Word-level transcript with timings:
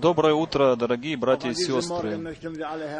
Доброе 0.00 0.34
утро, 0.34 0.76
дорогие 0.76 1.16
братья 1.16 1.48
и 1.48 1.54
сестры. 1.54 2.36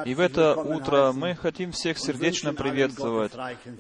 И 0.06 0.15
в 0.15 0.21
это 0.21 0.56
утро 0.56 1.12
мы 1.12 1.35
хотим 1.35 1.72
всех 1.72 1.99
сердечно 1.99 2.54
приветствовать 2.54 3.32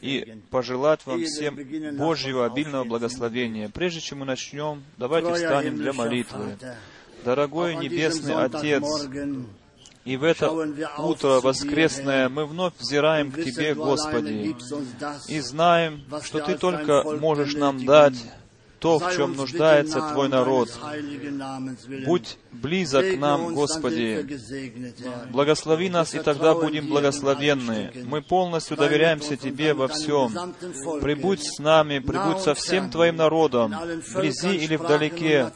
и 0.02 0.42
пожелать 0.50 1.06
вам 1.06 1.24
всем 1.24 1.56
Божьего 1.96 2.44
обильного 2.44 2.84
благословения. 2.84 3.70
Прежде 3.70 4.00
чем 4.00 4.18
мы 4.18 4.26
начнем, 4.26 4.84
давайте 4.98 5.32
встанем 5.32 5.76
для 5.76 5.94
молитвы. 5.94 6.58
Дорогой 7.24 7.76
Небесный 7.76 8.34
Отец, 8.34 8.84
и 10.04 10.16
в 10.18 10.22
это 10.22 10.50
утро 10.98 11.40
воскресное 11.40 12.28
мы 12.28 12.44
вновь 12.44 12.74
взираем 12.78 13.32
к 13.32 13.42
Тебе, 13.42 13.74
Господи, 13.74 14.54
и 15.28 15.40
знаем, 15.40 16.04
что 16.22 16.40
Ты 16.40 16.58
только 16.58 17.02
можешь 17.18 17.54
нам 17.54 17.84
дать 17.86 18.22
то, 18.78 18.98
в 18.98 19.14
чем 19.14 19.34
нуждается 19.34 20.00
Твой 20.12 20.28
народ. 20.28 20.68
Будь 22.04 22.38
близок 22.52 23.14
к 23.14 23.18
нам, 23.18 23.54
Господи. 23.54 24.38
Благослови 25.30 25.88
нас, 25.88 26.14
и 26.14 26.18
тогда 26.18 26.54
будем 26.54 26.88
благословенны. 26.88 27.92
Мы 28.04 28.22
полностью 28.22 28.76
доверяемся 28.76 29.36
Тебе 29.36 29.74
во 29.74 29.88
всем. 29.88 30.54
Прибудь 31.00 31.42
с 31.42 31.58
нами, 31.58 31.98
прибудь 31.98 32.40
со 32.40 32.54
всем 32.54 32.90
Твоим 32.90 33.16
народом, 33.16 33.74
вблизи 34.08 34.56
или 34.56 34.76
вдалеке, 34.76 35.52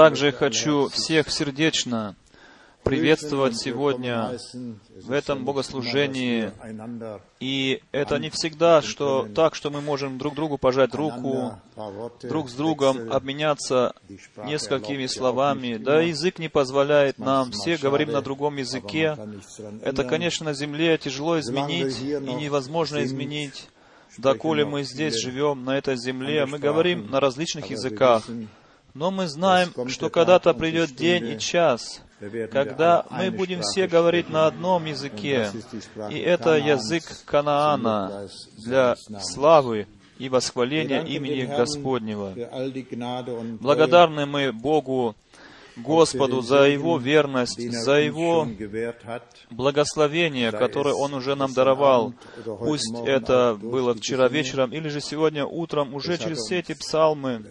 Также 0.08 0.32
хочу 0.32 0.88
всех 0.88 1.30
сердечно 1.30 2.16
приветствовать 2.82 3.58
сегодня 3.58 4.38
в 5.02 5.12
этом 5.12 5.44
богослужении. 5.44 6.50
И 7.40 7.82
это 7.92 8.18
не 8.18 8.30
всегда 8.30 8.80
что 8.80 9.28
так, 9.34 9.54
что 9.54 9.70
мы 9.70 9.82
можем 9.82 10.16
друг 10.16 10.34
другу 10.34 10.56
пожать 10.56 10.94
руку, 10.94 11.60
друг 12.22 12.48
с 12.48 12.54
другом 12.54 13.12
обменяться 13.12 13.92
несколькими 14.46 15.04
словами. 15.04 15.76
Да, 15.76 16.00
язык 16.00 16.38
не 16.38 16.48
позволяет 16.48 17.18
нам, 17.18 17.52
все 17.52 17.76
говорим 17.76 18.10
на 18.10 18.22
другом 18.22 18.56
языке. 18.56 19.14
Это, 19.82 20.04
конечно, 20.04 20.46
на 20.46 20.54
земле 20.54 20.96
тяжело 20.96 21.38
изменить 21.38 22.00
и 22.00 22.32
невозможно 22.32 23.04
изменить. 23.04 23.68
Доколе 24.16 24.64
мы 24.64 24.84
здесь 24.84 25.20
живем, 25.20 25.66
на 25.66 25.76
этой 25.76 25.98
земле, 25.98 26.46
мы 26.46 26.58
говорим 26.58 27.10
на 27.10 27.20
различных 27.20 27.66
языках. 27.66 28.24
Но 28.98 29.12
мы 29.12 29.28
знаем, 29.28 29.72
что 29.88 30.10
когда-то 30.10 30.54
придет 30.54 30.96
день 30.96 31.28
и 31.28 31.38
час, 31.38 32.02
когда 32.50 33.06
мы 33.10 33.30
будем 33.30 33.60
все 33.62 33.86
говорить 33.86 34.28
на 34.28 34.48
одном 34.48 34.86
языке, 34.86 35.52
и 36.10 36.18
это 36.18 36.56
язык 36.56 37.04
Канаана 37.24 38.28
для 38.56 38.96
славы 39.20 39.86
и 40.18 40.28
восхваления 40.28 41.04
имени 41.04 41.44
Господнего. 41.44 42.34
Благодарны 43.60 44.26
мы 44.26 44.52
Богу, 44.52 45.14
Господу 45.76 46.42
за 46.42 46.64
Его 46.64 46.98
верность, 46.98 47.70
за 47.70 48.00
Его 48.00 48.48
благословение, 49.48 50.50
которое 50.50 50.94
Он 50.94 51.14
уже 51.14 51.36
нам 51.36 51.54
даровал. 51.54 52.14
Пусть 52.44 52.92
это 53.06 53.56
было 53.62 53.94
вчера 53.94 54.26
вечером 54.26 54.72
или 54.72 54.88
же 54.88 55.00
сегодня 55.00 55.46
утром, 55.46 55.94
уже 55.94 56.18
через 56.18 56.38
все 56.38 56.58
эти 56.58 56.74
псалмы, 56.74 57.44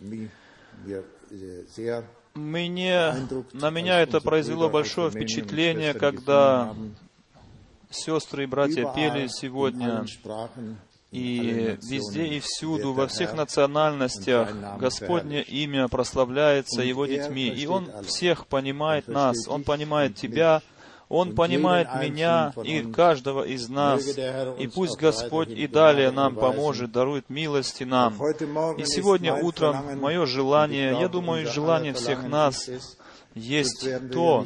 мне, 2.38 3.15
на 3.53 3.69
меня 3.69 4.00
это 4.01 4.21
произвело 4.21 4.69
большое 4.69 5.09
впечатление, 5.09 5.94
когда 5.94 6.75
сестры 7.89 8.44
и 8.44 8.47
братья 8.47 8.91
пели 8.94 9.27
сегодня, 9.27 10.06
и 11.12 11.77
везде 11.89 12.27
и 12.27 12.39
всюду, 12.39 12.94
во 12.94 13.07
всех 13.07 13.33
национальностях, 13.33 14.50
Господне 14.77 15.41
имя 15.41 15.88
прославляется 15.88 16.81
Его 16.81 17.06
детьми, 17.06 17.47
и 17.47 17.65
Он 17.65 17.89
всех 18.06 18.47
понимает 18.47 19.07
нас, 19.07 19.47
Он 19.47 19.63
понимает 19.63 20.15
тебя, 20.15 20.62
он 21.09 21.36
понимает 21.36 21.88
меня 22.01 22.54
и 22.63 22.81
каждого 22.81 23.44
из 23.44 23.69
нас. 23.69 24.06
И 24.59 24.68
пусть 24.68 24.98
Господь 24.98 25.50
и 25.50 25.68
далее 25.68 26.12
нам 26.12 26.36
поможет, 26.36 26.92
дарует 26.92 27.30
милости 27.30 27.83
нам. 27.83 28.13
И 28.77 28.86
сегодня 28.86 29.33
утром 29.36 30.00
мое 30.00 30.25
желание, 30.25 30.98
я 31.00 31.07
думаю, 31.07 31.48
желание 31.48 31.94
всех 31.94 32.27
нас 32.27 32.69
есть 33.33 33.88
то, 34.12 34.45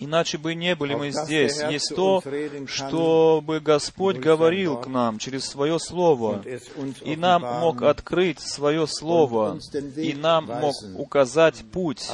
Иначе 0.00 0.38
бы 0.38 0.54
не 0.54 0.76
были 0.76 0.94
мы 0.94 1.10
здесь. 1.10 1.60
Есть 1.62 1.92
то, 1.94 2.22
чтобы 2.66 3.60
Господь 3.60 4.18
говорил 4.18 4.76
к 4.76 4.86
нам 4.86 5.18
через 5.18 5.44
Свое 5.44 5.78
Слово, 5.80 6.42
и 7.02 7.16
нам 7.16 7.42
мог 7.42 7.82
открыть 7.82 8.40
Свое 8.40 8.86
Слово, 8.86 9.58
и 9.96 10.14
нам 10.14 10.46
мог 10.46 10.74
указать 10.96 11.64
путь. 11.72 12.08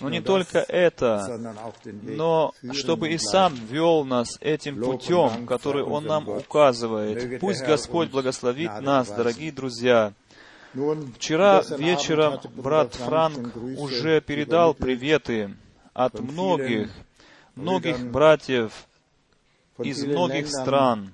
Но 0.00 0.10
не 0.10 0.20
только 0.20 0.58
это, 0.58 1.56
но 2.02 2.52
чтобы 2.72 3.10
и 3.10 3.18
сам 3.18 3.54
вел 3.54 4.04
нас 4.04 4.36
этим 4.40 4.82
путем, 4.82 5.46
который 5.46 5.82
Он 5.82 6.04
нам 6.04 6.28
указывает. 6.28 7.40
Пусть 7.40 7.64
Господь 7.64 8.10
благословит 8.10 8.80
нас, 8.80 9.08
дорогие 9.08 9.50
друзья. 9.50 10.12
Вчера 11.16 11.62
вечером 11.78 12.38
брат 12.54 12.94
Франк 12.94 13.56
уже 13.56 14.20
передал 14.20 14.74
приветы 14.74 15.56
от 15.94 16.20
многих 16.20 16.90
многих 17.60 18.10
братьев 18.10 18.86
из 19.78 20.04
многих 20.04 20.48
стран. 20.48 21.12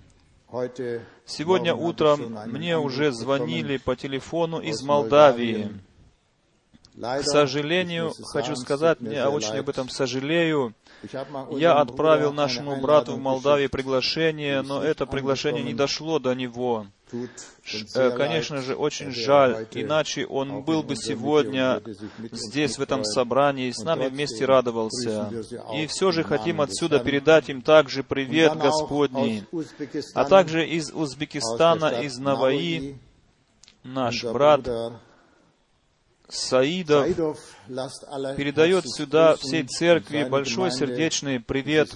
Сегодня 1.26 1.75
утром 1.75 2.38
мне 2.46 2.78
уже 2.78 3.12
звонили 3.12 3.76
по 3.78 3.96
телефону 3.96 4.60
из 4.60 4.82
Молдавии. 4.82 5.72
К 6.98 7.22
сожалению, 7.22 8.12
хочу 8.32 8.56
сказать, 8.56 8.98
я 9.00 9.28
очень 9.28 9.58
об 9.58 9.69
этом 9.69 9.88
сожалею. 9.90 10.75
Я 11.50 11.75
отправил 11.75 12.32
нашему 12.32 12.81
брату 12.81 13.14
в 13.14 13.19
Молдавии 13.19 13.66
приглашение, 13.66 14.62
но 14.62 14.82
это 14.82 15.04
приглашение 15.04 15.62
не 15.62 15.75
дошло 15.75 16.19
до 16.19 16.35
него. 16.35 16.87
Конечно 18.16 18.62
же, 18.62 18.75
очень 18.75 19.12
жаль, 19.12 19.66
иначе 19.72 20.26
он 20.26 20.62
был 20.62 20.82
бы 20.82 20.96
сегодня 20.96 21.80
здесь, 22.32 22.78
в 22.78 22.82
этом 22.82 23.04
собрании, 23.04 23.70
с 23.70 23.84
нами 23.84 24.08
вместе 24.08 24.44
радовался. 24.44 25.30
И 25.75 25.86
все 25.86 26.10
же 26.10 26.25
хотим 26.25 26.60
отсюда 26.60 26.98
передать 26.98 27.48
им 27.48 27.62
также 27.62 28.02
привет 28.02 28.56
Господний, 28.56 29.44
а 30.14 30.25
также 30.25 30.66
из 30.66 30.90
Узбекистана, 30.92 32.00
из 32.02 32.18
Наваи, 32.18 32.98
наш 33.84 34.25
брат 34.25 34.68
Саидов 36.28 37.06
передает 38.37 38.88
сюда 38.88 39.37
всей 39.37 39.64
церкви 39.64 40.25
большой 40.25 40.70
сердечный 40.70 41.40
привет. 41.40 41.90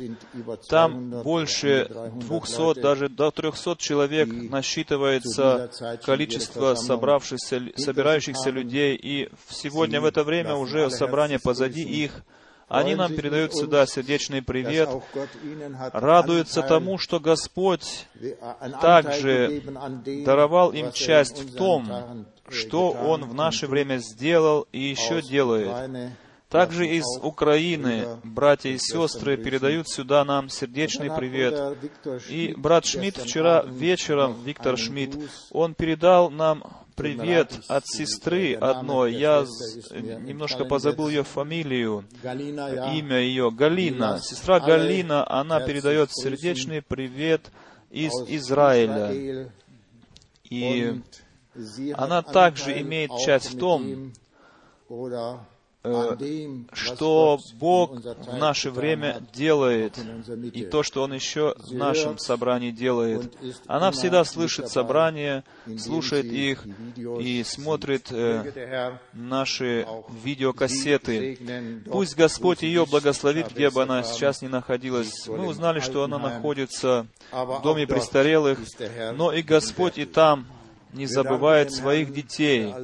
Там 0.69 1.23
больше 1.23 1.89
двухсот, 2.15 2.81
даже 2.81 3.09
до 3.09 3.31
трехсот 3.31 3.79
человек 3.79 4.29
насчитывается 4.29 5.71
количество 6.05 6.75
собравшихся, 6.75 7.63
собирающихся 7.77 8.51
людей, 8.51 8.97
и 8.97 9.31
сегодня 9.49 10.01
в 10.01 10.05
это 10.05 10.25
время 10.25 10.55
уже 10.55 10.91
собрание 10.91 11.39
позади 11.39 11.83
их. 11.83 12.23
Они 12.69 12.95
нам 12.95 13.13
передают 13.13 13.53
сюда 13.53 13.85
сердечный 13.85 14.43
привет, 14.43 14.89
радуются 15.93 16.63
тому, 16.63 16.99
что 16.99 17.19
Господь 17.19 18.07
также 18.81 19.61
даровал 20.25 20.71
им 20.71 20.93
часть 20.93 21.43
в 21.43 21.57
том, 21.57 22.27
что 22.51 22.91
Он 22.91 23.25
в 23.25 23.35
наше 23.35 23.67
время 23.67 23.99
сделал 23.99 24.67
и 24.73 24.81
еще 24.81 25.23
делает. 25.23 26.17
Также 26.51 26.85
из 26.89 27.05
Украины 27.23 28.19
братья 28.25 28.71
и 28.71 28.79
сестры 28.79 29.37
передают 29.37 29.89
сюда 29.89 30.25
нам 30.25 30.49
сердечный 30.49 31.09
привет. 31.09 31.79
И 32.29 32.55
брат 32.57 32.85
Шмидт 32.85 33.19
вчера 33.19 33.63
вечером, 33.63 34.43
Виктор 34.45 34.77
Шмидт, 34.77 35.17
он 35.53 35.75
передал 35.75 36.29
нам 36.29 36.65
привет 36.97 37.53
от 37.69 37.87
сестры 37.87 38.55
одной. 38.55 39.15
Я 39.15 39.47
немножко 39.93 40.65
позабыл 40.65 41.09
ее 41.09 41.23
фамилию, 41.23 42.05
имя 42.25 43.21
ее, 43.21 43.53
Галина. 43.53 44.19
Сестра 44.21 44.59
Галина, 44.59 45.31
она 45.31 45.61
передает 45.61 46.11
сердечный 46.13 46.83
привет 46.83 47.53
из 47.91 48.13
Израиля. 48.27 49.51
И 50.51 51.01
она 51.95 52.23
также 52.23 52.81
имеет 52.81 53.11
часть 53.25 53.55
в 53.55 53.59
том, 53.59 54.13
что 56.73 57.41
Бог 57.55 57.93
в 57.93 58.37
наше 58.37 58.71
время 58.71 59.23
делает, 59.33 59.99
и 60.53 60.65
то, 60.65 60.83
что 60.83 61.03
Он 61.03 61.15
еще 61.15 61.55
в 61.57 61.73
нашем 61.73 62.19
собрании 62.19 62.71
делает. 62.71 63.33
Она 63.67 63.91
всегда 63.91 64.25
слышит 64.25 64.69
собрания, 64.69 65.43
слушает 65.79 66.27
их 66.27 66.67
и 66.97 67.43
смотрит 67.45 68.09
э, 68.11 68.99
наши 69.15 69.87
видеокассеты. 70.23 71.39
Пусть 71.91 72.15
Господь 72.15 72.63
ее 72.63 72.85
благословит, 72.85 73.51
где 73.51 73.71
бы 73.71 73.83
она 73.83 74.03
сейчас 74.03 74.43
ни 74.43 74.49
находилась. 74.49 75.27
Мы 75.29 75.47
узнали, 75.47 75.81
что 75.81 76.05
она 76.05 76.19
находится 76.19 77.07
в 77.33 77.63
доме 77.63 77.87
престарелых, 77.87 78.59
но 79.15 79.33
и 79.33 79.41
Господь 79.41 79.97
и 79.97 80.05
там 80.05 80.47
не 80.93 81.07
забывает 81.07 81.73
своих 81.73 82.13
детей. 82.13 82.75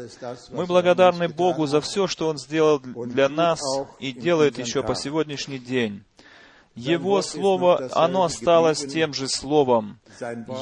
Мы 0.51 0.67
благодарны 0.67 1.29
Богу 1.29 1.67
за 1.67 1.81
все, 1.81 2.07
что 2.07 2.29
Он 2.29 2.39
сделал 2.39 2.81
для 2.81 3.29
нас 3.29 3.61
и 3.99 4.13
делает 4.13 4.59
еще 4.59 4.83
по 4.83 4.95
сегодняшний 4.95 5.59
день. 5.59 6.05
Его 6.75 7.23
Слово, 7.23 7.89
оно 7.93 8.25
осталось 8.25 8.85
тем 8.87 9.15
же 9.15 9.29
Словом. 9.29 9.99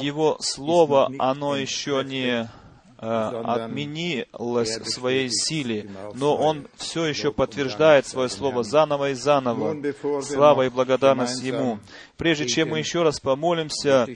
Его 0.01 0.37
Слово, 0.39 1.11
оно 1.19 1.57
еще 1.57 2.03
не 2.05 2.49
отменилось 2.97 4.77
в 4.77 4.85
своей 4.89 5.29
силе, 5.29 5.89
но 6.13 6.35
Он 6.35 6.67
все 6.75 7.05
еще 7.05 7.31
подтверждает 7.31 8.07
свое 8.07 8.29
слово 8.29 8.63
заново 8.63 9.11
и 9.11 9.13
заново. 9.13 9.75
Слава 10.21 10.65
и 10.65 10.69
благодарность 10.69 11.41
Ему. 11.43 11.79
Прежде 12.17 12.47
чем 12.47 12.69
мы 12.69 12.79
еще 12.79 13.03
раз 13.03 13.19
помолимся, 13.19 14.07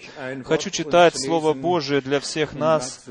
хочу 0.45 0.69
читать 0.69 1.19
Слово 1.19 1.53
Божие 1.53 2.01
для 2.01 2.19
всех 2.19 2.53
нас. 2.53 3.03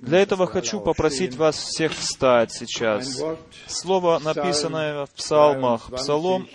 Для 0.00 0.20
этого 0.20 0.46
хочу 0.46 0.80
попросить 0.80 1.36
вас 1.36 1.56
всех 1.56 1.92
встать 1.92 2.52
сейчас. 2.52 3.22
Слово, 3.66 4.18
написанное 4.18 5.06
в 5.06 5.10
Псалмах, 5.10 5.90
Псалом 5.92 6.46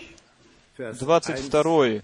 22, 0.77 2.01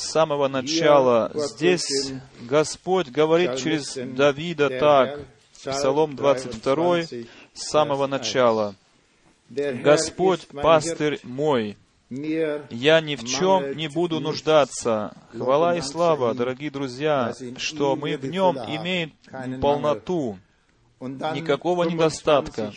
с 0.00 0.10
самого 0.10 0.48
начала. 0.48 1.30
Здесь 1.34 2.12
Господь 2.40 3.08
говорит 3.08 3.56
через 3.56 3.94
Давида 3.94 4.70
так. 4.80 5.20
Псалом 5.62 6.16
22 6.16 7.02
с 7.02 7.30
самого 7.54 8.06
начала. 8.06 8.74
«Господь, 9.50 10.46
пастырь 10.48 11.20
мой, 11.22 11.76
я 12.08 13.00
ни 13.00 13.16
в 13.16 13.24
чем 13.24 13.76
не 13.76 13.88
буду 13.88 14.20
нуждаться. 14.20 15.12
Хвала 15.36 15.76
и 15.76 15.80
слава, 15.80 16.34
дорогие 16.34 16.70
друзья, 16.70 17.34
что 17.58 17.94
мы 17.94 18.16
в 18.16 18.24
нем 18.24 18.56
имеем 18.56 19.12
полноту, 19.60 20.38
никакого 21.00 21.84
недостатка. 21.84 22.72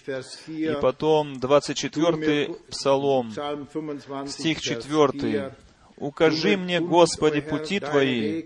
И 0.47 0.75
потом 0.81 1.39
24 1.39 2.55
Псалом, 2.69 3.31
стих 4.27 4.61
4. 4.61 5.55
«Укажи 6.03 6.57
мне, 6.57 6.81
Господи, 6.81 7.39
пути 7.39 7.79
Твои, 7.79 8.43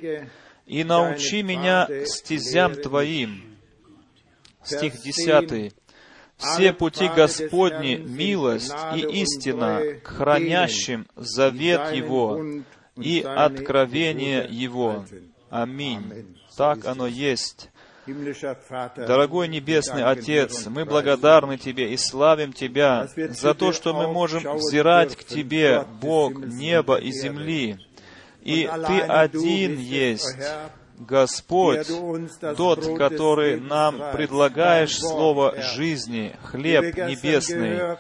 и 0.68 0.84
научи 0.84 1.42
меня 1.42 1.88
стезям 2.06 2.76
Твоим». 2.76 3.58
Стих 4.64 5.02
10. 5.02 5.74
«Все 6.38 6.72
пути 6.72 7.08
Господни— 7.08 7.96
милость 8.06 8.76
и 8.96 9.00
истина 9.22 9.82
к 10.04 10.08
хранящим 10.08 11.08
завет 11.16 11.96
Его 11.96 12.40
и 12.96 13.22
откровение 13.22 14.46
Его». 14.48 15.04
Аминь. 15.50 16.38
Так 16.56 16.86
оно 16.86 17.08
есть. 17.08 17.72
Дорогой 19.08 19.48
Небесный 19.48 20.04
Отец, 20.04 20.68
мы 20.68 20.86
благодарны 20.86 21.58
Тебе 21.58 21.92
и 21.92 21.98
славим 21.98 22.54
Тебя 22.54 23.08
за 23.30 23.54
то, 23.54 23.72
что 23.72 23.94
мы 23.94 24.08
можем 24.12 24.58
взирать 24.58 25.16
к 25.16 25.24
Тебе, 25.24 25.86
Бог 26.02 26.38
неба 26.38 26.96
и 26.98 27.12
земли. 27.12 27.78
И 28.42 28.70
Ты 28.88 29.02
один 29.02 29.78
есть, 29.78 30.38
Господь, 30.98 31.88
тот, 32.56 32.98
который 32.98 33.60
нам 33.60 34.02
предлагаешь 34.14 34.98
слово 34.98 35.56
жизни, 35.62 36.36
хлеб 36.44 36.98
небесный. 36.98 37.98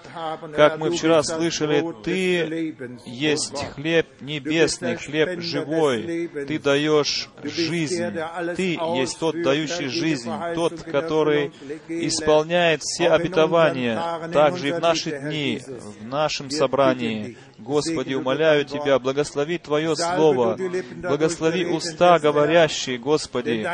Как 0.56 0.80
мы 0.80 0.90
вчера 0.90 1.22
слышали, 1.22 1.86
Ты 2.04 2.76
есть 3.06 3.64
хлеб 3.76 4.08
небесный, 4.20 4.96
хлеб 4.96 5.42
живой. 5.42 6.28
Ты 6.48 6.58
даешь 6.58 7.30
жизнь. 7.44 8.04
Ты 8.56 8.80
есть 8.96 9.20
тот, 9.20 9.42
дающий 9.44 9.90
жизнь, 9.90 10.32
тот, 10.56 10.82
который 10.82 11.52
исполняет 11.88 12.82
все 12.82 13.10
обетования, 13.10 14.28
также 14.34 14.70
и 14.70 14.72
в 14.72 14.80
наши 14.80 15.20
дни, 15.20 15.62
в 16.02 16.06
нашем 16.06 16.50
собрании. 16.50 17.38
Господи, 17.60 18.14
умоляю 18.14 18.66
Тебя, 18.66 19.00
благослови 19.00 19.58
Твое 19.58 19.96
Слово, 19.96 20.58
благослови 20.96 21.66
уста 21.66 22.20
говорящие, 22.20 22.87
Господи, 22.96 23.68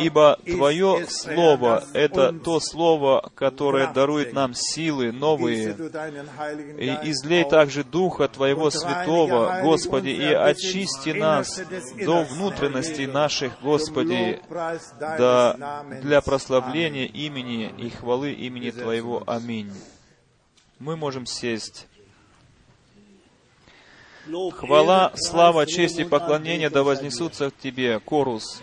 ибо 0.00 0.38
Твое 0.44 1.06
Слово— 1.08 1.84
это 1.94 2.32
то 2.32 2.60
Слово, 2.60 3.30
которое 3.34 3.92
дарует 3.92 4.32
нам 4.32 4.52
силы 4.54 5.10
новые. 5.12 5.70
И 6.78 7.10
излей 7.10 7.44
также 7.44 7.82
Духа 7.82 8.28
Твоего 8.28 8.70
Святого, 8.70 9.60
Господи, 9.62 10.10
и 10.10 10.32
очисти 10.32 11.10
нас 11.10 11.60
до 12.04 12.24
внутренностей 12.24 13.06
наших, 13.06 13.60
Господи, 13.62 14.40
да 15.00 15.84
для 16.02 16.20
прославления 16.20 17.06
имени 17.06 17.72
и 17.78 17.90
хвалы 17.90 18.32
имени 18.32 18.70
Твоего. 18.70 19.22
Аминь. 19.26 19.72
Мы 20.78 20.96
можем 20.96 21.26
сесть. 21.26 21.87
Хвала, 24.52 25.12
слава, 25.14 25.66
честь 25.66 25.98
и 25.98 26.04
поклонение 26.04 26.70
да 26.70 26.82
вознесутся 26.82 27.50
к 27.50 27.54
Тебе, 27.56 27.98
Корус. 28.00 28.62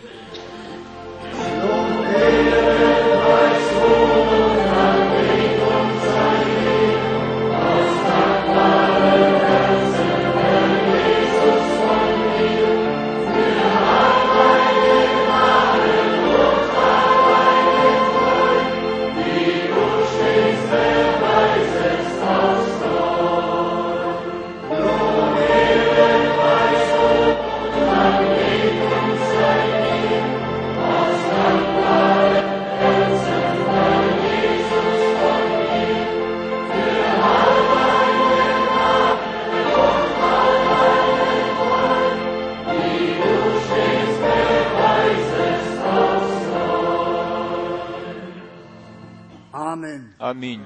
Аминь. 50.28 50.62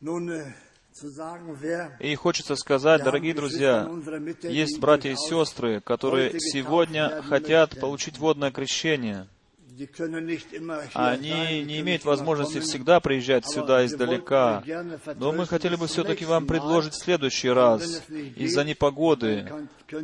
Äh, 0.00 0.52
И 2.00 2.14
хочется 2.14 2.54
сказать, 2.54 3.02
дорогие 3.02 3.34
друзья, 3.34 3.90
есть 4.42 4.78
братья 4.78 5.10
и 5.10 5.16
сестры, 5.16 5.80
которые 5.80 6.38
сегодня 6.38 7.22
хотят 7.22 7.80
получить 7.80 8.18
водное 8.18 8.52
крещение. 8.52 9.26
Hier 9.76 9.88
Они 10.94 11.62
не 11.64 11.80
имеют 11.80 12.04
возможности 12.04 12.60
всегда 12.60 13.00
приезжать 13.00 13.46
сюда 13.48 13.86
издалека. 13.86 14.62
Но 15.16 15.32
мы 15.32 15.46
хотели 15.46 15.76
бы 15.76 15.86
все-таки 15.86 16.24
вам 16.24 16.46
предложить 16.46 16.94
в 16.94 17.02
следующий 17.02 17.50
раз 17.50 18.02
из-за 18.36 18.64
непогоды. 18.64 19.50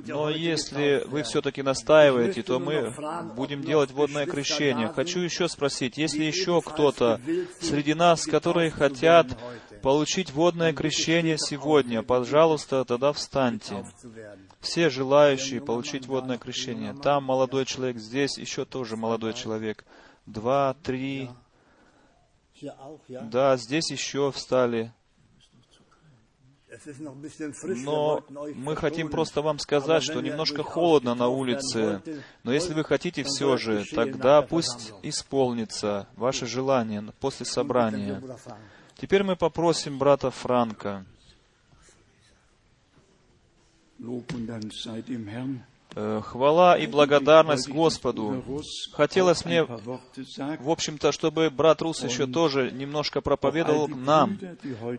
Но 0.07 0.31
если 0.31 1.03
вы 1.07 1.23
все-таки 1.23 1.63
настаиваете, 1.63 2.43
то 2.43 2.59
мы 2.59 2.95
будем 3.37 3.63
делать 3.63 3.91
водное 3.91 4.27
крещение. 4.27 4.89
Хочу 4.89 5.21
еще 5.21 5.49
спросить, 5.49 5.99
есть 5.99 6.15
ли 6.15 6.27
еще 6.27 6.61
кто-то 6.61 7.21
среди 7.61 7.95
нас, 7.95 8.25
которые 8.27 8.71
хотят 8.71 9.27
получить 9.83 10.33
водное 10.33 10.73
крещение 10.73 11.39
сегодня, 11.39 12.03
пожалуйста, 12.03 12.85
тогда 12.85 13.13
встаньте. 13.13 13.85
Все 14.61 14.91
желающие 14.91 15.61
получить 15.61 16.07
водное 16.07 16.39
крещение. 16.39 16.95
Там 16.95 17.25
молодой 17.25 17.65
человек, 17.65 17.99
здесь 17.99 18.39
еще 18.39 18.65
тоже 18.65 18.97
молодой 18.97 19.35
человек. 19.35 19.85
Два, 20.27 20.75
три. 20.83 21.31
Да, 23.09 23.57
здесь 23.57 23.91
еще 23.91 24.33
встали. 24.33 24.93
Но 27.85 28.23
мы 28.29 28.77
хотим 28.77 29.09
просто 29.09 29.43
вам 29.43 29.59
сказать, 29.59 30.03
что 30.03 30.21
немножко 30.21 30.63
холодно 30.63 31.15
на 31.15 31.29
улице. 31.29 32.03
Но 32.43 32.53
если 32.53 32.75
вы 32.75 32.85
хотите 32.85 33.23
все 33.25 33.57
же, 33.57 33.85
тогда 33.95 34.43
пусть 34.43 34.93
исполнится 35.03 36.09
ваше 36.15 36.47
желание 36.47 37.03
после 37.21 37.47
собрания. 37.47 38.23
Теперь 38.97 39.23
мы 39.23 39.37
попросим 39.37 39.99
брата 39.99 40.31
Франка. 40.31 41.07
Хвала 45.95 46.79
и 46.79 46.87
благодарность 46.87 47.69
Господу. 47.69 48.45
Хотелось 48.93 49.45
мне, 49.45 49.65
в 49.65 50.71
общем-то, 50.71 51.13
чтобы 51.13 51.51
брат 51.51 51.83
Рус 51.83 52.05
еще 52.05 52.27
тоже 52.27 52.71
немножко 52.71 53.21
проповедовал 53.21 53.89
нам. 53.89 54.39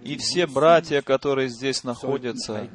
И 0.03 0.17
все 0.17 0.47
братья, 0.47 1.01
которые 1.01 1.49
здесь 1.49 1.83
находятся, 1.83 2.69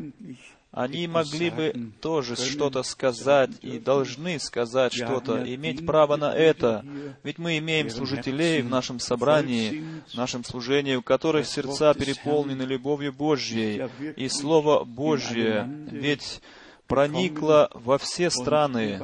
они 0.74 1.06
могли 1.06 1.50
бы 1.50 1.92
тоже 2.00 2.34
что-то 2.34 2.82
сказать 2.82 3.50
и 3.62 3.78
должны 3.78 4.40
сказать 4.40 4.92
что-то, 4.92 5.42
иметь 5.54 5.86
право 5.86 6.16
на 6.16 6.34
это. 6.34 6.84
Ведь 7.22 7.38
мы 7.38 7.58
имеем 7.58 7.90
служителей 7.90 8.60
в 8.60 8.68
нашем 8.68 8.98
собрании, 8.98 9.84
в 10.08 10.14
нашем 10.14 10.44
служении, 10.44 10.96
у 10.96 11.02
которых 11.02 11.46
сердца 11.46 11.94
переполнены 11.94 12.62
любовью 12.62 13.12
Божьей 13.12 13.88
и 14.16 14.28
Слово 14.28 14.84
Божье. 14.84 15.68
Ведь 15.90 16.40
проникло 16.86 17.70
во 17.72 17.98
все 17.98 18.30
страны, 18.30 19.00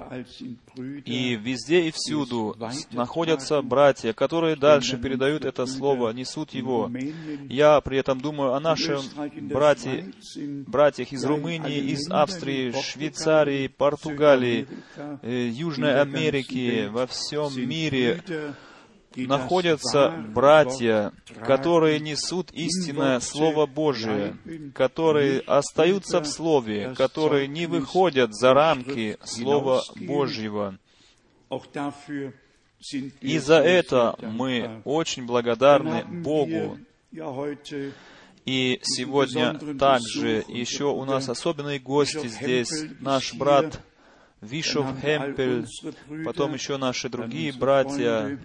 и 1.05 1.35
везде 1.35 1.89
и 1.89 1.91
всюду 1.91 2.57
находятся 2.93 3.63
братья, 3.63 4.13
которые 4.13 4.57
дальше 4.57 4.97
передают 4.99 5.45
это 5.45 5.67
слово, 5.67 6.11
несут 6.11 6.53
его. 6.53 6.91
Я 7.49 7.81
при 7.81 7.99
этом 7.99 8.21
думаю 8.21 8.55
о 8.55 8.61
нашем 8.61 9.03
брате, 9.49 10.13
братьях 10.67 11.13
из 11.13 11.25
Румынии, 11.25 11.79
из 11.79 12.11
Австрии, 12.11 12.73
Швейцарии, 12.73 13.69
Португалии, 13.69 14.67
э, 15.23 15.49
Южной 15.49 16.01
Америки, 16.01 16.89
во 16.91 17.07
всем 17.07 17.51
мире 17.69 18.23
находятся 19.17 20.11
братья, 20.29 21.13
которые 21.45 22.01
несут 22.01 22.51
истинное 22.53 23.21
Слово 23.21 23.67
Божие, 23.67 24.37
которые 24.75 25.41
остаются 25.41 26.21
в 26.21 26.27
Слове, 26.27 26.95
которые 26.97 27.49
не 27.49 27.67
выходят 27.67 28.35
за 28.35 28.55
рамки 28.55 29.19
Слова 29.25 29.83
Божьего. 29.97 30.79
И 33.21 33.39
за 33.39 33.57
это 33.57 34.17
мы 34.23 34.83
очень 34.85 35.27
благодарны 35.27 36.05
Богу. 36.05 36.79
И 38.47 38.81
сегодня 38.83 39.59
также 39.79 40.45
еще 40.49 40.85
у 40.85 41.05
нас 41.05 41.29
особенные 41.29 41.79
гости 41.79 42.27
здесь. 42.27 42.71
Наш 43.01 43.35
брат 43.35 43.83
Вишов 44.41 44.87
Хемпель, 45.03 45.67
потом 46.25 46.55
еще 46.55 46.79
наши 46.79 47.11
другие 47.11 47.53
братья, 47.53 48.39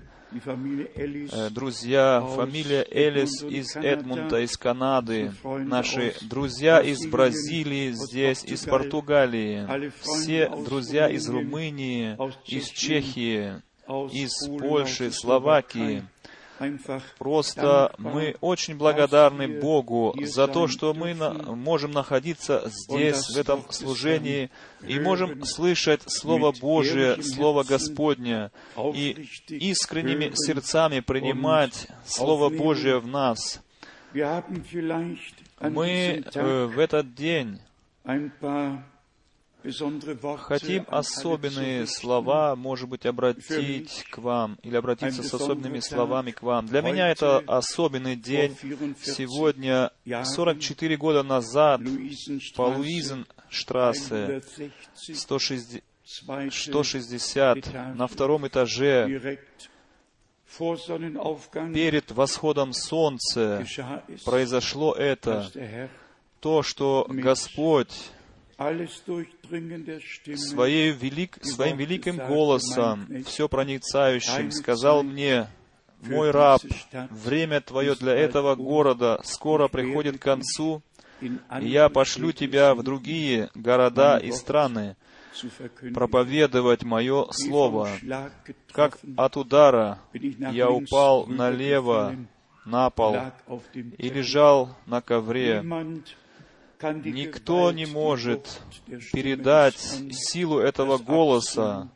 друзья, 1.51 2.22
фамилия 2.22 2.86
Элис 2.92 3.44
из 3.44 3.75
Эдмунда, 3.75 4.42
из 4.42 4.58
Канады, 4.58 5.32
наши 5.44 6.13
друзья 6.22 6.80
из 6.82 7.06
Бразилии 7.08 7.92
здесь, 7.92 8.44
из 8.44 8.65
Португалии, 8.65 9.92
все 10.01 10.50
друзья 10.65 11.10
из 11.10 11.30
Румынии, 11.30 12.18
из 12.46 12.70
Чехии, 12.70 13.62
из 14.12 14.48
Польши, 14.60 15.12
Словакии. 15.12 16.04
Просто 17.18 17.94
мы 17.98 18.36
очень 18.42 18.76
благодарны 18.78 19.60
Богу 19.60 20.14
за 20.26 20.48
то, 20.48 20.68
что 20.68 20.94
мы 20.94 21.14
на- 21.14 21.34
можем 21.56 21.92
находиться 21.92 22.64
здесь, 22.66 23.18
в 23.36 23.38
этом 23.38 23.66
служении, 23.72 24.50
и 24.88 25.00
можем 25.00 25.44
слышать 25.46 26.02
Слово 26.08 26.54
Божие, 26.62 27.22
Слово 27.24 27.64
Господне, 27.64 28.52
и 28.96 29.28
искренними 29.50 30.32
сердцами 30.36 31.02
принимать 31.02 31.88
Слово 32.06 32.50
Божие 32.50 33.00
в 33.00 33.08
нас. 33.08 33.62
Мы 35.60 36.24
э, 36.40 36.66
в 36.68 36.80
этот 36.80 37.14
день 37.16 37.60
хотим 40.38 40.86
особенные 40.88 41.88
слова, 41.88 42.56
может 42.56 42.90
быть, 42.90 43.06
обратить 43.06 44.04
к 44.10 44.18
вам, 44.18 44.58
или 44.64 44.76
обратиться 44.76 45.24
с 45.24 45.34
особенными 45.34 45.80
словами 45.80 46.32
к 46.32 46.42
вам. 46.42 46.66
Для 46.68 46.82
меня 46.82 47.10
это 47.10 47.44
особенный 47.48 48.16
день. 48.16 48.56
Сегодня, 49.01 49.92
44 50.06 50.98
года 50.98 51.24
назад, 51.24 51.82
по 52.56 52.64
Луизенштрассе, 52.64 54.42
160, 54.96 55.84
160 56.51 57.96
на 57.96 58.08
втором 58.08 58.48
этаже, 58.48 59.40
перед 61.74 62.12
восходом 62.12 62.74
солнца, 62.74 63.66
произошло 64.24 64.94
это, 64.94 65.50
то, 66.40 66.62
что 66.62 67.08
Господь 67.10 68.12
своей 70.35 70.91
велик, 70.91 71.37
своим 71.41 71.77
великим 71.77 72.18
голосом, 72.18 73.07
все 73.25 73.50
проницающим, 73.50 74.51
сказал 74.51 75.03
мне, 75.03 75.48
«Мой 76.01 76.31
раб, 76.31 76.61
время 77.09 77.61
твое 77.61 77.96
для 77.96 78.13
этого 78.13 78.55
города 78.55 79.20
скоро 79.24 79.68
приходит 79.68 80.20
к 80.20 80.22
концу, 80.22 80.81
и 81.22 81.31
я 81.61 81.89
пошлю 81.89 82.31
тебя 82.31 82.75
в 82.75 82.83
другие 82.83 83.50
города 83.55 84.18
и 84.18 84.31
страны 84.31 84.96
проповедовать 85.94 86.83
мое 86.83 87.27
слово. 87.31 87.89
Как 88.72 88.98
от 89.18 89.37
удара 89.37 90.00
я 90.13 90.70
упал 90.70 91.27
налево 91.27 92.15
на 92.65 92.89
пол 92.89 93.18
и 93.98 94.09
лежал 94.09 94.75
на 94.85 95.01
ковре. 95.01 95.63
Никто 96.81 97.72
не 97.72 97.85
может 97.85 98.61
передать 99.14 99.77
силу 100.11 100.59
этого 100.59 100.98
голоса, 100.98 101.90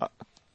а, 0.00 0.10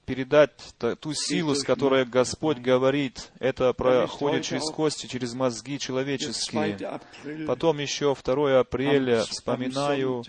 передать 0.06 0.52
ту 1.00 1.14
силу, 1.14 1.54
с 1.54 1.64
которой 1.64 2.04
Господь 2.04 2.58
говорит. 2.58 3.32
Это 3.40 3.72
проходит 3.74 4.44
через 4.44 4.70
кости, 4.72 5.06
через 5.06 5.34
мозги 5.34 5.78
человеческие. 5.78 7.00
Потом 7.46 7.78
еще 7.80 8.16
2 8.16 8.60
апреля 8.60 9.24
вспоминаю 9.24 10.24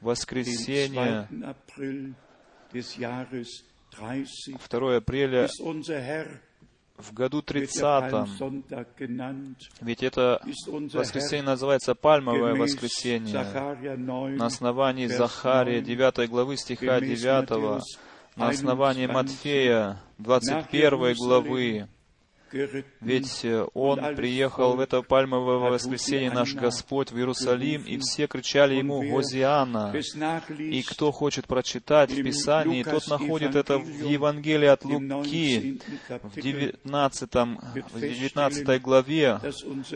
воскресенье, 0.00 1.28
2 4.70 4.96
апреля 4.96 5.48
в 6.98 7.12
году 7.12 7.42
30 7.42 8.28
ведь 9.80 10.02
это 10.02 10.40
воскресенье 10.92 11.44
называется 11.44 11.94
Пальмовое 11.94 12.54
воскресенье. 12.54 13.44
На 14.36 14.46
основании 14.46 15.06
Захария 15.06 15.80
9 15.80 16.28
главы 16.28 16.56
стиха 16.56 17.00
9, 17.00 17.82
на 18.36 18.48
основании 18.48 19.06
Матфея 19.06 20.00
21 20.18 21.14
главы, 21.14 21.88
ведь 23.00 23.44
э, 23.44 23.66
Он 23.74 24.14
приехал 24.14 24.76
в 24.76 24.80
это 24.80 25.02
пальмовое 25.02 25.70
воскресенье, 25.70 26.30
наш 26.30 26.54
Господь, 26.54 27.10
в 27.10 27.16
Иерусалим, 27.16 27.82
и 27.82 27.98
все 27.98 28.26
кричали 28.26 28.76
Ему 28.76 29.02
«Гозиана!» 29.02 29.92
И 30.58 30.82
кто 30.82 31.12
хочет 31.12 31.46
прочитать 31.46 32.10
в 32.10 32.22
Писании, 32.22 32.82
тот 32.82 33.06
находит 33.08 33.54
это 33.56 33.78
в 33.78 34.08
Евангелии 34.08 34.68
от 34.68 34.84
Луки, 34.84 35.80
в 36.22 36.40
19, 36.40 37.34
в 37.34 38.00
19 38.00 38.82
главе, 38.82 39.40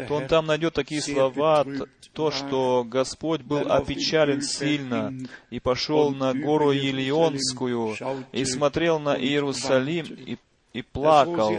то 0.08 0.14
он 0.14 0.26
там 0.26 0.46
найдет 0.46 0.74
такие 0.74 1.02
слова, 1.02 1.64
то, 2.12 2.30
что 2.30 2.84
Господь 2.86 3.42
был 3.42 3.70
опечален 3.70 4.42
сильно 4.42 5.12
и 5.50 5.60
пошел 5.60 6.10
на 6.10 6.34
гору 6.34 6.72
Елеонскую 6.72 7.96
и 8.32 8.44
смотрел 8.44 8.98
на 8.98 9.16
Иерусалим 9.16 10.06
и, 10.06 10.38
и 10.72 10.82
плакал. 10.82 11.52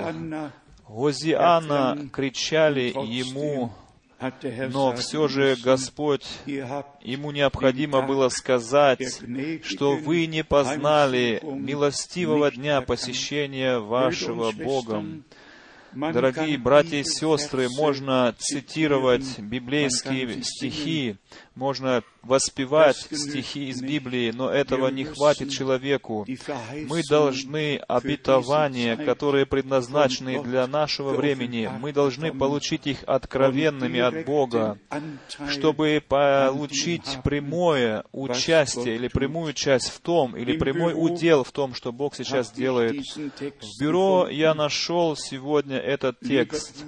Гозиана 0.91 2.09
кричали 2.11 2.91
ему, 2.93 3.71
но 4.71 4.93
все 4.95 5.27
же 5.29 5.55
Господь, 5.63 6.27
ему 6.45 7.31
необходимо 7.31 8.01
было 8.01 8.27
сказать, 8.29 9.21
что 9.63 9.95
вы 9.95 10.25
не 10.25 10.43
познали 10.43 11.39
милостивого 11.43 12.51
дня 12.51 12.81
посещения 12.81 13.79
вашего 13.79 14.51
Богом. 14.51 15.23
Дорогие 15.93 16.57
братья 16.57 16.97
и 16.97 17.03
сестры, 17.03 17.67
можно 17.69 18.33
цитировать 18.37 19.39
библейские 19.39 20.41
стихи, 20.43 21.17
можно 21.55 22.03
воспевать 22.23 22.97
стихи 22.97 23.69
из 23.69 23.81
Библии, 23.81 24.31
но 24.31 24.49
этого 24.49 24.87
не 24.89 25.03
хватит 25.03 25.49
человеку. 25.49 26.25
Мы 26.87 27.01
должны 27.09 27.77
обетования, 27.87 28.95
которые 28.95 29.45
предназначены 29.45 30.41
для 30.43 30.67
нашего 30.67 31.13
времени, 31.13 31.69
мы 31.79 31.91
должны 31.91 32.31
получить 32.31 32.87
их 32.87 33.03
откровенными 33.05 33.99
от 33.99 34.25
Бога, 34.25 34.77
чтобы 35.49 36.01
получить 36.07 37.17
прямое 37.23 38.03
участие 38.11 38.95
или 38.95 39.07
прямую 39.07 39.53
часть 39.53 39.89
в 39.89 39.99
том, 39.99 40.37
или 40.37 40.57
прямой 40.57 40.93
удел 40.95 41.43
в 41.43 41.51
том, 41.51 41.73
что 41.73 41.91
Бог 41.91 42.15
сейчас 42.15 42.51
делает. 42.51 43.03
В 43.05 43.81
бюро 43.81 44.27
я 44.29 44.53
нашел 44.53 45.15
сегодня 45.15 45.77
этот 45.77 46.19
текст. 46.19 46.85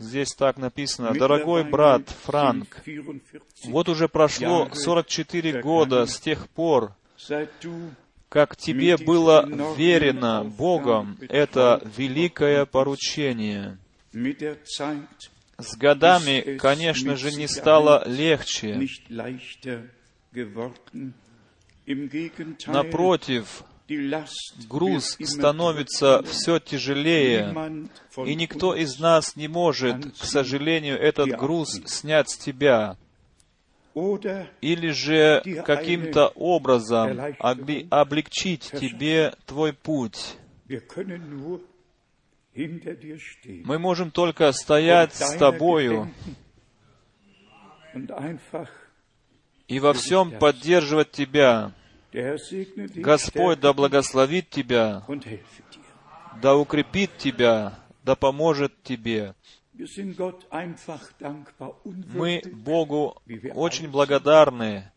Здесь 0.00 0.34
так 0.34 0.58
написано. 0.58 1.12
«Дорогой 1.14 1.64
брат 1.64 2.02
Франк, 2.24 2.82
вот 3.64 3.88
уже 3.94 4.08
прошло 4.08 4.68
44 4.72 5.62
года 5.62 6.06
с 6.06 6.18
тех 6.18 6.48
пор, 6.48 6.94
как 8.28 8.56
тебе 8.56 8.96
было 8.96 9.48
верено 9.76 10.44
Богом 10.44 11.16
это 11.28 11.80
великое 11.96 12.66
поручение. 12.66 13.78
С 15.56 15.76
годами, 15.76 16.56
конечно 16.58 17.14
же, 17.16 17.30
не 17.30 17.46
стало 17.46 18.02
легче. 18.08 18.88
Напротив, 22.66 23.64
груз 24.68 25.16
становится 25.22 26.22
все 26.24 26.58
тяжелее, 26.58 27.88
и 28.26 28.34
никто 28.34 28.74
из 28.74 28.98
нас 28.98 29.36
не 29.36 29.46
может, 29.46 30.18
к 30.18 30.24
сожалению, 30.24 30.98
этот 30.98 31.28
груз 31.38 31.80
снять 31.86 32.30
с 32.30 32.36
тебя 32.36 32.96
или 33.94 34.90
же 34.90 35.42
каким-то 35.64 36.28
образом 36.34 37.18
облегчить 37.38 38.70
тебе 38.70 39.34
твой 39.46 39.72
путь. 39.72 40.36
Мы 43.64 43.78
можем 43.78 44.10
только 44.10 44.50
стоять 44.52 45.14
с 45.14 45.36
тобою 45.36 46.10
и 49.68 49.80
во 49.80 49.92
всем 49.92 50.32
поддерживать 50.38 51.10
тебя. 51.10 51.72
Господь 52.12 53.60
да 53.60 53.72
благословит 53.72 54.48
тебя, 54.50 55.02
да 56.40 56.56
укрепит 56.56 57.16
тебя, 57.18 57.78
да 58.04 58.14
поможет 58.14 58.82
тебе. 58.82 59.34
Мы 62.14 62.42
Богу 62.52 63.22
очень 63.54 63.88
благодарны. 63.88 64.92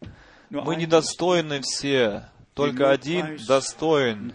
Мы 0.49 0.75
недостойны 0.75 1.61
все 1.61 2.29
Только 2.53 2.91
один 2.91 3.37
достоин 3.47 4.31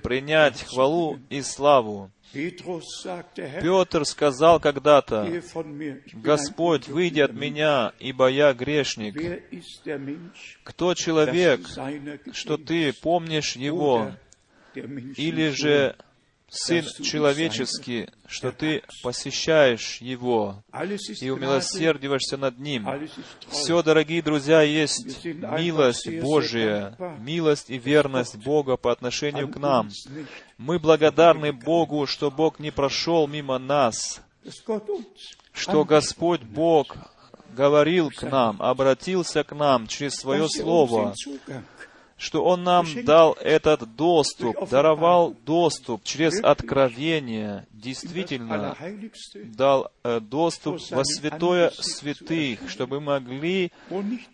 принять 0.00 0.62
хвалу 0.62 1.18
и 1.30 1.42
славу. 1.42 2.10
Петр 2.32 4.04
сказал 4.04 4.60
когда-то, 4.60 5.42
«Господь, 6.12 6.88
выйди 6.88 7.20
от 7.20 7.32
меня, 7.32 7.92
ибо 7.98 8.28
я 8.28 8.52
грешник». 8.52 9.16
Кто 10.64 10.94
человек, 10.94 11.66
что 12.32 12.56
ты 12.56 12.92
помнишь 12.92 13.56
его, 13.56 14.12
или 14.74 15.48
же 15.50 15.96
Сын 16.48 16.84
человеческий, 17.02 18.08
что 18.28 18.52
ты 18.52 18.82
посещаешь 19.02 20.00
Его 20.00 20.62
и 21.20 21.30
умилосердиваешься 21.30 22.36
над 22.36 22.58
Ним. 22.58 22.88
Все, 23.48 23.82
дорогие 23.82 24.22
друзья, 24.22 24.62
есть 24.62 25.24
милость 25.24 26.08
Божия, 26.20 26.96
милость 27.18 27.68
и 27.68 27.78
верность 27.78 28.36
Бога 28.36 28.76
по 28.76 28.92
отношению 28.92 29.48
к 29.48 29.56
нам. 29.56 29.90
Мы 30.56 30.78
благодарны 30.78 31.52
Богу, 31.52 32.06
что 32.06 32.30
Бог 32.30 32.60
не 32.60 32.70
прошел 32.70 33.26
мимо 33.26 33.58
нас, 33.58 34.22
что 35.52 35.84
Господь 35.84 36.42
Бог 36.42 36.96
говорил 37.56 38.10
к 38.10 38.22
нам, 38.22 38.62
обратился 38.62 39.42
к 39.42 39.54
нам 39.54 39.86
через 39.88 40.14
Свое 40.14 40.48
Слово, 40.48 41.14
что 42.16 42.44
Он 42.44 42.64
нам 42.64 42.86
дал 43.04 43.36
этот 43.40 43.94
доступ, 43.94 44.68
даровал 44.70 45.34
доступ 45.44 46.02
через 46.02 46.42
откровение, 46.42 47.66
действительно 47.72 48.76
дал 49.34 49.90
э, 50.02 50.20
доступ 50.20 50.80
во 50.90 51.04
святое 51.04 51.70
святых, 51.70 52.70
чтобы 52.70 53.00
мы 53.00 53.06
могли 53.16 53.72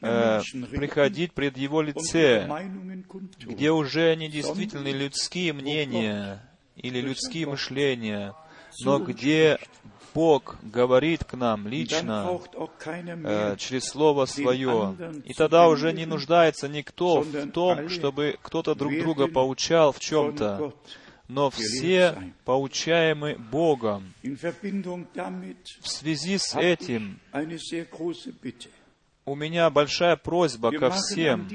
э, 0.00 0.40
приходить 0.70 1.32
пред 1.32 1.56
Его 1.56 1.82
лице, 1.82 2.48
где 3.40 3.70
уже 3.70 4.14
не 4.16 4.28
действительно 4.28 4.88
людские 4.88 5.52
мнения 5.52 6.42
или 6.76 7.00
людские 7.00 7.46
мышления, 7.46 8.34
но 8.84 8.98
где 8.98 9.58
Бог 10.14 10.56
говорит 10.62 11.24
к 11.24 11.34
нам 11.34 11.66
лично 11.68 12.40
э, 13.24 13.56
через 13.58 13.84
Слово 13.84 14.26
Свое. 14.26 14.96
И 15.24 15.32
тогда 15.34 15.68
уже 15.68 15.92
не 15.92 16.06
нуждается 16.06 16.68
никто 16.68 17.20
в 17.20 17.50
том, 17.50 17.88
чтобы 17.88 18.36
кто-то 18.42 18.74
друг 18.74 18.92
друга 18.98 19.28
поучал 19.28 19.92
в 19.92 20.00
чем-то, 20.00 20.74
но 21.28 21.50
все 21.50 22.32
поучаемы 22.44 23.36
Богом. 23.50 24.12
В 24.22 25.88
связи 25.88 26.38
с 26.38 26.54
этим 26.56 27.20
у 29.24 29.34
меня 29.34 29.70
большая 29.70 30.16
просьба 30.16 30.72
ко 30.72 30.90
всем 30.90 31.48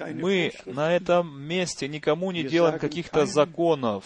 мы 0.00 0.52
на 0.66 0.92
этом 0.92 1.40
месте 1.40 1.88
никому 1.88 2.30
не 2.30 2.42
делаем 2.44 2.78
каких-то 2.78 3.26
законов. 3.26 4.04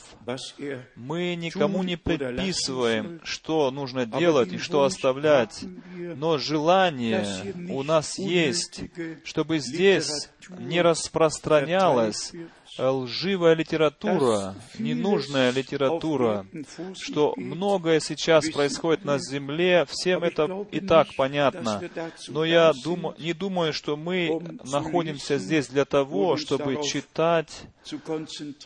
Мы 0.94 1.35
никому 1.37 1.83
не 1.83 1.96
предписываем, 1.96 3.20
что 3.25 3.70
нужно 3.70 4.07
делать 4.07 4.53
и 4.53 4.59
что 4.59 4.85
оставлять. 4.85 5.64
Но 5.94 6.38
желание 6.38 7.27
у 7.70 7.83
нас 7.83 8.18
есть, 8.18 8.83
чтобы 9.25 9.59
здесь 9.59 10.31
не 10.59 10.81
распространялось 10.81 12.33
лживая 12.78 13.54
литература, 13.54 14.54
ненужная 14.78 15.50
литература, 15.50 16.46
что 16.94 17.34
многое 17.36 18.00
сейчас 18.00 18.48
происходит 18.50 19.04
на 19.04 19.18
земле, 19.18 19.86
всем 19.88 20.22
это 20.24 20.66
и 20.70 20.80
так 20.80 21.08
понятно. 21.16 21.82
Но 22.28 22.44
я 22.44 22.72
думаю, 22.84 23.14
не 23.18 23.32
думаю, 23.32 23.72
что 23.72 23.96
мы 23.96 24.40
находимся 24.64 25.38
здесь 25.38 25.68
для 25.68 25.84
того, 25.84 26.36
чтобы 26.36 26.82
читать 26.82 27.66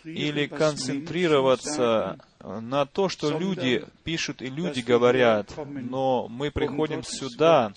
или 0.05 0.47
концентрироваться 0.47 2.19
на 2.43 2.87
то, 2.87 3.09
что 3.09 3.39
люди 3.39 3.85
пишут 4.05 4.43
и 4.43 4.47
люди 4.47 4.81
говорят, 4.81 5.53
но 5.67 6.27
мы 6.29 6.51
приходим 6.51 7.03
сюда, 7.03 7.73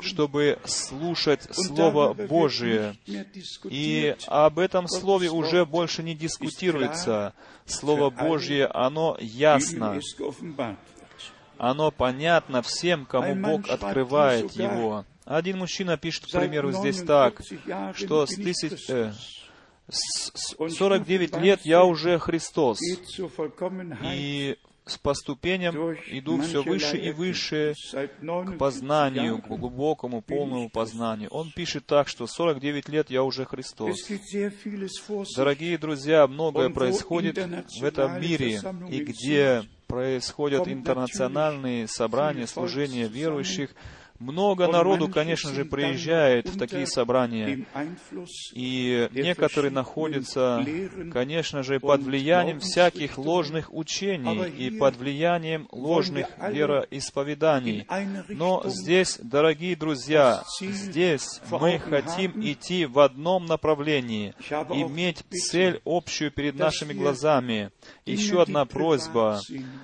чтобы 0.00 0.58
слушать 0.64 1.48
Слово 1.50 2.12
Божие. 2.12 2.96
И 3.64 4.16
об 4.26 4.58
этом 4.58 4.88
Слове 4.88 5.30
уже 5.30 5.64
больше 5.64 6.02
не 6.02 6.14
дискутируется. 6.14 7.32
Слово 7.64 8.10
Божье, 8.10 8.66
оно 8.66 9.16
ясно. 9.20 10.00
Оно 11.58 11.90
понятно 11.90 12.60
всем, 12.62 13.06
кому 13.06 13.34
Бог 13.34 13.68
открывает 13.68 14.52
его. 14.52 15.04
Один 15.24 15.58
мужчина 15.58 15.96
пишет, 15.96 16.26
к 16.26 16.30
примеру, 16.30 16.72
здесь 16.72 17.02
так, 17.02 17.40
что 17.94 18.26
с 18.26 18.34
тысяч... 18.34 18.86
Э, 19.88 20.68
49 20.68 21.36
лет 21.38 21.60
я 21.64 21.84
уже 21.84 22.18
Христос. 22.18 22.78
И 24.14 24.56
по 25.02 25.14
ступеням 25.14 25.74
иду 26.08 26.40
все 26.40 26.62
выше 26.62 26.96
и 26.96 27.12
выше 27.12 27.74
к 27.92 28.58
познанию, 28.58 29.40
к 29.40 29.46
глубокому, 29.46 30.22
полному 30.22 30.68
познанию. 30.68 31.30
Он 31.30 31.52
пишет 31.52 31.86
так, 31.86 32.08
что 32.08 32.26
49 32.26 32.88
лет 32.88 33.10
я 33.10 33.22
уже 33.22 33.44
Христос. 33.44 33.96
Дорогие 35.36 35.78
друзья, 35.78 36.26
многое 36.26 36.68
происходит 36.70 37.38
в 37.38 37.84
этом 37.84 38.20
мире, 38.20 38.60
и 38.90 39.04
где 39.04 39.62
происходят 39.86 40.66
интернациональные 40.66 41.86
собрания, 41.86 42.46
служения 42.46 43.08
верующих, 43.08 43.74
много 44.22 44.68
народу, 44.68 45.08
конечно 45.08 45.52
же, 45.52 45.64
приезжает 45.64 46.46
в 46.48 46.58
такие 46.58 46.86
собрания, 46.86 47.66
и 48.54 49.08
некоторые 49.12 49.70
находятся, 49.70 50.64
конечно 51.12 51.62
же, 51.62 51.80
под 51.80 52.02
влиянием 52.02 52.60
всяких 52.60 53.18
ложных 53.18 53.72
учений 53.74 54.48
и 54.48 54.70
под 54.70 54.96
влиянием 54.96 55.68
ложных 55.72 56.28
вероисповеданий. 56.38 57.86
Но 58.28 58.62
здесь, 58.66 59.18
дорогие 59.22 59.76
друзья, 59.76 60.42
здесь 60.60 61.40
мы 61.50 61.78
хотим 61.78 62.32
идти 62.42 62.86
в 62.86 62.98
одном 62.98 63.46
направлении, 63.46 64.34
иметь 64.70 65.24
цель 65.30 65.80
общую 65.84 66.30
перед 66.30 66.56
нашими 66.56 66.92
глазами. 66.92 67.70
Еще 68.06 68.42
одна 68.42 68.64
просьба, 68.64 69.40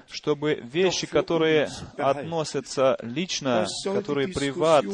чтобы 0.08 0.54
вещи, 0.54 1.06
которые 1.06 1.68
относятся 1.96 2.96
лично, 3.02 3.66
которые 3.84 4.27
приват, 4.34 4.84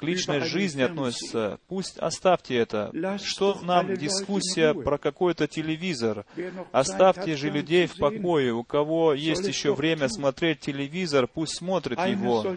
к 0.00 0.02
личной 0.02 0.40
жизни 0.40 0.80
относится, 0.80 1.58
пусть 1.68 1.98
оставьте 1.98 2.56
это. 2.56 2.90
Что 3.22 3.60
нам 3.62 3.94
дискуссия 3.94 4.72
про 4.72 4.96
какой-то 4.96 5.46
телевизор? 5.46 6.24
Оставьте 6.72 7.36
же 7.36 7.50
людей 7.50 7.86
в 7.86 7.98
покое. 7.98 8.54
У 8.54 8.64
кого 8.64 9.12
есть 9.12 9.46
еще 9.46 9.74
время 9.74 10.08
смотреть 10.08 10.60
телевизор, 10.60 11.26
пусть 11.26 11.56
смотрит 11.58 11.98
его. 11.98 12.56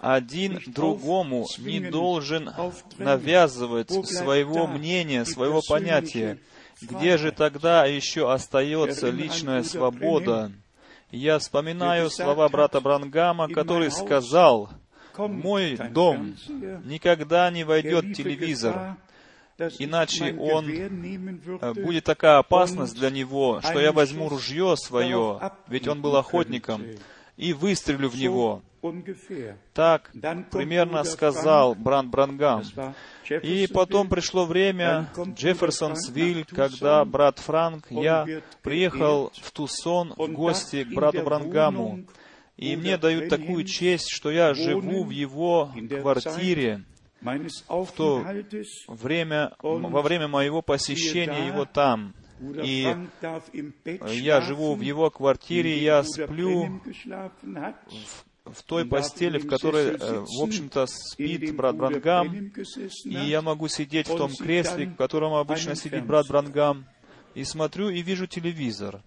Один 0.00 0.58
другому 0.66 1.46
не 1.58 1.78
должен 1.78 2.50
навязывать 2.98 3.92
своего 4.04 4.66
мнения, 4.66 5.24
своего 5.24 5.62
понятия. 5.66 6.38
Где 6.82 7.18
же 7.18 7.30
тогда 7.30 7.86
еще 7.86 8.32
остается 8.32 9.10
личная 9.10 9.62
свобода? 9.62 10.50
Я 11.10 11.38
вспоминаю 11.38 12.10
слова 12.10 12.48
брата 12.50 12.80
Брангама, 12.80 13.48
который 13.48 13.90
сказал, 13.90 14.68
«Мой 15.16 15.76
дом 15.90 16.36
никогда 16.84 17.50
не 17.50 17.64
войдет 17.64 18.14
телевизор, 18.14 18.96
иначе 19.78 20.36
он 20.38 20.68
э, 20.68 21.72
будет 21.72 22.04
такая 22.04 22.38
опасность 22.38 22.94
для 22.94 23.10
него, 23.10 23.60
что 23.62 23.80
я 23.80 23.92
возьму 23.92 24.28
ружье 24.28 24.76
свое, 24.76 25.40
ведь 25.66 25.88
он 25.88 26.02
был 26.02 26.14
охотником, 26.16 26.84
и 27.38 27.52
выстрелю 27.52 28.10
в 28.10 28.16
него. 28.16 28.62
Так 29.72 30.10
примерно 30.50 31.04
сказал 31.04 31.74
Бранд 31.74 32.10
Брангам. 32.10 32.62
И 33.42 33.66
потом 33.72 34.08
пришло 34.08 34.44
время 34.44 35.08
Джефферсонсвиль, 35.16 36.44
когда 36.44 37.04
брат 37.04 37.38
Франк, 37.38 37.86
я 37.90 38.26
приехал 38.62 39.32
в 39.40 39.50
Тусон 39.52 40.12
в 40.16 40.28
гости 40.32 40.84
к 40.84 40.92
брату 40.92 41.22
Брангаму. 41.22 42.04
И 42.56 42.76
мне 42.76 42.98
дают 42.98 43.28
такую 43.28 43.64
честь, 43.64 44.10
что 44.10 44.30
я 44.30 44.52
живу 44.52 45.04
в 45.04 45.10
его 45.10 45.72
квартире 46.02 46.84
в 47.20 47.92
то 47.96 48.24
время, 48.88 49.52
во 49.62 50.02
время 50.02 50.28
моего 50.28 50.60
посещения 50.60 51.46
его 51.46 51.64
там. 51.64 52.14
И 52.40 52.94
я 54.10 54.40
живу 54.40 54.74
в 54.74 54.80
его 54.80 55.10
квартире, 55.10 55.78
я 55.78 56.02
сплю 56.02 56.80
в 56.84 58.28
в 58.52 58.62
той 58.62 58.84
постели, 58.84 59.38
в 59.38 59.46
которой, 59.46 59.96
э, 59.96 60.20
в 60.20 60.42
общем-то, 60.42 60.86
спит 60.86 61.54
брат 61.54 61.76
Брангам, 61.76 62.52
и 63.04 63.14
я 63.14 63.42
могу 63.42 63.68
сидеть 63.68 64.08
в 64.08 64.16
том 64.16 64.34
кресле, 64.34 64.86
в 64.86 64.96
котором 64.96 65.34
обычно 65.34 65.74
сидит 65.74 66.06
брат 66.06 66.26
Брангам, 66.28 66.86
и 67.34 67.44
смотрю 67.44 67.90
и 67.90 68.02
вижу 68.02 68.26
телевизор. 68.26 69.02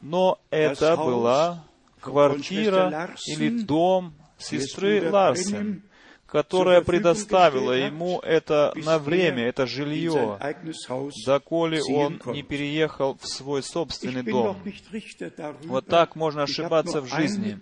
Но 0.00 0.38
это 0.50 0.96
была 0.96 1.64
квартира 2.00 3.10
или 3.26 3.62
дом 3.62 4.14
сестры 4.38 5.10
Ларсен, 5.10 5.82
которая 6.30 6.82
предоставила 6.82 7.72
ему 7.72 8.20
это 8.20 8.72
на 8.76 8.98
время, 8.98 9.44
это 9.44 9.66
жилье, 9.66 10.38
доколе 11.24 11.82
он 11.82 12.20
не 12.26 12.42
переехал 12.42 13.16
в 13.20 13.26
свой 13.26 13.62
собственный 13.62 14.22
дом. 14.22 14.56
Вот 15.64 15.86
так 15.86 16.16
можно 16.16 16.42
ошибаться 16.42 17.00
в 17.00 17.06
жизни. 17.06 17.58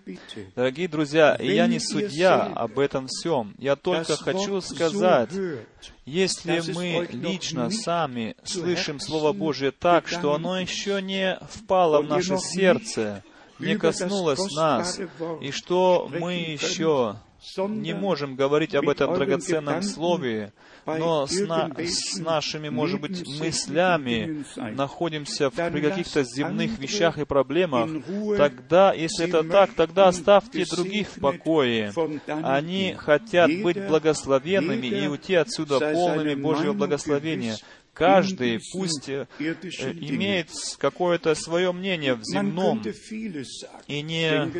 Дорогие 0.57 0.89
друзья, 0.89 1.37
я 1.41 1.67
не 1.67 1.79
судья 1.79 2.43
об 2.43 2.79
этом 2.79 3.07
всем. 3.07 3.55
Я 3.59 3.77
только 3.77 4.17
хочу 4.17 4.61
сказать, 4.61 5.31
если 6.05 6.63
мы 6.73 7.09
лично 7.13 7.71
сами 7.71 8.37
слышим 8.43 8.99
Слово 8.99 9.33
Божье 9.33 9.71
так, 9.71 10.09
что 10.09 10.35
оно 10.35 10.59
еще 10.59 11.01
не 11.01 11.39
впало 11.51 12.03
в 12.03 12.09
наше 12.09 12.39
сердце, 12.39 13.23
не 13.61 13.77
коснулось 13.77 14.55
нас, 14.55 15.01
и 15.41 15.51
что 15.53 16.11
мы 16.13 16.35
еще 16.35 17.17
не 17.57 17.95
можем 17.95 18.37
говорить 18.37 18.75
об 18.75 18.89
этом 18.89 19.15
драгоценном 19.15 19.83
слове, 19.83 20.53
но 20.87 21.27
с, 21.27 21.41
на, 21.41 21.71
с 21.79 22.19
нашими, 22.19 22.69
может 22.69 23.01
быть, 23.01 23.27
мыслями 23.41 24.45
находимся 24.57 25.51
в, 25.51 25.55
при 25.55 25.81
каких-то 25.81 26.23
земных 26.23 26.79
вещах 26.79 27.19
и 27.19 27.25
проблемах, 27.25 27.91
тогда, 28.37 28.93
если 28.93 29.27
это 29.27 29.43
так, 29.45 29.75
тогда 29.75 30.09
оставьте 30.09 30.65
других 30.65 31.09
в 31.09 31.21
покое. 31.21 31.93
Они 32.27 32.95
хотят 32.97 33.51
быть 33.63 33.87
благословенными 33.87 34.87
и 34.87 35.07
уйти 35.07 35.35
отсюда 35.35 35.81
полными 35.81 36.35
Божьего 36.35 36.73
благословения. 36.73 37.57
Каждый 37.97 38.61
пусть 38.75 39.09
э, 39.09 39.27
имеет 39.41 40.51
какое-то 40.79 41.35
свое 41.35 41.73
мнение 41.73 42.15
в 42.15 42.23
земном 42.25 42.83
и 43.87 44.03
не, 44.03 44.53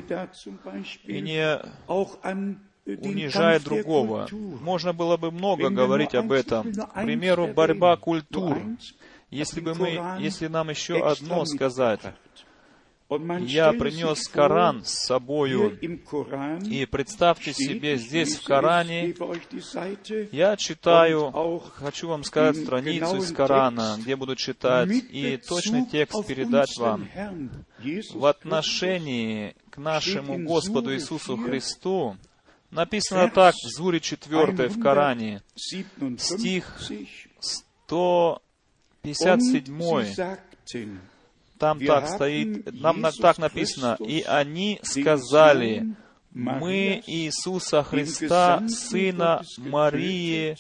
и 1.05 1.21
не 1.21 1.61
унижая 2.87 3.61
другого. 3.61 4.29
Можно 4.33 4.93
было 4.93 5.17
бы 5.17 5.31
много 5.31 5.71
говорить 5.71 6.15
об 6.15 6.33
этом. 6.33 6.73
К 6.73 7.03
примеру, 7.03 7.49
борьба 7.49 7.97
культур. 7.97 8.59
Если 9.31 9.61
бы 9.61 9.75
мы, 9.75 10.19
если 10.21 10.47
нам 10.47 10.71
еще 10.71 11.05
одно 11.05 11.45
сказать, 11.45 12.01
я 13.09 13.73
принес 13.73 14.27
Коран 14.29 14.85
с 14.85 15.07
собою, 15.07 15.79
и 15.81 16.87
представьте 16.87 17.53
себе, 17.53 17.97
здесь 17.99 18.37
в 18.37 18.45
Коране. 18.45 19.15
я 20.33 20.57
читаю, 20.57 21.33
хочу 21.75 22.09
вам 22.09 22.25
сказать 22.25 22.57
страницу 22.57 23.17
из 23.17 23.33
Корана, 23.33 23.97
где 23.99 24.17
буду 24.17 24.35
читать, 24.35 24.91
и 24.91 25.37
точный 25.37 25.87
текст 25.87 26.27
передать 26.27 26.77
вам. 26.79 27.09
В 28.15 28.27
отношении 28.27 29.55
к 29.71 29.79
нашему 29.79 30.39
Господу 30.45 30.95
Иисусу 30.95 31.37
Христу 31.37 32.17
Написано 32.71 33.29
так 33.31 33.55
в 33.55 33.69
Зуре 33.77 34.01
4 34.01 34.69
в 34.69 34.81
Коране, 34.81 35.43
стих 35.55 35.87
157. 37.41 39.79
Там 41.59 41.81
так 41.81 42.09
стоит, 42.09 42.81
нам 42.81 43.05
так 43.21 43.39
написано, 43.39 43.97
«И 44.01 44.23
они 44.23 44.81
сказали, 44.83 45.95
мы 46.33 47.03
Иисуса 47.07 47.83
Христа, 47.83 48.63
Сына 48.69 49.43
Марии, 49.57 50.57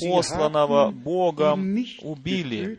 посланного 0.00 0.92
Богом, 0.92 1.76
убили. 2.02 2.78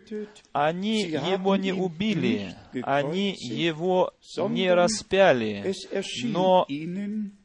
Они 0.53 1.01
его 1.01 1.57
не 1.57 1.73
убили, 1.73 2.55
они 2.83 3.35
его 3.37 4.13
не 4.49 4.73
распяли, 4.73 5.73
но 6.23 6.65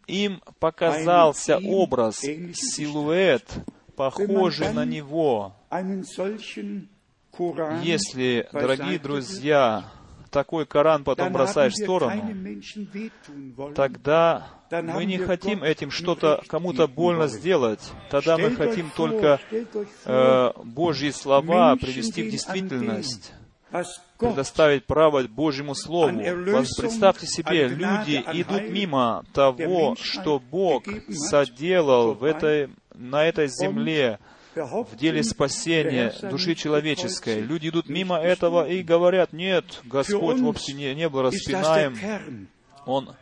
им 0.07 0.43
показался 0.59 1.59
образ, 1.59 2.19
силуэт, 2.19 3.45
похожий 3.97 4.73
на 4.73 4.85
него. 4.85 5.55
Если, 7.83 8.49
дорогие 8.53 8.99
друзья, 8.99 9.85
такой 10.31 10.67
Коран 10.67 11.05
потом 11.05 11.33
бросаешь 11.33 11.75
в 11.75 11.83
сторону, 11.83 12.35
тогда 13.75 14.49
мы 14.71 15.05
не 15.05 15.19
хотим 15.19 15.63
этим 15.63 15.91
что-то 15.91 16.43
кому-то 16.49 16.87
больно 16.87 17.29
сделать. 17.29 17.81
Тогда 18.11 18.39
мы 18.39 18.51
хотим 18.51 18.91
только 18.97 19.41
э, 20.05 20.51
Божьи 20.65 21.11
слова 21.11 21.77
привести 21.77 22.23
в 22.23 22.31
действительность 22.31 23.33
предоставить 24.19 24.87
право 24.87 25.23
Божьему 25.23 25.75
Слову. 25.75 26.19
Представьте 26.79 27.27
себе, 27.27 27.69
люди 27.69 28.23
идут 28.33 28.71
мимо 28.71 29.25
того, 29.33 29.97
что 30.01 30.39
Бог 30.39 30.85
соделал 31.11 32.15
в 32.15 32.25
этой, 32.25 32.71
на 32.95 33.25
этой 33.25 33.49
земле, 33.49 34.19
в 34.55 34.97
деле 34.97 35.23
спасения 35.23 36.15
души 36.23 36.55
человеческой. 36.55 37.41
Люди 37.41 37.69
идут 37.69 37.89
мимо 37.89 38.19
этого 38.19 38.67
и 38.67 38.83
говорят, 38.83 39.33
нет, 39.33 39.65
Господь 39.85 40.41
вовсе 40.41 40.73
не, 40.73 40.95
не 40.95 41.09
был 41.09 41.23
распинаем, 41.23 42.49
Он 42.87 43.15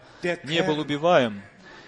не 0.44 0.62
был 0.62 0.78
убиваем. 0.78 1.42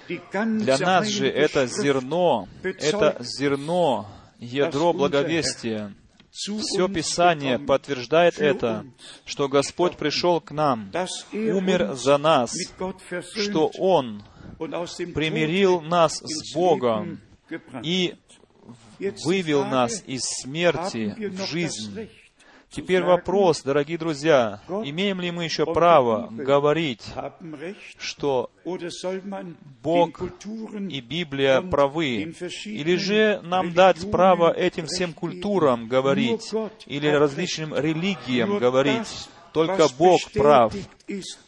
Для 0.08 0.78
нас 0.78 1.08
же 1.08 1.28
это 1.28 1.66
зерно, 1.66 2.48
это 2.62 3.16
зерно, 3.20 4.06
ядро 4.38 4.92
благовестия. 4.92 5.92
Все 6.36 6.88
Писание 6.88 7.58
подтверждает 7.58 8.38
это, 8.38 8.84
что 9.24 9.48
Господь 9.48 9.96
пришел 9.96 10.40
к 10.40 10.50
нам, 10.50 10.90
умер 11.32 11.94
за 11.94 12.18
нас, 12.18 12.54
что 13.34 13.70
Он 13.78 14.22
примирил 14.58 15.80
нас 15.80 16.18
с 16.18 16.54
Богом 16.54 17.20
и 17.82 18.14
вывел 19.24 19.64
нас 19.64 20.02
из 20.06 20.22
смерти 20.24 21.14
в 21.18 21.46
жизнь. 21.46 22.08
Теперь 22.76 23.02
вопрос, 23.02 23.62
дорогие 23.62 23.96
друзья, 23.96 24.60
имеем 24.68 25.18
ли 25.22 25.30
мы 25.30 25.44
еще 25.44 25.64
право 25.64 26.28
говорить, 26.30 27.02
что 27.98 28.50
Бог 29.82 30.20
и 30.20 31.00
Библия 31.00 31.62
правы, 31.62 32.34
или 32.66 32.96
же 32.96 33.40
нам 33.42 33.72
дать 33.72 34.10
право 34.10 34.52
этим 34.52 34.84
всем 34.88 35.14
культурам 35.14 35.88
говорить, 35.88 36.52
или 36.84 37.08
различным 37.08 37.74
религиям 37.74 38.58
говорить, 38.58 39.30
только 39.54 39.88
Бог 39.98 40.20
прав. 40.34 40.74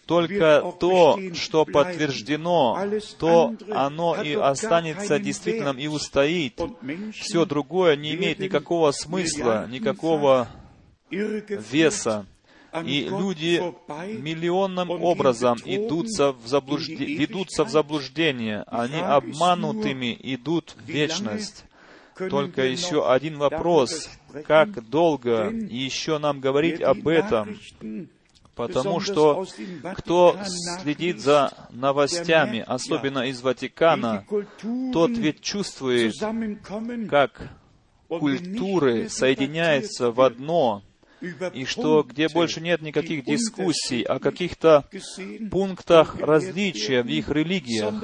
Только 0.07 0.73
то, 0.81 1.19
что 1.35 1.67
подтверждено, 1.67 2.89
то 3.19 3.55
оно 3.71 4.23
и 4.23 4.33
останется 4.33 5.19
действительным 5.19 5.77
и 5.77 5.89
устоит. 5.89 6.59
Все 7.13 7.45
другое 7.45 7.97
не 7.97 8.15
имеет 8.15 8.39
никакого 8.39 8.93
смысла, 8.93 9.67
никакого 9.69 10.49
веса. 11.11 12.27
И 12.85 13.05
люди 13.05 13.63
миллионным 14.21 14.91
образом 14.91 15.59
идутся 15.65 16.33
в 16.33 16.47
заблужд... 16.47 16.89
ведутся 16.89 17.65
в 17.65 17.71
заблуждение. 17.71 18.65
Они 18.67 18.99
обманутыми 18.99 20.19
идут 20.21 20.77
в 20.79 20.89
вечность. 20.89 21.65
Только 22.31 22.67
еще 22.67 23.11
один 23.11 23.39
вопрос. 23.39 24.11
Как 24.47 24.87
долго 24.89 25.51
еще 25.51 26.19
нам 26.19 26.41
говорить 26.41 26.83
об 26.83 27.09
этом? 27.09 27.59
Потому 28.55 28.99
что 28.99 29.47
кто 29.95 30.37
следит 30.81 31.21
за 31.21 31.53
новостями, 31.71 32.65
особенно 32.67 33.21
из 33.29 33.41
Ватикана, 33.41 34.27
тот 34.93 35.11
ведь 35.13 35.41
чувствует, 35.41 36.15
как 37.09 37.51
культуры 38.09 39.09
соединяются 39.09 40.11
в 40.11 40.21
одно, 40.21 40.83
и 41.21 41.65
что 41.65 42.03
где 42.03 42.29
больше 42.29 42.61
нет 42.61 42.83
никаких 42.83 43.25
дискуссий 43.25 44.03
о 44.03 44.19
каких-то 44.19 44.85
пунктах 45.51 46.17
различия 46.21 47.03
в 47.03 47.09
их 47.09 47.29
религиях, 47.29 47.95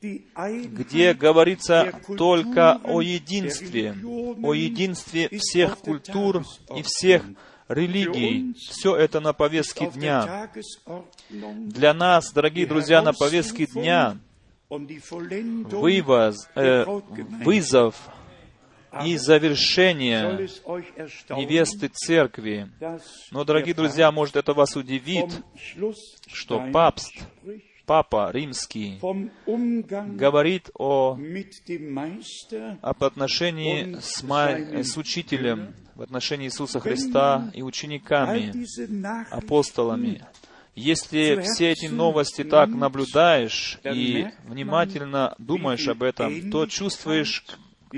где 0.00 1.14
говорится 1.14 2.00
только 2.16 2.80
о 2.84 3.00
единстве, 3.00 3.94
о 4.42 4.54
единстве 4.54 5.28
всех 5.38 5.78
культур 5.78 6.44
и 6.76 6.82
всех 6.82 7.24
религий. 7.68 8.54
Все 8.54 8.96
это 8.96 9.20
на 9.20 9.32
повестке 9.32 9.86
дня. 9.90 10.50
Для 11.30 11.94
нас, 11.94 12.32
дорогие 12.32 12.66
друзья, 12.66 13.02
на 13.02 13.12
повестке 13.12 13.66
дня 13.66 14.18
вывоз, 14.68 16.48
э, 16.54 16.84
вызов 17.44 17.94
и 19.04 19.16
завершение 19.16 20.48
невесты 21.30 21.88
церкви. 21.88 22.68
Но, 23.30 23.44
дорогие 23.44 23.74
друзья, 23.74 24.12
может 24.12 24.36
это 24.36 24.52
вас 24.52 24.76
удивит, 24.76 25.42
что 26.26 26.62
папст, 26.72 27.12
папа 27.86 28.30
римский, 28.32 28.98
говорит 30.16 30.70
о, 30.74 31.18
об 32.80 33.04
отношении 33.04 33.96
с, 34.00 34.22
ма, 34.22 34.56
с 34.82 34.96
учителем, 34.96 35.74
в 35.94 36.02
отношении 36.02 36.46
Иисуса 36.46 36.80
Христа 36.80 37.50
и 37.54 37.62
учениками, 37.62 38.52
апостолами. 39.30 40.24
Если 40.74 41.42
все 41.42 41.72
эти 41.72 41.86
новости 41.86 42.44
так 42.44 42.70
наблюдаешь 42.70 43.78
и 43.84 44.28
внимательно 44.44 45.34
думаешь 45.38 45.86
об 45.88 46.02
этом, 46.02 46.50
то 46.50 46.66
чувствуешь, 46.66 47.44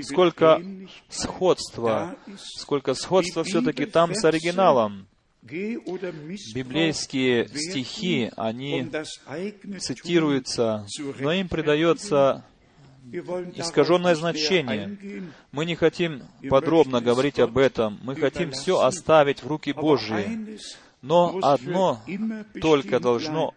сколько 0.01 0.61
сходства, 1.09 2.15
сколько 2.37 2.93
сходства 2.93 3.43
все-таки 3.43 3.85
там 3.85 4.13
с 4.13 4.23
оригиналом. 4.25 5.07
Библейские 6.53 7.47
стихи, 7.47 8.31
они 8.35 8.89
цитируются, 9.79 10.87
но 11.19 11.31
им 11.31 11.47
придается 11.47 12.43
искаженное 13.53 14.15
значение. 14.15 14.97
Мы 15.51 15.65
не 15.65 15.75
хотим 15.75 16.23
подробно 16.49 17.01
говорить 17.01 17.39
об 17.39 17.57
этом. 17.57 17.99
Мы 18.01 18.15
хотим 18.15 18.51
все 18.51 18.79
оставить 18.81 19.43
в 19.43 19.47
руки 19.47 19.71
Божьи. 19.73 20.57
Но 21.01 21.37
одно 21.43 22.01
только 22.59 22.99
должно 22.99 23.53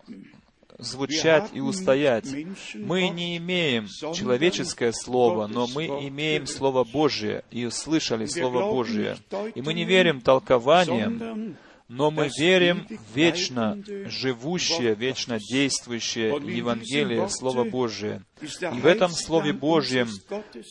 звучать 0.79 1.51
и 1.53 1.61
устоять. 1.61 2.27
Мы 2.75 3.09
не 3.09 3.37
имеем 3.37 3.87
человеческое 3.87 4.93
Слово, 4.93 5.47
но 5.47 5.67
мы 5.67 5.87
имеем 5.87 6.47
Слово 6.47 6.85
Божие 6.85 7.45
и 7.51 7.67
услышали 7.67 8.27
Слово 8.27 8.71
Божие. 8.71 9.17
И 9.55 9.63
мы 9.63 9.75
не 9.75 9.85
верим 9.85 10.21
толкованиям, 10.21 11.57
но 11.89 12.11
мы 12.11 12.29
верим 12.39 12.87
в 12.87 13.17
вечно 13.17 13.83
живущее, 14.07 14.95
вечно 14.95 15.39
действующее 15.39 16.29
Евангелие, 16.29 17.29
Слово 17.31 17.65
Божие. 17.65 18.23
И 18.43 18.81
в 18.81 18.87
этом 18.87 19.11
Слове 19.11 19.55
Божьем 19.55 20.09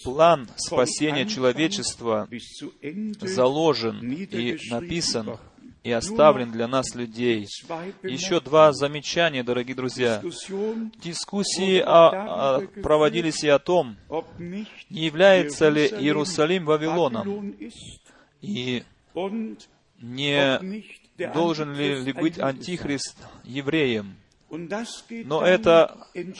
план 0.04 0.48
спасения 0.56 1.26
человечества 1.26 2.30
заложен 3.20 4.00
и 4.12 4.58
написан 4.70 5.38
и 5.88 5.91
оставлен 5.91 6.52
для 6.52 6.67
нас 6.67 6.95
людей. 6.95 7.47
Еще 8.04 8.41
два 8.41 8.73
замечания, 8.73 9.41
дорогие 9.41 9.73
друзья. 9.73 10.21
Дискуссии 11.02 11.80
о, 11.80 12.58
о, 12.58 12.62
проводились 12.84 13.45
и 13.45 13.47
о 13.47 13.58
том, 13.58 13.95
не 14.41 14.65
является 14.89 15.69
ли 15.69 15.88
Иерусалим 15.88 16.65
Вавилоном, 16.65 17.56
и 18.41 18.84
не 20.02 20.84
должен 21.34 21.73
ли, 21.73 22.02
ли 22.02 22.12
быть 22.12 22.38
Антихрист 22.38 23.15
евреем. 23.45 24.17
Но 24.50 25.41
это, 25.41 25.97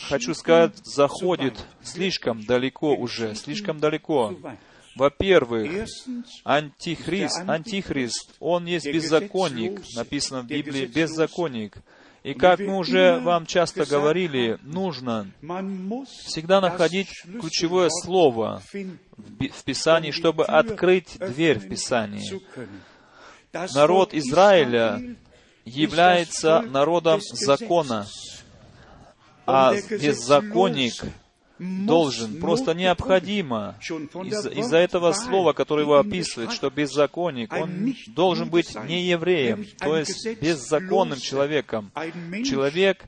хочу 0.10 0.34
сказать, 0.34 0.76
заходит 0.84 1.66
слишком 1.82 2.44
далеко 2.44 2.96
уже, 2.96 3.34
слишком 3.34 3.80
далеко. 3.80 4.36
Во-первых, 4.98 5.88
антихрист, 6.44 7.48
антихрист, 7.48 8.36
он 8.40 8.66
есть 8.66 8.88
беззаконник, 8.88 9.82
написано 9.96 10.42
в 10.42 10.48
Библии, 10.48 10.86
беззаконник. 10.86 11.78
И 12.24 12.34
как 12.34 12.60
мы 12.60 12.78
уже 12.78 13.20
вам 13.20 13.46
часто 13.46 13.86
говорили, 13.86 14.58
нужно 14.64 15.32
всегда 16.26 16.60
находить 16.62 17.10
ключевое 17.40 17.90
слово 17.90 18.62
в 18.72 19.64
Писании, 19.64 20.12
чтобы 20.12 20.46
открыть 20.46 21.18
дверь 21.20 21.60
в 21.60 21.70
Писании. 21.70 22.42
Народ 23.74 24.14
Израиля 24.14 25.16
является 25.64 26.62
народом 26.62 27.22
закона, 27.22 28.08
а 29.46 29.74
беззаконник 29.90 30.94
должен, 31.60 32.40
просто 32.40 32.74
необходимо, 32.74 33.76
из- 34.28 34.46
из-за 34.60 34.78
этого 34.78 35.12
слова, 35.14 35.54
которое 35.54 35.84
его 35.84 35.98
описывает, 35.98 36.52
что 36.52 36.70
беззаконник, 36.70 37.52
он 37.54 37.96
должен 38.08 38.50
быть 38.50 38.76
не 38.88 39.02
евреем, 39.04 39.66
то 39.80 39.98
есть 39.98 40.26
беззаконным 40.42 41.20
человеком. 41.20 41.92
Человек, 42.44 43.06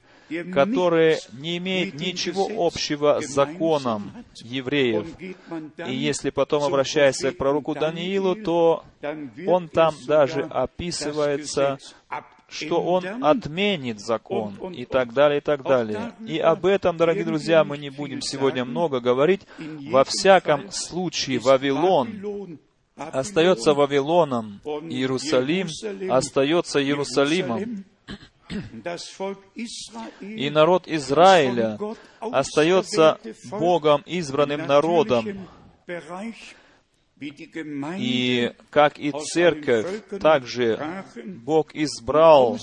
который 0.54 1.18
не 1.34 1.58
имеет 1.58 1.96
ничего 1.96 2.48
общего 2.58 3.20
с 3.22 3.28
законом 3.34 4.12
евреев. 4.44 5.08
И 5.88 5.96
если 5.96 6.30
потом 6.30 6.64
обращается 6.64 7.32
к 7.32 7.38
пророку 7.38 7.74
Даниилу, 7.74 8.36
то 8.36 8.84
он 9.48 9.68
там 9.70 9.96
даже 10.08 10.42
описывается 10.44 11.78
что 12.50 12.82
он 12.82 13.24
отменит 13.24 14.00
закон 14.00 14.56
и 14.74 14.86
так 14.86 15.14
далее, 15.14 15.40
и 15.40 15.42
так 15.42 15.64
далее. 15.64 16.14
И 16.26 16.40
об 16.40 16.66
этом, 16.66 16.98
дорогие 16.98 17.26
друзья, 17.26 17.64
мы 17.64 17.78
не 17.78 17.90
будем 17.90 18.22
сегодня 18.22 18.66
много 18.66 19.00
говорить. 19.00 19.42
Во 19.58 20.04
всяком 20.04 20.72
случае, 20.72 21.40
Вавилон 21.40 22.60
остается 22.96 23.74
Вавилоном, 23.74 24.62
Иерусалим 24.66 25.68
остается 26.12 26.84
Иерусалимом. 26.84 27.86
И 30.22 30.50
народ 30.50 30.88
Израиля 30.88 31.78
остается 32.20 33.20
Богом 33.52 34.02
избранным 34.06 34.66
народом. 34.66 35.48
И 37.22 38.52
как 38.70 38.98
и 38.98 39.12
церковь, 39.12 40.04
также 40.22 41.04
Бог 41.26 41.76
избрал 41.76 42.58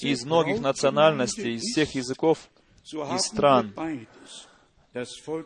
из 0.00 0.24
многих 0.24 0.60
национальностей, 0.60 1.54
из 1.54 1.62
всех 1.62 1.94
языков 1.94 2.48
и 2.92 3.18
стран. 3.18 3.74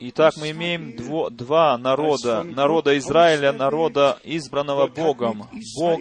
Итак, 0.00 0.34
мы 0.36 0.50
имеем 0.50 0.94
дво, 0.94 1.30
два 1.30 1.78
народа. 1.78 2.42
Народа 2.42 2.98
Израиля, 2.98 3.52
народа, 3.52 4.18
избранного 4.22 4.88
Богом. 4.88 5.48
Бог 5.74 6.00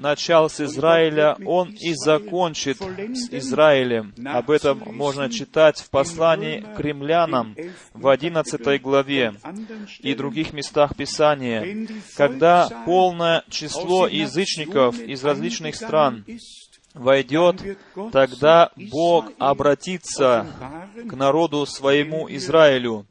начал 0.00 0.50
с 0.50 0.60
Израиля, 0.60 1.38
Он 1.46 1.70
и 1.70 1.94
закончит 1.94 2.76
с 2.78 3.32
Израилем. 3.32 4.12
Об 4.26 4.50
этом 4.50 4.82
можно 4.94 5.30
читать 5.30 5.78
в 5.80 5.88
послании 5.88 6.60
к 6.76 6.78
римлянам 6.80 7.56
в 7.94 8.08
11 8.08 8.82
главе 8.82 9.32
и 10.00 10.14
других 10.14 10.52
местах 10.52 10.94
Писания, 10.96 11.88
когда 12.14 12.68
полное 12.84 13.42
число 13.48 14.06
язычников 14.06 15.00
из 15.00 15.24
различных 15.24 15.76
стран 15.76 16.26
войдет, 16.94 17.62
тогда 18.12 18.70
Бог 18.90 19.26
обратится 19.38 20.46
к 21.08 21.14
народу 21.14 21.64
своему 21.66 22.28
Израилю. 22.30 23.06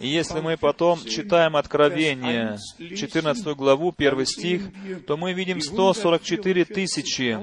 И 0.00 0.08
если 0.08 0.40
мы 0.40 0.56
потом 0.56 1.00
читаем 1.04 1.56
Откровение, 1.56 2.58
14 2.78 3.46
главу, 3.56 3.94
1 3.96 4.26
стих, 4.26 4.62
то 5.06 5.16
мы 5.16 5.32
видим 5.32 5.60
144 5.60 6.64
тысячи, 6.64 7.38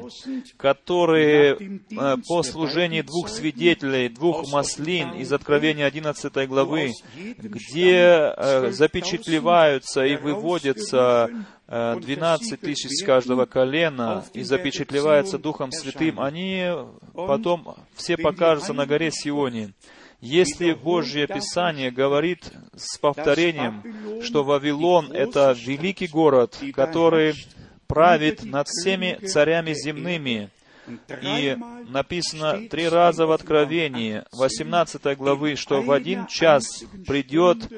которые 0.58 1.82
э, 1.92 2.18
по 2.28 2.44
служению 2.44 3.04
двух 3.04 3.30
свидетелей, 3.30 4.10
двух 4.10 4.52
маслин 4.52 5.14
из 5.14 5.32
Откровения 5.34 5.86
11 5.86 6.48
главы, 6.48 6.92
где 7.38 8.34
э, 8.36 8.72
запечатлеваются 8.72 10.06
и 10.06 10.16
выводятся 10.16 11.30
12 11.68 12.60
тысяч 12.60 12.90
с 12.90 13.06
каждого 13.06 13.46
колена 13.46 14.26
и 14.34 14.44
запечатлевается 14.44 15.38
Духом 15.38 15.72
Святым, 15.72 16.20
они 16.20 16.70
потом 17.14 17.76
все 17.96 18.18
покажутся 18.18 18.74
на 18.74 18.86
горе 18.86 19.12
Сионе. 19.12 19.74
Если 20.20 20.74
Божье 20.74 21.28
Писание 21.28 21.92
говорит 21.92 22.52
с 22.76 22.98
повторением, 22.98 23.84
что 24.24 24.44
Вавилон— 24.44 25.12
это 25.14 25.54
великий 25.58 26.08
город, 26.08 26.58
который 26.74 27.34
правит 27.88 28.44
над 28.44 28.68
всеми 28.68 29.20
царями 29.26 29.74
земными, 29.74 30.50
и 31.22 31.58
написано 31.90 32.68
три 32.70 32.88
раза 32.90 33.26
в 33.26 33.32
Откровении, 33.32 34.24
18 34.32 35.18
главы, 35.18 35.56
что 35.56 35.82
в 35.82 35.92
один 35.92 36.28
час 36.28 36.84
придет 37.06 37.70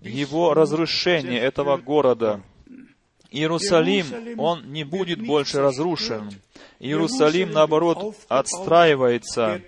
его 0.00 0.54
разрушение 0.54 1.40
этого 1.40 1.76
города. 1.76 2.42
Иерусалим, 3.30 4.38
он 4.38 4.72
не 4.72 4.84
будет 4.84 5.24
больше 5.24 5.60
разрушен. 5.60 6.30
Иерусалим, 6.80 7.50
наоборот, 7.50 8.14
отстраивается. 8.28 9.60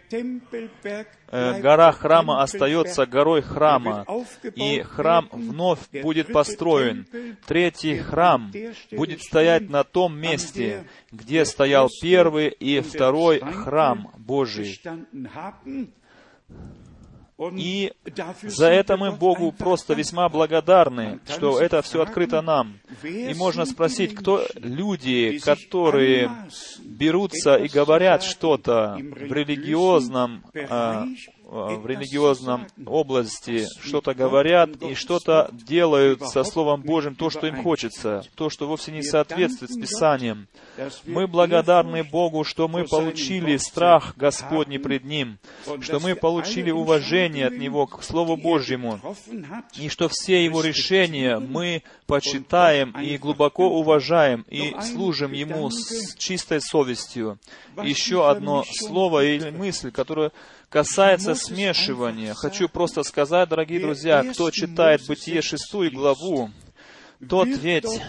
Э, 1.32 1.60
гора 1.60 1.92
храма 1.92 2.42
остается 2.42 3.06
горой 3.06 3.42
храма, 3.42 4.06
и 4.54 4.80
храм 4.82 5.28
вновь 5.32 5.80
будет 6.02 6.32
построен. 6.32 7.06
Третий 7.46 7.98
храм 7.98 8.52
будет 8.92 9.22
стоять 9.22 9.68
на 9.68 9.84
том 9.84 10.18
месте, 10.18 10.86
где 11.10 11.44
стоял 11.44 11.88
первый 12.00 12.48
и 12.48 12.80
второй 12.80 13.40
храм 13.40 14.10
Божий. 14.16 14.80
И 17.56 17.92
за 18.42 18.66
это 18.66 18.96
мы 18.96 19.12
Богу 19.12 19.50
просто 19.52 19.94
весьма 19.94 20.28
благодарны, 20.28 21.20
что 21.26 21.58
это 21.58 21.80
все 21.80 22.02
открыто 22.02 22.42
нам. 22.42 22.78
И 23.02 23.32
можно 23.34 23.64
спросить, 23.64 24.14
кто 24.14 24.44
люди, 24.56 25.38
которые 25.38 26.30
берутся 26.84 27.56
и 27.56 27.68
говорят 27.68 28.22
что-то 28.22 28.96
в 28.98 29.32
религиозном, 29.32 30.44
э, 30.52 31.04
в 31.50 31.84
религиозном 31.84 32.68
области 32.86 33.66
что-то 33.82 34.14
говорят 34.14 34.70
и 34.82 34.94
что-то 34.94 35.50
делают 35.52 36.22
со 36.28 36.44
Словом 36.44 36.82
Божьим, 36.82 37.16
то, 37.16 37.28
что 37.28 37.48
им 37.48 37.62
хочется, 37.62 38.22
то, 38.36 38.50
что 38.50 38.68
вовсе 38.68 38.92
не 38.92 39.02
соответствует 39.02 39.72
с 39.72 39.76
Писанием. 39.76 40.46
Мы 41.06 41.26
благодарны 41.26 42.04
Богу, 42.04 42.44
что 42.44 42.68
мы 42.68 42.84
получили 42.84 43.56
страх 43.56 44.14
Господний 44.16 44.78
пред 44.78 45.04
Ним, 45.04 45.38
что 45.80 45.98
мы 45.98 46.14
получили 46.14 46.70
уважение 46.70 47.48
от 47.48 47.58
Него 47.58 47.86
к 47.88 48.04
Слову 48.04 48.36
Божьему, 48.36 49.00
и 49.74 49.88
что 49.88 50.08
все 50.08 50.44
Его 50.44 50.62
решения 50.62 51.40
мы 51.40 51.82
почитаем 52.06 52.92
и 52.92 53.18
глубоко 53.18 53.68
уважаем 53.70 54.44
и 54.48 54.72
служим 54.82 55.32
Ему 55.32 55.70
с 55.70 56.14
чистой 56.14 56.60
совестью. 56.60 57.40
Еще 57.82 58.28
одно 58.28 58.64
слово 58.68 59.24
или 59.24 59.50
мысль, 59.50 59.90
которая 59.90 60.30
касается 60.70 61.34
смешивания. 61.34 62.32
Хочу 62.34 62.68
просто 62.68 63.02
сказать, 63.02 63.48
дорогие 63.48 63.80
друзья, 63.80 64.22
кто 64.22 64.50
читает 64.50 65.02
Бытие 65.06 65.42
шестую 65.42 65.90
главу, 65.92 66.50
тот 67.28 67.48
ведь 67.48 68.00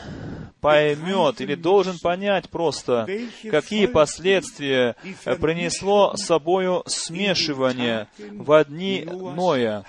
поймет 0.61 1.41
или 1.41 1.55
должен 1.55 1.97
понять 1.99 2.49
просто, 2.49 3.07
какие 3.49 3.87
последствия 3.87 4.95
принесло 5.41 6.15
собою 6.15 6.83
смешивание 6.85 8.07
в 8.17 8.63
дни 8.65 9.05
Ноя. 9.05 9.83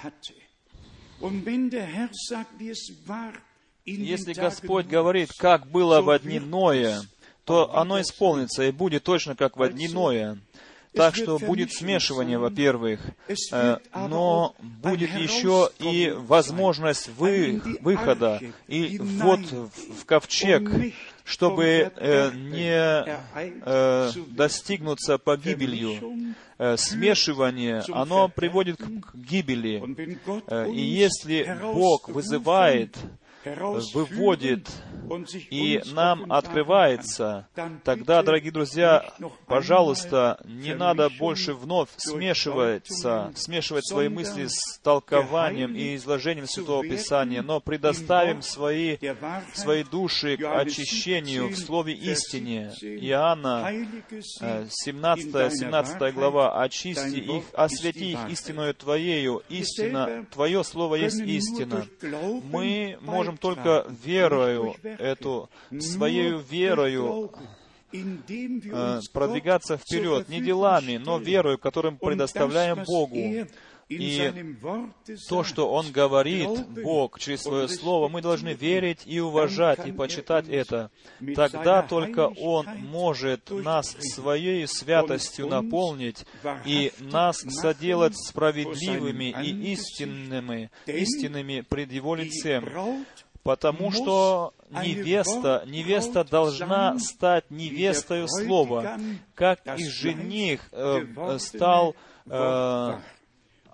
Если 3.85 4.33
Господь 4.33 4.87
говорит, 4.87 5.31
как 5.39 5.67
было 5.71 6.01
в 6.01 6.19
дни 6.21 6.41
Ноя, 6.41 7.03
то 7.45 7.77
оно 7.77 8.01
исполнится 8.01 8.65
и 8.65 8.71
будет 8.71 9.03
точно 9.05 9.37
как 9.37 9.57
в 9.57 9.69
дни 9.69 9.89
Ноя. 9.89 10.39
Так 10.95 11.17
что 11.17 11.39
будет 11.39 11.73
смешивание, 11.73 12.39
во-первых, 12.39 13.01
э, 13.53 13.79
но 13.95 14.55
будет 14.61 15.11
еще 15.11 15.71
и 15.79 16.13
возможность 16.15 17.09
вы, 17.17 17.63
выхода 17.81 18.41
и 18.69 18.99
ввод 18.99 19.41
в 19.41 20.05
ковчег, 20.05 20.71
чтобы 21.25 21.93
э, 21.97 22.31
не 22.35 23.05
э, 23.65 24.11
достигнуться 24.29 25.17
погибелью. 25.17 26.35
Э, 26.59 26.77
смешивание, 26.77 27.83
оно 27.91 28.29
приводит 28.29 28.77
к 28.77 29.15
гибели. 29.15 29.83
Э, 30.47 30.71
и 30.71 30.81
если 30.81 31.59
Бог 31.61 32.09
вызывает 32.09 32.97
выводит 33.45 34.69
и 35.51 35.83
нам 35.93 36.31
открывается, 36.33 37.49
тогда, 37.85 38.23
дорогие 38.23 38.53
друзья, 38.53 39.13
пожалуйста, 39.47 40.41
не 40.45 40.75
надо 40.75 41.11
больше 41.19 41.55
вновь 41.55 41.89
смешиваться, 41.97 43.33
смешивать 43.35 43.87
свои 43.87 44.09
мысли 44.09 44.47
с 44.47 44.79
толкованием 44.83 45.75
и 45.75 45.97
изложением 45.97 46.47
Святого 46.47 46.83
Писания, 46.83 47.43
но 47.43 47.61
предоставим 47.61 48.43
свои, 48.43 48.97
свои 49.55 49.85
души 49.85 50.37
к 50.37 50.61
очищению 50.61 51.49
в 51.49 51.57
Слове 51.57 51.95
истине. 51.95 52.73
Иоанна, 52.81 53.71
17, 54.21 55.53
17 55.53 56.15
глава, 56.15 56.63
«Очисти 56.63 57.17
их, 57.17 57.45
освети 57.53 58.13
их 58.13 58.19
истиною 58.31 58.75
Твоею, 58.75 59.43
истина, 59.49 60.27
Твое 60.33 60.65
Слово 60.65 60.97
есть 60.97 61.21
истина». 61.21 61.87
Мы 62.45 62.99
можем 63.01 63.32
только 63.37 63.87
верою 64.05 64.75
эту, 64.83 65.51
своей 65.81 66.39
верою 66.39 67.33
э, 67.93 69.01
продвигаться 69.13 69.77
вперед, 69.77 70.29
не 70.29 70.41
делами, 70.41 70.97
но 70.97 71.19
верою, 71.19 71.59
которым 71.59 71.97
предоставляем 71.99 72.85
Богу. 72.85 73.17
И 73.99 74.57
то, 75.29 75.45
что 75.45 75.71
Он 75.71 75.91
говорит, 75.91 76.49
Бог, 76.83 77.19
через 77.19 77.43
Свое 77.43 77.69
Слово, 77.69 78.09
мы 78.09 78.23
должны 78.23 78.55
верить 78.55 79.03
и 79.07 79.21
уважать, 79.21 79.87
и 79.87 79.93
почитать 79.93 80.49
это. 80.49 80.91
Тогда 81.35 81.83
только 81.83 82.29
Он 82.39 82.67
может 82.79 83.51
нас 83.51 83.97
Своей 84.01 84.67
святостью 84.67 85.47
наполнить 85.47 86.25
и 86.65 86.93
нас 87.01 87.39
соделать 87.39 88.17
справедливыми 88.17 89.35
и 89.43 89.73
истинными, 89.73 90.71
истинными 90.87 91.61
пред 91.61 91.93
Его 91.93 92.15
лицем. 92.15 92.69
Потому 93.43 93.91
что 93.91 94.55
невеста, 94.71 95.65
невеста 95.67 96.25
должна 96.25 96.99
стать 96.99 97.51
невестою 97.51 98.29
Слова, 98.29 98.99
как 99.35 99.61
и 99.79 99.89
жених 99.89 100.69
э, 100.71 101.39
стал 101.39 101.97
э, 102.27 102.99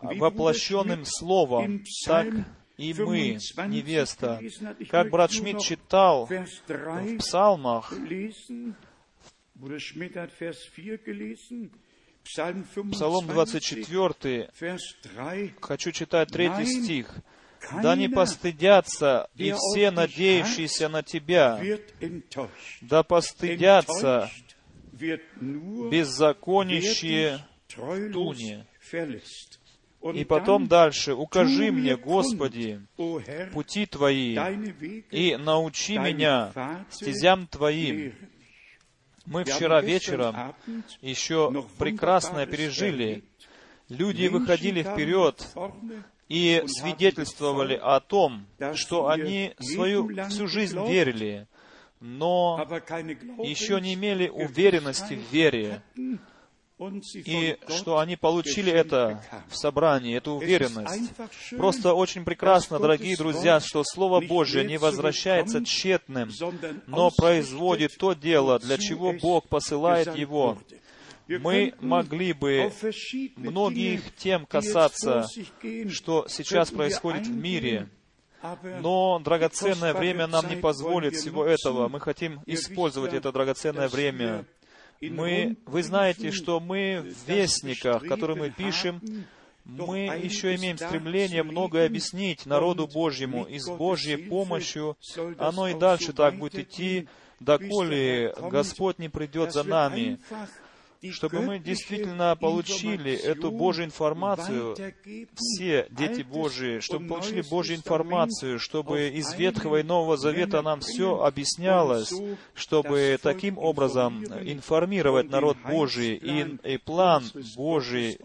воплощенным 0.02 1.04
Словом, 1.04 1.84
так 2.04 2.26
и 2.76 2.94
мы, 2.94 3.38
невеста. 3.66 4.40
Как 4.90 5.10
брат 5.10 5.32
Шмидт 5.32 5.60
читал 5.60 6.26
в 6.26 7.18
псалмах, 7.18 7.92
Псалом 12.92 13.26
24, 13.26 14.50
хочу 15.60 15.90
читать 15.92 16.28
третий 16.28 16.66
стих. 16.66 17.14
«Да 17.82 17.96
не 17.96 18.08
постыдятся 18.08 19.28
и 19.34 19.52
все 19.52 19.90
надеющиеся 19.90 20.88
на 20.88 21.02
Тебя, 21.02 21.60
да 22.82 23.02
постыдятся 23.02 24.30
беззаконищие 25.90 27.44
в 27.76 28.12
туне». 28.12 28.64
И 30.14 30.24
потом 30.24 30.68
дальше, 30.68 31.14
«Укажи 31.14 31.72
мне, 31.72 31.96
Господи, 31.96 32.80
пути 33.52 33.86
Твои, 33.86 34.38
и 35.10 35.36
научи 35.36 35.98
меня 35.98 36.52
стезям 36.90 37.46
Твоим». 37.46 38.14
Мы 39.26 39.44
вчера 39.44 39.82
вечером 39.82 40.54
еще 41.02 41.66
прекрасно 41.78 42.46
пережили. 42.46 43.24
Люди 43.88 44.28
выходили 44.28 44.82
вперед 44.82 45.46
и 46.28 46.62
свидетельствовали 46.66 47.74
о 47.74 48.00
том, 48.00 48.46
что 48.74 49.08
они 49.08 49.54
свою 49.58 50.08
всю 50.28 50.46
жизнь 50.46 50.78
верили, 50.86 51.46
но 52.00 52.66
еще 53.42 53.80
не 53.80 53.94
имели 53.94 54.28
уверенности 54.28 55.14
в 55.14 55.32
вере 55.32 55.82
и 57.14 57.56
что 57.68 57.98
они 57.98 58.16
получили 58.16 58.72
это 58.72 59.22
в 59.48 59.56
собрании, 59.56 60.16
эту 60.16 60.32
уверенность. 60.32 61.10
Просто 61.56 61.94
очень 61.94 62.24
прекрасно, 62.24 62.78
дорогие 62.78 63.16
друзья, 63.16 63.60
что 63.60 63.82
Слово 63.84 64.20
Божье 64.20 64.64
не 64.64 64.78
возвращается 64.78 65.64
тщетным, 65.64 66.30
но 66.86 67.10
производит 67.10 67.96
то 67.98 68.12
дело, 68.12 68.58
для 68.58 68.78
чего 68.78 69.12
Бог 69.12 69.48
посылает 69.48 70.16
его. 70.16 70.58
Мы 71.28 71.74
могли 71.80 72.32
бы 72.32 72.72
многих 73.36 74.14
тем 74.16 74.46
касаться, 74.46 75.26
что 75.90 76.26
сейчас 76.28 76.70
происходит 76.70 77.26
в 77.26 77.34
мире, 77.34 77.88
но 78.80 79.18
драгоценное 79.18 79.92
время 79.92 80.26
нам 80.26 80.48
не 80.48 80.56
позволит 80.56 81.16
всего 81.16 81.44
этого. 81.44 81.88
Мы 81.88 82.00
хотим 82.00 82.40
использовать 82.46 83.12
это 83.12 83.32
драгоценное 83.32 83.88
время 83.88 84.46
мы, 85.00 85.56
вы 85.66 85.82
знаете, 85.82 86.30
что 86.30 86.60
мы 86.60 87.02
в 87.02 87.28
вестниках, 87.28 88.04
которые 88.04 88.36
мы 88.36 88.50
пишем, 88.50 89.00
мы 89.64 89.98
еще 90.22 90.54
имеем 90.56 90.78
стремление 90.78 91.42
многое 91.42 91.86
объяснить 91.86 92.46
народу 92.46 92.86
Божьему, 92.86 93.44
и 93.44 93.58
с 93.58 93.68
Божьей 93.68 94.16
помощью. 94.16 94.96
Оно 95.38 95.68
и 95.68 95.74
дальше 95.74 96.12
так 96.12 96.36
будет 96.36 96.58
идти, 96.58 97.08
доколе 97.38 98.34
Господь 98.50 98.98
не 98.98 99.08
придет 99.08 99.52
за 99.52 99.62
нами 99.62 100.18
чтобы 101.12 101.40
мы 101.40 101.58
действительно 101.58 102.36
получили 102.36 103.12
эту 103.12 103.50
Божью 103.50 103.84
информацию, 103.84 104.76
все 105.34 105.86
дети 105.90 106.22
Божии, 106.22 106.80
чтобы 106.80 107.06
получили 107.06 107.42
Божью 107.42 107.76
информацию, 107.76 108.58
чтобы 108.58 109.08
из 109.08 109.34
Ветхого 109.34 109.80
и 109.80 109.82
Нового 109.82 110.16
Завета 110.16 110.62
нам 110.62 110.80
все 110.80 111.20
объяснялось, 111.22 112.12
чтобы 112.54 113.18
таким 113.22 113.58
образом 113.58 114.24
информировать 114.24 115.30
народ 115.30 115.56
Божий 115.64 116.16
и, 116.16 116.58
и 116.64 116.78
план 116.78 117.24
Божий, 117.56 118.18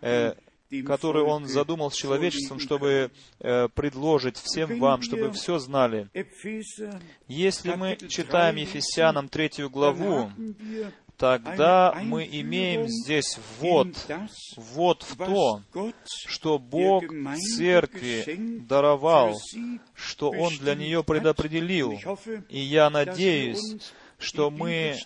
э, 0.00 0.34
который 0.86 1.22
Он 1.22 1.46
задумал 1.46 1.90
с 1.90 1.94
человечеством, 1.94 2.58
чтобы 2.58 3.10
э, 3.40 3.68
предложить 3.68 4.38
всем 4.38 4.78
вам, 4.78 5.02
чтобы 5.02 5.30
все 5.32 5.58
знали. 5.58 6.08
Если 7.28 7.74
мы 7.74 7.96
читаем 8.08 8.56
Ефесянам 8.56 9.28
третью 9.28 9.68
главу, 9.68 10.30
тогда 11.22 11.94
мы 12.02 12.24
имеем 12.24 12.88
здесь 12.88 13.38
ввод, 13.60 13.94
ввод 14.56 15.04
в 15.04 15.16
то, 15.16 15.62
что 16.26 16.58
Бог 16.58 17.04
церкви 17.56 18.58
даровал, 18.66 19.40
что 19.94 20.30
Он 20.30 20.52
для 20.56 20.74
нее 20.74 21.04
предопределил. 21.04 21.96
И 22.48 22.58
я 22.58 22.90
надеюсь, 22.90 23.60
что 24.18 24.50
мы 24.50 24.96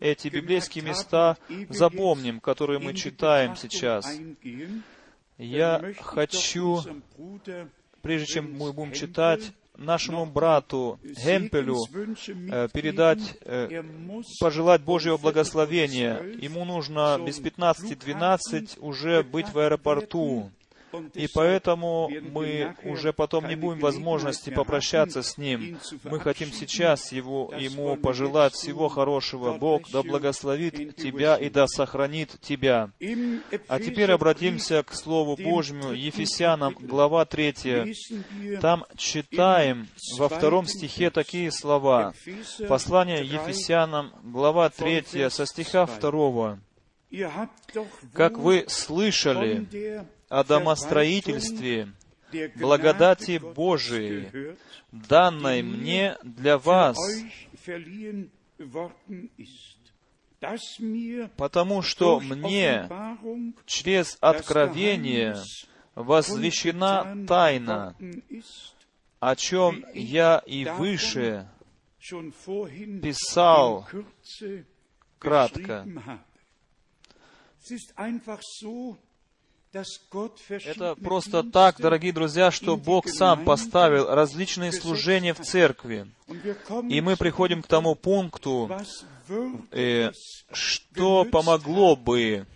эти 0.00 0.28
библейские 0.28 0.84
места 0.84 1.38
запомним, 1.70 2.38
которые 2.38 2.78
мы 2.78 2.92
читаем 2.92 3.56
сейчас. 3.56 4.04
Я 5.38 5.94
хочу, 6.02 6.82
прежде 8.02 8.26
чем 8.26 8.52
мы 8.52 8.74
будем 8.74 8.92
читать, 8.92 9.50
нашему 9.82 10.26
брату 10.26 10.98
Гемпелю 11.02 11.78
э, 11.92 12.68
передать, 12.72 13.36
э, 13.42 13.82
пожелать 14.40 14.82
Божьего 14.82 15.16
благословения. 15.16 16.20
Ему 16.40 16.64
нужно 16.64 17.18
без 17.24 17.40
15-12 17.40 18.78
уже 18.80 19.22
быть 19.22 19.52
в 19.52 19.58
аэропорту. 19.58 20.50
И 21.14 21.28
поэтому 21.32 22.10
мы 22.32 22.74
уже 22.84 23.12
потом 23.12 23.48
не 23.48 23.56
будем 23.56 23.80
возможности 23.80 24.50
попрощаться 24.50 25.22
с 25.22 25.38
Ним. 25.38 25.78
Мы 26.04 26.20
хотим 26.20 26.52
сейчас 26.52 27.12
его, 27.12 27.52
Ему 27.58 27.96
пожелать 27.96 28.54
всего 28.54 28.88
хорошего. 28.88 29.54
Бог 29.54 29.90
да 29.90 30.02
благословит 30.02 30.96
Тебя 30.96 31.36
и 31.36 31.50
да 31.50 31.66
сохранит 31.66 32.40
Тебя. 32.40 32.90
А 33.68 33.80
теперь 33.80 34.12
обратимся 34.12 34.82
к 34.82 34.94
Слову 34.94 35.36
Божьему, 35.36 35.92
Ефесянам, 35.92 36.76
глава 36.80 37.24
3. 37.24 37.94
Там 38.60 38.84
читаем 38.96 39.88
во 40.18 40.28
втором 40.28 40.66
стихе 40.66 41.10
такие 41.10 41.50
слова. 41.50 42.14
Послание 42.68 43.24
Ефесянам, 43.24 44.12
глава 44.22 44.70
3, 44.70 45.30
со 45.30 45.46
стиха 45.46 45.86
2. 45.86 46.58
«Как 48.14 48.38
вы 48.38 48.64
слышали 48.68 49.66
о 50.32 50.44
домостроительстве 50.44 51.92
благодати 52.56 53.38
Божией, 53.38 54.56
данной 54.90 55.62
мне 55.62 56.16
для 56.22 56.56
вас, 56.56 56.96
потому 61.36 61.82
что 61.82 62.18
мне 62.20 62.88
через 63.66 64.16
откровение 64.20 65.36
возвещена 65.94 67.26
тайна, 67.28 67.94
о 69.20 69.36
чем 69.36 69.84
я 69.92 70.42
и 70.46 70.64
выше 70.64 71.46
писал 73.02 73.86
кратко. 75.18 75.86
Это 79.72 80.94
просто 80.96 81.42
так, 81.42 81.80
дорогие 81.80 82.12
друзья, 82.12 82.50
что 82.50 82.76
Бог 82.76 83.08
сам 83.08 83.44
поставил 83.44 84.06
различные 84.06 84.70
служения 84.70 85.32
в 85.32 85.40
церкви. 85.40 86.08
И 86.90 87.00
мы 87.00 87.16
приходим 87.16 87.62
к 87.62 87.66
тому 87.66 87.94
пункту, 87.94 88.70
э, 89.70 90.10
что 90.52 91.24
помогло 91.24 91.96
бы, 91.96 92.46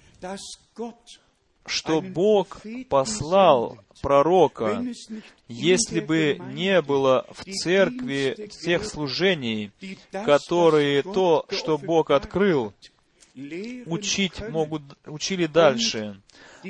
что 1.64 2.02
Бог 2.02 2.60
послал 2.90 3.78
пророка, 4.02 4.84
если 5.48 6.00
бы 6.00 6.38
не 6.52 6.82
было 6.82 7.26
в 7.30 7.44
церкви 7.44 8.50
тех 8.62 8.84
служений, 8.84 9.72
которые 10.26 11.02
то, 11.02 11.46
что 11.48 11.78
Бог 11.78 12.10
открыл, 12.10 12.74
учить 13.86 14.48
могут, 14.48 14.82
учили 15.06 15.46
дальше. 15.46 16.20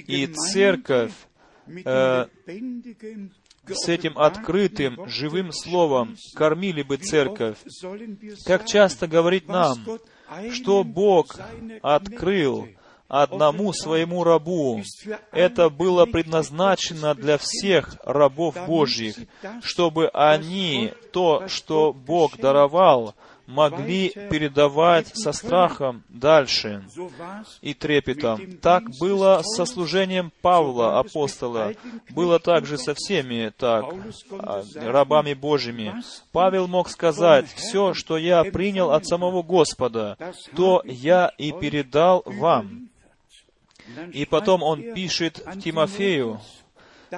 И 0.06 0.26
церковь 0.26 1.12
э, 1.66 2.26
с 3.68 3.88
этим 3.88 4.18
открытым, 4.18 5.08
живым 5.08 5.52
словом 5.52 6.16
кормили 6.34 6.82
бы 6.82 6.96
церковь. 6.96 7.58
Как 8.44 8.66
часто 8.66 9.06
говорит 9.06 9.48
нам, 9.48 9.78
что 10.52 10.84
Бог 10.84 11.38
открыл 11.82 12.68
одному 13.08 13.72
своему 13.72 14.24
рабу. 14.24 14.82
Это 15.30 15.70
было 15.70 16.06
предназначено 16.06 17.14
для 17.14 17.38
всех 17.38 17.96
рабов 18.04 18.56
Божьих, 18.66 19.16
чтобы 19.62 20.08
они 20.08 20.92
то, 21.12 21.48
что 21.48 21.92
Бог 21.92 22.36
даровал, 22.38 23.14
могли 23.46 24.10
передавать 24.30 25.08
со 25.14 25.32
страхом 25.32 26.02
дальше 26.08 26.84
и 27.60 27.74
трепетом. 27.74 28.58
Так 28.58 28.84
было 29.00 29.42
со 29.42 29.64
служением 29.64 30.32
Павла, 30.42 30.98
апостола. 30.98 31.72
Было 32.10 32.38
также 32.38 32.78
со 32.78 32.94
всеми 32.94 33.52
так, 33.56 33.84
а, 34.30 34.62
рабами 34.76 35.34
Божьими. 35.34 35.94
Павел 36.32 36.66
мог 36.66 36.88
сказать, 36.88 37.46
«Все, 37.54 37.94
что 37.94 38.16
я 38.18 38.44
принял 38.44 38.90
от 38.90 39.06
самого 39.06 39.42
Господа, 39.42 40.16
то 40.54 40.82
я 40.84 41.32
и 41.38 41.52
передал 41.52 42.22
вам». 42.24 42.88
И 44.12 44.24
потом 44.24 44.62
он 44.62 44.94
пишет 44.94 45.44
Тимофею, 45.62 46.40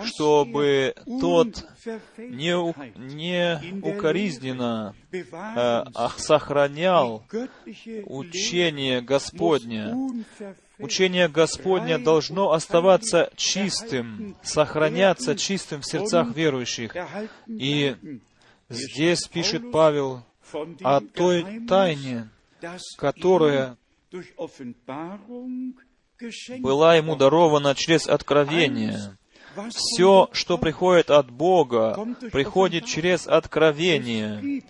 чтобы 0.05 0.95
тот 1.21 1.65
не, 2.19 2.55
не 2.99 3.81
укоризненно 3.83 4.95
э, 5.13 5.85
сохранял 6.17 7.25
учение 8.07 9.01
Господне. 9.01 9.95
Учение 10.79 11.29
Господне 11.29 11.99
должно 11.99 12.53
оставаться 12.53 13.31
чистым, 13.37 14.37
сохраняться 14.43 15.35
чистым 15.35 15.81
в 15.81 15.87
сердцах 15.87 16.35
верующих. 16.35 16.95
И 17.47 17.97
здесь 18.69 19.27
пишет 19.27 19.73
Павел 19.73 20.23
о 20.83 21.01
той 21.01 21.67
тайне, 21.67 22.29
которая 22.97 23.77
была 26.59 26.97
ему 26.97 27.17
дарована 27.17 27.75
через 27.75 28.07
откровение. 28.09 29.17
Все, 29.71 30.29
что 30.33 30.59
приходит 30.59 31.11
от 31.11 31.31
Бога, 31.31 32.07
приходит 32.33 32.87
через 32.87 33.27
откровение. 33.27 34.63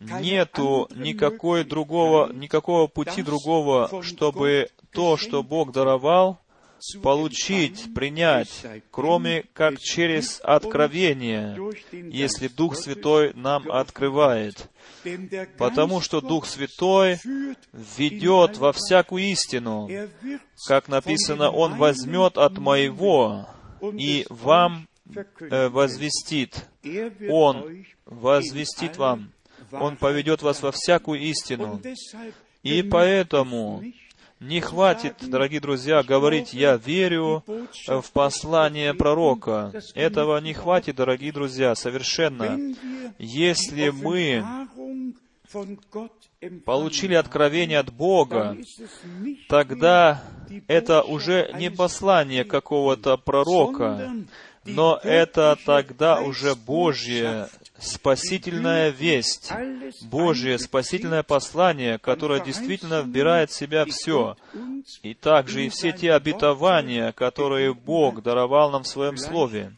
Нету 0.00 0.88
никакой 0.94 1.64
другого, 1.64 2.30
никакого 2.32 2.86
пути 2.86 3.22
другого, 3.22 4.02
чтобы 4.02 4.68
то, 4.92 5.16
что 5.16 5.42
Бог 5.42 5.72
даровал, 5.72 6.40
получить, 7.02 7.94
принять, 7.94 8.64
кроме 8.90 9.44
как 9.54 9.78
через 9.78 10.40
откровение, 10.42 11.58
если 11.92 12.48
Дух 12.48 12.76
Святой 12.76 13.32
нам 13.34 13.70
открывает. 13.70 14.68
Потому 15.58 16.00
что 16.00 16.20
Дух 16.20 16.46
Святой 16.46 17.18
ведет 17.72 18.58
во 18.58 18.72
всякую 18.72 19.24
истину. 19.24 19.88
Как 20.66 20.88
написано, 20.88 21.50
Он 21.50 21.76
возьмет 21.76 22.38
от 22.38 22.58
моего 22.58 23.48
и 23.80 24.26
вам 24.28 24.88
э, 25.14 25.68
возвестит. 25.68 26.66
Он 27.30 27.84
возвестит 28.04 28.96
вам. 28.96 29.30
Он 29.72 29.96
поведет 29.96 30.42
вас 30.42 30.62
во 30.62 30.72
всякую 30.72 31.20
истину. 31.20 31.80
И 32.62 32.82
поэтому 32.82 33.82
не 34.40 34.60
хватит, 34.60 35.16
дорогие 35.22 35.60
друзья, 35.60 36.02
говорить 36.02 36.52
«я 36.52 36.76
верю 36.76 37.42
в 37.46 38.04
послание 38.12 38.92
пророка». 38.92 39.72
Этого 39.94 40.38
не 40.40 40.52
хватит, 40.52 40.96
дорогие 40.96 41.32
друзья, 41.32 41.74
совершенно. 41.74 42.58
Если 43.18 43.88
мы 43.88 44.44
получили 46.64 47.14
откровение 47.14 47.78
от 47.78 47.92
Бога, 47.92 48.56
тогда 49.48 50.22
это 50.68 51.02
уже 51.02 51.50
не 51.58 51.70
послание 51.70 52.44
какого-то 52.44 53.16
пророка, 53.16 54.12
но 54.64 54.98
это 55.02 55.56
тогда 55.64 56.20
уже 56.20 56.54
Божье 56.54 57.48
спасительная 57.78 58.90
весть, 58.90 59.52
Божье 60.02 60.58
спасительное 60.58 61.22
послание, 61.22 61.98
которое 61.98 62.40
действительно 62.40 63.02
вбирает 63.02 63.50
в 63.50 63.54
себя 63.54 63.84
все, 63.86 64.36
и 65.02 65.14
также 65.14 65.66
и 65.66 65.68
все 65.68 65.92
те 65.92 66.12
обетования, 66.12 67.12
которые 67.12 67.74
Бог 67.74 68.22
даровал 68.22 68.70
нам 68.70 68.82
в 68.82 68.88
Своем 68.88 69.16
Слове. 69.16 69.72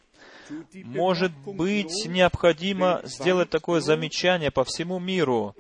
Может 0.85 1.33
быть, 1.45 2.07
необходимо 2.07 3.01
сделать 3.05 3.51
такое 3.51 3.81
замечание 3.81 4.51
по 4.51 4.65
всему 4.65 4.99
миру. 4.99 5.55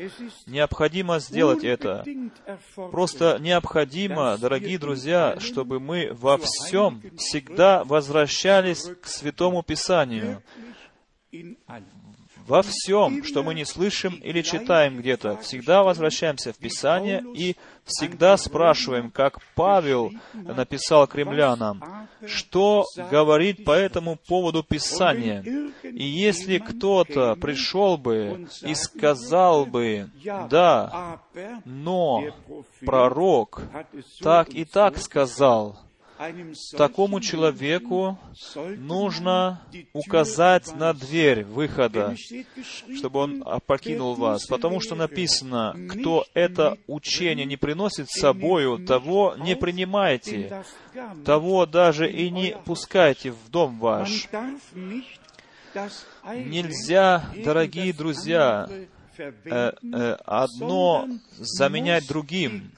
Необходимо 0.47 1.19
сделать 1.19 1.65
это. 1.65 2.05
Просто 2.75 3.39
необходимо, 3.41 4.37
дорогие 4.39 4.79
друзья, 4.79 5.39
чтобы 5.41 5.81
мы 5.81 6.11
во 6.13 6.39
всем 6.39 7.03
всегда 7.17 7.85
возвращались 7.85 8.89
к 9.01 9.07
Святому 9.07 9.63
Писанию 9.63 10.43
во 12.49 12.63
всем, 12.63 13.23
что 13.25 13.43
мы 13.43 13.55
не 13.55 13.65
слышим 13.65 14.15
или 14.15 14.41
читаем 14.41 14.97
где-то, 14.97 15.37
всегда 15.37 15.83
возвращаемся 15.83 16.53
в 16.53 16.57
Писание 16.57 17.23
и 17.35 17.57
всегда 17.85 18.37
спрашиваем, 18.39 19.11
как 19.11 19.39
Павел 19.55 20.13
написал 20.33 21.07
кремлянам, 21.07 22.09
что 22.27 22.85
говорит 23.11 23.65
по 23.65 23.73
этому 23.73 24.17
поводу 24.17 24.63
Писания. 24.63 25.45
И 25.83 26.05
если 26.05 26.59
кто-то 26.59 27.37
пришел 27.37 27.99
бы 27.99 28.49
и 28.63 28.75
сказал 28.75 29.67
бы, 29.67 30.11
да, 30.51 31.21
но 31.65 32.25
пророк 32.81 33.63
так 34.21 34.49
и 34.49 34.65
так 34.65 34.97
сказал, 34.97 35.79
такому 36.77 37.21
человеку 37.21 38.19
нужно 38.77 39.63
указать 39.93 40.75
на 40.75 40.93
дверь 40.93 41.45
выхода, 41.45 42.17
чтобы 42.97 43.21
он 43.21 43.45
покинул 43.67 44.15
вас. 44.15 44.47
Потому 44.47 44.81
что 44.81 44.95
написано, 44.95 45.75
кто 45.89 46.27
это 46.35 46.79
учение 46.87 47.47
не 47.47 47.57
приносит 47.57 48.11
с 48.11 48.21
собою, 48.21 48.85
того 48.85 49.37
не 49.39 49.55
принимайте, 49.55 50.65
того 51.25 51.67
даже 51.67 52.11
и 52.11 52.31
не 52.31 52.57
пускайте 52.65 53.31
в 53.31 53.51
дом 53.51 53.79
ваш. 53.79 54.29
Нельзя, 56.25 57.25
дорогие 57.45 57.93
друзья, 57.93 58.69
одно 60.25 61.09
заменять 61.37 62.07
другим, 62.09 62.73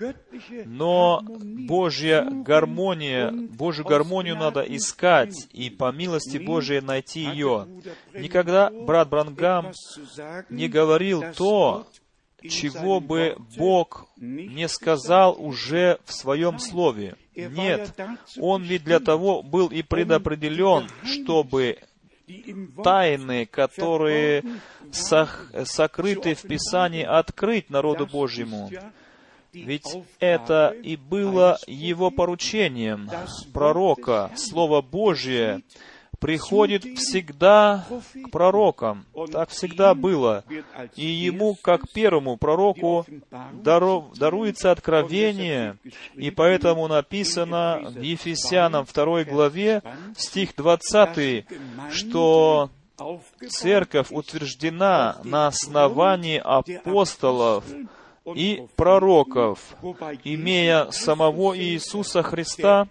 но 0.64 1.22
Божья 1.22 2.26
гармония, 2.30 3.30
Божью 3.30 3.84
гармонию 3.84 4.36
надо 4.36 4.62
искать 4.62 5.48
и 5.52 5.70
по 5.70 5.92
милости 5.92 6.38
Божией 6.38 6.80
найти 6.80 7.20
ее. 7.20 7.66
Никогда 8.14 8.70
брат 8.70 9.08
Брангам 9.08 9.72
не 10.48 10.68
говорил 10.68 11.22
то, 11.36 11.86
чего 12.48 13.00
бы 13.00 13.36
Бог 13.56 14.08
не 14.16 14.68
сказал 14.68 15.36
уже 15.38 15.98
в 16.04 16.12
Своем 16.12 16.58
Слове. 16.58 17.16
Нет, 17.34 17.94
Он 18.38 18.62
ведь 18.62 18.84
для 18.84 19.00
того 19.00 19.42
был 19.42 19.68
и 19.68 19.82
предопределен, 19.82 20.88
чтобы 21.04 21.78
тайны, 22.82 23.46
которые 23.46 24.44
сокрыты 24.92 26.34
в 26.34 26.42
Писании, 26.42 27.04
открыть 27.04 27.70
народу 27.70 28.06
Божьему. 28.06 28.70
Ведь 29.52 29.98
это 30.20 30.74
и 30.82 30.96
было 30.96 31.58
его 31.66 32.10
поручением 32.10 33.10
пророка, 33.52 34.30
Слово 34.36 34.80
Божье, 34.80 35.62
приходит 36.20 36.84
всегда 36.98 37.86
к 38.24 38.30
пророкам. 38.30 39.06
Так 39.32 39.48
всегда 39.48 39.94
было. 39.94 40.44
И 40.94 41.06
ему, 41.06 41.56
как 41.60 41.90
первому 41.92 42.36
пророку, 42.36 43.06
дару, 43.52 44.12
даруется 44.16 44.70
откровение, 44.70 45.76
и 46.14 46.30
поэтому 46.30 46.86
написано 46.86 47.80
в 47.88 48.00
Ефесянам 48.00 48.84
2 48.84 49.24
главе, 49.24 49.82
стих 50.16 50.54
20, 50.56 51.46
что 51.90 52.70
церковь 53.48 54.08
утверждена 54.10 55.18
на 55.24 55.46
основании 55.46 56.38
апостолов, 56.38 57.64
и 58.34 58.62
пророков, 58.76 59.58
имея 60.24 60.90
самого 60.90 61.56
Иисуса 61.58 62.22
Христа 62.22 62.86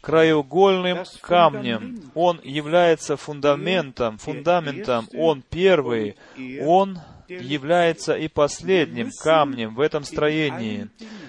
краеугольным 0.00 1.04
камнем. 1.20 2.10
Он 2.14 2.40
является 2.42 3.16
фундаментом, 3.16 4.18
фундаментом, 4.18 5.08
Он 5.14 5.42
первый, 5.48 6.16
Он 6.62 6.98
является 7.28 8.14
и 8.14 8.28
последним 8.28 9.10
камнем 9.22 9.74
в 9.74 9.80
этом 9.80 10.04
строении. 10.04 10.88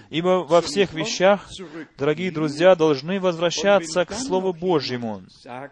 Ибо 0.09 0.45
во 0.47 0.61
всех 0.61 0.93
вещах, 0.93 1.49
дорогие 1.97 2.31
друзья, 2.31 2.75
должны 2.75 3.19
возвращаться 3.19 4.05
к 4.05 4.13
Слову 4.13 4.53
Божьему. 4.53 5.23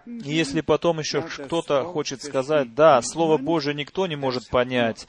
И 0.06 0.34
если 0.34 0.62
потом 0.62 1.00
еще 1.00 1.22
кто-то 1.22 1.84
хочет 1.86 2.24
сказать, 2.24 2.74
да, 2.74 3.02
Слово 3.02 3.38
Божье 3.38 3.74
никто 3.74 4.08
не 4.08 4.16
может 4.16 4.50
понять, 4.50 5.08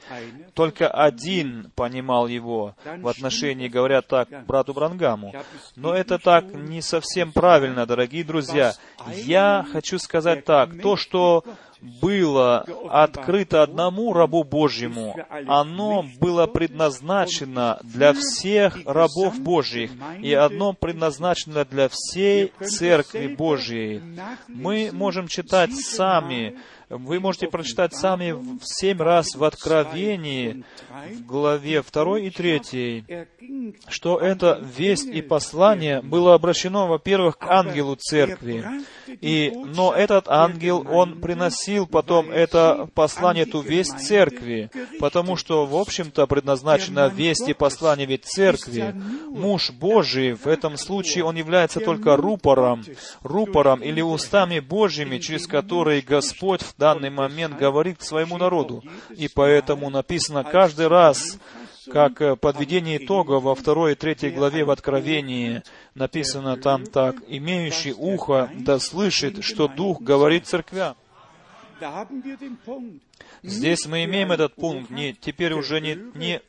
только 0.53 0.87
один 0.87 1.71
понимал 1.75 2.27
его 2.27 2.75
в 2.97 3.07
отношении, 3.07 3.67
говоря 3.67 4.01
так, 4.01 4.45
брату 4.45 4.73
Брангаму. 4.73 5.33
Но 5.75 5.93
это 5.93 6.19
так 6.19 6.45
не 6.53 6.81
совсем 6.81 7.31
правильно, 7.31 7.85
дорогие 7.85 8.23
друзья. 8.23 8.73
Я 9.15 9.65
хочу 9.71 9.97
сказать 9.97 10.45
так, 10.45 10.81
то, 10.81 10.95
что 10.95 11.43
было 12.01 12.65
открыто 12.89 13.63
одному 13.63 14.13
рабу 14.13 14.43
Божьему, 14.43 15.15
оно 15.47 16.05
было 16.19 16.47
предназначено 16.47 17.79
для 17.83 18.13
всех 18.13 18.77
рабов 18.85 19.39
Божьих, 19.39 19.91
и 20.21 20.33
одно 20.33 20.73
предназначено 20.73 21.65
для 21.65 21.89
всей 21.91 22.51
Церкви 22.59 23.27
Божьей. 23.27 24.01
Мы 24.47 24.89
можем 24.91 25.27
читать 25.27 25.75
сами, 25.75 26.57
вы 26.89 27.19
можете 27.19 27.47
прочитать 27.47 27.95
сами 27.95 28.31
в 28.31 28.61
семь 28.63 28.99
раз 28.99 29.35
в 29.35 29.43
Откровении, 29.43 30.63
в 31.11 31.25
главе 31.25 31.81
2 31.81 32.19
и 32.19 32.29
3, 32.29 33.27
что 33.87 34.19
это 34.19 34.61
весть 34.77 35.07
и 35.07 35.21
послание 35.21 36.01
было 36.01 36.33
обращено, 36.35 36.87
во-первых, 36.87 37.37
к 37.37 37.47
ангелу 37.47 37.95
церкви. 37.95 38.63
И, 39.21 39.51
но 39.53 39.93
этот 39.93 40.27
ангел, 40.27 40.85
он 40.89 41.19
приносил 41.21 41.87
потом 41.87 42.31
это 42.31 42.89
послание, 42.93 43.43
эту 43.43 43.61
весть 43.61 43.99
церкви, 43.99 44.69
потому 44.99 45.35
что, 45.35 45.65
в 45.65 45.75
общем-то, 45.75 46.27
предназначена 46.27 47.07
весть 47.07 47.47
и 47.47 47.53
послание 47.53 48.07
ведь 48.07 48.25
церкви. 48.25 48.95
Муж 49.29 49.71
Божий, 49.71 50.33
в 50.33 50.47
этом 50.47 50.77
случае, 50.77 51.23
он 51.23 51.35
является 51.35 51.79
только 51.79 52.15
рупором, 52.15 52.83
рупором 53.21 53.81
или 53.81 54.01
устами 54.01 54.59
Божьими, 54.59 55.19
через 55.19 55.47
которые 55.47 56.01
Господь 56.01 56.61
в 56.61 56.75
данный 56.77 57.09
момент 57.09 57.57
говорит 57.57 57.99
к 57.99 58.03
своему 58.03 58.37
народу. 58.37 58.83
И 59.15 59.27
поэтому 59.27 59.89
написано 59.89 60.43
каждый 60.43 60.87
раз, 60.87 61.37
как 61.91 62.21
э, 62.21 62.35
подведение 62.35 63.03
итога 63.03 63.39
во 63.39 63.55
второй 63.55 63.93
и 63.93 63.95
третьей 63.95 64.31
главе 64.31 64.65
в 64.65 64.71
Откровении 64.71 65.63
написано 65.93 66.57
там 66.57 66.85
так, 66.85 67.15
«Имеющий 67.27 67.93
ухо 67.93 68.49
да 68.53 68.79
слышит, 68.79 69.43
что 69.43 69.67
Дух 69.67 70.01
говорит 70.01 70.47
церквям». 70.47 70.95
Здесь 73.43 73.85
мы 73.85 74.03
имеем 74.05 74.31
этот 74.31 74.55
пункт, 74.55 74.89
не, 74.89 75.13
теперь 75.13 75.53
уже 75.53 75.81
не, 75.81 75.97
не 76.15 76.41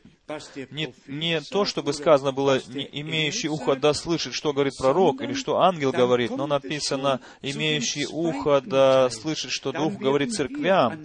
не, 0.72 0.92
не 1.06 1.40
то, 1.40 1.64
чтобы 1.64 1.92
сказано 1.92 2.32
было, 2.32 2.60
не, 2.66 2.88
имеющий 3.00 3.48
ухо 3.48 3.76
да 3.76 3.94
слышит, 3.94 4.34
что 4.34 4.52
говорит 4.52 4.74
пророк, 4.76 5.20
или 5.20 5.34
что 5.34 5.60
ангел 5.60 5.92
говорит, 5.92 6.30
но 6.30 6.48
написано, 6.48 7.20
имеющий 7.42 8.06
ухо 8.06 8.60
да 8.60 9.08
слышит, 9.10 9.52
что 9.52 9.70
Дух 9.70 9.94
говорит 9.94 10.32
церквям. 10.32 10.98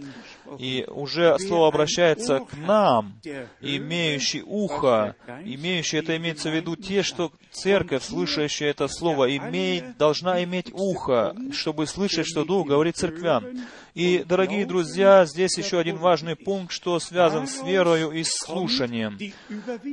И 0.59 0.85
уже 0.87 1.37
слово 1.39 1.67
обращается 1.67 2.39
к 2.39 2.57
нам, 2.57 3.13
имеющий 3.61 4.43
ухо, 4.43 5.15
имеющий, 5.45 5.97
это 5.97 6.17
имеется 6.17 6.49
в 6.49 6.55
виду 6.55 6.75
те, 6.75 7.03
что 7.03 7.31
церковь, 7.51 8.03
слышащая 8.03 8.69
это 8.69 8.87
слово, 8.87 9.35
имеет, 9.37 9.97
должна 9.97 10.43
иметь 10.43 10.71
ухо, 10.73 11.35
чтобы 11.51 11.87
слышать, 11.87 12.27
что 12.27 12.43
Дух 12.43 12.67
говорит 12.67 12.97
церквям. 12.97 13.45
И, 13.93 14.23
дорогие 14.25 14.65
друзья, 14.65 15.25
здесь 15.25 15.57
еще 15.57 15.77
один 15.77 15.97
важный 15.97 16.37
пункт, 16.37 16.71
что 16.71 16.97
связан 16.99 17.45
с 17.45 17.61
верою 17.61 18.11
и 18.11 18.23
слушанием. 18.23 19.19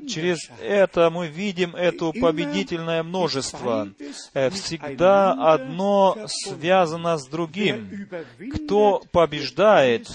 Через 0.06 0.38
это 0.62 1.10
мы 1.10 1.26
видим 1.26 1.74
это 1.74 2.12
победительное 2.12 3.02
множество. 3.02 3.88
Э, 4.34 4.50
всегда 4.50 5.32
одно 5.32 6.16
связано 6.26 7.18
с 7.18 7.26
другим. 7.26 8.08
Кто 8.54 9.02
побеждает, 9.10 10.08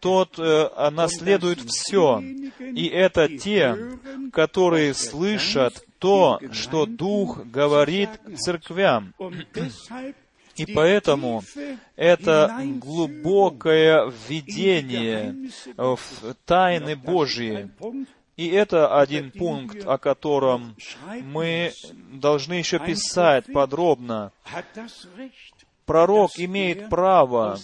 тот 0.00 0.38
э, 0.38 0.90
наследует 0.90 1.60
все. 1.60 2.22
И 2.58 2.86
это 2.86 3.28
те, 3.28 3.76
которые 4.32 4.94
слышат 4.94 5.84
то, 5.98 6.40
что 6.52 6.86
Дух 6.86 7.44
говорит 7.46 8.10
церквям. 8.36 9.14
И 10.56 10.66
поэтому 10.74 11.42
это 11.96 12.54
глубокое 12.80 14.12
введение 14.28 15.50
в 15.76 16.34
тайны 16.44 16.96
Божьи. 16.96 17.70
И 18.36 18.48
это 18.48 18.98
один 18.98 19.30
пункт, 19.30 19.86
о 19.86 19.98
котором 19.98 20.74
мы 21.22 21.72
должны 22.12 22.54
еще 22.54 22.78
писать 22.78 23.44
подробно. 23.52 24.32
Пророк 25.90 26.30
имеет 26.38 26.88
право, 26.88 27.58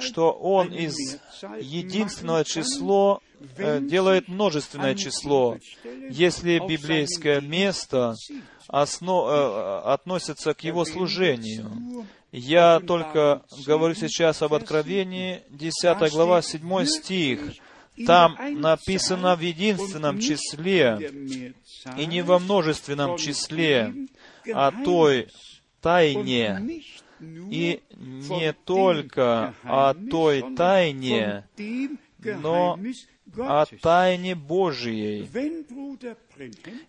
что 0.00 0.32
он 0.32 0.72
из 0.72 0.96
единственного 1.60 2.44
числа 2.44 3.20
э, 3.56 3.78
делает 3.80 4.26
множественное 4.26 4.96
число, 4.96 5.58
если 6.10 6.58
библейское 6.58 7.40
место 7.40 8.16
осно- 8.66 9.28
э, 9.30 9.92
относится 9.92 10.54
к 10.54 10.64
его 10.64 10.84
служению. 10.84 12.04
Я 12.32 12.80
только 12.80 13.42
говорю 13.64 13.94
сейчас 13.94 14.42
об 14.42 14.54
Откровении, 14.54 15.42
10 15.50 16.10
глава, 16.10 16.42
7 16.42 16.84
стих. 16.84 17.40
Там 18.06 18.36
написано 18.60 19.36
в 19.36 19.40
единственном 19.40 20.18
числе, 20.18 20.98
и 21.96 22.06
не 22.06 22.22
во 22.22 22.40
множественном 22.40 23.16
числе, 23.18 23.94
а 24.52 24.72
той 24.84 25.28
тайне, 25.80 26.82
и 27.20 27.80
не 27.96 28.52
только 28.52 29.54
о 29.64 29.94
той 29.94 30.44
тайне, 30.56 31.44
но 32.24 32.78
о 33.36 33.66
тайне 33.80 34.34
Божией. 34.34 35.28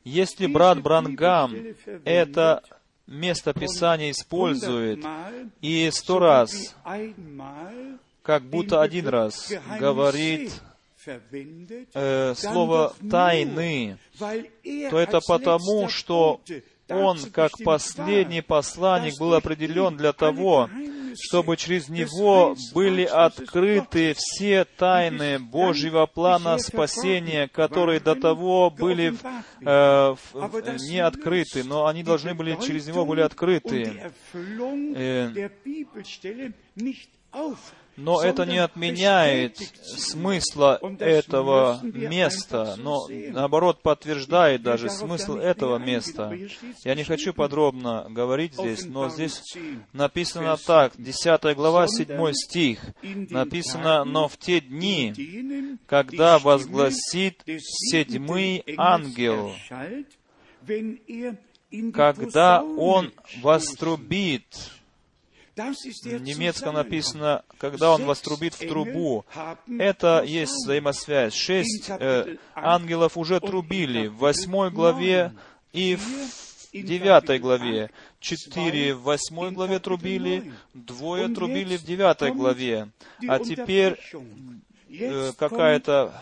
Если 0.04 0.48
брат 0.48 0.82
Брангам 0.82 1.56
это 2.06 2.64
место 3.08 3.54
Писания 3.54 4.12
использует 4.12 5.04
и 5.62 5.90
сто 5.92 6.20
раз, 6.20 6.76
как 8.22 8.44
будто 8.44 8.82
один 8.82 9.08
раз, 9.08 9.52
говорит 9.80 10.52
э, 11.94 12.34
слово 12.36 12.94
«тайны», 13.10 13.98
то 14.20 15.00
это 15.00 15.20
потому, 15.26 15.90
что 15.90 16.42
он, 16.90 17.18
как 17.32 17.52
последний 17.64 18.42
посланник, 18.42 19.18
был 19.20 19.34
определен 19.34 19.96
для 19.98 20.14
того, 20.14 20.70
чтобы 21.22 21.58
через 21.58 21.90
него 21.90 22.56
были 22.74 23.04
открыты 23.04 24.14
все 24.16 24.64
тайны 24.66 25.40
Божьего 25.40 26.06
плана 26.06 26.58
спасения, 26.60 27.48
которые 27.48 28.00
до 28.00 28.16
того 28.16 28.70
были 28.70 29.14
э, 29.62 30.16
в- 30.34 30.88
не 30.90 31.00
открыты, 31.00 31.64
но 31.64 31.88
они 31.88 32.04
должны 32.04 32.34
были 32.36 32.58
через 32.66 32.88
него 32.88 33.06
были 33.06 33.22
открыты. 33.22 34.12
Э, 34.96 35.50
Но 38.00 38.24
это 38.24 38.46
не 38.46 38.58
отменяет 38.58 39.58
смысла 39.58 40.80
этого 41.00 41.82
места, 41.84 42.76
но 42.78 43.08
наоборот 43.10 43.82
подтверждает 43.82 44.64
даже 44.64 44.90
смысл 44.90 45.36
этого 45.36 45.78
места. 45.78 46.34
Я 46.86 46.96
не 46.96 47.04
хочу 47.04 47.34
подробно 47.34 48.08
говорить 48.10 48.54
здесь, 48.54 48.86
но 48.86 49.10
здесь 49.10 49.42
написано 49.92 50.56
так, 50.58 50.94
10 50.98 51.56
глава, 51.56 51.88
7 51.88 52.32
стих, 52.34 52.80
написано, 53.04 54.06
«Но 54.06 54.28
в 54.28 54.38
те 54.38 54.62
дни, 54.62 55.78
когда 55.86 56.40
возгласит 56.40 57.44
седьмый 57.46 58.64
ангел, 58.78 59.54
когда 61.94 62.64
он 62.64 63.12
вострубит, 63.42 64.72
в 65.60 66.22
немецком 66.22 66.76
написано, 66.76 67.44
когда 67.58 67.92
он 67.92 68.06
вострубит 68.06 68.54
в 68.54 68.60
трубу. 68.60 69.26
Это 69.68 70.24
есть 70.26 70.54
взаимосвязь. 70.54 71.34
Шесть 71.34 71.90
э, 71.90 72.38
ангелов 72.56 73.18
уже 73.18 73.40
трубили 73.40 74.08
в 74.08 74.18
восьмой 74.18 74.72
главе 74.72 75.34
и 75.74 75.96
в 75.96 76.74
девятой 76.74 77.40
главе. 77.40 77.92
Четыре 78.20 78.94
в 78.94 79.04
восьмой 79.04 79.52
главе 79.52 79.80
трубили, 79.80 80.54
двое 80.74 81.28
трубили 81.30 81.78
в 81.78 81.84
девятой 81.84 82.32
главе. 82.32 82.90
А 83.28 83.40
теперь 83.40 84.00
э, 84.90 85.32
какая-то 85.38 86.14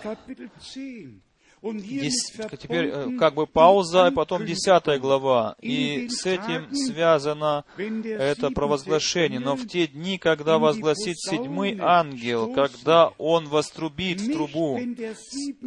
Дес- 2.04 2.32
Теперь 2.62 2.86
э, 2.88 3.18
как 3.18 3.34
бы 3.34 3.48
пауза, 3.48 4.08
и 4.08 4.12
потом 4.12 4.46
десятая 4.46 5.00
глава. 5.00 5.56
И 5.62 6.08
с 6.10 6.26
этим 6.26 6.68
связано 6.76 7.66
это 8.12 8.50
провозглашение. 8.52 9.40
Но 9.40 9.56
в 9.56 9.68
те 9.68 9.88
дни, 9.88 10.18
когда 10.18 10.58
возгласит 10.60 11.18
седьмой 11.20 11.78
ангел, 11.80 12.54
когда 12.54 13.12
он 13.18 13.48
вострубит 13.48 14.22
в 14.22 14.32
трубу, 14.34 14.78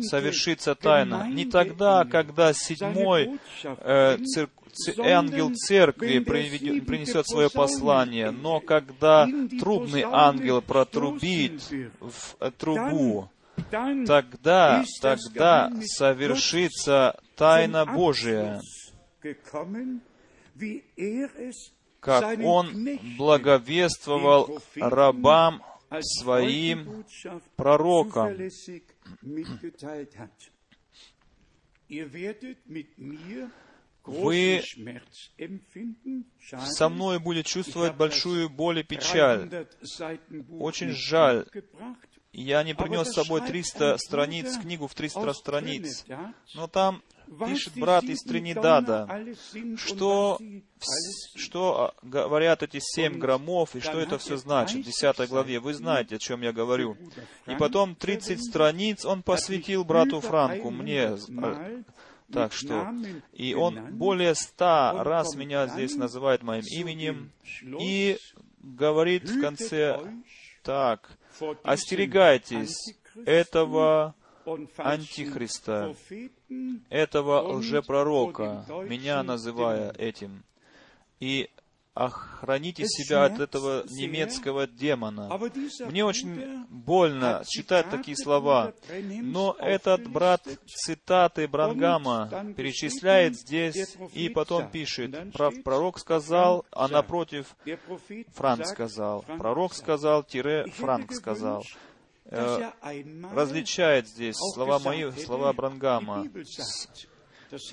совершится 0.03 0.75
тайна. 0.75 1.29
Не 1.29 1.45
тогда, 1.45 2.05
когда 2.05 2.53
седьмой 2.53 3.39
э, 3.85 4.17
цир- 4.19 4.49
ц- 4.73 4.95
ангел 5.03 5.53
церкви 5.55 6.19
принесет 6.81 7.27
свое 7.27 7.51
послание, 7.51 8.31
но 8.31 8.61
когда 8.61 9.27
трубный 9.59 10.03
ангел 10.03 10.63
протрубит 10.63 11.63
в 12.01 12.37
э, 12.41 12.51
трубу, 12.57 13.29
тогда, 14.07 14.85
тогда 15.01 15.73
совершится 15.83 17.21
тайна 17.37 17.87
Божия, 17.87 18.61
как 22.01 22.39
Он 22.41 22.99
благовествовал 23.17 24.61
рабам 24.77 25.63
своим 26.01 27.05
пророкам. 27.57 28.37
Вы 34.05 34.63
со 36.67 36.89
мной 36.89 37.19
будет 37.19 37.47
чувствовать 37.47 37.95
большую 37.97 38.49
боль 38.49 38.79
и 38.79 38.83
печаль. 38.83 39.67
Очень 40.59 40.91
жаль, 40.91 41.47
я 42.33 42.63
не 42.63 42.75
принес 42.75 43.09
с 43.09 43.15
собой 43.15 43.41
300 43.41 43.99
страниц, 43.99 44.57
книгу 44.59 44.87
в 44.87 44.95
300 44.95 45.33
страниц. 45.35 46.05
Но 46.55 46.67
там 46.69 47.03
пишет 47.47 47.75
брат 47.77 48.05
из 48.05 48.23
Тринидада, 48.23 49.09
что, 49.77 50.39
что 51.37 51.81
а, 51.81 51.95
говорят 52.03 52.63
эти 52.65 52.81
семь 52.81 53.19
громов 53.19 53.77
и 53.77 53.81
что 53.81 54.01
это 54.01 54.19
все 54.19 54.37
значит 54.37 54.83
в 54.83 54.85
10 54.87 55.29
главе. 55.29 55.61
Вы 55.61 55.75
знаете, 55.75 56.17
о 56.17 56.19
чем 56.19 56.43
я 56.43 56.53
говорю. 56.53 56.97
И 57.47 57.55
потом 57.57 57.95
30 57.95 58.43
страниц 58.43 59.05
он 59.05 59.23
посвятил 59.23 59.85
брату 59.85 60.21
Франку, 60.21 60.71
мне. 60.71 61.17
э, 61.29 61.83
Так 62.33 62.53
что, 62.53 62.93
и 63.33 63.55
он 63.55 63.97
более 63.97 64.35
ста 64.37 65.03
раз 65.05 65.35
меня 65.35 65.67
здесь 65.67 65.97
называет 65.97 66.43
моим 66.43 66.65
именем 66.65 67.33
и 67.81 68.19
говорит 68.61 69.29
в 69.29 69.41
конце 69.41 70.01
так, 70.63 71.17
остерегайтесь 71.63 72.95
этого 73.27 74.15
антихриста, 74.77 75.95
этого 76.89 77.41
лжепророка, 77.57 78.65
меня 78.89 79.23
называя 79.23 79.93
этим, 79.93 80.43
и 81.21 81.51
охраните 81.95 82.87
себя 82.87 83.25
от 83.25 83.41
этого 83.41 83.85
немецкого 83.91 84.67
демона. 84.67 85.29
Мне 85.87 86.05
очень 86.05 86.65
больно 86.69 87.43
читать 87.47 87.91
такие 87.91 88.17
слова, 88.17 88.73
но 89.23 89.57
этот 89.59 90.09
брат 90.09 90.47
цитаты 90.67 91.49
Брангама 91.49 92.29
перечисляет 92.57 93.37
здесь 93.37 93.97
и 94.15 94.29
потом 94.29 94.71
пишет, 94.71 95.33
«Прав- 95.33 95.63
пророк 95.63 95.99
сказал, 95.99 96.65
а 96.71 96.89
напротив 96.89 97.55
Франк 98.35 98.67
сказал, 98.67 99.25
пророк 99.39 99.75
сказал, 99.75 100.23
тире 100.23 100.67
Франк 100.77 101.13
сказал. 101.13 101.65
Э, 102.33 102.71
различает 103.35 104.07
здесь 104.07 104.37
слова 104.55 104.79
мои, 104.79 105.11
слова 105.11 105.53
Брангама. 105.53 106.25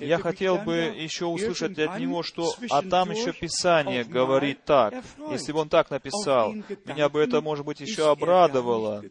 Я 0.00 0.18
хотел 0.18 0.58
бы 0.58 0.74
еще 0.96 1.26
услышать 1.26 1.78
от 1.78 1.98
него, 1.98 2.22
что 2.22 2.54
«а 2.70 2.82
там 2.82 3.10
еще 3.10 3.32
Писание 3.32 4.04
говорит 4.04 4.64
так». 4.64 4.94
Если 5.30 5.52
бы 5.52 5.60
он 5.60 5.68
так 5.68 5.90
написал, 5.90 6.52
меня 6.84 7.08
бы 7.08 7.20
это, 7.20 7.40
может 7.40 7.64
быть, 7.64 7.80
еще 7.80 8.10
обрадовало. 8.10 9.04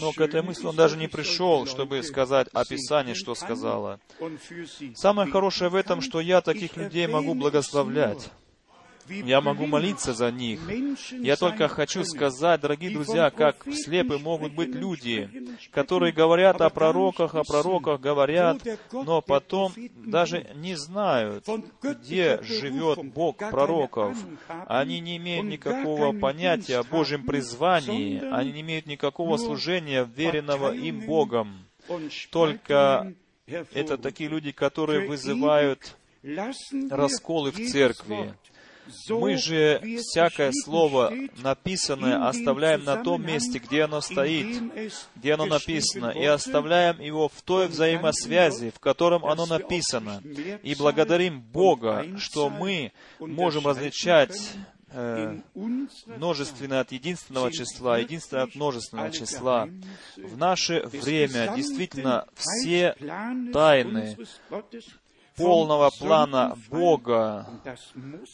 Но 0.00 0.12
к 0.12 0.20
этой 0.20 0.42
мысли 0.42 0.66
он 0.66 0.76
даже 0.76 0.96
не 0.96 1.08
пришел, 1.08 1.66
чтобы 1.66 2.02
сказать 2.02 2.48
о 2.52 2.64
Писании, 2.64 3.14
что 3.14 3.34
сказала. 3.34 4.00
Самое 4.94 5.30
хорошее 5.30 5.70
в 5.70 5.74
этом, 5.74 6.00
что 6.00 6.20
я 6.20 6.40
таких 6.40 6.76
людей 6.76 7.06
могу 7.06 7.34
благословлять. 7.34 8.30
Я 9.08 9.40
могу 9.40 9.66
молиться 9.66 10.14
за 10.14 10.30
них. 10.30 10.60
Я 11.10 11.36
только 11.36 11.68
хочу 11.68 12.04
сказать, 12.04 12.60
дорогие 12.60 12.90
друзья, 12.90 13.30
как 13.30 13.64
слепы 13.72 14.18
могут 14.18 14.54
быть 14.54 14.74
люди, 14.74 15.30
которые 15.70 16.12
говорят 16.12 16.60
о 16.60 16.70
пророках, 16.70 17.34
о 17.34 17.44
пророках 17.44 18.00
говорят, 18.00 18.62
но 18.92 19.20
потом 19.20 19.72
даже 19.96 20.46
не 20.54 20.74
знают, 20.76 21.46
где 21.82 22.40
живет 22.42 23.04
Бог 23.12 23.38
пророков. 23.38 24.16
Они 24.66 25.00
не 25.00 25.16
имеют 25.16 25.46
никакого 25.46 26.18
понятия 26.18 26.78
о 26.78 26.84
Божьем 26.84 27.24
призвании, 27.24 28.22
они 28.32 28.52
не 28.52 28.60
имеют 28.62 28.86
никакого 28.86 29.36
служения, 29.36 30.08
веренного 30.16 30.74
им 30.74 31.00
Богом. 31.00 31.64
Только 32.30 33.12
это 33.46 33.98
такие 33.98 34.30
люди, 34.30 34.52
которые 34.52 35.06
вызывают 35.08 35.96
расколы 36.90 37.50
в 37.50 37.56
церкви. 37.70 38.34
Мы 39.08 39.36
же 39.36 39.80
всякое 40.00 40.52
слово 40.52 41.12
написанное 41.42 42.28
оставляем 42.28 42.84
на 42.84 43.02
том 43.02 43.24
месте, 43.24 43.58
где 43.58 43.84
оно 43.84 44.00
стоит, 44.00 44.62
где 45.16 45.34
оно 45.34 45.46
написано, 45.46 46.10
и 46.10 46.24
оставляем 46.24 47.00
его 47.00 47.28
в 47.28 47.42
той 47.42 47.68
взаимосвязи, 47.68 48.70
в 48.70 48.80
котором 48.80 49.24
оно 49.24 49.46
написано, 49.46 50.22
и 50.62 50.74
благодарим 50.74 51.40
Бога, 51.40 52.06
что 52.18 52.50
мы 52.50 52.92
можем 53.18 53.66
различать 53.66 54.38
э, 54.90 55.40
множественное 55.54 56.80
от 56.80 56.92
единственного 56.92 57.50
числа, 57.50 57.98
единственное 57.98 58.44
от 58.44 58.54
множественного 58.54 59.10
числа. 59.10 59.68
В 60.16 60.36
наше 60.36 60.86
время 60.86 61.52
действительно 61.56 62.26
все 62.36 62.94
тайны 63.52 64.16
полного 65.36 65.90
плана 65.90 66.56
Бога, 66.70 67.46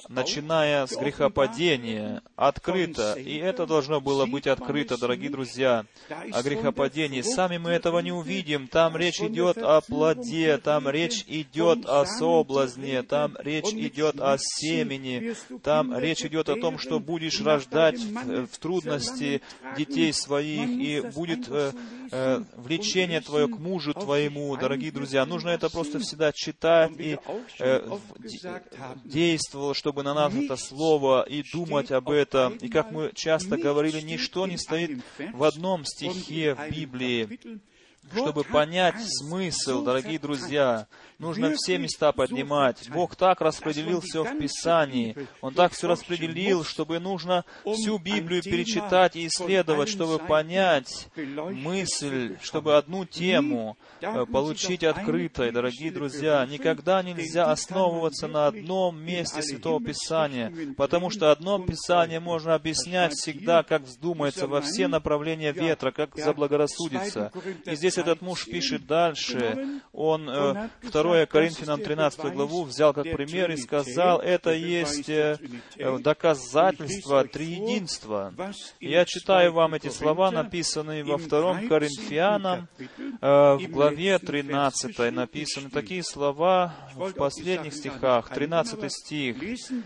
начиная 0.08 0.86
с 0.86 0.96
грехопадения, 0.96 2.22
открыто. 2.36 3.14
И 3.14 3.36
это 3.36 3.66
должно 3.66 4.00
было 4.00 4.26
быть 4.26 4.46
открыто, 4.46 4.98
дорогие 4.98 5.30
друзья, 5.30 5.86
о 6.08 6.42
грехопадении. 6.42 7.22
Сами 7.22 7.58
мы 7.58 7.70
этого 7.70 8.00
не 8.00 8.12
увидим. 8.12 8.68
Там 8.68 8.96
речь 8.96 9.20
идет 9.20 9.58
о 9.58 9.80
плоде, 9.80 10.58
там 10.58 10.88
речь 10.88 11.24
идет 11.26 11.86
о 11.86 12.04
соблазне, 12.04 13.02
там 13.02 13.36
речь 13.38 13.72
идет 13.72 14.20
о 14.20 14.36
семени, 14.38 15.34
там 15.62 15.96
речь 15.96 16.24
идет 16.24 16.48
о 16.48 16.56
том, 16.56 16.78
что 16.78 17.00
будешь 17.00 17.40
рождать 17.40 17.98
в, 18.00 18.46
в 18.46 18.58
трудности 18.58 19.42
детей 19.76 20.12
своих, 20.12 20.68
и 20.68 21.00
будет 21.14 21.48
э, 21.48 21.72
э, 22.10 22.42
влечение 22.56 23.20
твое 23.20 23.48
к 23.48 23.58
мужу 23.58 23.94
твоему, 23.94 24.56
дорогие 24.56 24.92
друзья. 24.92 25.24
Нужно 25.24 25.50
это 25.50 25.70
просто 25.70 25.98
всегда 25.98 26.32
читать, 26.32 26.89
и 26.98 27.18
э, 27.58 27.98
действовал, 29.04 29.74
чтобы 29.74 30.02
на 30.02 30.14
нас 30.14 30.34
это 30.34 30.56
слово, 30.56 31.22
и 31.22 31.42
думать 31.52 31.90
об 31.90 32.10
этом. 32.10 32.56
И 32.56 32.68
как 32.68 32.90
мы 32.90 33.12
часто 33.14 33.56
говорили, 33.56 34.00
ничто 34.00 34.46
не 34.46 34.56
стоит 34.56 35.00
в 35.32 35.44
одном 35.44 35.84
стихе 35.84 36.54
в 36.54 36.70
Библии. 36.70 37.38
Чтобы 38.12 38.44
понять 38.44 38.96
смысл, 38.98 39.84
дорогие 39.84 40.18
друзья, 40.18 40.86
нужно 41.20 41.52
все 41.54 41.78
места 41.78 42.12
поднимать. 42.12 42.88
Бог 42.90 43.14
так 43.14 43.40
распределил 43.40 44.00
все 44.00 44.24
в 44.24 44.38
Писании. 44.38 45.16
Он 45.40 45.54
так 45.54 45.72
все 45.72 45.86
распределил, 45.86 46.64
чтобы 46.64 46.98
нужно 46.98 47.44
всю 47.64 47.98
Библию 47.98 48.42
перечитать 48.42 49.16
и 49.16 49.26
исследовать, 49.26 49.88
чтобы 49.88 50.18
понять 50.18 51.08
мысль, 51.16 52.36
чтобы 52.42 52.76
одну 52.76 53.04
тему 53.04 53.76
э, 54.00 54.26
получить 54.26 54.82
открытой. 54.82 55.52
Дорогие 55.52 55.92
друзья, 55.92 56.46
никогда 56.46 57.02
нельзя 57.02 57.50
основываться 57.50 58.26
на 58.26 58.46
одном 58.46 59.00
месте 59.00 59.42
Святого 59.42 59.80
Писания, 59.80 60.52
потому 60.76 61.10
что 61.10 61.30
одно 61.30 61.58
Писание 61.58 62.20
можно 62.20 62.54
объяснять 62.54 63.12
всегда, 63.12 63.62
как 63.62 63.82
вздумается, 63.82 64.46
во 64.46 64.60
все 64.60 64.88
направления 64.88 65.52
ветра, 65.52 65.90
как 65.90 66.16
заблагорассудится. 66.16 67.32
И 67.66 67.74
здесь 67.76 67.98
этот 67.98 68.22
муж 68.22 68.46
пишет 68.46 68.86
дальше. 68.86 69.80
Он 69.92 70.28
э, 70.28 70.68
2 71.10 71.26
Коринфянам 71.26 71.80
13 71.82 72.32
главу 72.32 72.64
взял 72.64 72.94
как 72.94 73.04
пример 73.04 73.50
и 73.50 73.56
сказал, 73.56 74.20
это 74.20 74.52
есть 74.52 75.08
э, 75.08 75.38
доказательство 75.98 77.24
триединства. 77.24 78.32
Я 78.78 79.04
читаю 79.04 79.52
вам 79.52 79.74
эти 79.74 79.88
слова, 79.88 80.30
написанные 80.30 81.02
во 81.02 81.18
2 81.18 81.62
Коринфянам, 81.68 82.68
э, 82.78 83.54
в 83.54 83.68
главе 83.68 84.18
13 84.18 85.12
написаны 85.12 85.70
такие 85.70 86.04
слова 86.04 86.76
в 86.94 87.12
последних 87.14 87.74
стихах, 87.74 88.28
13 88.30 88.92
стих. 88.92 89.36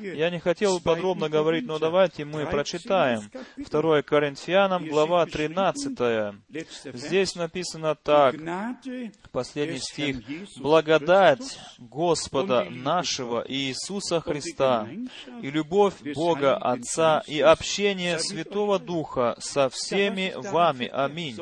Я 0.00 0.28
не 0.28 0.40
хотел 0.40 0.78
подробно 0.80 1.30
говорить, 1.30 1.66
но 1.66 1.78
давайте 1.78 2.26
мы 2.26 2.44
прочитаем. 2.46 3.30
2 3.56 4.02
Коринфянам, 4.02 4.86
глава 4.86 5.24
13. 5.24 6.34
Здесь 6.92 7.34
написано 7.34 7.94
так, 7.94 8.34
последний 9.32 9.78
стих. 9.78 10.18
«Благодать 10.58 11.13
Господа 11.78 12.66
нашего 12.70 13.44
Иисуса. 13.46 14.20
Христа 14.20 14.88
и 15.42 15.50
любовь 15.50 15.94
Бога 16.14 16.56
Отца 16.56 17.22
и 17.26 17.40
общение 17.40 18.18
Святого 18.18 18.78
Духа 18.78 19.36
со 19.38 19.68
всеми 19.68 20.34
вами. 20.36 20.86
Аминь». 20.86 21.36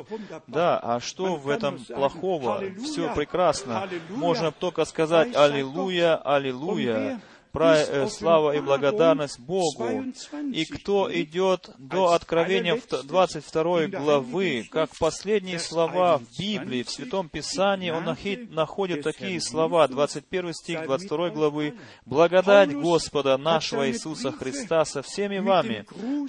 Да, 0.47 0.79
а 0.79 1.01
что 1.01 1.37
в 1.37 1.49
этом 1.49 1.79
плохого? 1.85 2.63
Все 2.83 3.15
прекрасно. 3.15 3.89
Можно 4.11 4.53
только 4.53 4.85
сказать 4.85 5.35
«Аллилуйя, 5.37 6.17
Аллилуйя» 6.17 7.21
Э, 7.55 8.09
слава 8.09 8.57
и 8.57 8.61
благодарность 8.61 9.39
Богу. 9.39 10.05
И 10.53 10.65
кто 10.65 11.13
идет 11.13 11.71
до 11.79 12.13
Откровения 12.13 12.81
22 13.05 13.89
главы, 13.89 14.67
как 14.71 14.97
последние 14.99 15.59
слова 15.59 16.19
в 16.19 16.39
Библии, 16.39 16.83
в 16.83 16.91
Святом 16.91 17.29
Писании, 17.29 17.91
он 17.91 18.05
находит 18.51 19.03
такие 19.03 19.39
слова, 19.41 19.87
21 19.87 20.55
стих 20.55 20.85
22 20.85 21.31
главы, 21.31 21.75
«Благодать 22.07 22.75
Господа 22.75 23.37
нашего 23.37 23.89
Иисуса 23.89 24.33
Христа 24.33 24.87
со 24.87 25.03
всеми 25.03 25.39
вами». 25.39 25.85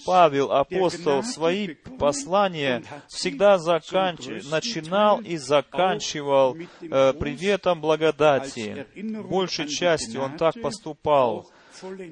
Павел, 0.05 0.51
апостол, 0.51 1.23
свои 1.23 1.75
послания 1.99 2.83
всегда 3.07 3.57
заканч... 3.59 4.27
начинал 4.51 5.21
и 5.21 5.37
заканчивал 5.37 6.57
э, 6.81 7.13
приветом 7.13 7.79
благодати. 7.79 8.85
Большей 9.29 9.69
частью 9.69 10.21
он 10.21 10.37
так 10.37 10.59
поступал 10.61 11.12
поступал. 11.13 11.49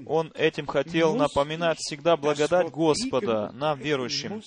Он 0.08 0.32
этим 0.34 0.66
хотел 0.66 1.16
напоминать 1.16 1.78
всегда 1.78 2.18
благодать 2.18 2.72
Господа 2.72 3.52
нам, 3.54 3.80
верующим. 3.80 4.42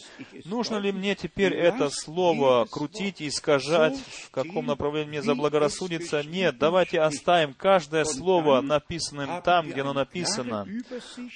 Нужно 0.44 0.76
ли 0.76 0.92
мне 0.92 1.14
теперь 1.14 1.54
это 1.54 1.88
слово 1.88 2.66
крутить 2.66 3.20
и 3.20 3.28
искажать, 3.28 3.96
в 3.96 4.30
каком 4.30 4.66
направлении 4.66 5.10
мне 5.10 5.22
заблагорассудится? 5.22 6.22
Нет, 6.24 6.58
давайте 6.58 7.00
оставим 7.00 7.54
каждое 7.54 8.04
слово 8.04 8.60
написанным 8.60 9.40
там, 9.42 9.70
где 9.70 9.82
оно 9.82 9.92
написано. 9.92 10.66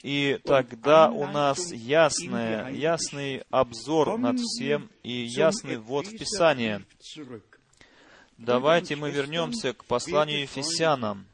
И 0.03 0.39
тогда 0.45 1.09
у 1.09 1.27
нас 1.27 1.73
ясное, 1.73 2.71
ясный 2.71 3.43
обзор 3.49 4.19
над 4.19 4.39
всем 4.41 4.91
и 5.03 5.13
ясный 5.13 5.77
ввод 5.77 6.07
в 6.07 6.19
Писание. 6.19 6.85
Давайте 8.37 8.97
мы 8.97 9.11
вернемся 9.11 9.73
к 9.73 9.85
посланию 9.85 10.43
Ефесянам. 10.43 11.27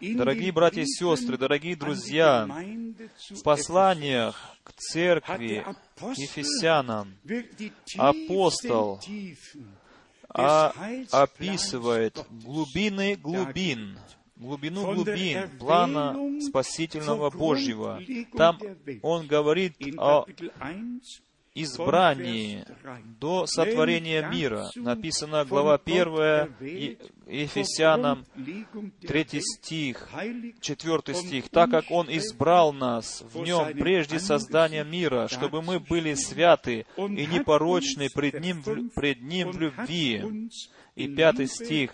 Дорогие 0.00 0.52
братья 0.52 0.82
и 0.82 0.86
сестры, 0.86 1.36
дорогие 1.36 1.74
друзья, 1.74 2.48
в 3.30 3.42
посланиях 3.42 4.56
к 4.62 4.72
церкви 4.74 5.64
Ефесянам 6.16 7.16
апостол 7.96 9.00
а, 10.28 10.72
описывает 11.10 12.24
глубины 12.30 13.16
глубин, 13.16 13.98
глубину 14.36 14.94
глубин 14.94 15.50
плана 15.58 16.16
спасительного 16.40 17.30
Божьего. 17.30 18.00
Там 18.36 18.58
он 19.02 19.26
говорит 19.26 19.76
о 19.96 20.26
избрании 21.62 22.64
до 23.20 23.46
сотворения 23.46 24.28
мира. 24.28 24.70
Написано 24.76 25.44
глава 25.44 25.78
1 25.78 26.54
Ефесянам, 27.26 28.24
3 29.00 29.40
стих, 29.40 30.08
4 30.60 31.14
стих. 31.14 31.48
«Так 31.50 31.70
как 31.70 31.90
Он 31.90 32.08
избрал 32.10 32.72
нас 32.72 33.22
в 33.32 33.42
Нем 33.42 33.76
прежде 33.76 34.18
создания 34.18 34.84
мира, 34.84 35.28
чтобы 35.28 35.62
мы 35.62 35.78
были 35.80 36.14
святы 36.14 36.86
и 36.96 37.26
непорочны 37.26 38.08
пред 38.14 38.40
Ним, 38.40 38.90
пред 38.94 39.22
ним 39.22 39.50
в 39.50 39.58
любви». 39.58 40.48
И 40.94 41.08
5 41.08 41.46
стих. 41.50 41.92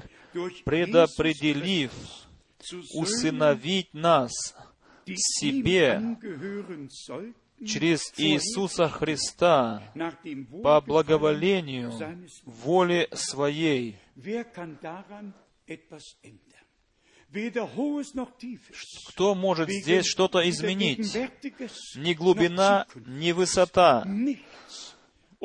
«Предопределив 0.65 1.93
усыновить 2.95 3.93
нас 3.93 4.33
себе 5.07 6.01
через 7.67 8.13
Иисуса 8.17 8.89
Христа 8.89 9.83
по 10.63 10.81
благоволению 10.81 11.93
воли 12.45 13.09
Своей. 13.13 13.99
Кто 19.09 19.35
может 19.35 19.69
здесь 19.69 20.07
что-то 20.07 20.49
изменить? 20.49 21.15
Ни 21.97 22.15
глубина, 22.15 22.87
ни 22.95 23.33
высота, 23.33 24.05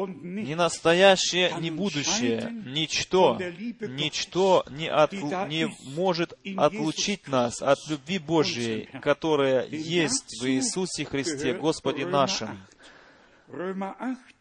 ни 0.08 0.54
настоящее, 0.54 1.54
ни 1.60 1.70
будущее, 1.70 2.52
ничто, 2.66 3.40
ничто 3.82 4.66
не, 4.70 4.88
от, 4.88 5.14
не 5.14 5.70
может 5.96 6.38
отлучить 6.58 7.28
нас 7.28 7.62
от 7.62 7.78
любви 7.90 8.20
Божьей, 8.20 8.90
которая 9.02 9.68
есть 9.68 10.42
в 10.42 10.48
Иисусе 10.48 11.06
Христе, 11.06 11.54
Господе 11.54 12.06
нашим. 12.06 12.60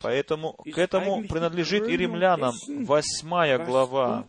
Поэтому 0.01 0.53
к 0.53 0.79
этому 0.79 1.27
принадлежит 1.27 1.89
и 1.89 1.97
римлянам. 1.97 2.55
Восьмая 2.85 3.59
глава. 3.59 4.27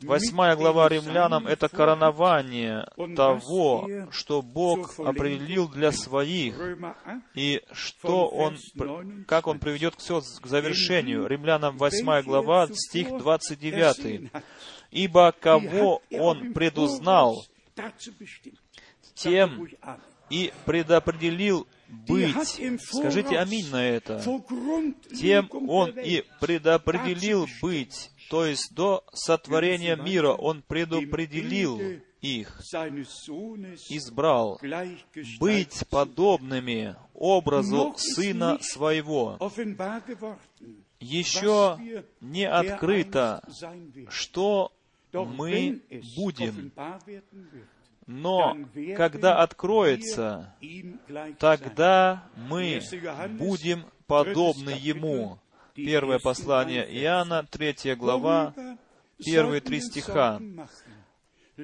Восьмая 0.00 0.54
глава 0.54 0.88
римлянам— 0.88 1.46
это 1.48 1.68
коронование 1.68 2.86
того, 3.16 3.88
что 4.12 4.42
Бог 4.42 4.98
определил 5.00 5.68
для 5.68 5.90
своих, 5.90 6.56
и 7.34 7.62
что 7.72 8.28
Он, 8.28 8.56
как 9.26 9.48
Он 9.48 9.58
приведет 9.58 9.94
все 9.98 10.20
к 10.20 10.46
завершению. 10.46 11.26
Римлянам 11.26 11.76
восьмая 11.76 12.22
глава, 12.22 12.68
стих 12.72 13.08
29. 13.08 14.30
«Ибо 14.92 15.32
кого 15.32 16.00
Он 16.12 16.52
предузнал, 16.52 17.44
тем 19.14 19.68
и 20.30 20.52
предопределил 20.64 21.66
быть. 21.88 22.80
Скажите 22.82 23.36
аминь 23.38 23.68
на 23.70 23.84
это. 23.84 24.22
Тем 25.18 25.48
Он 25.68 25.90
и 25.98 26.24
предопределил 26.40 27.48
быть. 27.60 28.12
То 28.28 28.44
есть 28.44 28.74
до 28.74 29.04
сотворения 29.12 29.96
мира 29.96 30.32
Он 30.32 30.62
предопределил 30.62 31.80
их, 32.20 32.60
избрал 33.88 34.60
быть 35.40 35.84
подобными 35.88 36.96
образу 37.14 37.94
Сына 37.96 38.58
Своего. 38.60 39.38
Еще 41.00 42.04
не 42.20 42.44
открыто, 42.48 43.42
что 44.08 44.72
мы 45.12 45.80
будем. 46.16 46.72
Но 48.06 48.56
когда 48.96 49.42
откроется, 49.42 50.54
тогда 51.38 52.24
мы 52.36 52.80
будем 53.38 53.84
подобны 54.06 54.70
Ему. 54.70 55.38
Первое 55.84 56.18
послание 56.18 56.84
Иоанна, 57.02 57.46
третья 57.48 57.94
глава, 57.94 58.52
первые 59.24 59.60
три 59.60 59.80
стиха. 59.80 60.40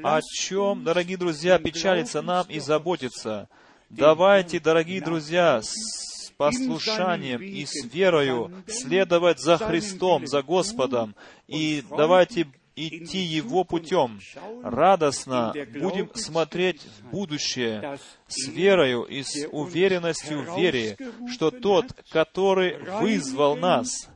О 0.05 0.21
чем, 0.23 0.85
дорогие 0.85 1.17
друзья, 1.17 1.59
печалится 1.59 2.23
нам 2.23 2.47
и 2.49 2.61
заботится? 2.61 3.49
Давайте, 3.91 4.61
дорогие 4.61 5.01
друзья, 5.01 5.61
с 5.61 6.31
послушанием 6.37 7.43
и 7.43 7.67
с 7.67 7.93
верою 7.93 8.53
следовать 8.69 9.41
за 9.41 9.59
Христом, 9.59 10.29
за 10.29 10.43
Господом. 10.45 11.17
И 11.49 11.83
давайте 11.91 12.47
идти 12.77 13.19
Его 13.19 13.65
путем. 13.65 14.21
Радостно 14.63 15.53
будем 15.75 16.11
смотреть 16.15 16.83
в 16.83 17.11
будущее 17.11 17.99
с 18.27 18.49
верою 18.49 19.03
и 19.05 19.23
с 19.23 19.47
уверенностью 19.51 20.43
в 20.43 20.59
вере, 20.59 20.97
что 21.33 21.51
Тот, 21.51 21.93
который 22.11 22.79
вызвал 23.01 23.57
нас, 23.57 24.09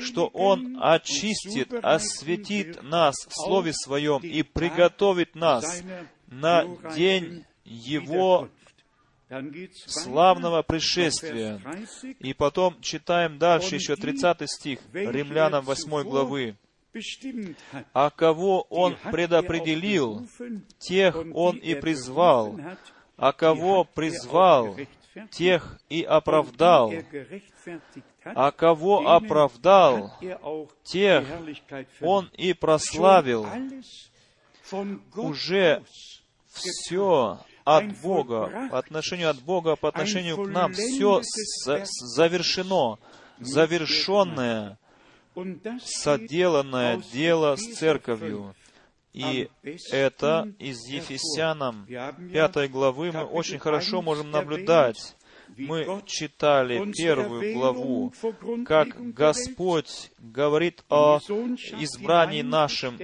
что 0.00 0.26
Он 0.28 0.78
очистит, 0.80 1.72
осветит 1.82 2.82
нас 2.82 3.14
в 3.28 3.34
Слове 3.34 3.72
Своем 3.72 4.20
и 4.22 4.42
приготовит 4.42 5.34
нас 5.34 5.82
на 6.26 6.64
день 6.94 7.44
Его 7.64 8.48
славного 9.86 10.62
пришествия. 10.62 11.60
И 12.18 12.32
потом 12.32 12.80
читаем 12.80 13.38
дальше 13.38 13.74
еще 13.74 13.96
30 13.96 14.48
стих 14.50 14.80
Римлянам 14.92 15.64
8 15.64 16.02
главы. 16.02 16.56
А 17.92 18.10
кого 18.10 18.62
Он 18.70 18.96
предопределил, 19.10 20.26
тех 20.78 21.16
Он 21.34 21.56
и 21.56 21.74
призвал. 21.74 22.58
А 23.16 23.32
кого 23.32 23.84
призвал, 23.84 24.76
тех 25.30 25.78
и 25.88 26.02
оправдал. 26.02 26.92
А 28.24 28.50
кого 28.52 29.08
оправдал, 29.08 30.12
тех 30.84 31.26
Он 32.00 32.30
и 32.34 32.52
прославил. 32.52 33.46
Уже 35.16 35.82
все 36.46 37.40
от 37.64 38.00
Бога, 38.00 38.68
по 38.70 38.78
отношению 38.78 39.30
от 39.30 39.40
Бога, 39.42 39.76
по 39.76 39.88
отношению 39.88 40.42
к 40.42 40.48
нам, 40.48 40.72
все 40.72 41.20
завершено, 41.22 42.98
завершенное, 43.38 44.77
соделанное 45.82 47.02
дело 47.12 47.56
с 47.56 47.76
церковью. 47.76 48.54
И 49.12 49.48
это 49.90 50.52
из 50.58 50.86
Ефесянам 50.86 51.86
5 51.86 52.70
главы 52.70 53.10
мы 53.12 53.24
очень 53.24 53.58
хорошо 53.58 54.02
можем 54.02 54.30
наблюдать. 54.30 55.16
Мы 55.56 56.02
читали 56.06 56.92
первую 56.92 57.54
главу, 57.54 58.12
как 58.64 59.12
Господь 59.14 60.10
говорит 60.18 60.84
о 60.88 61.18
избрании 61.18 62.42
нашем 62.42 62.98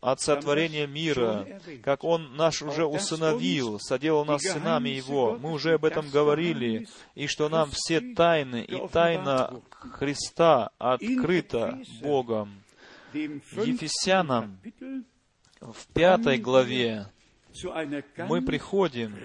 от 0.00 0.20
сотворения 0.20 0.86
мира, 0.86 1.46
как 1.82 2.04
Он 2.04 2.36
наш 2.36 2.62
уже 2.62 2.86
усыновил, 2.86 3.78
соделал 3.78 4.24
нас 4.24 4.42
сынами 4.42 4.88
Его. 4.88 5.38
Мы 5.40 5.52
уже 5.52 5.74
об 5.74 5.84
этом 5.84 6.08
говорили, 6.10 6.88
и 7.14 7.26
что 7.26 7.48
нам 7.48 7.70
все 7.72 8.00
тайны 8.00 8.64
и 8.64 8.88
тайна 8.88 9.60
Христа 9.70 10.70
открыта 10.78 11.78
Богом. 12.02 12.62
Ефесянам 13.12 14.58
в 15.60 15.86
пятой 15.92 16.38
главе 16.38 17.06
мы 18.28 18.42
приходим 18.42 19.16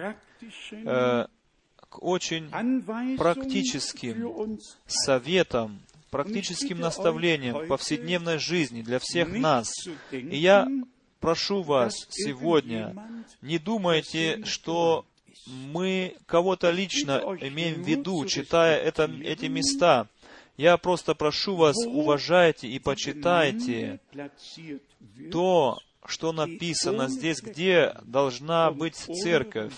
э, 0.71 1.25
к 1.95 2.03
очень 2.03 2.49
практическим 3.17 4.59
советам, 4.85 5.79
практическим 6.09 6.79
наставлениям 6.79 7.57
в 7.57 7.67
повседневной 7.67 8.37
жизни 8.37 8.81
для 8.81 8.99
всех 8.99 9.31
нас. 9.31 9.71
И 10.11 10.37
я 10.37 10.67
прошу 11.19 11.63
вас 11.63 12.07
сегодня, 12.09 12.95
не 13.41 13.59
думайте, 13.59 14.43
что 14.45 15.05
мы 15.47 16.15
кого-то 16.25 16.71
лично 16.71 17.21
имеем 17.41 17.81
в 17.81 17.87
виду, 17.87 18.25
читая 18.25 18.77
это, 18.77 19.09
эти 19.23 19.45
места. 19.45 20.07
Я 20.57 20.77
просто 20.77 21.15
прошу 21.15 21.55
вас, 21.55 21.75
уважайте 21.85 22.67
и 22.67 22.79
почитайте 22.79 23.99
то, 25.31 25.79
что 26.05 26.31
написано 26.33 27.09
здесь, 27.09 27.41
где 27.41 27.95
должна 28.03 28.71
быть 28.71 28.95
церковь, 28.95 29.73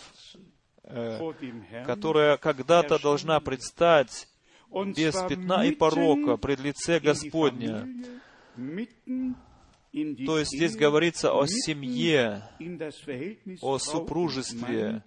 которая 1.85 2.37
когда-то 2.37 3.01
должна 3.01 3.39
предстать 3.39 4.27
без 4.95 5.15
пятна 5.15 5.65
и 5.65 5.71
порока 5.71 6.37
пред 6.37 6.59
лице 6.59 6.99
Господня. 6.99 7.87
То 10.25 10.39
есть 10.39 10.51
здесь 10.55 10.75
говорится 10.75 11.33
о 11.33 11.45
семье, 11.47 12.43
о 13.61 13.77
супружестве, 13.79 15.03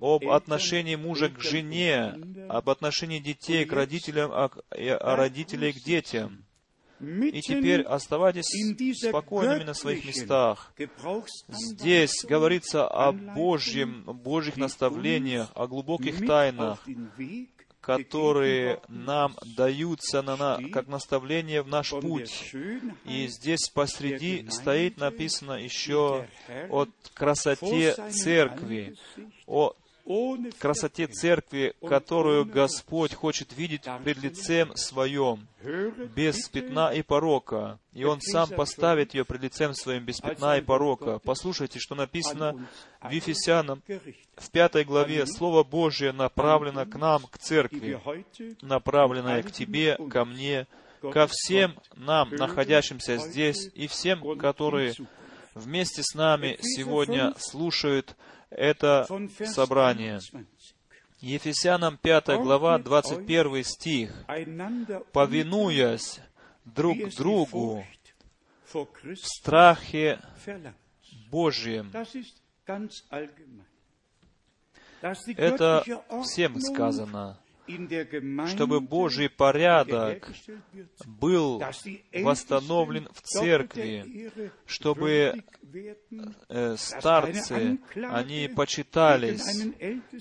об 0.00 0.28
отношении 0.28 0.96
мужа 0.96 1.28
к 1.28 1.40
жене, 1.40 2.14
об 2.48 2.70
отношении 2.70 3.18
детей 3.18 3.64
к 3.64 3.72
родителям, 3.72 4.30
а 4.32 4.50
о 4.70 5.16
родителей 5.16 5.72
к 5.72 5.82
детям. 5.82 6.45
И 7.00 7.40
теперь 7.40 7.82
оставайтесь 7.82 8.46
спокойными 9.08 9.64
на 9.64 9.74
своих 9.74 10.04
местах. 10.04 10.72
Здесь 11.48 12.24
говорится 12.24 12.86
о 12.86 13.12
Божьем, 13.12 14.02
Божьих 14.04 14.56
наставлениях, 14.56 15.50
о 15.54 15.66
глубоких 15.66 16.26
тайнах, 16.26 16.84
которые 17.80 18.80
нам 18.88 19.36
даются 19.56 20.20
на, 20.20 20.36
на, 20.36 20.58
как 20.70 20.88
наставление 20.88 21.62
в 21.62 21.68
наш 21.68 21.90
путь. 21.90 22.52
И 23.04 23.28
здесь 23.28 23.68
посреди 23.68 24.48
стоит 24.50 24.96
написано 24.96 25.52
еще 25.52 26.26
о 26.68 26.86
красоте 27.14 27.94
церкви, 28.10 28.96
о 29.46 29.74
красоте 30.58 31.06
церкви, 31.06 31.74
которую 31.86 32.44
Господь 32.44 33.12
хочет 33.14 33.56
видеть 33.56 33.82
пред 34.04 34.18
лицем 34.18 34.76
Своем, 34.76 35.46
без 36.14 36.48
пятна 36.48 36.92
и 36.92 37.02
порока. 37.02 37.78
И 37.92 38.04
Он 38.04 38.20
сам 38.20 38.48
поставит 38.50 39.14
ее 39.14 39.24
пред 39.24 39.42
лицем 39.42 39.74
Своим 39.74 40.04
без 40.04 40.20
пятна 40.20 40.58
и 40.58 40.60
порока. 40.60 41.18
Послушайте, 41.18 41.80
что 41.80 41.94
написано 41.94 42.68
в 43.00 43.10
Ефесянам, 43.10 43.82
в 44.36 44.50
пятой 44.50 44.84
главе. 44.84 45.26
Слово 45.26 45.64
Божье 45.64 46.12
направлено 46.12 46.86
к 46.86 46.94
нам, 46.96 47.22
к 47.22 47.38
церкви, 47.38 48.00
направленное 48.62 49.42
к 49.42 49.50
тебе, 49.50 49.96
ко 50.10 50.24
мне, 50.24 50.66
ко 51.00 51.26
всем 51.28 51.74
нам, 51.96 52.30
находящимся 52.30 53.18
здесь, 53.18 53.70
и 53.74 53.86
всем, 53.88 54.38
которые 54.38 54.94
вместе 55.54 56.02
с 56.02 56.14
нами 56.14 56.58
сегодня 56.60 57.34
слушают 57.38 58.14
это 58.50 59.06
собрание. 59.46 60.20
Ефесянам 61.20 61.96
5 61.96 62.26
глава, 62.42 62.78
21 62.78 63.64
стих. 63.64 64.12
«Повинуясь 65.12 66.20
друг 66.64 66.98
другу 67.16 67.84
в 68.72 69.16
страхе 69.16 70.20
Божьем». 71.30 71.90
Это 75.36 75.84
всем 76.24 76.60
сказано. 76.60 77.38
Чтобы 78.48 78.80
Божий 78.80 79.28
порядок 79.28 80.28
был 81.04 81.62
восстановлен 82.12 83.08
в 83.12 83.22
церкви, 83.22 84.30
чтобы 84.66 85.44
э, 86.48 86.76
старцы, 86.76 87.78
они 87.94 88.48
почитались 88.48 89.64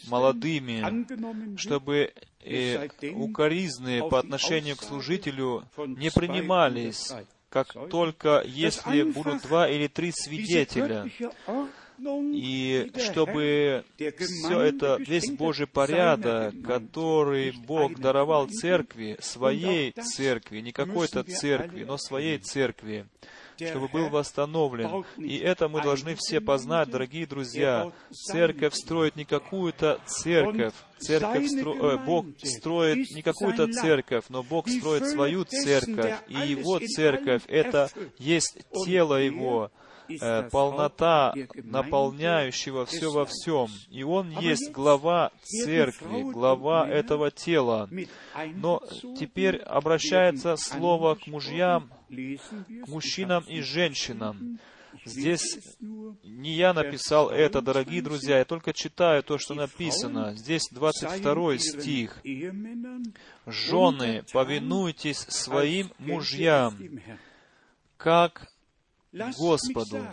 молодыми, 0.07 1.57
чтобы 1.57 2.13
э, 2.41 2.87
укоризны 3.13 4.07
по 4.09 4.19
отношению 4.19 4.75
к 4.75 4.83
служителю 4.83 5.63
не 5.77 6.11
принимались, 6.11 7.11
как 7.49 7.73
только 7.89 8.43
если 8.45 9.03
будут 9.03 9.43
два 9.43 9.69
или 9.69 9.87
три 9.87 10.11
свидетеля, 10.11 11.09
и 11.97 12.91
чтобы 12.97 13.83
все 13.97 14.59
это, 14.59 14.97
весь 14.99 15.31
Божий 15.31 15.67
порядок, 15.67 16.53
который 16.61 17.51
Бог 17.51 17.99
даровал 17.99 18.47
церкви, 18.47 19.17
своей 19.19 19.91
церкви, 19.91 20.59
не 20.59 20.71
какой-то 20.71 21.23
церкви, 21.23 21.83
но 21.83 21.97
своей 21.97 22.37
церкви, 22.39 23.05
чтобы 23.57 23.87
был 23.87 24.09
восстановлен. 24.09 25.05
И 25.17 25.37
это 25.37 25.67
мы 25.67 25.81
должны 25.81 26.15
все 26.15 26.41
познать, 26.41 26.89
дорогие 26.89 27.25
друзья. 27.25 27.91
Церковь 28.11 28.73
строит 28.73 29.15
не 29.15 29.25
какую-то 29.25 29.99
церковь. 30.05 30.73
Церковь 30.97 31.47
стро... 31.47 31.75
э, 31.75 31.97
Бог 31.97 32.25
строит 32.41 33.11
не 33.11 33.21
какую-то 33.21 33.71
церковь, 33.71 34.25
но 34.29 34.43
Бог 34.43 34.69
строит 34.69 35.07
свою 35.07 35.43
церковь. 35.43 36.15
И 36.27 36.35
Его 36.35 36.79
церковь— 36.79 37.43
это 37.47 37.89
есть 38.17 38.57
тело 38.85 39.15
Его, 39.15 39.71
полнота 40.51 41.33
наполняющего 41.55 42.85
все 42.85 43.11
во 43.11 43.25
всем. 43.25 43.67
И 43.89 44.03
Он 44.03 44.29
есть 44.29 44.71
глава 44.71 45.31
церкви, 45.43 46.23
глава 46.23 46.87
этого 46.87 47.31
тела. 47.31 47.89
Но 48.55 48.81
теперь 49.17 49.57
обращается 49.57 50.55
слово 50.57 51.15
к 51.15 51.27
мужьям, 51.27 51.89
к 52.09 52.87
мужчинам 52.87 53.43
и 53.47 53.61
женщинам. 53.61 54.59
Здесь 55.03 55.59
не 55.79 56.53
я 56.53 56.73
написал 56.73 57.29
это, 57.29 57.61
дорогие 57.61 58.01
друзья, 58.01 58.39
я 58.39 58.45
только 58.45 58.73
читаю 58.73 59.23
то, 59.23 59.37
что 59.37 59.53
написано. 59.53 60.35
Здесь 60.35 60.63
22 60.71 61.57
стих. 61.59 62.21
«Жены, 63.45 64.23
повинуйтесь 64.31 65.17
своим 65.17 65.91
мужьям, 65.99 66.75
как 67.97 68.47
Господу». 69.37 70.05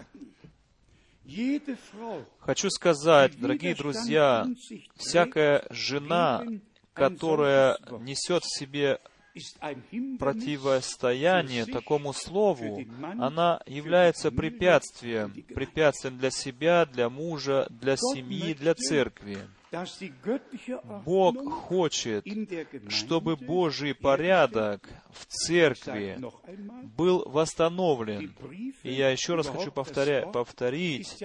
Хочу 2.40 2.70
сказать, 2.70 3.38
дорогие 3.38 3.74
друзья, 3.74 4.46
всякая 4.96 5.64
жена, 5.70 6.44
которая 6.92 7.78
несет 8.00 8.42
в 8.42 8.58
себе 8.58 9.00
противостояние 10.18 11.64
такому 11.64 12.12
слову, 12.12 12.84
она 13.18 13.62
является 13.66 14.30
препятствием, 14.30 15.32
препятствием 15.54 16.18
для 16.18 16.30
себя, 16.30 16.86
для 16.86 17.08
мужа, 17.08 17.66
для 17.70 17.96
семьи, 17.96 18.52
для 18.54 18.74
церкви. 18.74 19.38
Бог 21.04 21.50
хочет, 21.50 22.26
чтобы 22.88 23.36
Божий 23.36 23.94
порядок 23.94 24.88
в 25.10 25.26
церкви 25.26 26.18
был 26.96 27.24
восстановлен. 27.26 28.34
И 28.82 28.92
я 28.92 29.10
еще 29.10 29.34
раз 29.34 29.48
хочу 29.48 29.72
повторя, 29.72 30.26
повторить, 30.26 31.22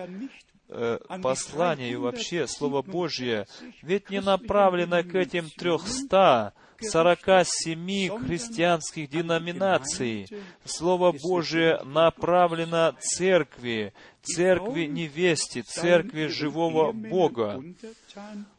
э, 0.69 0.99
послание 1.21 1.91
и 1.91 1.95
вообще 1.95 2.47
Слово 2.47 2.81
Божье 2.81 3.47
ведь 3.81 4.09
не 4.09 4.21
направлено 4.21 5.03
к 5.03 5.15
этим 5.15 5.49
трехста 5.49 6.53
47 6.81 8.25
христианских 8.25 9.09
деноминаций. 9.09 10.27
Слово 10.65 11.11
Божие 11.11 11.81
направлено 11.83 12.93
церкви, 12.99 13.93
церкви 14.21 14.85
невесте, 14.85 15.61
церкви 15.61 16.27
живого 16.27 16.91
Бога. 16.91 17.61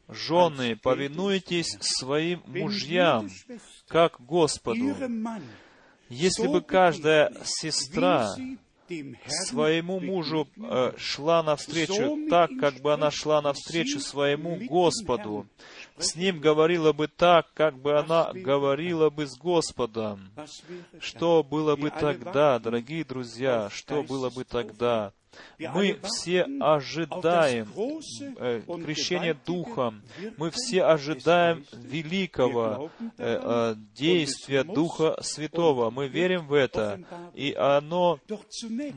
Жены, 0.09 0.77
повинуйтесь 0.77 1.77
своим 1.81 2.43
мужьям, 2.47 3.29
как 3.89 4.21
Господу. 4.21 4.97
Если 6.09 6.47
бы 6.47 6.63
каждая 6.63 7.33
сестра 7.45 8.35
своему 9.27 10.01
мужу 10.01 10.49
э, 10.57 10.93
шла 10.97 11.43
навстречу 11.43 12.27
так, 12.31 12.51
как 12.59 12.81
бы 12.81 12.95
она 12.95 13.11
шла 13.11 13.43
навстречу 13.43 14.01
своему 14.01 14.57
Господу, 14.67 15.47
с 15.99 16.17
ним 16.17 16.41
говорила 16.41 16.93
бы 16.93 17.09
так, 17.09 17.47
как 17.55 17.79
бы 17.79 17.99
она 17.99 18.31
говорила 18.33 19.11
бы 19.11 19.27
с 19.27 19.37
Господом. 19.37 20.31
Что 21.01 21.43
было 21.43 21.77
бы 21.77 21.91
тогда, 21.91 22.59
дорогие 22.59 23.05
друзья, 23.05 23.69
что 23.71 24.03
было 24.03 24.31
бы 24.31 24.45
тогда? 24.45 25.13
Мы 25.59 25.99
все 26.03 26.47
ожидаем 26.61 27.69
э, 28.39 28.63
крещения 28.85 29.37
Духом, 29.47 30.03
мы 30.37 30.51
все 30.51 30.85
ожидаем 30.85 31.65
великого 31.73 32.91
э, 33.01 33.09
э, 33.19 33.75
действия 33.95 34.65
Духа 34.65 35.17
Святого. 35.21 35.91
Мы 35.91 36.09
верим 36.09 36.47
в 36.47 36.55
это, 36.55 37.01
и 37.35 37.53
оно 37.53 38.21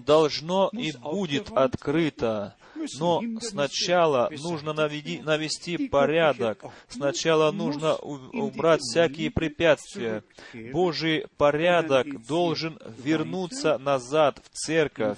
должно 0.05 0.69
и 0.71 0.91
будет 0.93 1.51
открыто. 1.51 2.55
Но 2.99 3.21
сначала 3.41 4.29
нужно 4.43 4.73
наведи, 4.73 5.21
навести 5.21 5.87
порядок, 5.89 6.63
сначала 6.87 7.51
нужно 7.51 7.95
убрать 7.95 8.81
всякие 8.81 9.31
препятствия. 9.31 10.23
Божий 10.71 11.25
порядок 11.37 12.25
должен 12.25 12.79
вернуться 12.97 13.77
назад 13.77 14.41
в 14.43 14.49
церковь. 14.57 15.17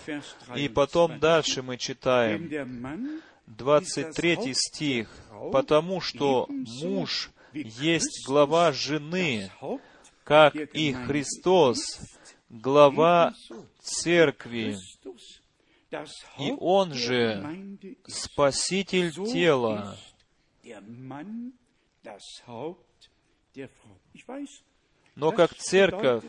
И 0.56 0.68
потом 0.68 1.20
дальше 1.20 1.62
мы 1.62 1.78
читаем 1.78 2.50
23 3.48 4.54
стих. 4.54 5.10
«Потому 5.52 6.00
что 6.00 6.48
муж 6.50 7.32
есть 7.54 8.26
глава 8.26 8.72
жены, 8.72 9.52
как 10.24 10.56
и 10.56 10.94
Христос, 10.94 12.00
глава 12.50 13.34
церкви, 13.82 14.78
и 16.40 16.54
Он 16.60 16.94
же 16.94 17.78
Спаситель 18.08 19.12
тела. 19.12 19.98
Но 25.16 25.32
как 25.32 25.54
церковь, 25.54 26.24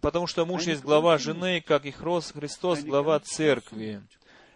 потому 0.00 0.26
что 0.26 0.46
муж 0.46 0.66
есть 0.66 0.82
глава 0.82 1.18
жены, 1.18 1.60
как 1.60 1.84
и 1.84 1.90
Христос 2.32 2.82
глава 2.82 3.20
церкви. 3.20 4.02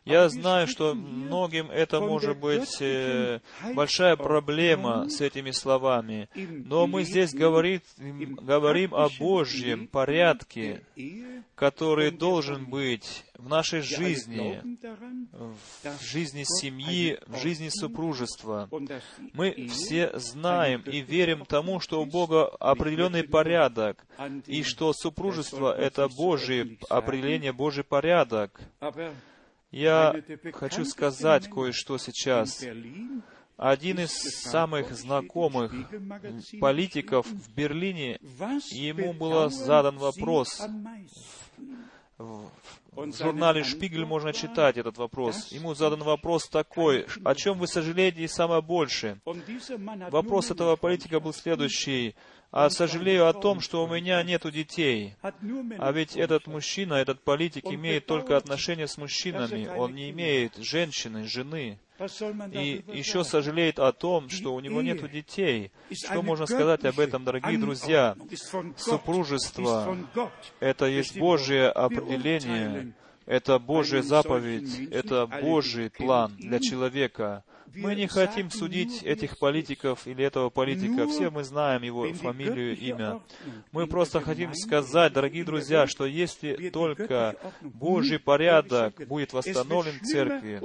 Я 0.09 0.29
знаю, 0.31 0.67
что 0.67 0.95
многим 0.95 1.71
это 1.71 2.01
может 2.01 2.39
быть 2.39 2.81
э, 2.81 3.41
большая 3.75 4.17
проблема 4.17 5.09
с 5.11 5.21
этими 5.21 5.51
словами, 5.51 6.31
но 6.35 6.87
мы 6.87 7.05
здесь 7.05 7.35
говорит, 7.35 7.83
говорим 7.99 8.95
о 8.95 9.11
Божьем 9.19 9.87
порядке, 9.87 10.83
который 11.55 12.11
должен 12.11 12.65
быть 12.65 13.25
в 13.37 13.49
нашей 13.51 13.83
жизни, 13.83 14.63
в 15.33 16.03
жизни 16.03 16.45
семьи, 16.45 17.19
в 17.27 17.39
жизни 17.39 17.69
супружества. 17.69 18.69
Мы 19.35 19.69
все 19.69 20.11
знаем 20.19 20.83
и 20.87 21.01
верим 21.01 21.45
тому, 21.45 21.81
что 21.81 22.01
у 22.01 22.07
Бога 22.07 22.47
определенный 22.47 23.25
порядок, 23.25 24.07
и 24.47 24.63
что 24.63 24.93
супружество— 24.95 25.77
это 25.79 26.09
Божье 26.09 26.79
определение, 26.89 27.53
Божий 27.53 27.85
порядок. 27.85 28.59
Я 29.71 30.23
хочу 30.55 30.85
сказать 30.85 31.49
кое-что 31.49 31.99
сейчас. 31.99 32.65
Один 33.57 33.99
из 33.99 34.13
самых 34.13 34.93
знакомых 34.95 35.75
политиков 36.61 37.27
в 37.27 37.55
Берлине, 37.55 38.19
ему 38.71 39.13
был 39.13 39.51
задан 39.51 39.99
вопрос. 39.99 40.63
В 42.19 43.13
журнале 43.17 43.63
«Шпигель» 43.63 44.05
можно 44.05 44.33
читать 44.33 44.77
этот 44.77 44.97
вопрос. 44.99 45.53
Ему 45.53 45.75
задан 45.75 46.03
вопрос 46.03 46.49
такой, 46.49 47.07
о 47.25 47.35
чем 47.35 47.59
вы 47.59 47.69
сожалеете 47.69 48.27
самое 48.27 48.63
больше? 48.63 49.21
Вопрос 50.11 50.51
этого 50.51 50.77
политика 50.77 51.21
был 51.21 51.33
следующий 51.33 52.17
а 52.51 52.71
сожалею 52.71 53.29
о 53.29 53.33
том, 53.33 53.61
что 53.61 53.85
у 53.85 53.89
меня 53.89 54.23
нету 54.23 54.51
детей. 54.51 55.15
А 55.23 55.93
ведь 55.93 56.17
этот 56.17 56.47
мужчина, 56.47 56.95
этот 56.95 57.21
политик 57.21 57.67
имеет 57.67 58.07
только 58.07 58.37
отношения 58.37 58.87
с 58.87 58.97
мужчинами, 58.97 59.69
он 59.69 59.95
не 59.95 60.11
имеет 60.11 60.57
женщины, 60.57 61.25
жены. 61.25 61.79
И 62.53 62.85
еще 62.93 63.25
сожалеет 63.25 63.81
о 63.81 63.93
том, 63.93 64.29
что 64.31 64.55
у 64.55 64.61
него 64.61 64.83
нету 64.83 65.09
детей. 65.09 65.73
Что 65.93 66.23
можно 66.23 66.47
сказать 66.47 66.85
об 66.85 67.01
этом, 67.01 67.25
дорогие 67.25 67.59
друзья? 67.59 68.17
Супружество— 68.77 69.97
это 70.61 70.87
есть 70.87 71.19
Божье 71.19 71.69
определение, 71.69 72.93
это 73.27 73.59
Божья 73.59 74.01
заповедь, 74.01 74.91
это 74.91 75.27
Божий 75.27 75.91
план 75.91 76.35
для 76.39 76.61
человека. 76.61 77.45
Мы 77.75 77.95
не 77.95 78.07
хотим 78.07 78.51
судить 78.51 79.03
этих 79.03 79.39
политиков 79.39 80.07
или 80.07 80.25
этого 80.25 80.51
политика. 80.51 81.07
Все 81.07 81.31
мы 81.31 81.45
знаем 81.45 81.83
его 81.83 82.13
фамилию, 82.13 82.77
имя. 82.77 83.21
Мы 83.73 83.87
просто 83.87 84.21
хотим 84.21 84.55
сказать, 84.55 85.13
дорогие 85.13 85.45
друзья, 85.45 85.87
что 85.87 86.07
если 86.07 86.71
только 86.71 87.37
Божий 87.61 88.19
порядок 88.19 89.07
будет 89.07 89.33
восстановлен 89.33 89.99
в 90.01 90.03
церкви, 90.03 90.61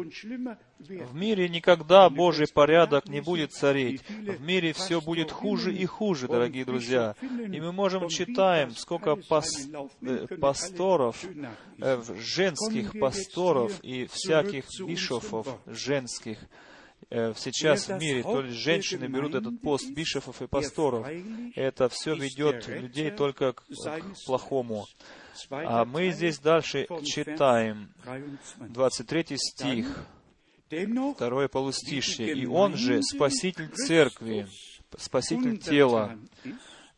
в 0.79 1.15
мире 1.15 1.47
никогда 1.49 2.09
Божий 2.09 2.47
порядок 2.53 3.07
не 3.07 3.21
будет 3.21 3.51
царить. 3.51 4.01
В 4.09 4.41
мире 4.41 4.73
все 4.73 5.01
будет 5.01 5.31
хуже 5.31 5.73
и 5.73 5.85
хуже, 5.85 6.27
дорогие 6.27 6.65
друзья. 6.65 7.15
И 7.21 7.59
мы 7.61 7.71
можем 7.71 8.09
читаем, 8.09 8.71
сколько 8.71 9.15
пас, 9.15 9.67
э, 10.01 10.27
пасторов, 10.39 11.23
э, 11.79 12.01
женских 12.19 12.99
пасторов 12.99 13.79
и 13.81 14.05
всяких 14.05 14.65
бишофов 14.85 15.47
женских, 15.65 16.37
сейчас 17.35 17.87
в 17.87 17.99
мире, 17.99 18.23
то 18.23 18.41
есть 18.41 18.57
женщины 18.57 19.05
берут 19.05 19.35
этот 19.35 19.61
пост 19.61 19.89
бишофов 19.89 20.41
и 20.41 20.47
пасторов. 20.47 21.07
Это 21.55 21.87
все 21.89 22.15
ведет 22.15 22.67
людей 22.67 23.11
только 23.11 23.53
к, 23.53 23.63
к 23.63 24.25
плохому. 24.25 24.87
А 25.49 25.85
мы 25.85 26.09
здесь 26.11 26.39
дальше 26.39 26.87
читаем 27.03 27.93
23 28.59 29.37
стих, 29.37 30.07
второе 31.15 31.47
полустишье. 31.47 32.33
«И 32.33 32.45
Он 32.45 32.75
же 32.75 33.03
Спаситель 33.03 33.69
Церкви, 33.69 34.47
Спаситель 34.97 35.57
тела». 35.57 36.17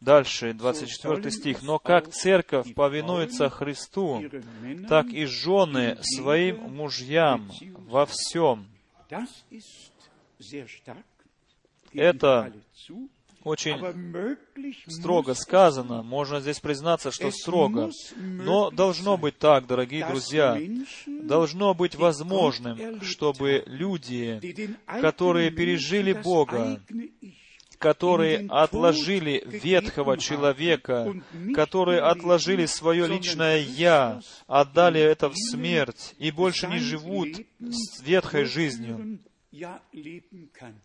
Дальше, 0.02 0.54
24 0.54 1.32
стих. 1.32 1.64
«Но 1.64 1.80
как 1.80 2.10
церковь 2.10 2.74
повинуется 2.76 3.50
Христу, 3.50 4.24
так 4.88 5.08
и 5.08 5.26
жены 5.26 5.98
своим 6.02 6.58
мужьям 6.76 7.50
во 7.88 8.06
всем». 8.06 8.68
Это 11.94 12.54
очень 13.46 13.78
строго 14.88 15.36
сказано. 15.36 16.02
Можно 16.02 16.42
здесь 16.42 16.60
признаться, 16.60 17.12
что 17.12 17.32
строго. 17.32 17.92
Но 18.18 18.72
должно 18.72 19.18
быть 19.18 19.38
так, 19.38 19.68
дорогие 19.68 20.06
друзья. 20.06 20.60
Должно 21.06 21.74
быть 21.74 21.96
возможным, 21.96 23.02
чтобы 23.02 23.64
люди, 23.68 24.76
которые 25.00 25.52
пережили 25.52 26.14
Бога, 26.14 26.82
которые 27.78 28.48
отложили 28.50 29.44
ветхого 29.46 30.18
человека, 30.18 31.14
которые 31.54 32.02
отложили 32.02 32.66
свое 32.66 33.08
личное 33.08 33.60
«я», 33.60 34.22
отдали 34.48 35.00
это 35.00 35.30
в 35.30 35.36
смерть 35.36 36.16
и 36.18 36.32
больше 36.32 36.68
не 36.68 36.80
живут 36.80 37.30
с 37.60 38.02
ветхой 38.02 38.46
жизнью. 38.46 39.20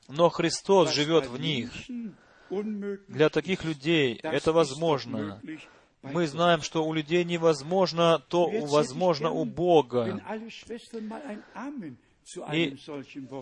Но 0.08 0.28
Христос 0.28 0.92
живет 0.92 1.26
в 1.26 1.38
них. 1.40 1.70
Для 3.08 3.28
таких 3.28 3.64
людей 3.64 4.18
это 4.22 4.52
возможно. 4.52 5.40
Мы 6.02 6.26
знаем, 6.26 6.62
что 6.62 6.84
у 6.84 6.92
людей 6.92 7.24
невозможно, 7.24 8.18
то 8.28 8.48
возможно 8.66 9.30
у 9.30 9.44
Бога. 9.44 10.20
И 12.52 12.76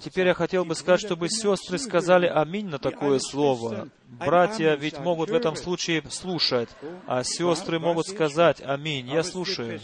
теперь 0.02 0.28
я 0.28 0.34
хотел 0.34 0.64
бы 0.64 0.74
сказать, 0.74 1.00
чтобы 1.00 1.28
сестры 1.28 1.78
сказали 1.78 2.26
«Аминь» 2.26 2.68
на 2.68 2.78
такое 2.78 3.18
слово. 3.18 3.88
Братья 4.06 4.74
ведь 4.74 4.98
могут 4.98 5.30
в 5.30 5.34
этом 5.34 5.56
случае 5.56 6.02
слушать, 6.10 6.70
а 7.06 7.22
сестры 7.22 7.78
могут 7.78 8.06
сказать 8.06 8.62
«Аминь». 8.64 9.08
Я 9.08 9.22
слушаю. 9.22 9.80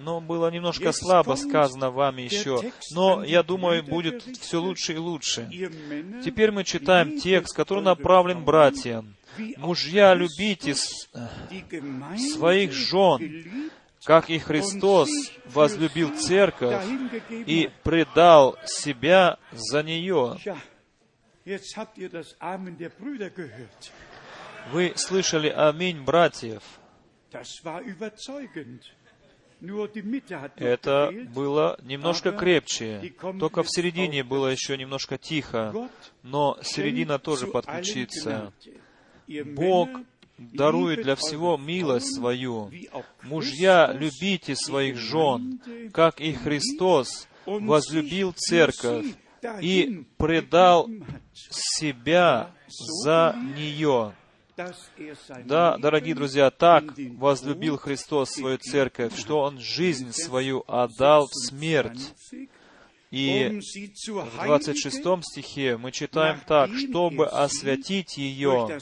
Но 0.00 0.20
было 0.20 0.50
немножко 0.50 0.92
слабо 0.92 1.36
сказано 1.36 1.90
вами 1.90 2.22
еще. 2.22 2.60
Но, 2.92 3.24
я 3.24 3.42
думаю, 3.42 3.82
будет 3.82 4.22
все 4.22 4.60
лучше 4.60 4.94
и 4.94 4.98
лучше. 4.98 5.48
Теперь 6.24 6.50
мы 6.50 6.64
читаем 6.64 7.18
текст, 7.18 7.56
который 7.56 7.82
направлен 7.82 8.44
братьям. 8.44 9.16
«Мужья, 9.58 10.14
любите 10.14 10.74
своих 12.34 12.72
жен, 12.72 13.70
как 14.06 14.30
и 14.30 14.38
Христос 14.38 15.10
возлюбил 15.46 16.16
церковь 16.16 16.80
и 17.28 17.70
предал 17.82 18.56
себя 18.64 19.38
за 19.50 19.82
нее. 19.82 20.38
Вы 24.72 24.92
слышали 24.94 25.48
«Аминь» 25.48 26.00
братьев. 26.02 26.62
Это 30.56 31.12
было 31.34 31.76
немножко 31.82 32.30
крепче, 32.30 33.12
только 33.40 33.64
в 33.64 33.68
середине 33.68 34.22
было 34.22 34.46
еще 34.46 34.76
немножко 34.76 35.18
тихо, 35.18 35.90
но 36.22 36.58
середина 36.62 37.18
тоже 37.18 37.48
подключится. 37.48 38.52
Бог 39.44 39.88
дарует 40.38 41.02
для 41.02 41.16
всего 41.16 41.56
милость 41.56 42.16
свою. 42.16 42.70
Мужья, 43.22 43.92
любите 43.92 44.54
своих 44.56 44.96
жен, 44.96 45.60
как 45.92 46.20
и 46.20 46.32
Христос 46.32 47.28
возлюбил 47.46 48.32
церковь 48.32 49.06
и 49.60 50.04
предал 50.16 50.88
себя 51.32 52.50
за 52.68 53.36
нее. 53.56 54.12
Да, 55.44 55.76
дорогие 55.76 56.14
друзья, 56.14 56.50
так 56.50 56.84
возлюбил 57.18 57.76
Христос 57.76 58.30
свою 58.30 58.56
церковь, 58.56 59.16
что 59.18 59.40
Он 59.40 59.60
жизнь 59.60 60.12
свою 60.12 60.64
отдал 60.66 61.26
в 61.26 61.34
смерть 61.34 62.14
и 63.10 63.60
в 64.06 64.44
26 64.44 64.96
стихе 65.22 65.76
мы 65.76 65.92
читаем 65.92 66.40
так, 66.46 66.70
«Чтобы 66.74 67.26
освятить 67.26 68.16
ее, 68.16 68.78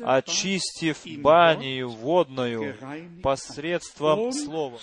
очистив 0.00 1.06
баню 1.20 1.88
водную 1.88 2.76
посредством 3.22 4.32
слова» 4.32 4.78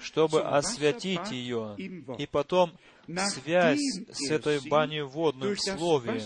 чтобы 0.00 0.42
освятить 0.42 1.30
ее, 1.30 1.74
и 2.18 2.26
потом 2.26 2.72
связь 3.06 3.80
с 4.10 4.30
этой 4.30 4.60
баней 4.68 5.02
водной 5.02 5.54
в 5.54 5.60
Слове, 5.60 6.22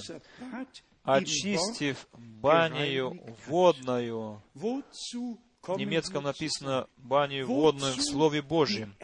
очистив 1.04 2.08
баню 2.12 3.16
водную, 3.46 4.42
немецком 5.76 6.24
написано 6.24 6.86
«баню 6.96 7.46
водную 7.46 7.94
в 7.94 8.02
Слове 8.02 8.42
Божьем». 8.42 8.94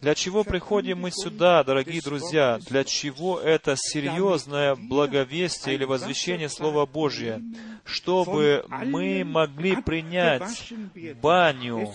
Для 0.00 0.14
чего 0.14 0.44
приходим 0.44 1.00
мы 1.00 1.10
сюда, 1.10 1.62
дорогие 1.64 2.00
друзья? 2.00 2.58
Для 2.68 2.84
чего 2.84 3.38
это 3.38 3.74
серьезное 3.76 4.74
благовестие 4.74 5.74
или 5.74 5.84
возвещение 5.84 6.48
Слова 6.48 6.86
Божьего? 6.86 7.40
Чтобы 7.84 8.64
мы 8.68 9.24
могли 9.24 9.76
принять 9.76 10.72
баню 11.22 11.92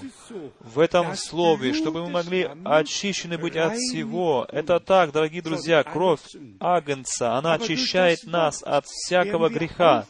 в 0.59 0.79
этом 0.79 1.15
Слове, 1.15 1.73
чтобы 1.73 2.03
мы 2.03 2.09
могли 2.09 2.49
очищены 2.63 3.37
быть 3.37 3.57
от 3.57 3.75
всего. 3.75 4.45
Это 4.49 4.79
так, 4.79 5.11
дорогие 5.11 5.41
друзья, 5.41 5.83
кровь 5.83 6.21
Агнца, 6.59 7.35
она 7.37 7.53
очищает 7.53 8.19
нас 8.25 8.63
от 8.63 8.85
всякого 8.85 9.49
греха. 9.49 10.05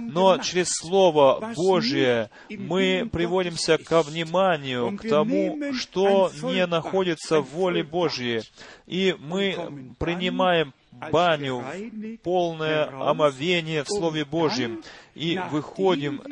Но 0.00 0.38
через 0.38 0.68
Слово 0.70 1.52
Божье 1.56 2.30
мы 2.50 3.08
приводимся 3.22 3.78
ко 3.78 4.02
вниманию, 4.02 4.96
к 4.98 5.08
тому, 5.08 5.58
что 5.74 6.30
не 6.42 6.66
находится 6.66 7.40
в 7.40 7.50
воле 7.50 7.82
Божьей. 7.82 8.42
И 8.86 9.16
мы 9.18 9.94
принимаем 9.98 10.74
баню, 11.10 11.64
полное 12.22 12.88
омовение 13.08 13.84
в 13.84 13.88
Слове 13.88 14.24
Божьем, 14.24 14.82
и 15.14 15.38
выходим 15.50 16.22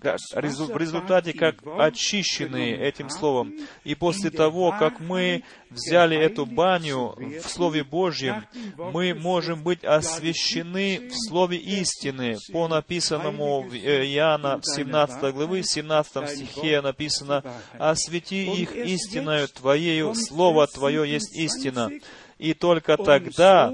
в 0.00 0.76
результате 0.76 1.32
как 1.32 1.56
очищенные 1.78 2.76
этим 2.76 3.10
Словом. 3.10 3.54
И 3.84 3.94
после 3.94 4.30
того, 4.30 4.74
как 4.78 5.00
мы 5.00 5.42
взяли 5.70 6.16
эту 6.16 6.46
баню 6.46 7.14
в 7.16 7.48
Слове 7.48 7.82
Божьем, 7.82 8.44
мы 8.76 9.14
можем 9.14 9.62
быть 9.62 9.84
освящены 9.84 11.08
в 11.08 11.28
Слове 11.28 11.56
истины. 11.58 12.36
По 12.52 12.68
написанному 12.68 13.62
в 13.62 13.74
Иоанна 13.74 14.60
17 14.62 15.34
главы, 15.34 15.62
17 15.62 16.28
стихе 16.28 16.80
написано, 16.80 17.42
«Освети 17.78 18.44
их 18.44 18.76
истиною 18.76 19.48
Твоею, 19.48 20.14
Слово 20.14 20.66
Твое 20.66 21.10
есть 21.10 21.34
истина». 21.36 21.90
И 22.38 22.52
только 22.52 22.98
тогда 22.98 23.72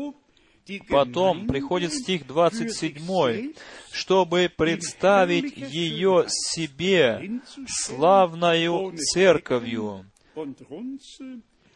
Потом 0.88 1.46
приходит 1.46 1.92
стих 1.92 2.26
27, 2.26 3.52
чтобы 3.90 4.50
представить 4.54 5.56
ее 5.56 6.24
себе 6.28 7.40
славною 7.66 8.92
церковью, 8.96 10.06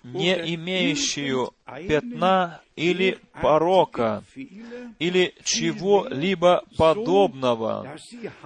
не 0.04 0.54
имеющую 0.54 1.52
пятна 1.88 2.60
или 2.76 3.18
порока, 3.42 4.22
или 4.98 5.34
чего-либо 5.44 6.64
подобного, 6.76 7.96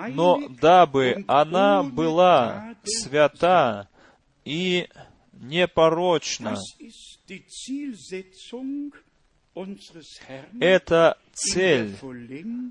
но 0.08 0.48
дабы 0.48 1.24
она 1.28 1.82
была 1.82 2.74
свята 2.84 3.88
и 4.44 4.88
непорочна. 5.32 6.56
Это 10.60 11.18
цель 11.32 11.96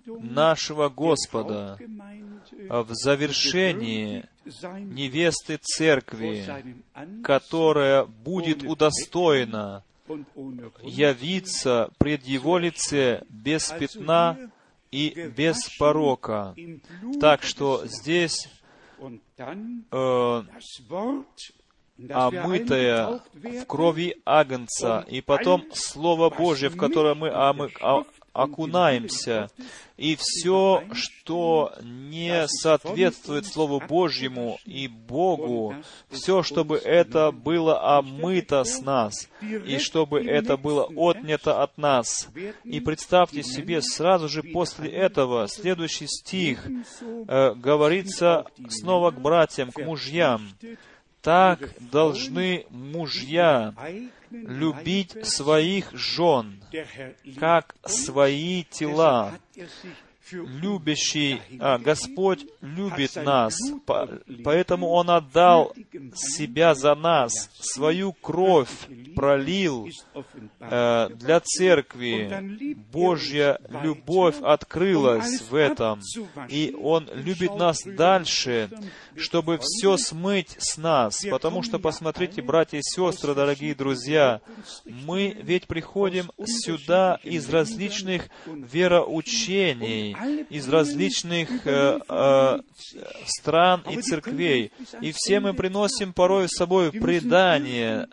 нашего 0.06 0.89
Господа 0.89 1.77
в 2.69 2.88
завершении 2.93 4.26
невесты 4.45 5.57
церкви, 5.61 6.45
которая 7.23 8.06
будет 8.06 8.64
удостоена 8.64 9.84
явиться 10.81 11.91
пред 11.97 12.23
Его 12.26 12.57
лице 12.57 13.23
без 13.30 13.69
пятна 13.72 14.49
и 14.91 15.31
без 15.35 15.57
порока. 15.77 16.56
Так 17.19 17.43
что 17.43 17.85
здесь 17.85 18.49
э, 19.38 20.43
eingetaucht 22.07 22.69
werden, 22.69 23.21
в 23.61 23.65
крови 23.65 24.15
Агнца, 24.26 25.05
и 25.07 25.21
потом 25.21 25.63
Слово 25.73 26.30
Божье, 26.30 26.69
в 26.69 26.77
которое 26.77 27.13
мы 27.15 27.27
омы- 27.30 27.71
о- 27.81 28.05
окунаемся, 28.31 29.49
и 29.97 30.15
все, 30.17 30.84
что 30.93 31.73
не 31.84 32.47
соответствует 32.47 33.45
Слову 33.45 33.81
Божьему 33.85 34.59
и 34.65 34.88
Богу, 34.88 35.76
все, 36.09 36.41
чтобы 36.43 36.77
это 36.77 37.31
было 37.31 37.97
омыто 37.97 38.63
с 38.63 38.81
нас, 38.81 39.27
и 39.41 39.77
чтобы 39.80 40.21
это 40.21 40.55
было 40.57 40.84
отнято 40.95 41.61
от 41.63 41.77
нас. 41.77 42.30
И 42.63 42.80
представьте 42.80 43.43
себе, 43.43 43.81
сразу 43.81 44.30
же 44.30 44.41
после 44.43 44.89
этого, 44.89 45.47
следующий 45.47 46.07
стих, 46.07 46.65
э, 47.27 47.53
говорится 47.55 48.45
снова 48.69 49.11
к 49.11 49.19
братьям, 49.19 49.71
к 49.71 49.80
мужьям. 49.84 50.47
Так 51.21 51.59
должны 51.79 52.65
мужья 52.69 53.73
любить 54.29 55.25
своих 55.27 55.91
жен, 55.93 56.63
как 57.37 57.75
свои 57.85 58.63
тела. 58.63 59.33
Любящий 60.31 61.41
а, 61.60 61.77
Господь 61.77 62.45
любит 62.61 63.15
нас, 63.15 63.57
по- 63.85 64.07
поэтому 64.43 64.88
Он 64.89 65.10
отдал 65.10 65.73
себя 66.14 66.76
за 66.76 66.95
нас, 66.95 67.49
свою 67.60 68.14
кровь 68.14 68.69
пролил 69.15 69.89
э, 70.60 71.10
для 71.15 71.39
церкви. 71.39 72.76
Божья 72.91 73.60
любовь 73.84 74.35
открылась 74.41 75.41
в 75.41 75.56
этом, 75.56 76.01
и 76.47 76.76
Он 76.81 77.10
любит 77.14 77.56
нас 77.56 77.81
дальше, 77.84 78.69
чтобы 79.15 79.57
все 79.61 79.97
смыть 79.97 80.56
с 80.60 80.77
нас. 80.77 81.23
Потому 81.30 81.64
что, 81.64 81.80
посмотрите, 81.80 82.41
братья 82.41 82.77
и 82.77 82.81
сестры, 82.84 83.34
дорогие 83.35 83.73
друзья, 83.76 84.41
мы 84.85 85.35
ведь 85.41 85.68
приходим 85.68 86.31
сюда 86.45 87.19
из 87.23 87.49
различных 87.49 88.30
вероучений, 88.45 90.15
из 90.49 90.67
различных 90.69 91.49
э, 91.65 91.99
э, 92.07 92.59
стран 93.25 93.83
и 93.89 94.01
церквей. 94.01 94.71
И 95.01 95.11
все 95.11 95.39
мы 95.39 95.53
приносим 95.53 96.13
порой 96.13 96.47
с 96.47 96.57
собой 96.57 96.91
предания, 96.91 98.07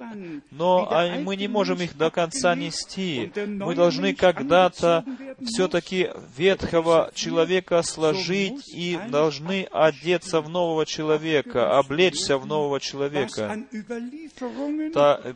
но 0.50 0.88
а, 0.90 1.18
мы 1.20 1.36
не 1.36 1.48
можем 1.48 1.80
их 1.80 1.96
до 1.96 2.10
конца 2.10 2.54
нести. 2.54 3.32
Мы 3.46 3.74
должны 3.74 4.14
когда-то 4.14 5.04
все-таки 5.44 6.10
ветхого 6.36 7.10
человека 7.14 7.82
сложить 7.82 8.68
и 8.74 8.98
должны 9.08 9.66
одеться 9.70 10.40
в 10.40 10.48
нового 10.48 10.86
человека, 10.86 11.78
облечься 11.78 12.38
в 12.38 12.46
нового 12.46 12.80
человека. 12.80 13.58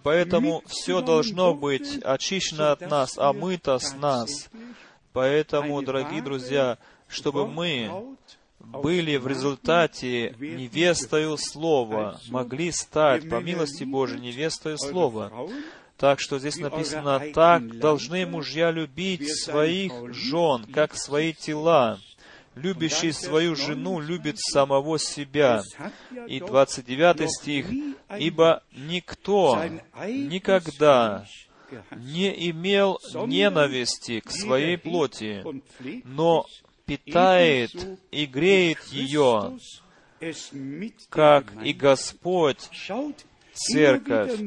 Поэтому 0.02 0.62
все 0.66 1.01
должно 1.01 1.55
быть 1.55 1.98
очищено 2.02 2.72
от 2.72 2.80
нас, 2.82 3.18
омыто 3.18 3.78
с 3.78 3.94
нас. 3.94 4.51
Поэтому, 5.12 5.82
дорогие 5.82 6.23
друзья, 6.23 6.78
чтобы 7.09 7.47
мы 7.47 8.16
были 8.61 9.16
в 9.16 9.27
результате 9.27 10.35
невестою 10.39 11.37
Слова, 11.37 12.20
могли 12.28 12.70
стать, 12.70 13.28
по 13.28 13.41
милости 13.41 13.85
Божией, 13.85 14.20
невестою 14.20 14.78
Слова. 14.78 15.32
Так 15.97 16.20
что 16.20 16.39
здесь 16.39 16.57
написано, 16.57 17.20
так 17.35 17.78
должны 17.78 18.24
мужья 18.27 18.70
любить 18.70 19.37
своих 19.37 19.93
жен, 20.15 20.65
как 20.73 20.95
свои 20.95 21.32
тела. 21.32 21.99
Любящий 22.55 23.12
свою 23.12 23.55
жену 23.55 24.01
любит 24.01 24.39
самого 24.39 24.99
себя. 24.99 25.62
И 26.27 26.41
29 26.41 27.31
стих, 27.31 27.66
«Ибо 28.19 28.62
никто 28.73 29.62
никогда 30.07 31.27
не 31.97 32.51
имел 32.51 32.98
ненависти 33.26 34.20
к 34.20 34.30
своей 34.30 34.76
плоти, 34.76 35.44
но 36.05 36.47
питает 36.86 37.72
и 38.10 38.26
греет 38.26 38.82
ее, 38.86 39.59
как 41.09 41.52
и 41.64 41.72
Господь 41.72 42.68
церковь. 43.55 44.38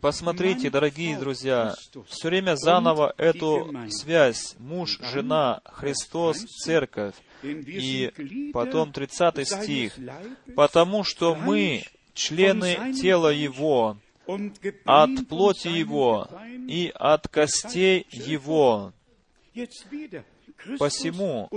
Посмотрите, 0.00 0.70
дорогие 0.70 1.18
друзья, 1.18 1.74
все 2.08 2.28
время 2.28 2.56
заново 2.56 3.14
эту 3.16 3.74
связь 3.90 4.54
муж, 4.58 4.98
жена, 5.12 5.60
Христос, 5.64 6.44
церковь. 6.44 7.14
И 7.42 8.50
потом 8.52 8.92
30 8.92 9.48
стих. 9.48 9.98
«Потому 10.54 11.04
что 11.04 11.34
мы 11.34 11.84
члены 12.14 12.92
тела 12.94 13.28
Его, 13.28 13.96
от 14.84 15.28
плоти 15.28 15.68
Его 15.68 16.28
и 16.68 16.92
от 16.94 17.28
костей 17.28 18.06
Его». 18.10 18.92
Посему, 20.78 21.48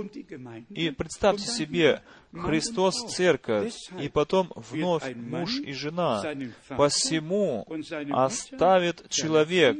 и 0.70 0.90
представьте 0.90 1.46
себе, 1.46 2.02
Христос— 2.32 3.04
церковь, 3.14 3.74
и 4.00 4.08
потом 4.08 4.52
вновь 4.54 5.14
муж 5.16 5.58
и 5.58 5.72
жена. 5.72 6.22
Посему 6.68 7.66
оставит 8.10 9.08
человек 9.10 9.76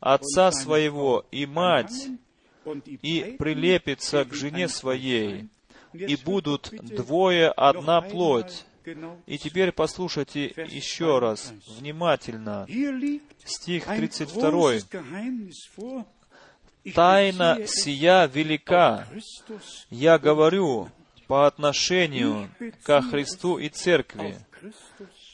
отца 0.00 0.52
своего 0.52 1.24
и 1.30 1.46
мать, 1.46 2.08
и 3.02 3.36
прилепится 3.38 4.24
к 4.24 4.34
жене 4.34 4.68
своей, 4.68 5.48
и 5.92 6.16
будут 6.16 6.70
двое 6.82 7.48
одна 7.48 8.00
плоть. 8.02 8.64
И 9.26 9.38
теперь 9.38 9.72
послушайте 9.72 10.46
еще 10.68 11.18
раз, 11.18 11.52
внимательно, 11.78 12.66
стих 13.44 13.86
32. 13.86 14.72
«Тайна 16.94 17.58
сия 17.66 18.26
велика, 18.26 19.06
я 19.90 20.18
говорю, 20.18 20.88
по 21.28 21.46
отношению 21.46 22.50
ко 22.82 23.02
Христу 23.02 23.58
и 23.58 23.68
Церкви. 23.68 24.38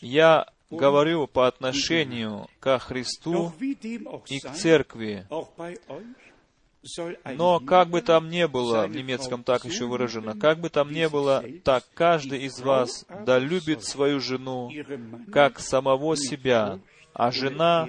Я 0.00 0.48
говорю 0.70 1.26
по 1.26 1.46
отношению 1.46 2.48
ко 2.60 2.78
Христу 2.78 3.52
и 3.60 4.40
к 4.40 4.52
Церкви. 4.54 5.26
Но 7.36 7.60
как 7.60 7.88
бы 7.88 8.02
там 8.02 8.28
ни 8.28 8.44
было, 8.46 8.86
в 8.86 8.90
немецком 8.90 9.42
так 9.42 9.64
еще 9.64 9.86
выражено, 9.86 10.38
как 10.38 10.60
бы 10.60 10.68
там 10.68 10.92
ни 10.92 11.06
было, 11.06 11.44
так 11.62 11.84
каждый 11.94 12.44
из 12.44 12.60
вас 12.60 13.06
да 13.24 13.38
любит 13.38 13.84
свою 13.84 14.20
жену, 14.20 14.70
как 15.32 15.58
самого 15.58 16.16
себя, 16.16 16.80
а 17.12 17.30
жена 17.30 17.88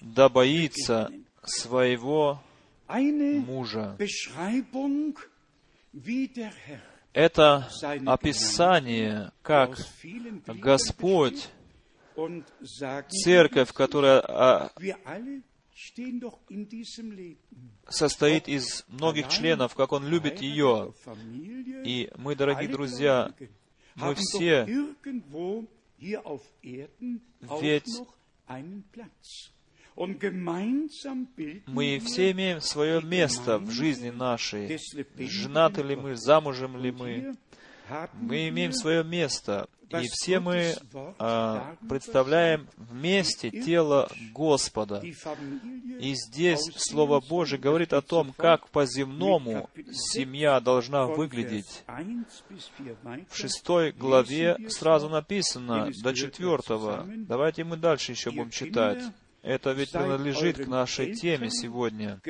да 0.00 0.28
боится 0.28 1.10
своего 1.42 2.40
мужа. 2.88 3.96
Это 7.12 7.68
описание, 8.06 9.32
как 9.42 9.76
Господь, 10.46 11.48
церковь, 13.24 13.72
которая 13.72 14.20
а, 14.20 14.70
состоит 17.88 18.48
из 18.48 18.84
многих 18.88 19.28
членов, 19.28 19.74
как 19.74 19.92
Он 19.92 20.06
любит 20.06 20.40
ее. 20.40 20.94
И 21.84 22.10
мы, 22.16 22.34
дорогие 22.34 22.68
друзья, 22.68 23.32
мы 23.94 24.14
все 24.14 24.66
ведь 27.60 27.88
мы 31.66 32.00
все 32.00 32.30
имеем 32.32 32.60
свое 32.60 33.02
место 33.02 33.58
в 33.58 33.70
жизни 33.70 34.10
нашей. 34.10 34.78
Женаты 35.18 35.82
ли 35.82 35.96
мы, 35.96 36.16
замужем 36.16 36.76
ли 36.76 36.90
мы. 36.90 37.34
Мы 38.14 38.48
имеем 38.48 38.72
свое 38.72 39.04
место, 39.04 39.68
и 40.00 40.08
все 40.10 40.40
мы 40.40 40.74
а, 41.18 41.76
представляем 41.88 42.68
вместе 42.76 43.50
тело 43.50 44.10
Господа. 44.32 45.02
И 45.02 46.14
здесь 46.14 46.60
Слово 46.76 47.20
Божие 47.20 47.60
говорит 47.60 47.92
о 47.92 48.00
том, 48.00 48.32
как 48.36 48.68
по-земному 48.68 49.68
семья 49.92 50.60
должна 50.60 51.06
выглядеть. 51.06 51.84
В 53.28 53.36
шестой 53.36 53.92
главе 53.92 54.56
сразу 54.68 55.08
написано 55.08 55.90
до 56.02 56.14
четвертого. 56.14 57.04
Давайте 57.06 57.64
мы 57.64 57.76
дальше 57.76 58.12
еще 58.12 58.30
будем 58.30 58.50
читать. 58.50 59.02
Это 59.42 59.72
ведь 59.72 59.90
принадлежит 59.90 60.64
к 60.64 60.68
нашей 60.68 61.14
теме 61.14 61.50
сегодня. 61.50 62.20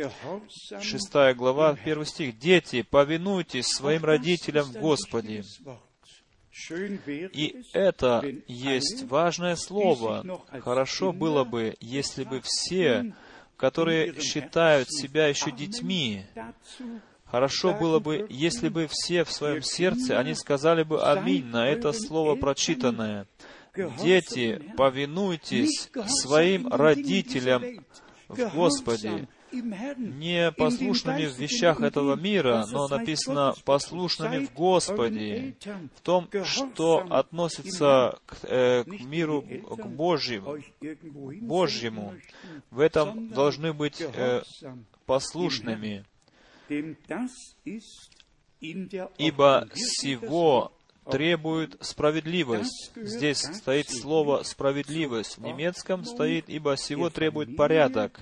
Шестая 0.80 1.34
глава, 1.34 1.76
первый 1.76 2.06
стих. 2.06 2.38
«Дети, 2.38 2.82
повинуйтесь 2.82 3.66
своим 3.66 4.04
родителям 4.04 4.64
в 4.64 4.72
Господе». 4.72 5.44
И 6.70 7.62
это 7.72 8.24
есть 8.46 9.04
важное 9.04 9.56
слово. 9.56 10.42
Хорошо 10.60 11.12
было 11.12 11.44
бы, 11.44 11.76
если 11.80 12.24
бы 12.24 12.40
все, 12.42 13.14
которые 13.56 14.18
считают 14.20 14.88
себя 14.90 15.28
еще 15.28 15.50
детьми, 15.50 16.26
Хорошо 17.32 17.72
было 17.72 17.98
бы, 17.98 18.26
если 18.28 18.68
бы 18.68 18.86
все 18.90 19.24
в 19.24 19.32
своем 19.32 19.62
сердце, 19.62 20.18
они 20.18 20.34
сказали 20.34 20.82
бы 20.82 21.02
«Аминь» 21.02 21.46
на 21.46 21.66
это 21.66 21.94
слово 21.94 22.36
прочитанное. 22.36 23.26
Дети, 23.74 24.62
повинуйтесь 24.76 25.90
своим 26.06 26.68
родителям 26.68 27.62
в 28.28 28.54
Господе, 28.54 29.28
не 29.50 30.52
послушными 30.52 31.26
в 31.26 31.38
вещах 31.38 31.80
этого 31.80 32.16
мира, 32.16 32.66
но 32.70 32.88
написано 32.88 33.54
послушными 33.64 34.44
в 34.44 34.52
Господе, 34.52 35.56
в 35.94 36.00
том, 36.02 36.28
что 36.44 37.06
относится 37.10 38.18
к, 38.26 38.38
э, 38.44 38.84
к 38.84 39.04
миру, 39.04 39.42
к 39.42 39.86
Божьему, 39.86 40.58
Божьему. 41.40 42.14
В 42.70 42.80
этом 42.80 43.28
должны 43.28 43.72
быть 43.72 44.00
э, 44.00 44.42
послушными, 45.06 46.04
ибо 49.18 49.68
всего 49.74 50.72
требует 51.10 51.76
справедливость. 51.80 52.92
Здесь 52.96 53.38
стоит 53.38 53.90
слово 53.90 54.42
«справедливость». 54.42 55.38
В 55.38 55.42
немецком 55.42 56.04
стоит 56.04 56.48
«ибо 56.48 56.76
всего 56.76 57.10
требует 57.10 57.56
порядок». 57.56 58.20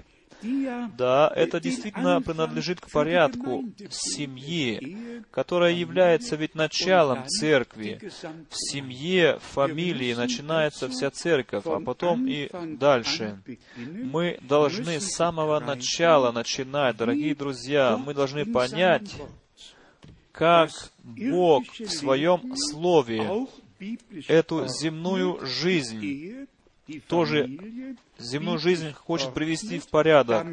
Да, 0.96 1.30
это 1.34 1.60
действительно 1.60 2.22
принадлежит 2.22 2.80
к 2.80 2.90
порядку 2.90 3.64
семьи, 3.90 5.22
которая 5.30 5.72
является 5.72 6.36
ведь 6.36 6.54
началом 6.54 7.26
церкви. 7.26 8.00
В 8.48 8.54
семье, 8.54 9.38
в 9.38 9.54
фамилии 9.54 10.14
начинается 10.14 10.88
вся 10.88 11.10
церковь, 11.10 11.64
а 11.66 11.80
потом 11.80 12.26
и 12.26 12.48
дальше. 12.76 13.38
Мы 13.76 14.38
должны 14.42 15.00
с 15.00 15.14
самого 15.14 15.60
начала 15.60 16.32
начинать, 16.32 16.96
дорогие 16.96 17.34
друзья, 17.34 17.96
мы 17.98 18.14
должны 18.14 18.46
понять, 18.46 19.14
как 20.40 20.70
Бог 21.04 21.64
в 21.78 21.90
Своем 21.90 22.56
Слове 22.56 23.46
эту 24.26 24.66
земную 24.68 25.38
жизнь 25.44 26.48
тоже 27.06 27.48
земную 28.18 28.58
жизнь 28.58 28.92
хочет 28.94 29.34
привести 29.34 29.78
в 29.78 29.88
порядок. 29.88 30.46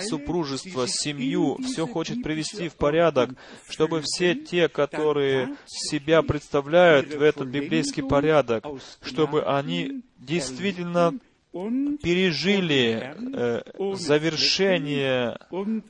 Супружество, 0.00 0.86
семью, 0.86 1.58
все 1.62 1.86
хочет 1.86 2.22
привести 2.22 2.68
в 2.68 2.74
порядок, 2.74 3.30
чтобы 3.68 4.02
все 4.04 4.34
те, 4.34 4.68
которые 4.68 5.56
себя 5.64 6.22
представляют 6.22 7.14
в 7.14 7.22
этот 7.22 7.48
библейский 7.48 8.02
порядок, 8.02 8.66
чтобы 9.00 9.44
они 9.44 10.02
действительно 10.18 11.14
пережили 11.52 13.14
э, 13.34 13.62
завершение 13.94 15.38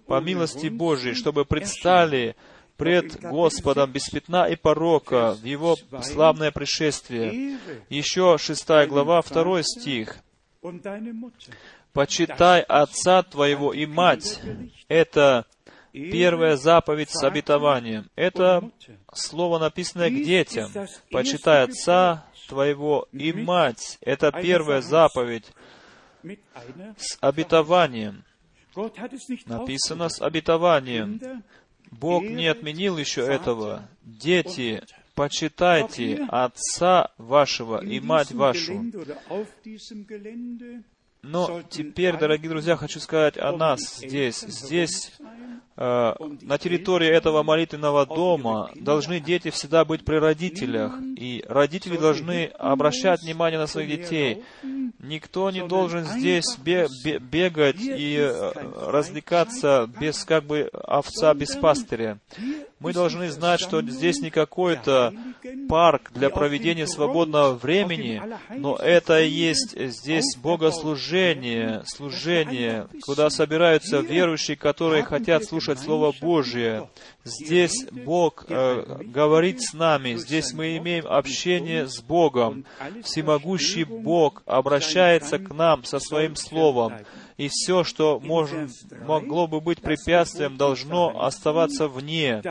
по 0.07 0.21
милости 0.21 0.69
Божией, 0.69 1.15
чтобы 1.15 1.45
предстали 1.45 2.37
пред 2.81 3.20
Господом 3.20 3.93
без 3.93 4.09
пятна 4.09 4.48
и 4.48 4.57
порока 4.57 5.35
в 5.35 5.44
Его 5.44 5.77
славное 6.02 6.51
пришествие. 6.51 7.59
Еще 7.90 8.39
шестая 8.39 8.86
глава, 8.86 9.20
второй 9.20 9.62
стих. 9.62 10.16
«Почитай 11.93 12.62
отца 12.62 13.23
твоего 13.23 13.74
и 13.74 13.85
мать». 13.85 14.40
Это 14.89 15.44
первая 15.93 16.57
заповедь 16.57 17.11
с 17.11 17.23
обетованием. 17.23 18.09
Это 18.16 18.70
слово, 19.12 19.59
написанное 19.59 20.09
к 20.09 20.15
детям. 20.15 20.70
«Почитай 21.11 21.65
отца 21.65 22.24
твоего 22.48 23.09
и 23.12 23.32
мать». 23.32 23.98
Это 24.01 24.32
первая 24.32 24.81
заповедь 24.81 25.52
с 26.97 27.19
обетованием. 27.20 28.24
Написано 29.47 30.09
с 30.09 30.23
обетованием. 30.23 31.43
Бог 31.91 32.23
не 32.23 32.47
отменил 32.47 32.99
еще 32.99 33.23
этого. 33.23 33.89
Дети, 34.03 34.83
почитайте 35.15 36.27
отца 36.29 37.11
вашего 37.19 37.85
и 37.85 38.01
мать 38.01 38.33
вашу. 38.33 38.85
Но 41.23 41.62
теперь, 41.69 42.17
дорогие 42.17 42.49
друзья, 42.49 42.77
хочу 42.77 42.99
сказать 43.01 43.37
о 43.37 43.53
нас 43.53 43.99
здесь. 43.99 44.41
Здесь, 44.41 45.12
на 45.81 46.59
территории 46.59 47.09
этого 47.09 47.43
молитвенного 47.43 48.05
дома, 48.05 48.70
должны 48.74 49.19
дети 49.19 49.48
всегда 49.51 49.86
быть 49.86 50.05
при 50.05 50.16
родителях. 50.16 50.93
И 51.16 51.43
родители 51.48 51.97
должны 51.97 52.51
обращать 52.59 53.23
внимание 53.23 53.59
на 53.59 53.66
своих 53.66 53.89
детей. 53.89 54.43
Никто 54.98 55.51
не 55.51 55.66
должен 55.66 56.05
здесь 56.05 56.59
бегать 56.59 57.81
и 57.81 58.16
э, 58.19 58.52
развлекаться 58.86 59.89
без 59.98 60.24
как 60.24 60.44
бы 60.44 60.69
овца 60.73 61.32
без 61.32 61.57
пастыря. 61.57 62.19
Мы 62.81 62.93
должны 62.93 63.31
знать, 63.31 63.61
что 63.61 63.82
здесь 63.82 64.20
не 64.20 64.31
какой-то 64.31 65.15
парк 65.69 66.11
для 66.15 66.31
проведения 66.31 66.86
свободного 66.86 67.55
времени, 67.55 68.23
но 68.57 68.77
это 68.77 69.20
и 69.20 69.28
есть 69.28 69.78
здесь 69.78 70.36
богослужение, 70.36 71.82
служение, 71.86 72.86
куда 73.02 73.31
собираются 73.31 74.01
верующие, 74.01 74.57
которые 74.57 75.02
хотят 75.02 75.44
слушать 75.44 75.70
Слово 75.79 76.13
Божие. 76.21 76.89
Здесь 77.25 77.87
Бог 77.91 78.47
э, 78.49 79.03
говорит 79.05 79.63
с 79.63 79.75
нами, 79.75 80.15
здесь 80.15 80.53
мы 80.53 80.77
имеем 80.79 81.07
общение 81.07 81.87
с 81.87 82.01
Богом. 82.01 82.65
Всемогущий 83.03 83.85
Бог 83.85 84.43
обращается 84.47 85.39
к 85.39 85.55
нам 85.55 85.85
со 85.85 85.99
Своим 86.01 86.37
Словом, 86.37 86.95
и 87.37 87.49
все, 87.49 87.85
что 87.85 88.21
может, 88.21 88.71
могло 89.07 89.47
бы 89.47 89.61
быть 89.61 89.81
препятствием, 89.81 90.57
должно 90.57 91.23
оставаться 91.25 91.89
вне. 91.89 92.43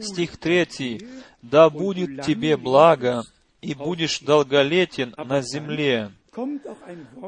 Стих 0.00 0.36
третий. 0.36 1.06
«Да 1.42 1.70
будет 1.70 2.22
тебе 2.22 2.56
благо, 2.56 3.22
и 3.62 3.74
будешь 3.74 4.20
долголетен 4.20 5.14
на 5.16 5.42
земле». 5.42 6.10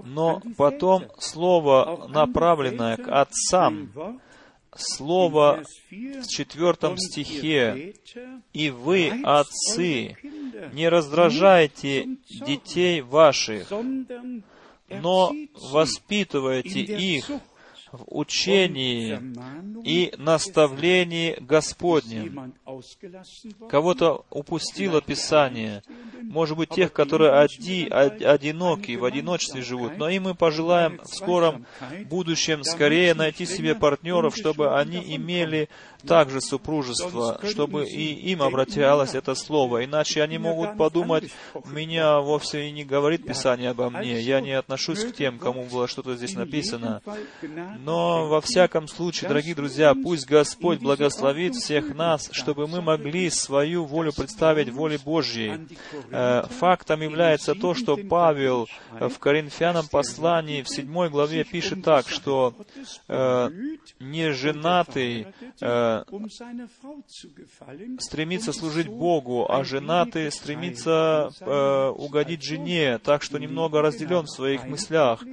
Но 0.04 0.40
потом 0.56 1.06
слово, 1.18 2.08
направленное 2.08 2.96
к 2.96 3.08
отцам, 3.08 4.20
слово 4.76 5.62
в 5.90 6.26
четвертом 6.26 6.96
стихе, 6.98 7.94
«И 8.52 8.70
вы, 8.70 9.12
отцы, 9.24 10.16
не 10.72 10.88
раздражайте 10.88 12.16
детей 12.28 13.00
ваших, 13.00 13.70
но 14.88 15.32
воспитывайте 15.72 16.80
их 16.80 17.30
в 17.92 18.04
учении 18.06 19.18
и 19.84 20.12
наставлении 20.18 21.36
Господнем. 21.40 22.54
Кого-то 23.68 24.24
упустило 24.30 25.00
Писание, 25.00 25.82
может 26.22 26.56
быть, 26.56 26.70
тех, 26.70 26.92
которые 26.92 27.32
оди, 27.32 27.88
одиноки, 27.88 28.96
в 28.96 29.04
одиночестве 29.04 29.62
живут, 29.62 29.96
но 29.96 30.08
им 30.08 30.24
мы 30.24 30.34
пожелаем 30.34 31.00
в 31.02 31.14
скором 31.14 31.66
будущем 32.06 32.64
скорее 32.64 33.14
найти 33.14 33.46
себе 33.46 33.74
партнеров, 33.74 34.36
чтобы 34.36 34.78
они 34.78 35.16
имели 35.16 35.68
также 36.06 36.40
супружество, 36.40 37.40
чтобы 37.44 37.84
и 37.86 38.12
им 38.30 38.42
обращалось 38.42 39.14
это 39.14 39.34
слово. 39.34 39.84
Иначе 39.84 40.22
они 40.22 40.38
могут 40.38 40.76
подумать, 40.76 41.30
меня 41.66 42.20
вовсе 42.20 42.68
и 42.68 42.72
не 42.72 42.84
говорит 42.84 43.26
Писание 43.26 43.70
обо 43.70 43.90
мне, 43.90 44.20
я 44.20 44.40
не 44.40 44.52
отношусь 44.52 45.04
к 45.04 45.14
тем, 45.14 45.38
кому 45.38 45.64
было 45.64 45.88
что-то 45.88 46.16
здесь 46.16 46.34
написано. 46.34 47.02
Но 47.80 48.28
во 48.28 48.40
всяком 48.40 48.88
случае, 48.88 49.28
дорогие 49.28 49.54
друзья, 49.54 49.94
пусть 49.94 50.26
Господь 50.26 50.80
благословит 50.80 51.54
всех 51.54 51.94
нас, 51.94 52.28
чтобы 52.32 52.66
мы 52.66 52.80
могли 52.80 53.30
свою 53.30 53.84
волю 53.84 54.12
представить 54.12 54.70
воле 54.70 54.98
Божьей. 54.98 55.68
Э, 56.10 56.44
фактом 56.48 57.00
является 57.02 57.54
то, 57.54 57.74
что 57.74 57.96
Павел 57.96 58.68
в 59.00 59.18
Коринфянам 59.18 59.86
послании 59.88 60.62
в 60.62 60.68
седьмой 60.68 61.10
главе 61.10 61.44
пишет 61.44 61.82
так, 61.84 62.08
что 62.08 62.54
э, 63.08 63.50
неженатый 64.00 65.26
э, 65.60 65.97
э, 66.06 66.12
um 66.12 67.98
стремится 67.98 68.52
служить 68.52 68.88
Богу, 68.88 69.46
а 69.50 69.64
женатый 69.64 70.30
стремится 70.30 71.30
э, 71.40 71.88
угодить 71.88 72.42
жене, 72.42 72.98
так 72.98 73.22
что 73.22 73.38
немного 73.38 73.82
разделен 73.82 74.24
в 74.24 74.30
своих 74.30 74.64
мыслях, 74.64 75.24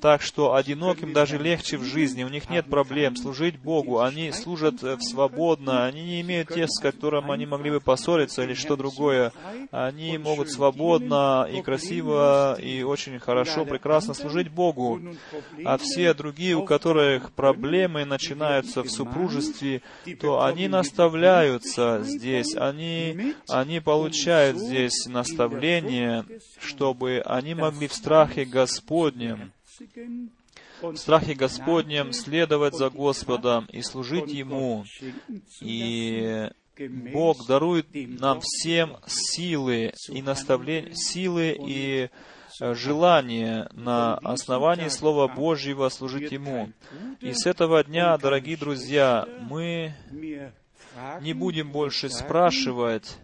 так 0.00 0.22
что 0.22 0.54
одиноким 0.54 1.12
даже 1.12 1.38
легче 1.38 1.78
в 1.78 1.84
жизни, 1.84 2.24
у 2.24 2.28
них 2.28 2.50
нет 2.50 2.66
проблем 2.66 3.16
служить 3.16 3.58
Богу, 3.58 4.00
они 4.00 4.32
служат 4.32 4.82
э, 4.82 4.98
свободно, 5.00 5.86
они 5.86 6.02
не 6.02 6.20
имеют 6.20 6.48
тех, 6.48 6.68
с 6.68 6.80
которым 6.80 7.30
они 7.30 7.46
могли 7.46 7.70
бы 7.70 7.80
поссориться 7.80 8.42
или 8.42 8.54
что 8.54 8.76
другое. 8.76 9.32
Они 9.70 10.18
могут 10.18 10.50
свободно 10.50 11.48
и 11.50 11.62
красиво 11.62 12.58
и 12.60 12.82
очень 12.82 13.18
хорошо, 13.18 13.64
прекрасно 13.64 14.14
служить 14.14 14.50
Богу. 14.50 15.00
А 15.64 15.78
все 15.78 16.14
другие, 16.14 16.54
у 16.54 16.64
которых 16.64 17.32
проблемы 17.32 18.04
начинаются 18.04 18.82
в 18.82 18.90
супружестве, 18.90 19.82
то 20.20 20.44
они 20.44 20.68
наставляются 20.68 22.02
здесь, 22.02 22.54
они, 22.54 23.34
они 23.48 23.80
получают 23.80 24.58
здесь 24.58 25.06
наставление, 25.06 26.24
чтобы 26.60 27.22
они 27.24 27.54
могли 27.54 27.88
в 27.88 27.94
страхе 27.94 28.44
Господнем 28.44 29.52
в 30.82 30.96
страхе 30.96 31.34
Господнем 31.34 32.12
следовать 32.12 32.74
за 32.74 32.90
Господом 32.90 33.66
и 33.66 33.82
служить 33.82 34.30
Ему. 34.30 34.84
И 35.60 36.50
Бог 37.12 37.46
дарует 37.46 37.86
нам 37.92 38.40
всем 38.40 38.96
силы 39.06 39.92
и 40.08 40.22
наставления, 40.22 40.92
силы 40.94 41.56
и 41.58 42.10
желание 42.58 43.68
на 43.72 44.14
основании 44.16 44.88
Слова 44.88 45.28
Божьего 45.28 45.88
служить 45.88 46.32
Ему. 46.32 46.70
И 47.20 47.32
с 47.32 47.46
этого 47.46 47.82
дня, 47.84 48.16
дорогие 48.18 48.56
друзья, 48.56 49.26
мы 49.40 49.94
не 51.20 51.32
будем 51.32 51.70
больше 51.72 52.08
спрашивать, 52.08 53.16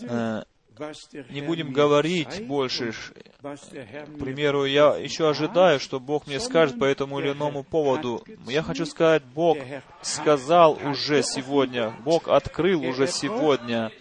э, 0.00 0.42
не 1.30 1.40
будем 1.40 1.72
говорить 1.72 2.46
больше. 2.46 2.92
К 3.42 4.18
примеру, 4.18 4.64
я 4.64 4.96
еще 4.96 5.28
ожидаю, 5.28 5.78
что 5.78 6.00
Бог 6.00 6.26
мне 6.26 6.40
скажет 6.40 6.78
по 6.78 6.84
этому 6.84 7.20
или 7.20 7.32
иному 7.32 7.62
поводу. 7.62 8.24
Я 8.46 8.62
хочу 8.62 8.86
сказать, 8.86 9.22
Бог 9.24 9.58
сказал 10.02 10.78
уже 10.84 11.22
сегодня, 11.22 11.94
Бог 12.04 12.28
открыл 12.28 12.82
уже 12.82 13.06
сегодня. 13.06 13.92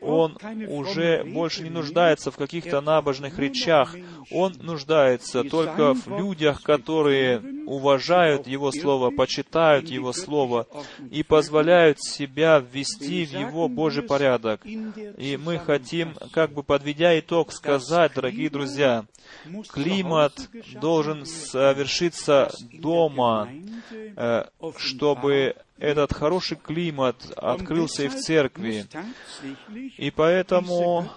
Он 0.00 0.36
уже 0.68 1.24
больше 1.24 1.62
не 1.62 1.70
нуждается 1.70 2.30
в 2.30 2.36
каких-то 2.36 2.80
набожных 2.80 3.38
речах. 3.38 3.94
Он 4.30 4.54
нуждается 4.60 5.44
только 5.44 5.94
в 5.94 6.06
людях, 6.08 6.62
которые 6.62 7.40
уважают 7.66 8.46
Его 8.46 8.72
Слово, 8.72 9.10
почитают 9.10 9.88
Его 9.88 10.12
Слово 10.12 10.66
и 11.10 11.22
позволяют 11.22 12.00
себя 12.00 12.58
ввести 12.58 13.24
в 13.26 13.32
Его 13.32 13.68
Божий 13.68 14.02
порядок. 14.02 14.60
И 14.64 15.38
мы 15.42 15.58
хотим, 15.58 16.14
как 16.32 16.52
бы 16.52 16.62
подведя 16.62 17.18
итог, 17.18 17.52
сказать, 17.52 18.12
дорогие 18.14 18.50
друзья, 18.50 19.04
климат 19.68 20.48
должен 20.80 21.26
совершиться 21.26 22.50
дома, 22.72 23.48
э, 24.16 24.44
чтобы 24.78 25.56
этот 25.78 26.12
хороший 26.12 26.56
климат 26.56 27.16
открылся 27.36 28.04
и 28.04 28.08
в 28.08 28.16
церкви. 28.16 28.86
И 29.96 30.10
поэтому 30.10 31.08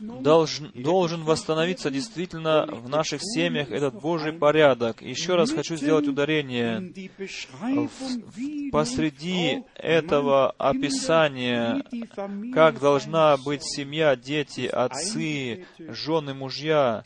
должен, 0.00 0.70
должен 0.74 1.24
восстановиться 1.24 1.90
действительно 1.90 2.66
в 2.66 2.88
наших 2.88 3.20
семьях 3.22 3.70
этот 3.70 3.94
Божий 3.94 4.32
порядок. 4.32 5.02
Еще 5.02 5.34
раз 5.34 5.50
хочу 5.52 5.76
сделать 5.76 6.06
ударение. 6.08 6.92
В, 7.58 8.70
посреди 8.70 9.62
этого 9.74 10.50
описания, 10.52 11.84
как 12.52 12.80
должна 12.80 13.36
быть 13.36 13.62
семья, 13.62 14.16
дети, 14.16 14.66
отцы, 14.66 15.66
жены, 15.78 16.34
мужья, 16.34 17.02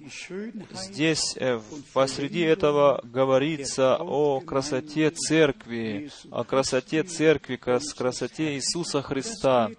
здесь 0.73 1.37
э, 1.37 1.61
посреди 1.93 2.41
этого 2.41 3.01
говорится 3.05 3.97
о 3.97 4.41
красоте 4.41 5.11
церкви, 5.11 6.11
о 6.31 6.45
красоте 6.45 7.03
церкви, 7.03 7.57
красоте 7.57 8.55
Иисуса 8.55 9.03
Христа 9.03 9.71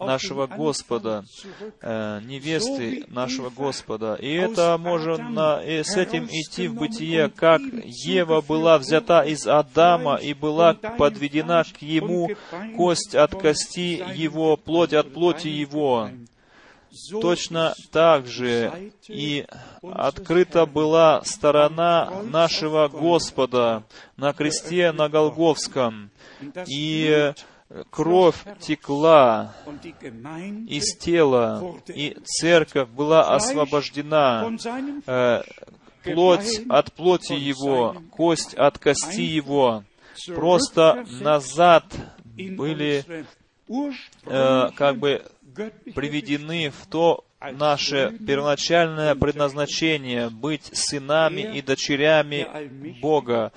нашего 0.00 0.46
Господа, 0.46 1.24
э, 1.80 2.20
невесты 2.24 3.04
нашего 3.08 3.50
Господа. 3.50 4.14
И 4.14 4.32
это 4.32 4.76
можно 4.78 5.60
и 5.64 5.82
с 5.82 5.96
этим 5.96 6.26
идти 6.26 6.68
в 6.68 6.74
бытие, 6.74 7.28
как 7.28 7.60
Ева 7.84 8.40
была 8.40 8.78
взята 8.78 9.22
из 9.22 9.46
Адама 9.46 10.16
и 10.16 10.34
была 10.34 10.74
подведена 10.74 11.64
к 11.64 11.82
ему 11.82 12.30
кость 12.76 13.14
от 13.14 13.32
кости 13.32 14.02
его, 14.14 14.56
плоть 14.56 14.94
от 14.94 15.12
плоти 15.12 15.48
его. 15.48 16.10
Точно 17.20 17.74
так 17.92 18.26
же 18.26 18.92
и 19.06 19.46
открыта 19.82 20.66
была 20.66 21.22
сторона 21.24 22.10
нашего 22.24 22.88
Господа 22.88 23.84
на 24.16 24.32
кресте 24.32 24.90
на 24.90 25.08
Голговском. 25.08 26.10
И 26.66 27.32
кровь 27.90 28.36
текла 28.58 29.54
из 30.68 30.96
тела, 30.96 31.76
и 31.86 32.16
церковь 32.24 32.88
была 32.88 33.34
освобождена, 33.34 34.50
э, 35.06 35.42
плоть 36.02 36.60
от 36.68 36.92
плоти 36.92 37.32
его, 37.32 37.96
кость 38.10 38.54
от 38.54 38.78
кости 38.78 39.22
его, 39.22 39.84
просто 40.34 41.06
назад 41.20 41.84
были 42.36 43.04
э, 44.26 44.70
как 44.74 44.98
бы 44.98 45.24
приведены 45.94 46.70
в 46.70 46.86
то 46.86 47.24
наше 47.52 48.16
первоначальное 48.26 49.14
предназначение 49.14 50.28
быть 50.28 50.70
сынами 50.72 51.56
и 51.56 51.62
дочерями 51.62 52.46
Бога. 53.00 53.52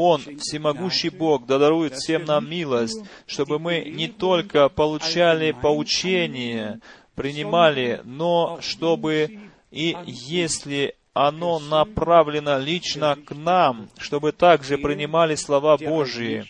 Он, 0.00 0.20
всемогущий 0.38 1.08
Бог, 1.08 1.44
да 1.46 1.58
дарует 1.58 1.94
всем 1.94 2.24
нам 2.24 2.48
милость, 2.48 3.02
чтобы 3.26 3.58
мы 3.58 3.80
не 3.80 4.06
только 4.06 4.68
получали 4.68 5.50
поучение, 5.50 6.78
принимали, 7.16 8.00
но 8.04 8.60
чтобы 8.60 9.40
и 9.72 9.96
если 10.06 10.94
оно 11.18 11.58
направлено 11.58 12.58
лично 12.58 13.16
к 13.16 13.34
нам, 13.34 13.88
чтобы 13.98 14.30
также 14.30 14.78
принимали 14.78 15.34
слова 15.34 15.76
Божьи. 15.76 16.44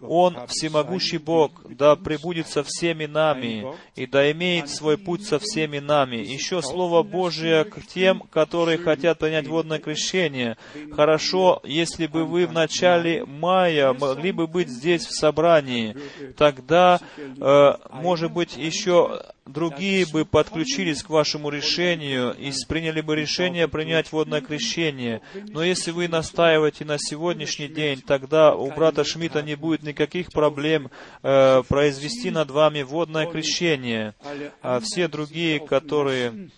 Он, 0.00 0.46
всемогущий 0.46 1.18
Бог, 1.18 1.62
да 1.68 1.96
пребудет 1.96 2.46
со 2.46 2.62
всеми 2.62 3.06
нами, 3.06 3.66
и 3.96 4.06
да 4.06 4.30
имеет 4.30 4.68
свой 4.68 4.96
путь 4.96 5.24
со 5.24 5.40
всеми 5.40 5.80
нами. 5.80 6.16
Еще 6.18 6.62
Слово 6.62 7.02
Божие 7.02 7.64
к 7.64 7.84
тем, 7.84 8.20
которые 8.30 8.78
хотят 8.78 9.18
принять 9.18 9.48
водное 9.48 9.80
крещение. 9.80 10.56
Хорошо, 10.92 11.60
если 11.64 12.06
бы 12.06 12.24
вы 12.24 12.46
в 12.46 12.52
начале 12.52 13.24
мая 13.24 13.92
могли 13.92 14.30
бы 14.30 14.46
быть 14.46 14.68
здесь 14.68 15.04
в 15.04 15.18
собрании, 15.18 15.96
тогда, 16.36 17.00
э, 17.18 17.72
может 17.90 18.30
быть, 18.30 18.56
еще 18.56 19.20
другие 19.46 20.06
бы 20.06 20.24
подключились 20.24 21.02
к 21.02 21.10
вашему 21.10 21.50
решению 21.50 22.34
и 22.34 22.52
приняли 22.68 23.00
бы 23.00 23.16
решение 23.16 23.68
принять 23.68 24.11
водное 24.12 24.40
крещение. 24.40 25.20
Но 25.48 25.62
если 25.62 25.90
вы 25.90 26.08
настаиваете 26.08 26.84
на 26.84 26.98
сегодняшний 26.98 27.68
день, 27.68 28.00
тогда 28.00 28.54
у 28.54 28.70
брата 28.70 29.04
Шмидта 29.04 29.42
не 29.42 29.56
будет 29.56 29.82
никаких 29.82 30.30
проблем 30.30 30.90
э, 31.22 31.62
произвести 31.68 32.30
над 32.30 32.50
вами 32.50 32.82
водное 32.82 33.26
крещение. 33.26 34.14
А 34.62 34.80
все 34.80 35.08
другие, 35.08 35.60
которые 35.60 36.50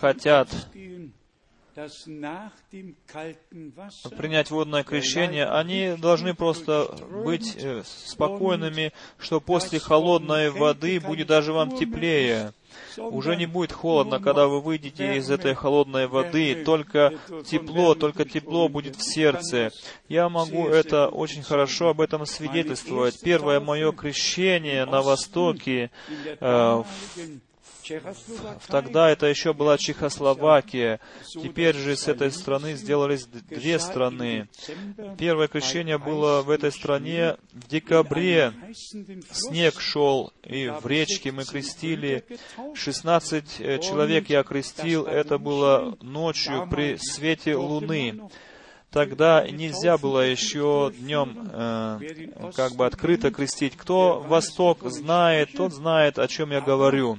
хотят 0.00 0.48
принять 4.16 4.50
водное 4.50 4.82
крещение, 4.82 5.46
они 5.46 5.96
должны 5.96 6.34
просто 6.34 6.88
быть 7.24 7.54
э, 7.56 7.82
спокойными, 7.84 8.92
что 9.18 9.40
после 9.40 9.78
холодной 9.78 10.50
воды 10.50 10.98
будет 10.98 11.28
даже 11.28 11.52
вам 11.52 11.76
теплее. 11.76 12.52
Уже 12.98 13.36
не 13.36 13.46
будет 13.46 13.72
холодно, 13.72 14.20
когда 14.20 14.46
вы 14.46 14.60
выйдете 14.60 15.16
из 15.16 15.30
этой 15.30 15.54
холодной 15.54 16.06
воды, 16.06 16.64
только 16.64 17.14
тепло, 17.46 17.94
только 17.94 18.24
тепло 18.24 18.68
будет 18.68 18.96
в 18.96 19.02
сердце. 19.02 19.70
Я 20.08 20.28
могу 20.28 20.68
это 20.68 21.08
очень 21.08 21.42
хорошо 21.42 21.88
об 21.88 22.00
этом 22.00 22.26
свидетельствовать. 22.26 23.20
Первое 23.20 23.60
мое 23.60 23.92
крещение 23.92 24.84
на 24.84 25.02
Востоке, 25.02 25.90
э, 26.40 26.82
Тогда 28.66 29.10
это 29.10 29.26
еще 29.26 29.52
была 29.52 29.78
Чехословакия. 29.78 31.00
Теперь 31.26 31.74
же 31.76 31.96
с 31.96 32.08
этой 32.08 32.30
страны 32.30 32.74
сделались 32.74 33.26
две 33.26 33.78
страны. 33.78 34.48
Первое 35.18 35.48
крещение 35.48 35.98
было 35.98 36.42
в 36.42 36.50
этой 36.50 36.72
стране 36.72 37.36
в 37.52 37.68
декабре. 37.68 38.52
Снег 39.30 39.80
шел, 39.80 40.32
и 40.44 40.68
в 40.68 40.86
речке 40.86 41.32
мы 41.32 41.44
крестили. 41.44 42.24
16 42.74 43.60
э, 43.60 43.78
человек 43.78 44.28
я 44.28 44.42
крестил. 44.42 45.06
Это 45.06 45.38
было 45.38 45.96
ночью 46.00 46.68
при 46.70 46.96
свете 46.96 47.56
луны. 47.56 48.20
тогда 48.90 49.46
нельзя 49.48 49.98
было 49.98 50.20
еще 50.20 50.92
днем 50.96 51.50
э, 51.52 52.50
как 52.54 52.72
бы 52.72 52.86
открыто 52.86 53.30
крестить. 53.30 53.76
Кто 53.76 54.20
Восток 54.20 54.78
знает, 54.84 55.50
тот 55.56 55.72
знает, 55.72 56.18
о 56.18 56.28
чем 56.28 56.50
я 56.50 56.60
говорю. 56.60 57.18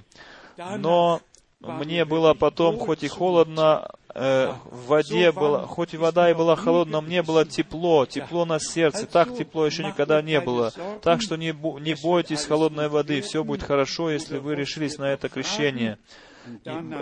Но 0.77 1.21
мне 1.61 2.05
было 2.05 2.33
потом, 2.33 2.77
хоть 2.77 3.03
и 3.03 3.07
холодно, 3.07 3.89
э, 4.13 4.53
в 4.65 4.87
воде 4.87 5.31
было, 5.31 5.65
хоть 5.65 5.93
и 5.93 5.97
вода 5.97 6.29
и 6.29 6.33
была 6.33 6.55
холодная, 6.55 7.01
мне 7.01 7.21
было 7.21 7.45
тепло, 7.45 8.05
тепло 8.05 8.45
на 8.45 8.59
сердце. 8.59 9.05
Так 9.05 9.35
тепло 9.35 9.65
еще 9.65 9.83
никогда 9.83 10.21
не 10.21 10.39
было. 10.39 10.71
Так 11.01 11.21
что 11.21 11.35
не, 11.35 11.53
не 11.81 11.95
бойтесь 12.01 12.45
холодной 12.45 12.89
воды, 12.89 13.21
все 13.21 13.43
будет 13.43 13.63
хорошо, 13.63 14.09
если 14.09 14.37
вы 14.37 14.55
решились 14.55 14.97
на 14.97 15.11
это 15.11 15.29
крещение. 15.29 15.97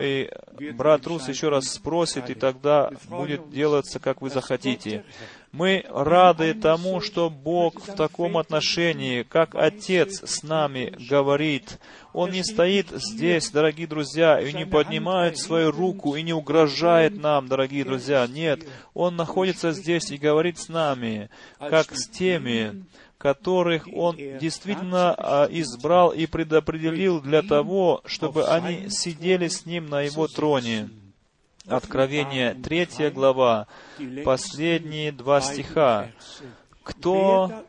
И, 0.02 0.30
и 0.60 0.72
брат 0.72 1.06
Рус 1.08 1.28
еще 1.28 1.50
раз 1.50 1.66
спросит, 1.66 2.30
и 2.30 2.34
тогда 2.34 2.92
будет 3.08 3.50
делаться, 3.50 4.00
как 4.00 4.22
вы 4.22 4.30
захотите. 4.30 5.04
Мы 5.52 5.86
рады 5.90 6.54
тому, 6.54 7.00
что 7.00 7.30
Бог 7.30 7.82
в 7.82 7.96
таком 7.96 8.38
отношении, 8.38 9.24
как 9.24 9.56
Отец 9.56 10.22
с 10.24 10.44
нами 10.44 10.94
говорит. 11.10 11.80
Он 12.14 12.32
не 12.32 12.44
стоит 12.44 12.90
здесь, 12.90 13.50
дорогие 13.50 13.88
друзья, 13.88 14.40
и 14.40 14.52
не 14.54 14.66
поднимает 14.66 15.38
свою 15.38 15.72
руку 15.72 16.16
и 16.16 16.22
не 16.22 16.34
угрожает 16.34 17.18
нам, 17.18 17.48
дорогие 17.48 17.86
друзья. 17.86 18.28
Нет, 18.28 18.68
Он 18.94 19.16
находится 19.16 19.72
здесь 19.72 20.12
и 20.12 20.18
говорит 20.18 20.60
с 20.60 20.68
нами, 20.68 21.30
как 21.60 21.96
с 21.96 22.08
теми, 22.10 22.86
которых 23.28 23.90
Он 23.94 24.16
действительно 24.16 25.14
а, 25.18 25.48
избрал 25.52 26.12
и 26.12 26.28
предопределил 26.28 27.20
для 27.20 27.42
того, 27.42 28.02
чтобы 28.06 28.48
они 28.48 28.90
сидели 28.90 29.50
с 29.50 29.66
Ним 29.66 29.90
на 29.90 30.00
Его 30.02 30.30
троне. 30.30 30.90
Откровение 31.68 32.54
3 32.54 33.10
глава, 33.10 33.68
последние 34.24 35.12
два 35.12 35.42
стиха. 35.42 36.10
Кто, 36.84 37.66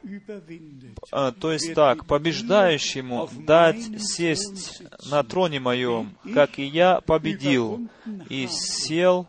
а, 1.10 1.32
то 1.32 1.51
есть 1.51 1.74
так, 1.74 2.06
побеждающему 2.06 3.28
дать 3.44 4.01
сесть 4.01 4.85
на 5.10 5.24
троне 5.24 5.59
моем, 5.59 6.14
как 6.35 6.60
и 6.60 6.64
я 6.66 7.01
победил, 7.01 7.89
и 8.28 8.47
сел 8.47 9.26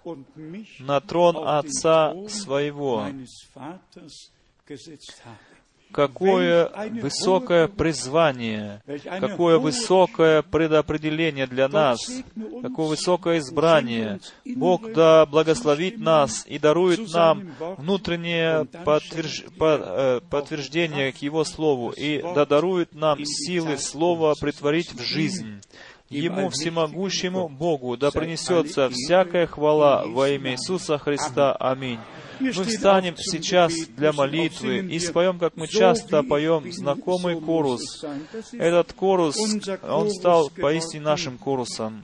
на 0.78 1.02
трон 1.02 1.38
Отца 1.48 2.14
своего 2.28 3.08
какое 5.92 6.70
высокое 7.02 7.68
призвание, 7.68 8.82
какое 9.20 9.58
высокое 9.58 10.42
предопределение 10.42 11.48
для 11.48 11.68
нас, 11.68 12.00
какое 12.62 12.88
высокое 12.88 13.40
избрание. 13.40 14.20
Бог 14.46 14.92
да 14.94 15.26
благословит 15.26 15.98
нас 15.98 16.46
и 16.48 16.60
дарует 16.60 17.12
нам 17.14 17.52
внутреннее 17.78 18.66
подтверж... 18.66 19.46
Э, 19.60 20.22
подтверждение 20.30 21.12
к 21.12 21.18
Его 21.18 21.44
Слову, 21.44 21.92
и 21.92 22.22
да 22.22 22.46
дарует 22.46 22.94
нам 22.94 23.24
силы 23.24 23.78
Слова 23.78 24.36
притворить 24.40 24.94
в 24.94 25.02
жизнь. 25.02 25.62
Ему, 26.10 26.50
всемогущему 26.50 27.50
Богу, 27.50 27.96
да 27.96 28.10
принесется 28.10 28.90
всякая 28.90 29.46
хвала 29.46 30.06
во 30.08 30.30
имя 30.30 30.54
Иисуса 30.54 30.98
Христа. 30.98 31.54
Аминь. 31.54 32.00
Мы 32.40 32.52
встанем 32.52 33.16
сейчас 33.18 33.74
для 33.98 34.14
молитвы 34.14 34.80
и 34.80 35.00
споем, 35.00 35.40
как 35.40 35.58
мы 35.58 35.68
часто 35.68 36.24
поем, 36.24 36.72
знакомый 36.72 37.40
корус. 37.40 38.04
Этот 38.54 38.94
корус, 38.94 39.36
он 39.84 40.10
стал 40.12 40.50
поистине 40.50 41.04
нашим 41.04 41.38
корусом. 41.38 42.04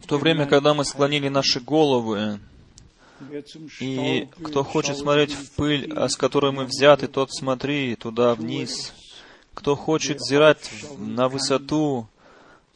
В 0.00 0.06
то 0.06 0.18
время, 0.18 0.46
когда 0.46 0.74
мы 0.74 0.84
склонили 0.84 1.28
наши 1.28 1.60
головы, 1.60 2.40
и 3.80 4.28
кто 4.44 4.62
хочет 4.62 4.96
смотреть 4.96 5.32
в 5.32 5.50
пыль, 5.52 5.92
а 5.94 6.08
с 6.08 6.16
которой 6.16 6.52
мы 6.52 6.64
взяты, 6.64 7.08
тот 7.08 7.32
смотри 7.32 7.96
туда 7.96 8.34
вниз. 8.34 8.92
Кто 9.54 9.74
хочет 9.74 10.18
взирать 10.18 10.70
на 10.98 11.28
высоту, 11.28 12.06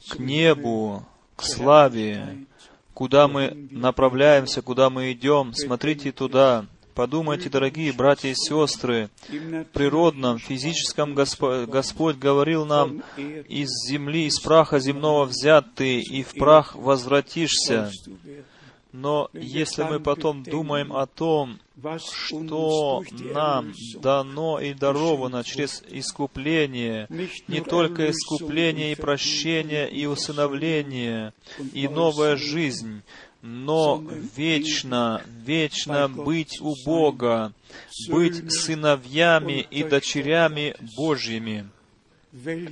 к 0.08 0.18
небу, 0.18 1.06
к 1.36 1.44
славе, 1.44 2.44
куда 2.92 3.28
мы 3.28 3.68
направляемся, 3.70 4.62
куда 4.62 4.90
мы 4.90 5.12
идем, 5.12 5.54
смотрите 5.54 6.10
туда. 6.10 6.66
Подумайте, 6.94 7.48
дорогие 7.48 7.90
братья 7.92 8.28
и 8.28 8.34
сестры, 8.34 9.08
в 9.28 9.64
природном, 9.72 10.38
физическом 10.38 11.14
Господь, 11.14 11.66
Господь 11.68 12.16
говорил 12.16 12.66
нам, 12.66 13.02
из 13.16 13.70
земли, 13.88 14.26
из 14.26 14.38
праха 14.40 14.78
земного 14.78 15.24
взят 15.24 15.74
ты, 15.74 16.00
и 16.00 16.22
в 16.22 16.34
прах 16.34 16.74
возвратишься. 16.74 17.90
Но 18.92 19.30
если 19.32 19.84
мы 19.84 20.00
потом 20.00 20.42
думаем 20.42 20.92
о 20.92 21.06
том, 21.06 21.58
что 21.98 23.02
нам 23.20 23.72
дано 24.02 24.60
и 24.60 24.74
даровано 24.74 25.42
через 25.44 25.82
искупление, 25.88 27.06
не 27.48 27.62
только 27.62 28.10
искупление 28.10 28.92
и 28.92 28.96
прощение 28.96 29.90
и 29.90 30.04
усыновление, 30.04 31.32
и 31.72 31.88
новая 31.88 32.36
жизнь, 32.36 33.02
но 33.42 34.02
вечно, 34.36 35.22
вечно 35.44 36.08
быть 36.08 36.60
у 36.60 36.74
Бога, 36.84 37.52
быть 38.08 38.52
сыновьями 38.52 39.66
и 39.70 39.82
дочерями 39.82 40.74
Божьими. 40.96 41.68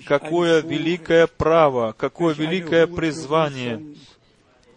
Какое 0.07 0.63
великое 0.63 1.27
право, 1.27 1.93
какое 1.93 2.35
великое 2.35 2.87
призвание, 2.87 3.95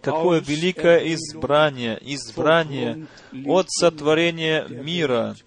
какое 0.02 0.42
великое 0.42 1.14
избрание, 1.14 1.98
избрание 2.02 3.08
от 3.46 3.72
сотворения 3.72 4.68
мира— 4.68 5.38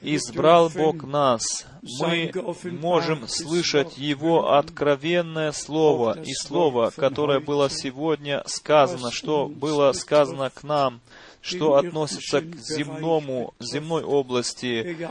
избрал 0.00 0.70
Бог 0.70 1.04
нас. 1.04 1.66
Мы 1.82 2.30
можем 2.64 3.26
слышать 3.28 3.96
Его 3.96 4.52
откровенное 4.52 5.52
Слово 5.52 6.18
и 6.20 6.34
Слово, 6.34 6.92
которое 6.94 7.40
было 7.40 7.70
сегодня 7.70 8.42
сказано, 8.46 9.10
что 9.10 9.46
было 9.46 9.92
сказано 9.92 10.50
к 10.50 10.62
нам, 10.62 11.00
что 11.40 11.76
относится 11.76 12.42
к 12.42 12.56
земному, 12.56 13.54
земной 13.60 14.02
области, 14.02 15.08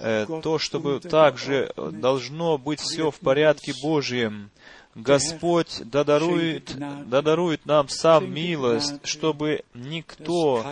э, 0.00 0.26
то, 0.42 0.58
чтобы 0.58 1.00
также 1.00 1.72
должно 1.76 2.58
быть 2.58 2.80
все 2.80 3.10
в 3.10 3.18
порядке 3.18 3.72
Божьем. 3.82 4.50
Господь 4.94 5.82
да 5.84 6.04
дарует, 6.04 6.76
да 7.06 7.20
дарует 7.20 7.66
нам 7.66 7.88
сам 7.88 8.32
милость, 8.32 9.04
чтобы 9.04 9.64
никто 9.74 10.64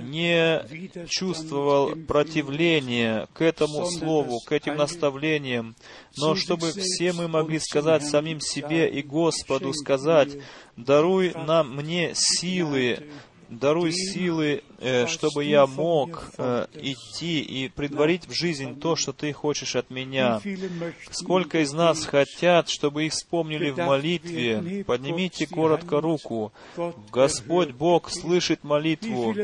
не 0.00 0.62
чувствовал 1.08 1.96
противления 2.06 3.26
к 3.32 3.42
этому 3.42 3.86
слову, 3.86 4.38
к 4.46 4.52
этим 4.52 4.76
наставлениям, 4.76 5.74
но 6.16 6.36
чтобы 6.36 6.70
все 6.70 7.12
мы 7.12 7.26
могли 7.26 7.58
сказать 7.58 8.04
самим 8.04 8.40
себе 8.40 8.88
и 8.88 9.02
Господу, 9.02 9.72
сказать, 9.72 10.30
даруй 10.76 11.32
нам 11.34 11.74
мне 11.74 12.12
силы 12.14 13.08
даруй 13.58 13.92
силы, 13.92 14.62
э, 14.78 15.06
чтобы 15.06 15.44
я 15.44 15.66
мог 15.66 16.30
э, 16.38 16.66
идти 16.74 17.40
и 17.40 17.68
предварить 17.68 18.26
в 18.26 18.32
жизнь 18.32 18.78
то, 18.80 18.96
что 18.96 19.12
Ты 19.12 19.32
хочешь 19.32 19.76
от 19.76 19.90
меня. 19.90 20.40
Сколько 21.10 21.60
из 21.60 21.72
нас 21.72 22.04
хотят, 22.04 22.68
чтобы 22.68 23.06
их 23.06 23.12
вспомнили 23.12 23.70
в 23.70 23.78
молитве? 23.78 24.84
Поднимите 24.86 25.46
коротко 25.46 26.00
руку. 26.00 26.52
Господь 27.12 27.72
Бог 27.72 28.10
слышит 28.10 28.64
молитву. 28.64 29.34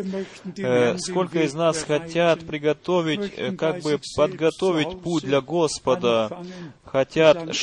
Э, 0.57 0.97
сколько 0.99 1.43
из 1.43 1.55
нас 1.55 1.82
хотят 1.82 2.47
приготовить, 2.47 3.57
как 3.57 3.81
бы 3.81 4.01
подготовить 4.16 5.01
путь 5.01 5.24
для 5.24 5.41
Господа? 5.41 6.45
Хотят, 6.92 7.54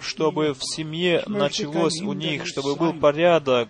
чтобы 0.00 0.54
в 0.54 0.60
семье 0.62 1.22
началось 1.26 2.00
у 2.00 2.12
них, 2.12 2.46
чтобы 2.46 2.76
был 2.76 2.92
порядок, 2.94 3.68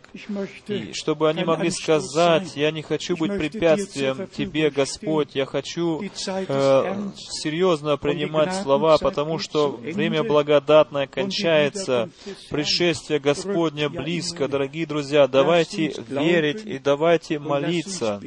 и 0.68 0.92
чтобы 0.94 1.28
они 1.28 1.44
могли 1.44 1.70
сказать, 1.70 1.98
сказать, 1.98 2.56
я 2.56 2.70
не 2.70 2.82
хочу 2.82 3.16
быть 3.16 3.36
препятствием 3.38 4.28
Тебе, 4.28 4.70
Господь, 4.70 5.34
я 5.34 5.46
хочу 5.46 6.02
э, 6.02 7.10
серьезно 7.16 7.96
принимать 7.96 8.54
слова, 8.54 8.98
потому 8.98 9.38
что 9.38 9.70
время 9.70 10.22
благодатное 10.22 11.06
кончается, 11.06 12.10
пришествие 12.50 13.20
Господня 13.20 13.88
близко, 13.88 14.48
дорогие 14.48 14.86
друзья, 14.86 15.26
давайте 15.26 15.94
верить 16.08 16.64
и 16.64 16.78
давайте 16.78 17.38
молиться. 17.38 18.20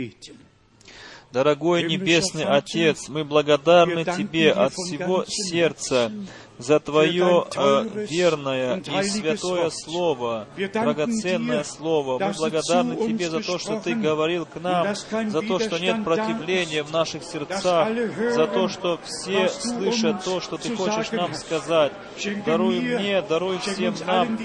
Дорогой 1.31 1.83
Небесный 1.83 2.43
Отец, 2.43 3.07
мы 3.07 3.23
благодарны 3.23 4.03
Тебе 4.03 4.51
от 4.51 4.73
всего 4.73 5.23
сердца 5.27 6.11
за 6.57 6.79
Твое 6.79 7.45
э, 7.55 8.05
верное 8.09 8.77
и 8.77 9.03
святое 9.03 9.69
Слово, 9.69 10.47
драгоценное 10.55 11.63
Слово. 11.63 12.19
Мы 12.19 12.33
благодарны 12.33 12.95
Тебе 12.95 13.29
за 13.29 13.41
то, 13.41 13.57
что 13.57 13.79
Ты 13.79 13.95
говорил 13.95 14.45
к 14.45 14.59
нам, 14.59 14.95
за 14.95 15.41
то, 15.41 15.59
что 15.59 15.79
нет 15.79 16.03
противления 16.03 16.83
в 16.83 16.91
наших 16.91 17.23
сердцах, 17.23 17.89
за 18.33 18.47
то, 18.47 18.67
что 18.67 18.99
все 19.03 19.49
слышат 19.49 20.23
то, 20.23 20.39
что 20.39 20.57
Ты 20.57 20.75
хочешь 20.75 21.11
нам 21.11 21.33
сказать. 21.33 21.93
Даруй 22.45 22.79
мне, 22.79 23.21
даруй 23.21 23.59
всем 23.59 23.95
нам 24.05 24.37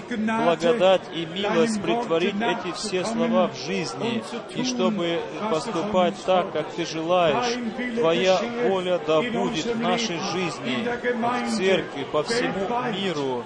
благодать 0.44 1.02
и 1.14 1.26
милость 1.26 1.82
притворить 1.82 2.34
эти 2.36 2.72
все 2.74 3.04
слова 3.04 3.48
в 3.48 3.56
жизни, 3.66 4.22
и 4.54 4.64
чтобы 4.64 5.20
поступать 5.50 6.14
так, 6.24 6.52
как 6.52 6.72
Ты 6.72 6.86
желаешь. 6.86 7.54
Твоя 7.98 8.40
воля 8.68 9.00
да 9.06 9.20
будет 9.22 9.66
в 9.66 9.80
нашей 9.80 10.18
жизни, 10.32 10.86
в 10.86 11.56
церкви, 11.56 12.05
по 12.12 12.22
всему 12.22 12.68
миру. 12.92 13.44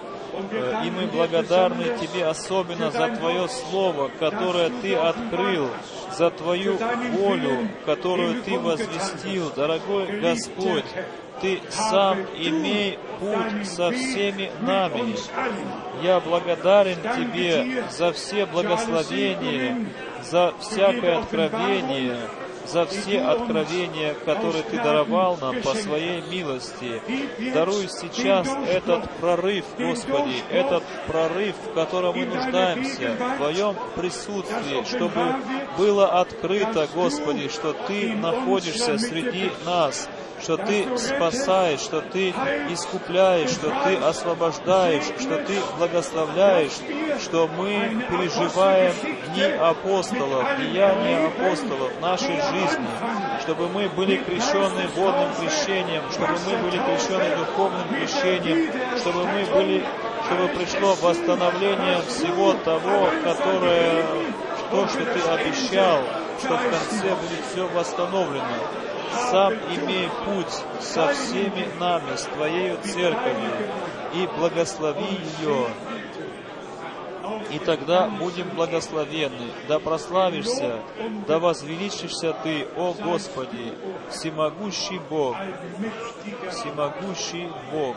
Э, 0.50 0.82
и 0.84 0.90
мы 0.90 1.06
благодарны 1.06 1.84
Тебе 2.00 2.26
особенно 2.26 2.90
за 2.90 3.08
Твое 3.08 3.48
Слово, 3.48 4.10
которое 4.18 4.70
Ты 4.82 4.94
открыл, 4.94 5.68
за 6.16 6.30
Твою 6.30 6.78
волю, 7.12 7.68
которую 7.84 8.42
Ты 8.42 8.58
возвестил. 8.58 9.50
Дорогой 9.54 10.20
Господь, 10.20 10.84
Ты 11.40 11.60
сам 11.70 12.20
имей 12.36 12.98
путь 13.18 13.66
со 13.66 13.90
всеми 13.90 14.50
нами. 14.60 15.16
Я 16.02 16.20
благодарен 16.20 16.98
Тебе 17.02 17.84
за 17.90 18.12
все 18.12 18.46
благословения, 18.46 19.86
за 20.22 20.54
всякое 20.60 21.18
откровение, 21.18 22.16
за 22.70 22.86
все 22.86 23.20
откровения, 23.20 24.14
которые 24.24 24.62
Ты 24.62 24.76
даровал 24.76 25.36
нам 25.40 25.60
по 25.62 25.74
Своей 25.74 26.20
милости. 26.22 27.02
Даруй 27.52 27.88
сейчас 27.88 28.48
этот 28.68 29.10
прорыв, 29.20 29.64
Господи, 29.78 30.42
этот 30.50 30.82
прорыв, 31.06 31.54
в 31.66 31.74
котором 31.74 32.16
мы 32.16 32.26
нуждаемся, 32.26 33.16
в 33.18 33.36
Твоем 33.36 33.76
присутствии, 33.96 34.84
чтобы 34.84 35.36
было 35.76 36.20
открыто, 36.20 36.88
Господи, 36.94 37.48
что 37.48 37.72
Ты 37.72 38.14
находишься 38.14 38.98
среди 38.98 39.50
нас, 39.64 40.08
что 40.42 40.56
Ты 40.56 40.86
спасаешь, 40.98 41.80
что 41.80 42.00
Ты 42.00 42.30
искупляешь, 42.70 43.50
что 43.50 43.72
Ты 43.84 43.96
освобождаешь, 43.96 45.04
что 45.20 45.36
Ты 45.44 45.54
благословляешь, 45.76 46.72
что 47.20 47.48
мы 47.48 48.04
переживаем 48.08 48.94
дни 49.32 49.42
апостолов, 49.42 50.44
деяния 50.58 51.26
апостолов 51.26 52.00
нашей 52.00 52.40
жизни, 52.40 52.59
чтобы 53.40 53.68
мы 53.68 53.88
были 53.88 54.16
крещены 54.16 54.86
водным 54.94 55.30
крещением, 55.34 56.02
чтобы 56.10 56.34
мы 56.46 56.56
были 56.62 56.78
крещены 56.78 57.36
духовным 57.36 57.88
крещением, 57.88 58.72
чтобы 58.98 59.24
мы 59.26 59.44
были, 59.46 59.84
чтобы 60.26 60.48
пришло 60.48 60.94
восстановление 60.94 62.02
всего 62.02 62.54
того, 62.54 63.10
которое, 63.24 64.04
то, 64.70 64.88
что 64.88 65.04
Ты 65.04 65.20
обещал, 65.28 66.02
что 66.38 66.56
в 66.56 66.62
конце 66.62 67.14
будет 67.14 67.44
все 67.50 67.66
восстановлено 67.68 68.44
сам 69.30 69.52
имей 69.52 70.08
путь 70.24 70.62
со 70.80 71.08
всеми 71.08 71.68
нами, 71.78 72.16
с 72.16 72.22
Твоей 72.22 72.76
церковью, 72.76 73.52
и 74.14 74.26
благослови 74.38 75.20
ее. 75.40 75.66
И 77.50 77.58
тогда 77.58 78.08
будем 78.08 78.48
благословенны, 78.50 79.50
да 79.68 79.78
прославишься, 79.78 80.80
да 81.26 81.38
возвеличишься 81.38 82.34
Ты, 82.42 82.66
о 82.76 82.94
Господи, 82.94 83.72
всемогущий 84.10 85.00
Бог, 85.08 85.36
всемогущий 86.50 87.48
Бог. 87.72 87.96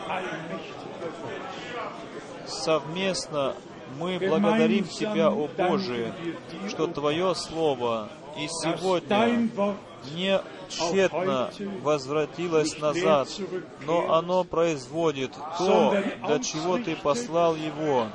Совместно 2.46 3.54
мы 3.98 4.18
благодарим 4.18 4.84
Тебя, 4.84 5.28
о 5.28 5.48
Боже, 5.48 6.12
что 6.68 6.86
Твое 6.86 7.34
Слово 7.34 8.08
и 8.36 8.48
сегодня 8.48 9.48
не 10.12 10.40
тщетно 10.68 11.50
возвратилось 11.82 12.78
назад, 12.78 13.28
но 13.86 14.12
оно 14.14 14.44
производит 14.44 15.32
то, 15.58 15.96
для 16.26 16.38
чего 16.40 16.78
Ты 16.78 16.96
послал 16.96 17.56
его. 17.56 18.06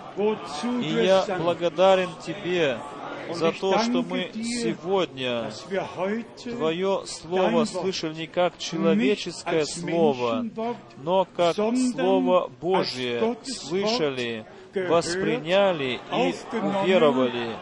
И 0.82 0.88
я 0.88 1.26
благодарен 1.40 2.10
Тебе 2.26 2.80
за 3.34 3.52
то, 3.52 3.78
что 3.80 4.02
мы 4.02 4.32
сегодня 4.34 5.52
Твое 6.44 7.04
Слово 7.06 7.66
слышали 7.66 8.14
не 8.14 8.28
как 8.28 8.58
человеческое 8.58 9.66
Слово, 9.66 10.46
но 10.98 11.28
как 11.36 11.56
Слово 11.56 12.50
Божье 12.62 13.36
слышали, 13.44 14.46
восприняли 14.74 16.00
и 16.12 16.58
уверовали 16.58 17.56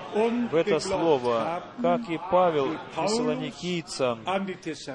в 0.50 0.56
это 0.56 0.80
слово, 0.80 1.64
как 1.82 2.10
и 2.10 2.20
Павел 2.32 2.70
Фессалоникийцам 2.96 4.20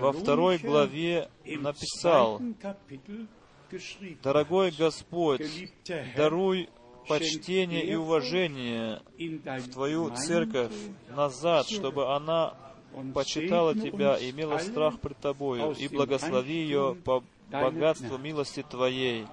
во 0.01 0.13
второй 0.13 0.59
главе 0.59 1.29
написал, 1.45 2.41
«Дорогой 4.23 4.71
Господь, 4.71 5.71
даруй 6.17 6.69
почтение 7.09 7.85
и 7.85 7.95
уважение 7.95 9.01
в 9.19 9.73
Твою 9.73 10.11
церковь 10.11 10.73
назад, 11.09 11.69
чтобы 11.69 12.15
она 12.15 12.55
почитала 13.15 13.75
Тебя, 13.75 14.17
имела 14.21 14.59
страх 14.59 15.01
пред 15.01 15.19
Тобою, 15.19 15.73
и 15.73 15.89
благослови 15.89 16.55
ее 16.55 16.97
по 17.05 17.25
богатству 17.51 18.19
милости 18.19 18.65
Твоей, 18.69 19.27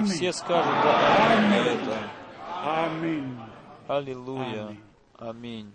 и 0.00 0.04
все 0.04 0.32
скажут 0.32 0.72
да, 0.84 1.34
аминь 1.34 1.66
это. 1.66 2.10
Аллилуйя. 3.88 4.76
Аминь. 5.18 5.72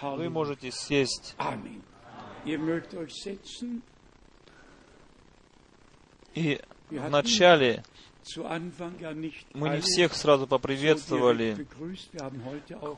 Вы 0.00 0.30
можете 0.30 0.70
сесть. 0.70 1.34
И 6.34 6.60
в 6.90 7.10
начале 7.10 7.82
мы 9.54 9.68
не 9.70 9.80
всех 9.80 10.14
сразу 10.14 10.46
поприветствовали. 10.46 11.66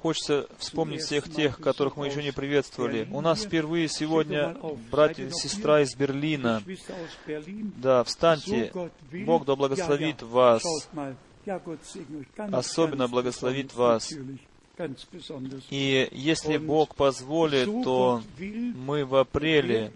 Хочется 0.02 0.48
вспомнить 0.58 1.02
всех 1.02 1.30
тех, 1.30 1.58
которых 1.58 1.96
мы 1.96 2.06
еще 2.06 2.22
не 2.22 2.32
приветствовали. 2.32 3.08
У 3.10 3.20
нас 3.20 3.44
впервые 3.44 3.88
сегодня 3.88 4.56
братья 4.90 5.26
и 5.26 5.30
сестра 5.30 5.82
из 5.82 5.94
Берлина. 5.94 6.62
Да, 7.76 8.04
встаньте. 8.04 8.72
Бог 9.24 9.44
да 9.44 9.56
благословит 9.56 10.22
вас. 10.22 10.62
Особенно 12.36 13.08
благословит 13.08 13.74
вас. 13.74 14.12
И 15.70 16.08
если 16.12 16.56
Бог 16.56 16.94
позволит, 16.94 17.66
то 17.84 18.22
мы 18.38 19.04
в 19.04 19.14
апреле 19.16 19.92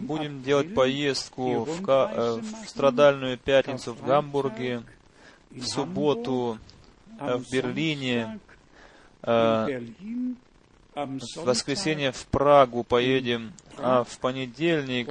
будем 0.00 0.42
делать 0.42 0.74
поездку 0.74 1.64
в, 1.64 1.88
э, 1.88 2.40
в 2.40 2.68
страдальную 2.68 3.38
пятницу 3.38 3.92
в 3.92 4.04
Гамбурге, 4.04 4.82
в 5.50 5.64
субботу 5.64 6.58
э, 7.20 7.36
в 7.36 7.50
Берлине, 7.50 8.38
в 9.22 9.84
воскресенье 11.36 12.12
в 12.12 12.26
Прагу 12.26 12.84
поедем, 12.84 13.52
а 13.76 14.04
в 14.04 14.18
понедельник 14.18 15.08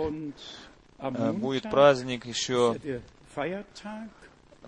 будет 0.99 1.63
праздник 1.69 2.25
еще 2.25 2.77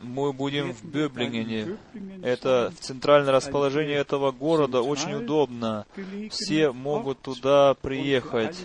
мы 0.01 0.33
будем 0.33 0.73
в 0.73 0.83
Бöblingене. 0.83 1.77
Это 2.23 2.73
центральное 2.79 3.33
расположение 3.33 3.97
этого 3.97 4.31
города 4.31 4.81
очень 4.81 5.13
удобно. 5.13 5.85
Все 6.31 6.71
могут 6.71 7.21
туда 7.21 7.73
приехать. 7.75 8.57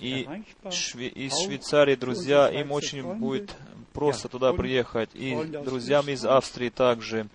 И 0.00 0.28
шве- 0.70 1.08
из 1.08 1.38
Швейцарии 1.38 1.94
друзья, 1.94 2.48
им 2.48 2.72
очень 2.72 3.02
будет 3.14 3.54
просто 3.92 4.28
туда 4.28 4.52
приехать. 4.52 5.10
И 5.14 5.36
друзьям 5.64 6.08
из 6.08 6.24
Австрии 6.24 6.70
также. 6.70 7.28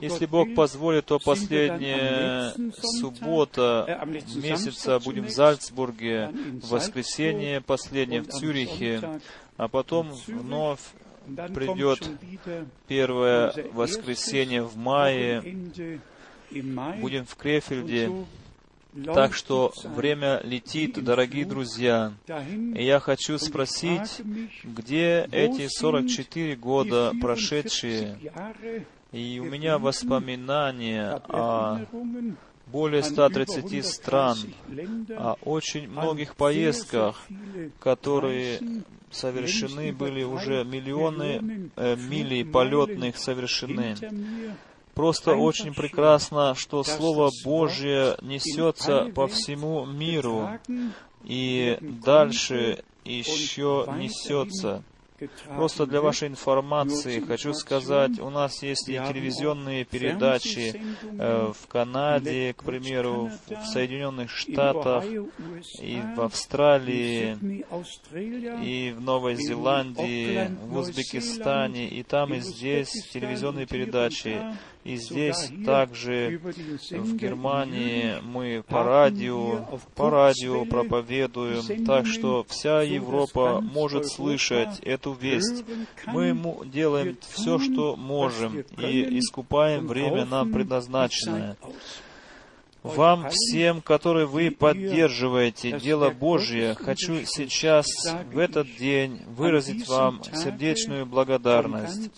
Если 0.00 0.26
Бог 0.26 0.54
позволит, 0.54 1.06
то 1.06 1.18
последняя 1.18 2.52
суббота 3.00 4.06
месяца 4.34 4.98
будем 5.00 5.24
в 5.24 5.30
Зальцбурге, 5.30 6.30
в 6.62 6.68
воскресенье 6.68 7.60
последнее 7.60 8.22
в 8.22 8.28
Цюрихе, 8.28 9.20
а 9.56 9.68
потом 9.68 10.12
вновь 10.26 10.80
придет 11.54 12.08
первое 12.86 13.52
воскресенье 13.72 14.62
в 14.62 14.76
мае, 14.76 15.42
будем 17.00 17.24
в 17.26 17.36
Крефельде. 17.36 18.10
Так 19.14 19.34
что 19.34 19.72
время 19.84 20.40
летит, 20.42 21.02
дорогие 21.04 21.44
друзья. 21.44 22.14
И 22.74 22.82
я 22.82 22.98
хочу 22.98 23.36
спросить, 23.38 24.22
где 24.64 25.28
эти 25.30 25.68
44 25.68 26.54
die 26.54 26.56
года 26.56 27.10
44 27.10 27.20
прошедшие? 27.20 28.18
И 29.12 29.38
у 29.38 29.44
меня 29.44 29.78
воспоминания 29.78 31.20
о 31.28 31.84
более 32.66 33.02
an 33.02 33.04
130 33.04 33.64
über 33.64 33.82
стран, 33.82 34.36
130 34.36 34.54
Länder, 34.70 35.16
о 35.18 35.32
очень 35.44 35.88
многих 35.88 36.34
поездках, 36.34 37.22
которые 37.78 38.60
совершены 39.10 39.92
были 39.92 40.22
уже 40.22 40.64
миллионы 40.64 41.70
э, 41.76 41.96
милей 41.96 42.44
полетных 42.44 43.16
совершены. 43.16 43.96
Просто 44.94 45.36
очень 45.36 45.74
прекрасно, 45.74 46.54
что 46.54 46.82
Слово 46.82 47.30
Божье 47.44 48.16
несется 48.22 49.12
по 49.14 49.26
всему 49.26 49.84
миру 49.84 50.48
и 51.22 51.76
дальше 51.80 52.82
еще 53.04 53.86
несется. 53.98 54.82
Просто 55.48 55.86
для 55.86 56.00
вашей 56.00 56.28
информации 56.28 57.20
хочу 57.20 57.54
сказать, 57.54 58.18
у 58.18 58.30
нас 58.30 58.62
есть 58.62 58.88
и 58.88 58.92
телевизионные 58.92 59.84
передачи 59.84 60.80
э, 61.02 61.52
в 61.52 61.66
Канаде, 61.68 62.54
к 62.54 62.62
примеру, 62.64 63.30
в 63.46 63.66
Соединенных 63.66 64.30
Штатах, 64.30 65.04
и 65.04 66.02
в 66.16 66.20
Австралии, 66.20 67.38
и 68.62 68.92
в 68.92 69.00
Новой 69.00 69.36
Зеландии, 69.36 70.50
в 70.62 70.76
Узбекистане, 70.76 71.88
и 71.88 72.02
там, 72.02 72.34
и 72.34 72.40
здесь 72.40 72.90
телевизионные 73.12 73.66
передачи. 73.66 74.40
И 74.86 74.96
здесь 74.98 75.50
также 75.64 76.38
в 76.38 77.16
Германии 77.16 78.20
мы 78.22 78.62
по 78.68 78.84
радио, 78.84 79.66
по 79.96 80.10
радио 80.10 80.64
проповедуем, 80.64 81.84
так 81.84 82.06
что 82.06 82.46
вся 82.48 82.82
Европа 82.82 83.60
может 83.60 84.06
слышать 84.06 84.78
эту 84.82 85.12
весть. 85.12 85.64
Мы 86.06 86.38
делаем 86.66 87.18
все, 87.32 87.58
что 87.58 87.96
можем, 87.96 88.60
и 88.78 89.18
искупаем 89.18 89.88
время 89.88 90.24
нам 90.24 90.52
предназначенное. 90.52 91.56
Вам 92.94 93.28
всем, 93.30 93.80
которые 93.82 94.26
вы 94.26 94.50
поддерживаете 94.50 95.78
дело 95.80 96.10
Божье, 96.10 96.74
хочу 96.74 97.24
сейчас, 97.24 97.86
в 98.32 98.38
этот 98.38 98.68
день, 98.76 99.22
выразить 99.26 99.88
вам 99.88 100.22
сердечную 100.24 101.06
благодарность. 101.06 102.10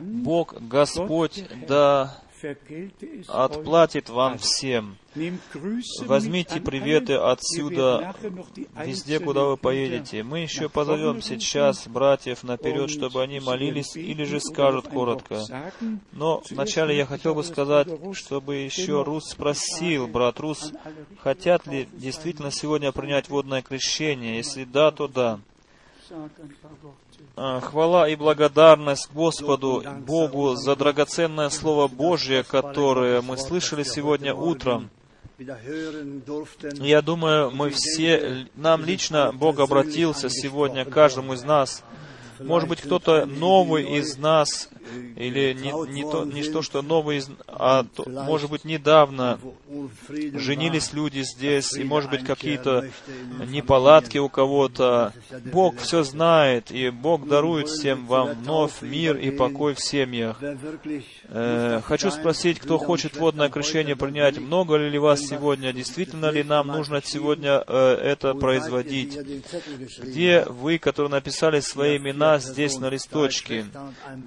Бог, 0.00 0.54
Господь, 0.60 1.44
да 1.68 2.22
отплатит 3.28 4.08
вам 4.08 4.38
всем. 4.38 4.96
Возьмите 6.04 6.60
приветы 6.60 7.14
отсюда, 7.14 8.14
везде, 8.84 9.20
куда 9.20 9.44
вы 9.44 9.56
поедете. 9.56 10.22
Мы 10.22 10.40
еще 10.40 10.68
позовем 10.68 11.22
сейчас 11.22 11.86
братьев 11.88 12.42
наперед, 12.42 12.90
чтобы 12.90 13.22
они 13.22 13.40
молились 13.40 13.96
или 13.96 14.24
же 14.24 14.40
скажут 14.40 14.88
коротко. 14.88 15.42
Но 16.12 16.42
вначале 16.50 16.96
я 16.96 17.06
хотел 17.06 17.34
бы 17.34 17.44
сказать, 17.44 17.88
чтобы 18.12 18.56
еще 18.56 19.02
Рус 19.02 19.30
спросил, 19.30 20.06
брат 20.06 20.40
Рус, 20.40 20.72
хотят 21.20 21.66
ли 21.66 21.88
действительно 21.92 22.50
сегодня 22.50 22.92
принять 22.92 23.28
водное 23.28 23.62
крещение? 23.62 24.36
Если 24.36 24.64
да, 24.64 24.90
то 24.90 25.08
да. 25.08 25.40
А, 27.38 27.60
Хвала 27.60 28.08
и 28.08 28.16
благодарность 28.16 29.10
Господу, 29.12 29.84
Богу 30.06 30.54
за 30.54 30.74
драгоценное 30.74 31.50
Слово 31.50 31.86
Божье, 31.86 32.42
которое 32.42 33.20
мы 33.20 33.36
слышали 33.36 33.82
сегодня 33.82 34.34
утром. 34.34 34.88
Я 35.38 37.02
думаю, 37.02 37.50
мы 37.50 37.68
все, 37.68 38.46
нам 38.54 38.86
лично 38.86 39.32
Бог 39.34 39.60
обратился 39.60 40.30
сегодня, 40.30 40.86
каждому 40.86 41.34
из 41.34 41.44
нас. 41.44 41.84
Может 42.38 42.68
быть, 42.68 42.80
кто-то 42.80 43.26
новый 43.26 43.98
из 43.98 44.16
нас, 44.16 44.68
или 45.16 45.52
не, 45.54 45.92
не, 45.92 46.02
то, 46.02 46.24
не 46.24 46.42
то, 46.44 46.62
что 46.62 46.82
новый, 46.82 47.18
из, 47.18 47.30
а 47.46 47.84
то, 47.84 48.08
может 48.08 48.50
быть, 48.50 48.64
недавно 48.64 49.38
женились 50.08 50.92
люди 50.92 51.20
здесь, 51.20 51.72
и, 51.74 51.84
может 51.84 52.10
быть, 52.10 52.24
какие-то 52.24 52.88
неполадки 53.46 54.18
у 54.18 54.28
кого-то. 54.28 55.12
Бог 55.52 55.78
все 55.78 56.02
знает, 56.02 56.70
и 56.70 56.90
Бог 56.90 57.26
дарует 57.26 57.68
всем 57.68 58.06
вам 58.06 58.34
вновь 58.34 58.82
мир 58.82 59.16
и 59.16 59.30
покой 59.30 59.74
в 59.74 59.80
семьях. 59.80 60.40
Э, 61.28 61.80
хочу 61.84 62.10
спросить, 62.10 62.60
кто 62.60 62.78
хочет 62.78 63.16
водное 63.16 63.48
крещение 63.48 63.96
принять, 63.96 64.38
много 64.38 64.76
ли 64.76 64.98
вас 64.98 65.20
сегодня, 65.20 65.72
действительно 65.72 66.30
ли 66.30 66.44
нам 66.44 66.68
нужно 66.68 67.02
сегодня 67.02 67.64
э, 67.66 67.94
это 67.94 68.34
производить? 68.34 69.18
Где 69.98 70.44
вы, 70.44 70.78
которые 70.78 71.10
написали 71.10 71.60
свои 71.60 71.96
имена 71.96 72.38
здесь 72.38 72.78
на 72.78 72.90
листочке? 72.90 73.66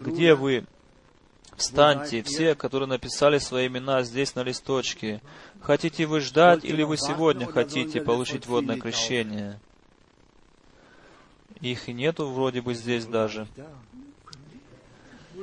Где 0.04 0.36
вы? 0.36 0.66
Встаньте, 1.56 2.22
все, 2.24 2.56
которые 2.56 2.88
написали 2.88 3.38
свои 3.38 3.68
имена 3.68 4.04
здесь 4.04 4.36
на 4.36 4.44
листочке. 4.44 5.22
Хотите 5.62 6.06
вы 6.06 6.20
ждать, 6.20 6.64
или 6.64 6.84
вы 6.84 6.98
сегодня 6.98 7.46
хотите 7.48 8.02
получить 8.02 8.48
водное 8.48 8.78
крещение? 8.78 9.60
Их 11.62 11.90
и 11.90 11.94
нету 11.94 12.28
вроде 12.30 12.62
бы 12.62 12.74
здесь 12.74 13.06
даже. 13.06 13.48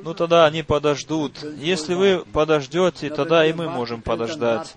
Ну 0.03 0.13
тогда 0.13 0.45
они 0.45 0.63
подождут. 0.63 1.43
Если 1.57 1.93
вы 1.93 2.23
подождете, 2.31 3.09
тогда 3.09 3.45
и 3.45 3.53
мы 3.53 3.69
можем 3.69 4.01
подождать. 4.01 4.73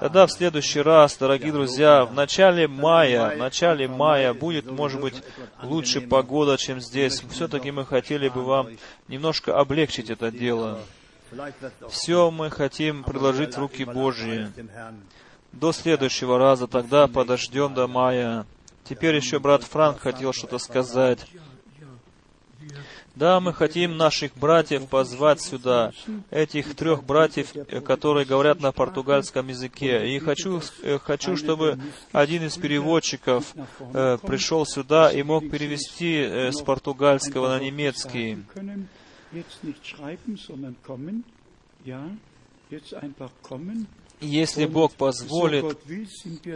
Тогда 0.00 0.26
в 0.26 0.32
следующий 0.32 0.80
раз, 0.80 1.16
дорогие 1.16 1.52
друзья, 1.52 2.04
в 2.04 2.14
начале 2.14 2.68
мая, 2.68 3.34
в 3.34 3.38
начале 3.38 3.88
мая 3.88 4.34
будет, 4.34 4.70
может 4.70 5.00
быть, 5.00 5.22
лучше 5.62 6.00
погода, 6.00 6.56
чем 6.56 6.80
здесь. 6.80 7.22
Все-таки 7.30 7.70
мы 7.70 7.84
хотели 7.84 8.28
бы 8.28 8.44
вам 8.44 8.68
немножко 9.08 9.58
облегчить 9.58 10.10
это 10.10 10.30
дело. 10.30 10.80
Все 11.88 12.30
мы 12.30 12.50
хотим 12.50 13.04
предложить 13.04 13.54
в 13.54 13.58
руки 13.58 13.84
Божьи. 13.84 14.48
До 15.52 15.72
следующего 15.72 16.38
раза, 16.38 16.66
тогда 16.66 17.06
подождем 17.08 17.74
до 17.74 17.86
мая. 17.86 18.46
Теперь 18.84 19.16
еще 19.16 19.40
брат 19.40 19.64
Франк 19.64 20.00
хотел 20.00 20.32
что-то 20.32 20.58
сказать. 20.58 21.18
Да, 23.16 23.40
мы 23.40 23.54
хотим 23.54 23.96
наших 23.96 24.36
братьев 24.36 24.88
позвать 24.88 25.40
сюда, 25.40 25.92
этих 26.30 26.74
трех 26.76 27.02
братьев, 27.02 27.56
э, 27.56 27.80
которые 27.80 28.26
говорят 28.26 28.60
на 28.60 28.72
португальском 28.72 29.48
языке. 29.48 30.14
И 30.14 30.18
хочу, 30.18 30.60
э, 30.82 30.98
хочу 30.98 31.34
чтобы 31.38 31.78
один 32.12 32.44
из 32.44 32.58
переводчиков 32.58 33.54
э, 33.94 34.18
пришел 34.22 34.66
сюда 34.66 35.10
и 35.10 35.22
мог 35.22 35.50
перевести 35.50 36.14
э, 36.16 36.52
с 36.52 36.60
португальского 36.60 37.48
на 37.48 37.58
немецкий. 37.58 38.44
jetzt 42.68 42.94
einfach 42.94 43.30
kommen. 43.42 43.86
Если 44.20 44.64
Бог 44.64 44.94
позволит, 44.94 45.78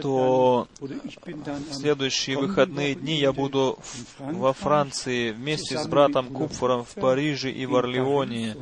то 0.01 0.67
в 0.79 1.73
следующие 1.73 2.37
выходные 2.37 2.95
дни 2.95 3.19
я 3.19 3.33
буду 3.33 3.77
во 4.17 4.53
Франции 4.53 5.31
вместе 5.31 5.77
с 5.77 5.87
братом 5.87 6.29
Купфором 6.29 6.83
в 6.83 6.95
Париже 6.95 7.51
и 7.51 7.67
в 7.67 7.75
Орлеоне. 7.75 8.55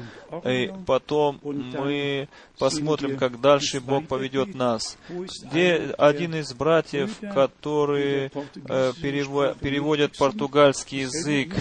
И 0.46 0.72
потом 0.86 1.40
мы 1.44 2.28
посмотрим, 2.58 3.18
как 3.18 3.40
дальше 3.40 3.80
Бог 3.80 4.08
поведет 4.08 4.54
нас. 4.54 4.98
Где 5.10 5.96
один 5.98 6.36
из 6.36 6.54
братьев, 6.54 7.22
der 7.22 7.50
э, 7.66 8.94
перево- 9.02 9.58
переводят 9.60 10.18
португальский 10.18 11.02
язык, 11.02 11.56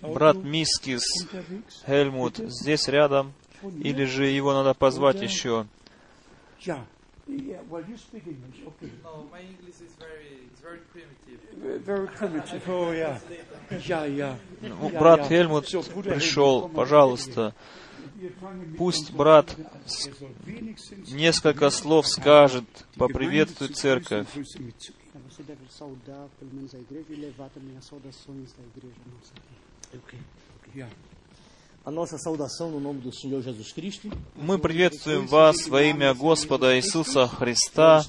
брат 0.00 0.36
Мискис. 0.36 1.02
Хельмут, 1.86 2.38
здесь 2.38 2.88
рядом, 2.88 3.34
или 3.62 4.04
же 4.04 4.26
его 4.26 4.54
надо 4.54 4.72
позвать 4.74 5.20
еще. 5.20 5.66
Ja. 6.66 6.84
Yeah, 7.26 7.62
well, 7.70 7.82
you 7.88 7.96
speak 7.96 8.26
English, 8.26 8.60
okay. 8.66 8.90
No, 9.02 9.26
my 9.32 9.40
English 9.40 9.80
is 9.80 9.94
very, 9.98 10.44
it's 10.50 10.60
very 10.60 10.80
primitive. 10.92 11.40
Very 11.86 12.06
primitive. 12.08 12.68
Oh, 12.68 12.92
yeah. 12.92 13.18
Ja, 13.86 14.04
ja. 14.04 14.36
Ну, 14.60 14.90
брат. 14.90 15.26
Хельмут 15.28 15.66
пришел, 16.04 16.68
пожалуйста. 16.68 17.54
Пусть 18.76 19.12
брат. 19.14 19.56
Er 20.46 21.14
Несколько 21.14 21.70
слов 21.70 22.06
скажет, 22.06 22.64
поприветствует 22.96 23.76
церковь. 23.76 24.26
grüßen, 24.34 24.66
Grüße 24.68 24.92
Мы 34.36 34.58
приветствуем 34.58 35.26
вас 35.26 35.68
во 35.68 35.82
имя 35.82 36.14
Господа 36.14 36.78
Иисуса 36.78 37.26
Христа. 37.26 38.02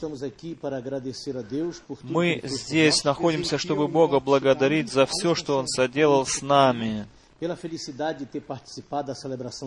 Мы 2.03 2.39
здесь 2.45 3.03
находимся, 3.03 3.57
чтобы 3.57 3.89
Бога 3.89 4.21
благодарить 4.21 4.89
за 4.91 5.05
все, 5.05 5.35
что 5.35 5.57
Он 5.57 5.67
соделал 5.67 6.25
с 6.25 6.41
нами. 6.41 7.05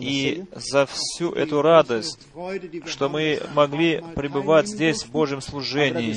и 0.01 0.43
за 0.55 0.87
всю 0.87 1.31
эту 1.33 1.61
радость, 1.61 2.17
что 2.87 3.09
мы 3.09 3.39
могли 3.53 4.03
пребывать 4.15 4.67
здесь 4.67 5.03
в 5.03 5.11
Божьем 5.11 5.39
служении. 5.39 6.15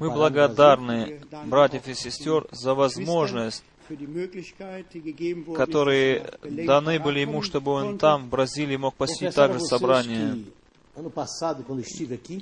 Мы 0.00 0.10
благодарны, 0.10 1.20
братьев 1.44 1.86
и 1.88 1.94
сестер, 1.94 2.46
за 2.52 2.72
возможность, 2.74 3.62
которые 5.54 6.30
даны 6.42 7.00
были 7.00 7.20
ему, 7.20 7.42
чтобы 7.42 7.72
он 7.72 7.98
там, 7.98 8.26
в 8.26 8.28
Бразилии, 8.28 8.76
мог 8.76 8.94
посетить 8.94 9.34
также 9.34 9.60
собрание. 9.60 10.44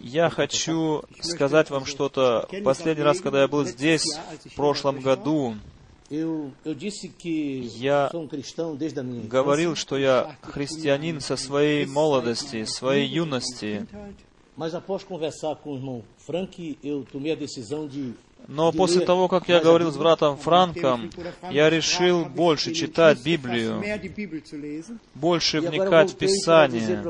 Я 0.02 0.30
хочу 0.30 1.02
сказать 1.20 1.70
вам 1.70 1.86
что-то. 1.86 2.48
Последний 2.64 3.02
раз, 3.02 3.20
когда 3.20 3.42
я 3.42 3.48
был 3.48 3.64
здесь, 3.64 4.04
в 4.44 4.54
прошлом 4.54 5.00
году, 5.00 5.56
Я 6.10 8.10
говорил, 9.28 9.74
что 9.74 9.96
я 9.96 10.36
христианин 10.42 11.20
со 11.20 11.36
своей 11.36 11.86
молодости, 11.86 12.64
своей 12.64 13.08
юности. 13.08 13.86
mas 14.56 14.74
após 14.74 15.02
conversar 15.02 15.56
com 15.56 15.72
o 15.72 15.76
irmão 15.76 16.04
Frank, 16.18 16.78
eu 16.82 17.04
tomei 17.10 17.32
a 17.32 17.34
decisão 17.34 17.88
de 17.88 18.14
Но 18.48 18.72
после 18.72 19.04
того, 19.04 19.28
как 19.28 19.48
я 19.48 19.60
говорил 19.60 19.90
с 19.90 19.96
братом 19.96 20.36
Франком, 20.36 21.10
я 21.50 21.70
решил 21.70 22.24
больше 22.24 22.74
читать 22.74 23.24
Библию, 23.24 23.82
больше 25.14 25.60
вникать 25.60 26.12
в 26.12 26.16
Писание. 26.16 27.02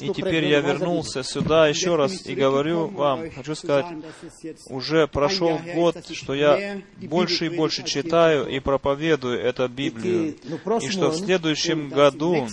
И 0.00 0.08
теперь 0.10 0.46
я 0.46 0.60
вернулся 0.60 1.22
сюда 1.22 1.68
еще 1.68 1.96
раз 1.96 2.26
и 2.26 2.34
говорю 2.34 2.88
вам, 2.88 3.30
хочу 3.30 3.54
сказать, 3.54 3.86
уже 4.68 5.06
прошел 5.06 5.58
год, 5.74 5.96
что 6.12 6.34
я 6.34 6.82
больше 7.02 7.46
и 7.46 7.48
больше 7.56 7.82
читаю 7.84 8.46
и 8.48 8.60
проповедую 8.60 9.40
эту 9.40 9.68
Библию. 9.68 10.36
И 10.80 10.90
что 10.90 11.10
в 11.10 11.16
следующем 11.16 11.88
году, 11.88 12.48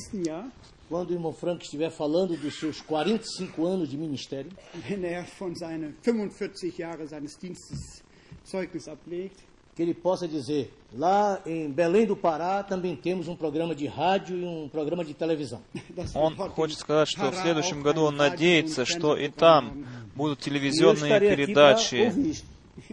Quando 0.92 1.10
o 1.10 1.12
irmão 1.12 1.32
Frank 1.34 1.62
estiver 1.64 1.90
falando 1.90 2.34
dos 2.36 2.58
seus 2.58 2.80
45 2.80 3.66
anos 3.66 3.90
de 3.90 3.96
ministério, 3.98 4.50
wenn 4.88 5.04
er 5.04 5.26
von 5.38 5.54
seinen 5.54 5.94
45 6.02 6.78
Jahren 6.78 7.06
seines 7.06 7.36
Dienstes 7.38 8.02
Zeugnis 8.46 8.88
ablegt, 8.88 9.36
que 9.76 9.82
ele 9.82 9.92
possa 9.92 10.26
dizer: 10.26 10.72
lá 10.94 11.42
em 11.44 11.70
Belém 11.70 12.06
do 12.06 12.16
Pará 12.16 12.62
também 12.62 12.96
temos 12.96 13.28
um 13.28 13.36
programa 13.36 13.74
de 13.74 13.86
rádio 13.86 14.38
e 14.38 14.44
um 14.44 14.66
programa 14.68 15.04
de 15.04 15.12
televisão. 15.12 15.60
dass 15.94 16.14
он 16.16 16.34
dort 16.34 16.54
хочет 16.54 16.78
in 16.78 16.80
сказать, 16.80 17.08
что 17.10 17.30
в 17.30 17.34
Pará 17.34 17.42
следующем 17.42 17.80
auch 17.80 17.84
году 17.84 18.00
ein 18.06 18.14
он 18.14 18.16
Radio- 18.18 18.30
надеется, 18.30 18.82
und 18.82 18.86
что 18.88 19.14
и 19.16 19.28
Fernsehprogramm 19.28 19.36
там 19.36 19.64
haben. 19.84 20.10
будут 20.16 20.38
E 20.38 20.40
eu 20.40 20.44
телевизионные 20.44 21.12
estarei 21.12 21.28
aqui 21.28 21.36
para 21.36 21.36
передачи, 21.36 21.96
ouvir 21.96 22.30
isto. 22.30 22.46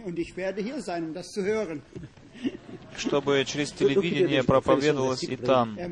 Und 0.04 0.18
ich 0.18 0.36
werde 0.36 0.60
hier 0.62 0.82
sein, 0.82 1.04
um 1.04 1.14
das 1.14 1.28
zu 1.28 1.42
hören. 1.42 1.80
Чтобы 2.97 3.43
через 3.45 3.71
телевидение 3.71 4.43
проповедовалось 4.43 5.23
и 5.23 5.35
там. 5.35 5.77
Er 5.77 5.89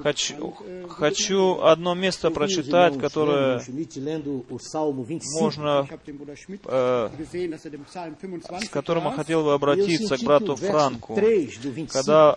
Хочу, 0.00 0.56
äh, 0.60 0.88
хочу 0.88 1.60
одно 1.62 1.94
место 1.94 2.30
прочитать, 2.30 2.98
которое 2.98 3.58
Lendo, 3.58 3.66
Schmidt 3.66 3.96
lendo 3.96 4.46
o 4.48 4.58
Salmo 4.58 5.04
25. 5.04 5.40
можно, 5.40 5.88
äh, 5.88 7.10
er 7.10 7.70
25 7.70 8.64
с 8.64 8.68
которым 8.68 9.04
я 9.04 9.10
хотел 9.10 9.44
бы 9.44 9.50
E 9.50 9.54
обратиться 9.54 10.16
к 10.16 10.22
брату 10.22 10.56
Франку. 10.56 11.14
3 11.14 11.46
do 11.62 11.72
25 11.72 11.92
Когда 11.92 12.36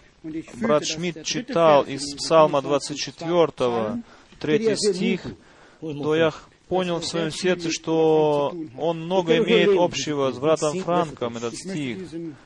брат 0.56 0.85
Шмидт 0.85 1.23
читал 1.23 1.84
из 1.84 2.15
Псалма 2.15 2.61
25 2.61 3.27
24, 3.27 3.48
Psalm 3.48 4.03
третий 4.40 4.76
стих, 4.76 5.26
то 5.80 6.15
я. 6.15 6.34
Понял 6.73 6.99
в 6.99 7.05
своем 7.05 7.31
сердце, 7.31 7.69
что 7.71 8.55
он 8.77 9.05
много 9.05 9.37
имеет 9.37 9.77
общего 9.77 10.31
с 10.31 10.39
братом 10.39 10.79
Франком, 10.79 11.37
этот 11.37 11.55
стих. 11.55 11.99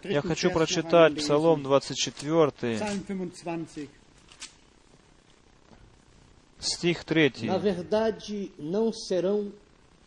Я 0.04 0.22
хочу 0.22 0.52
прочитать 0.52 1.16
Псалом 1.16 1.62
lesen. 1.62 1.64
24, 1.64 2.52
Psalm 2.76 3.04
25. 3.08 3.90
стих 6.60 7.04
3. 7.04 7.44
Na 7.44 7.58
verdade, 7.58 8.52
não 8.58 8.92
serão 8.92 9.52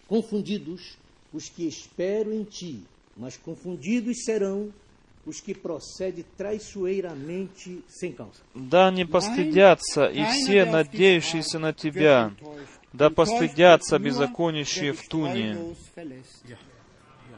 confundidos 0.09 0.97
os 1.33 1.49
que 1.49 1.67
esperam 1.67 2.33
em 2.33 2.45
ti, 2.45 2.83
mas 3.17 3.37
confundidos 3.37 4.25
serão 4.25 4.73
os 5.25 5.41
que 5.41 5.55
procedem 5.55 6.25
traiçoeiramente 6.37 7.83
sem 7.89 8.13
causa. 8.13 8.41
Да 8.55 8.91
не 8.91 9.05
постыдятся 9.05 10.07
и 10.07 10.25
все, 10.25 10.65
надеющиеся 10.65 11.59
на 11.59 11.73
Тебя, 11.73 12.33
да 12.93 13.11
постыдятся 13.11 13.99
беззаконищие 13.99 14.93
в 14.93 15.09
туне. 15.09 15.59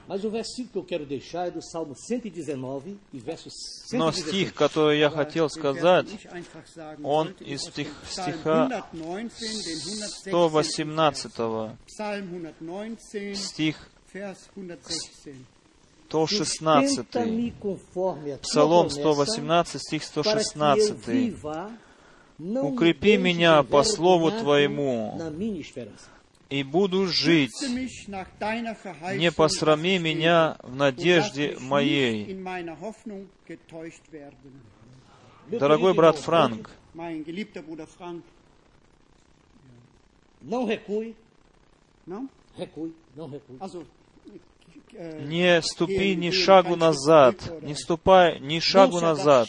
Mas 0.08 0.24
o 0.24 0.30
versículo 0.30 0.72
que 0.72 0.78
eu 0.78 0.84
quero 0.84 1.06
deixar 1.06 1.46
é 1.46 1.50
do 1.52 1.62
Salmo 1.62 1.94
119 1.94 2.98
e 3.12 3.18
verso 3.20 3.48
Но 3.92 4.10
116. 4.10 4.26
стих, 4.26 4.54
который 4.54 4.98
я 4.98 5.08
хотел 5.08 5.48
сказать, 5.48 6.08
он 7.04 7.28
из 7.38 7.62
стих, 7.62 7.88
стиха 8.10 8.84
118, 8.92 9.62
Psalm 10.26 10.56
119, 11.86 13.36
стих 13.36 13.76
Vers 14.12 14.46
116. 14.54 15.46
116. 16.10 16.96
Sustenta-me 16.96 17.52
conforme 17.52 18.32
a 18.32 18.36
tua 18.36 18.42
Псалом 18.42 18.88
promessa, 18.88 19.00
118, 19.00 19.78
стих 19.78 20.12
para 20.12 20.22
que 20.22 20.40
eu 20.40 20.44
116. 20.44 21.78
Укрепи 22.38 23.16
меня 23.16 23.62
по 23.62 23.82
слову 23.82 24.30
Твоему. 24.30 25.18
И 26.50 26.62
буду 26.62 27.06
жить. 27.06 27.52
Не 29.16 29.32
посрами 29.32 29.98
меня 29.98 30.56
в 30.62 30.74
надежде 30.74 31.56
моей. 31.60 32.34
Дорогой 35.48 35.94
брат 35.94 36.16
Франк, 36.16 36.70
äh, 44.92 45.24
не 45.24 45.62
ступи 45.62 46.14
ни 46.14 46.30
шагу 46.30 46.76
назад, 46.76 47.36
не 47.62 47.74
ступай 47.74 48.40
ни 48.40 48.60
шагу 48.60 49.00
назад. 49.00 49.48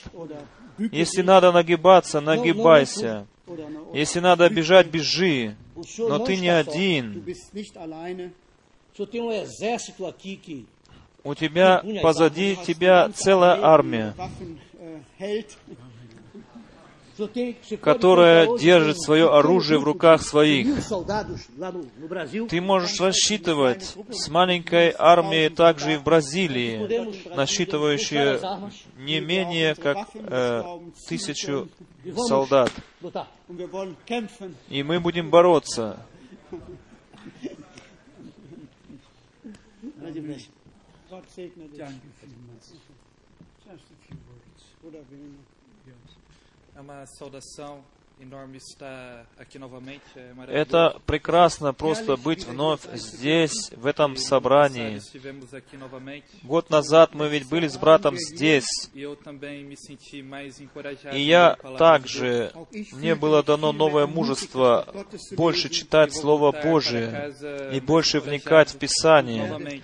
Если 0.78 1.22
надо 1.22 1.52
нагибаться, 1.52 2.22
нагибайся. 2.22 3.28
Если 3.94 4.20
надо 4.20 4.50
бежать, 4.50 4.88
бежи. 4.88 5.56
Но 5.98 6.20
ты 6.20 6.38
не 6.38 6.50
один. 6.50 7.26
У 11.26 11.36
тебя 11.36 11.84
позади 12.02 12.58
тебя 12.66 13.10
целая 13.14 13.64
армия, 13.64 14.14
которая 17.82 18.58
держит 18.58 19.02
свое 19.02 19.26
um 19.26 19.38
оружие 19.38 19.80
в 19.80 19.84
руках 19.84 20.22
своих. 20.22 20.68
Ты 22.50 22.62
можешь 22.62 23.00
рассчитывать 23.00 23.96
с 24.10 24.30
маленькой 24.30 24.94
армией 24.98 25.50
также 25.50 25.94
и 25.94 25.98
в 25.98 26.04
Бразилии, 26.04 27.36
насчитывающей 27.36 28.40
не 28.98 29.20
менее 29.20 29.76
как 29.76 30.10
э, 30.14 30.64
тысячу 31.08 31.70
солдат. 32.28 32.72
И 34.70 34.84
мы 34.84 35.00
будем 35.00 35.30
бороться. 35.30 36.00
Gott 41.14 41.30
segne 41.30 41.68
dich. 41.68 41.80
Uma 41.80 41.92
saudação 41.92 42.26
enorme 42.26 42.82
estar 43.60 43.74
aqui 43.74 44.14
novamente. 44.16 44.66
É 44.82 44.90
maravilhoso. 44.90 45.53
Это 50.48 51.02
прекрасно 51.06 51.74
просто 51.74 52.16
быть 52.16 52.46
вновь 52.46 52.82
здесь, 52.94 53.72
в 53.76 53.86
этом 53.86 54.16
собрании. 54.18 55.02
Год 56.44 56.70
назад 56.70 57.16
мы 57.16 57.28
ведь 57.28 57.50
были 57.50 57.68
с 57.68 57.78
братом 57.78 58.16
здесь, 58.18 58.90
e 58.94 59.18
и 61.12 61.22
я 61.22 61.56
также, 61.78 62.54
мне 62.94 63.16
было 63.16 63.44
дано 63.44 63.72
новое 63.74 64.06
мужество 64.08 64.88
больше 65.32 65.70
читать 65.70 66.16
Слово 66.16 66.52
Божие 66.52 67.34
и 67.74 67.80
больше 67.80 68.20
вникать 68.20 68.74
в 68.74 68.78
Писание. 68.78 69.82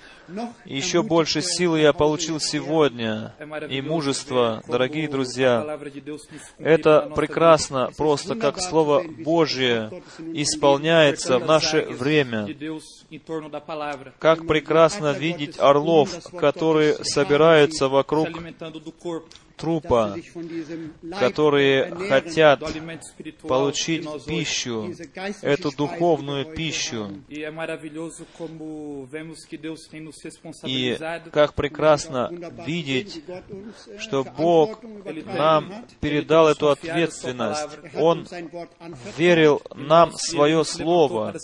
Еще 0.66 1.04
больше 1.04 1.42
силы 1.42 1.80
я 1.80 1.94
получил 1.94 2.40
сегодня, 2.40 3.34
и 3.70 3.82
мужество, 3.82 4.64
дорогие 4.68 5.08
друзья. 5.08 5.80
Это 6.58 7.12
прекрасно, 7.16 7.92
просто 7.98 8.36
как 8.36 8.60
Слово 8.62 9.04
Божье 9.04 10.04
исполняется 10.34 11.40
в 11.40 11.46
наше 11.46 11.82
время. 11.84 12.48
Как 14.20 14.48
прекрасно 14.48 15.12
видеть 15.12 15.60
орлов, 15.60 16.32
которые 16.32 17.04
собираются 17.04 17.88
вокруг 17.88 18.30
трупа, 19.60 20.16
которые 21.20 21.94
хотят 22.10 22.64
получить 23.42 24.08
пищу, 24.26 24.94
эту 25.42 25.76
духовную 25.76 26.46
пищу. 26.46 27.10
E 27.28 27.46
И 30.66 30.98
как 31.32 31.54
прекрасно 31.54 32.32
видеть, 32.66 33.24
äh, 33.28 34.00
что 34.00 34.24
Бог 34.24 34.82
нам 35.26 35.86
передал 36.00 36.48
эту 36.48 36.70
ответственность. 36.70 37.68
Er 37.94 38.02
Он 38.02 38.28
верил 39.18 39.62
нам 39.76 40.12
E 40.12 40.18
свое 40.18 40.64
Слово. 40.64 41.36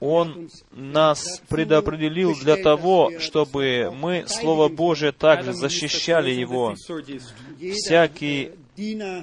Он 0.00 0.50
нас 0.70 1.42
предопределил 1.48 2.34
для 2.34 2.56
того, 2.56 3.12
чтобы 3.18 3.92
мы 3.94 4.24
Слово 4.26 4.68
Божие 4.68 5.12
также 5.12 5.52
защищали 5.52 6.32
um 6.32 6.40
его. 6.40 6.73
Всякий 6.74 8.50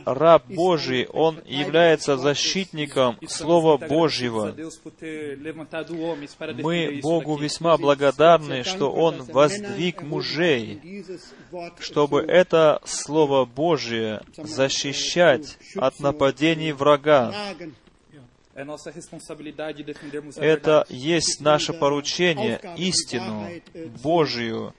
раб 0.06 0.44
Божий, 0.48 1.06
он 1.08 1.42
является 1.46 2.18
защитником 2.18 3.18
Слова 3.28 3.78
Божьего. 3.78 4.56
Мы 6.62 7.00
Богу 7.02 7.38
весьма 7.38 7.78
благодарны, 7.78 8.64
что 8.64 8.92
Он 8.92 9.24
воздвиг 9.24 10.04
мужей, 10.04 11.04
чтобы 11.80 12.22
это 12.22 12.82
Слово 12.86 13.46
Божие 13.46 14.22
защищать 14.38 15.58
от 15.76 16.00
нападений 16.00 16.72
врага. 16.72 17.34
Это 20.36 20.86
есть 20.90 21.42
наше 21.42 21.74
поручение, 21.74 22.60
истину 22.78 23.50
Божию, 24.04 24.74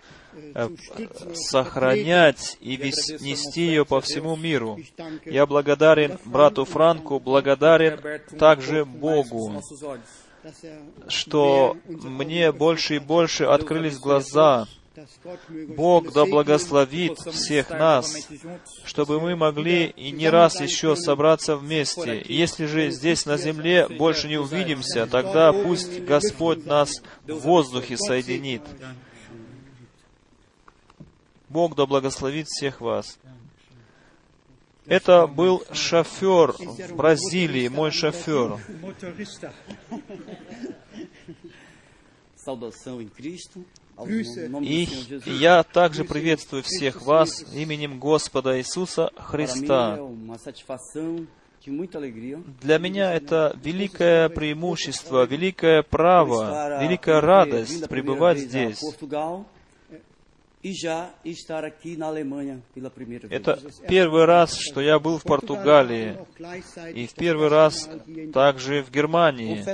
сохранять 1.34 2.56
и 2.60 2.76
нести 2.76 3.62
ее 3.62 3.84
по 3.84 4.00
всему 4.00 4.36
миру. 4.36 4.78
Я 5.24 5.46
благодарен 5.46 6.18
брату 6.24 6.64
Франку, 6.64 7.20
благодарен 7.20 8.00
также 8.38 8.84
Богу, 8.84 9.62
что 11.08 11.76
мне 11.86 12.52
больше 12.52 12.96
и 12.96 12.98
больше 12.98 13.44
открылись 13.44 13.98
глаза. 13.98 14.66
Бог 15.68 16.12
да 16.12 16.26
благословит 16.26 17.18
всех 17.18 17.70
нас, 17.70 18.28
чтобы 18.84 19.20
мы 19.20 19.36
могли 19.36 19.86
и 19.86 20.10
не 20.10 20.28
раз 20.28 20.60
еще 20.60 20.96
собраться 20.96 21.56
вместе. 21.56 22.22
Если 22.28 22.66
же 22.66 22.90
здесь 22.90 23.24
на 23.24 23.38
земле 23.38 23.88
больше 23.88 24.28
не 24.28 24.36
увидимся, 24.36 25.06
тогда 25.06 25.52
пусть 25.52 26.04
Господь 26.04 26.66
нас 26.66 26.90
в 27.26 27.38
воздухе 27.38 27.96
соединит. 27.96 28.62
Бог 31.52 31.76
да 31.76 31.84
благословит 31.86 32.48
всех 32.48 32.80
вас. 32.80 33.18
Это 34.86 35.26
был 35.26 35.62
шофер 35.72 36.52
в 36.52 36.96
Бразилии, 36.96 37.68
мой 37.68 37.90
шофер. 37.90 38.58
И 44.62 44.88
я 45.26 45.62
также 45.62 46.04
приветствую 46.04 46.62
всех 46.64 47.02
вас 47.02 47.44
именем 47.54 48.00
Господа 48.00 48.58
Иисуса 48.58 49.10
Христа. 49.16 50.00
Для 52.60 52.78
меня 52.78 53.12
это 53.14 53.56
великое 53.62 54.28
преимущество, 54.30 55.24
великое 55.26 55.82
право, 55.82 56.82
великая 56.82 57.20
радость 57.20 57.88
пребывать 57.88 58.38
здесь. 58.38 58.80
Это 63.30 63.58
первый 63.88 64.24
раз, 64.26 64.56
что 64.56 64.80
я 64.80 65.00
был 65.00 65.18
в 65.18 65.24
Португалии, 65.24 66.16
и 66.94 67.06
в 67.06 67.14
первый 67.14 67.48
раз 67.48 67.90
также 68.32 68.84
в 68.84 68.90
Германии. 68.92 69.64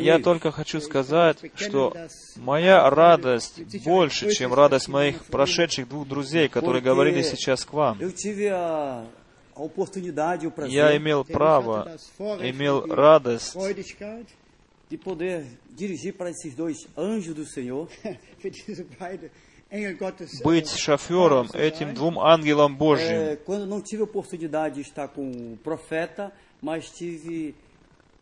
Я 0.00 0.18
только 0.18 0.50
хочу 0.50 0.80
сказать, 0.80 1.38
что 1.54 1.94
моя 2.36 2.88
радость 2.90 3.84
больше, 3.84 4.32
чем 4.32 4.54
радость 4.54 4.88
моих 4.88 5.24
прошедших 5.26 5.88
двух 5.88 6.08
друзей, 6.08 6.48
которые 6.48 6.82
говорили 6.82 7.22
сейчас 7.22 7.64
к 7.64 7.72
вам. 7.74 7.98
Я 10.66 10.96
имел 10.96 11.24
право, 11.24 11.96
имел 12.18 12.86
радость 12.86 13.54
de 14.88 14.96
poder 14.96 15.44
dirigir 15.70 16.14
para 16.14 16.30
esses 16.30 16.54
dois 16.54 16.86
anjos 16.96 17.34
do 17.34 17.44
Senhor 17.44 17.88
быть 20.42 20.68
шофером 20.70 21.46
этим 21.52 21.92
двум 21.92 22.18
ангелам 22.18 22.74
Божьим. 22.74 23.10
É, 23.10 23.36
quando 23.36 23.66
não 23.66 23.82
tive 23.82 24.00
a 24.00 24.04
oportunidade 24.04 24.76
de 24.76 24.80
estar 24.80 25.08
com 25.08 25.30
o 25.30 25.58
profeta, 25.62 26.32
mas 26.62 26.90
tive 26.90 27.54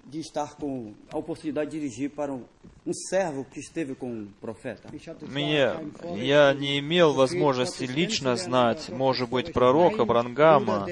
de 0.05 0.21
estar 0.21 0.57
com 0.57 0.93
a 1.13 1.17
oportunidade 1.17 1.71
de 1.71 1.79
dirigir 1.79 2.11
para 2.11 2.33
um, 2.33 2.45
um 2.85 2.93
servo 2.93 3.45
que 3.45 3.61
esteve 3.61 3.95
com 3.95 4.23
o 4.23 4.27
profeta. 4.41 4.89
Мне, 5.23 5.69
я 6.17 6.53
не 6.53 6.79
имел 6.79 7.13
возможности 7.13 7.85
лично 7.85 8.37
знать, 8.37 8.89
может 8.89 9.29
быть, 9.29 9.53
пророка 9.53 10.05
Брангама, 10.05 10.87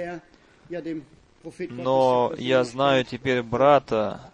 но 1.70 2.32
я 2.38 2.64
знаю 2.64 3.04
теперь 3.04 3.42
брата 3.42 4.32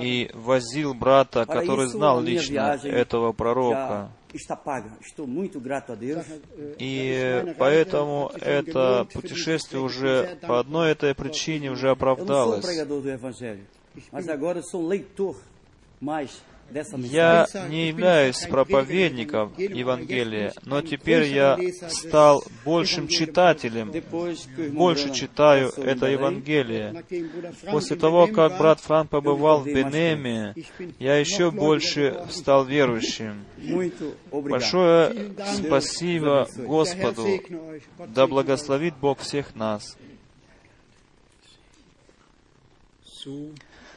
и 0.00 0.30
возил 0.34 0.94
брата, 0.94 1.44
который 1.46 1.88
знал 1.88 2.20
лично 2.20 2.78
этого 2.82 3.32
пророка. 3.32 4.10
Deus. 5.94 6.24
И 6.78 7.54
поэтому 7.58 8.30
это 8.40 9.06
путешествие 9.12 9.82
уже 9.82 10.38
по 10.40 10.58
одной 10.58 10.92
этой 10.92 11.14
причине 11.14 11.70
уже 11.70 11.90
оправдалось. 11.90 12.64
Я 16.96 17.46
не 17.68 17.88
являюсь 17.88 18.46
проповедником 18.46 19.52
Евангелия, 19.56 20.52
но 20.64 20.80
теперь 20.82 21.24
я 21.32 21.58
стал 21.88 22.44
большим 22.64 23.08
читателем, 23.08 23.92
больше 24.72 25.12
читаю 25.12 25.70
это 25.76 26.06
Евангелие. 26.06 27.04
После 27.70 27.96
того, 27.96 28.26
как 28.26 28.58
брат 28.58 28.80
Франк 28.80 29.10
побывал 29.10 29.60
в 29.60 29.66
Бенеме, 29.66 30.54
я 30.98 31.16
еще 31.16 31.50
больше 31.50 32.24
стал 32.30 32.64
верующим. 32.64 33.44
Большое 34.30 35.32
спасибо 35.54 36.48
Господу. 36.56 37.26
Да 38.08 38.26
благословит 38.26 38.94
Бог 38.96 39.20
всех 39.20 39.54
нас. 39.54 39.96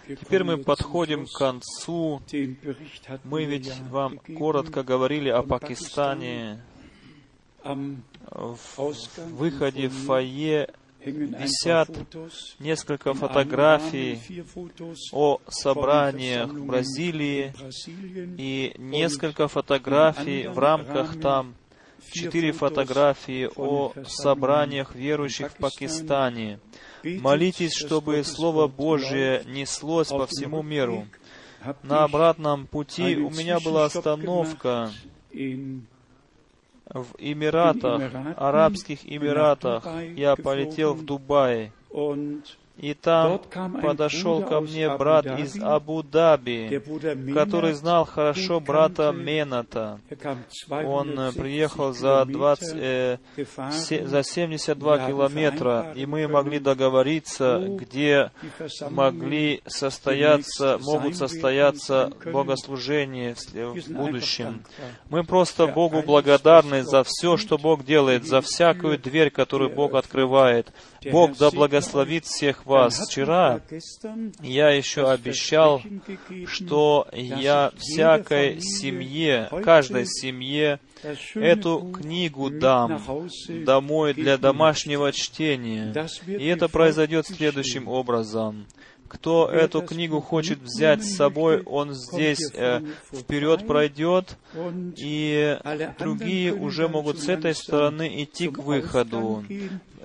Теперь 0.07 0.43
мы 0.43 0.57
подходим 0.57 1.25
к 1.25 1.31
концу. 1.31 2.21
Мы 3.23 3.45
ведь 3.45 3.71
вам 3.89 4.19
коротко 4.37 4.83
говорили 4.83 5.29
о 5.29 5.41
Пакистане. 5.41 6.61
В 7.63 8.93
выходе 9.31 9.87
в 9.87 9.93
фойе 9.93 10.69
висят 11.03 11.89
несколько 12.59 13.13
фотографий 13.13 14.43
о 15.11 15.39
собраниях 15.47 16.49
в 16.49 16.65
Бразилии 16.65 17.53
и 18.37 18.75
несколько 18.77 19.47
фотографий 19.47 20.47
в 20.47 20.59
рамках 20.59 21.19
там, 21.19 21.55
четыре 22.11 22.51
фотографии 22.51 23.49
о 23.55 23.93
собраниях 24.07 24.93
верующих 24.95 25.51
в 25.51 25.57
Пакистане. 25.57 26.59
Молитесь, 27.19 27.75
чтобы 27.75 28.23
Слово 28.23 28.67
Божие 28.67 29.43
неслось 29.45 30.09
по 30.09 30.25
всему 30.27 30.61
миру. 30.63 31.05
На 31.83 32.03
обратном 32.03 32.67
пути 32.67 33.15
у 33.17 33.29
меня 33.29 33.59
была 33.59 33.85
остановка 33.85 34.91
в 36.89 37.07
Эмиратах, 37.17 38.11
Арабских 38.37 38.99
Эмиратах. 39.05 39.85
Я 40.15 40.35
полетел 40.35 40.93
в 40.93 41.03
Дубай. 41.03 41.71
И 42.77 42.93
там 42.93 43.39
подошел 43.81 44.41
ко 44.41 44.59
мне 44.59 44.89
брат 44.97 45.25
из 45.39 45.55
Абу-Даби, 45.63 46.67
который 47.33 47.71
знал 47.73 48.05
хорошо 48.05 48.59
брата 48.59 49.11
Мената. 49.13 49.99
Он 50.85 51.09
э, 51.11 51.31
260 51.31 51.35
приехал 51.41 51.93
за, 51.93 52.25
20, 52.25 52.75
Kilometer 52.75 53.19
э, 53.37 53.45
се- 53.71 54.05
за 54.07 54.23
72 54.23 54.97
километра, 55.07 55.93
и 55.95 56.05
мы 56.05 56.27
могли 56.27 56.59
договориться, 56.59 57.59
где 57.79 58.31
могли 58.89 59.61
состояться, 59.67 60.77
могут 60.81 61.15
состояться 61.15 62.09
богослужения 62.33 63.35
с- 63.35 63.47
в 63.53 63.93
будущем. 63.93 64.63
Мы 65.09 65.23
просто 65.23 65.67
Богу 65.67 66.01
благодарны 66.05 66.83
за 66.83 67.03
все, 67.05 67.37
что 67.37 67.57
Бог 67.57 67.85
делает, 67.85 68.25
за 68.25 68.41
всякую 68.41 68.97
дверь, 68.99 69.29
которую 69.29 69.69
Бог 69.69 69.93
открывает. 69.95 70.73
Бог 71.11 71.37
да 71.37 71.51
благословит 71.51 72.25
всех 72.25 72.65
вас. 72.65 72.99
Вчера 73.07 73.61
я 74.41 74.69
еще 74.69 75.09
обещал, 75.09 75.81
что 76.47 77.07
я 77.13 77.71
всякой 77.77 78.61
семье, 78.61 79.49
каждой 79.63 80.05
семье 80.05 80.79
эту 81.35 81.91
книгу 81.91 82.49
дам 82.49 83.01
домой 83.65 84.13
для 84.13 84.37
домашнего 84.37 85.11
чтения. 85.11 85.93
И 86.25 86.45
это 86.45 86.67
произойдет 86.67 87.27
следующим 87.27 87.87
образом. 87.87 88.65
Кто 89.07 89.47
эту 89.49 89.81
книгу 89.81 90.19
хочет 90.19 90.59
взять 90.59 91.03
с 91.03 91.15
собой, 91.15 91.61
он 91.63 91.93
здесь 91.93 92.51
э, 92.53 92.81
вперед 93.13 93.67
пройдет, 93.67 94.37
и 94.97 95.59
другие 95.99 96.53
уже 96.53 96.87
могут 96.87 97.19
с 97.19 97.29
этой 97.29 97.53
стороны 97.53 98.23
идти 98.23 98.49
к 98.49 98.57
выходу. 98.57 99.43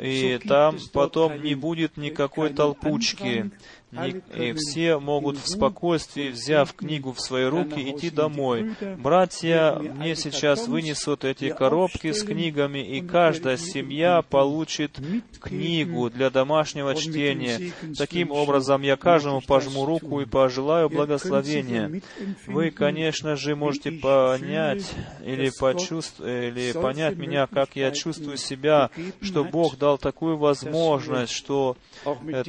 И 0.01 0.39
там 0.47 0.79
потом 0.93 1.43
не 1.43 1.55
будет 1.55 1.97
никакой 1.97 2.51
толпучки 2.51 3.51
и 3.93 4.53
все 4.57 4.99
могут 4.99 5.39
в 5.39 5.49
спокойствии, 5.49 6.29
взяв 6.29 6.73
книгу 6.75 7.13
в 7.13 7.21
свои 7.21 7.45
руки, 7.45 7.91
идти 7.91 8.11
домой. 8.11 8.75
Братья 8.99 9.75
мне 9.81 10.15
сейчас 10.15 10.69
вынесут 10.69 11.25
эти 11.25 11.51
коробки 11.51 12.13
с 12.13 12.23
книгами, 12.23 12.79
и 12.79 13.01
каждая 13.01 13.57
семья 13.57 14.23
получит 14.23 14.99
книгу 15.41 16.11
для 16.11 16.31
домашнего 16.31 16.95
чтения. 16.95 17.73
Таким 17.97 18.31
образом, 18.31 18.83
я 18.83 18.97
каждому 18.97 19.41
пожму 19.41 19.85
руку 19.85 20.21
и 20.21 20.25
пожелаю 20.25 20.89
благословения. 20.89 22.01
Вы, 22.47 22.71
конечно 22.71 23.37
же, 23.37 23.57
можете 23.57 23.91
понять 23.91 24.85
или 25.25 25.51
почувствовать, 25.59 26.57
или 26.57 26.73
понять 26.73 27.17
меня, 27.17 27.47
как 27.47 27.77
я 27.77 27.91
чувствую 27.91 28.37
себя, 28.37 28.91
что 29.21 29.45
Бог 29.45 29.77
дал 29.79 29.99
такую 29.99 30.37
возможность, 30.37 31.33
что 31.33 31.77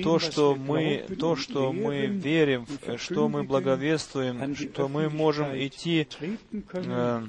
то, 0.04 0.20
что 0.20 0.56
мы, 0.56 1.06
то, 1.20 1.31
что 1.36 1.72
мы 1.72 2.06
верим, 2.06 2.66
что 2.98 3.28
мы 3.30 3.44
благовествуем, 3.44 4.56
что 4.56 4.88
мы 4.88 5.10
можем 5.10 5.48
идти 5.58 6.08
э, 6.20 7.26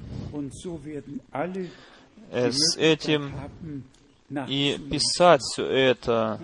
э, 2.30 2.50
с 2.52 2.76
этим 2.76 3.32
и 4.48 4.78
писать 4.90 5.40
все 5.42 5.66
это. 5.66 6.40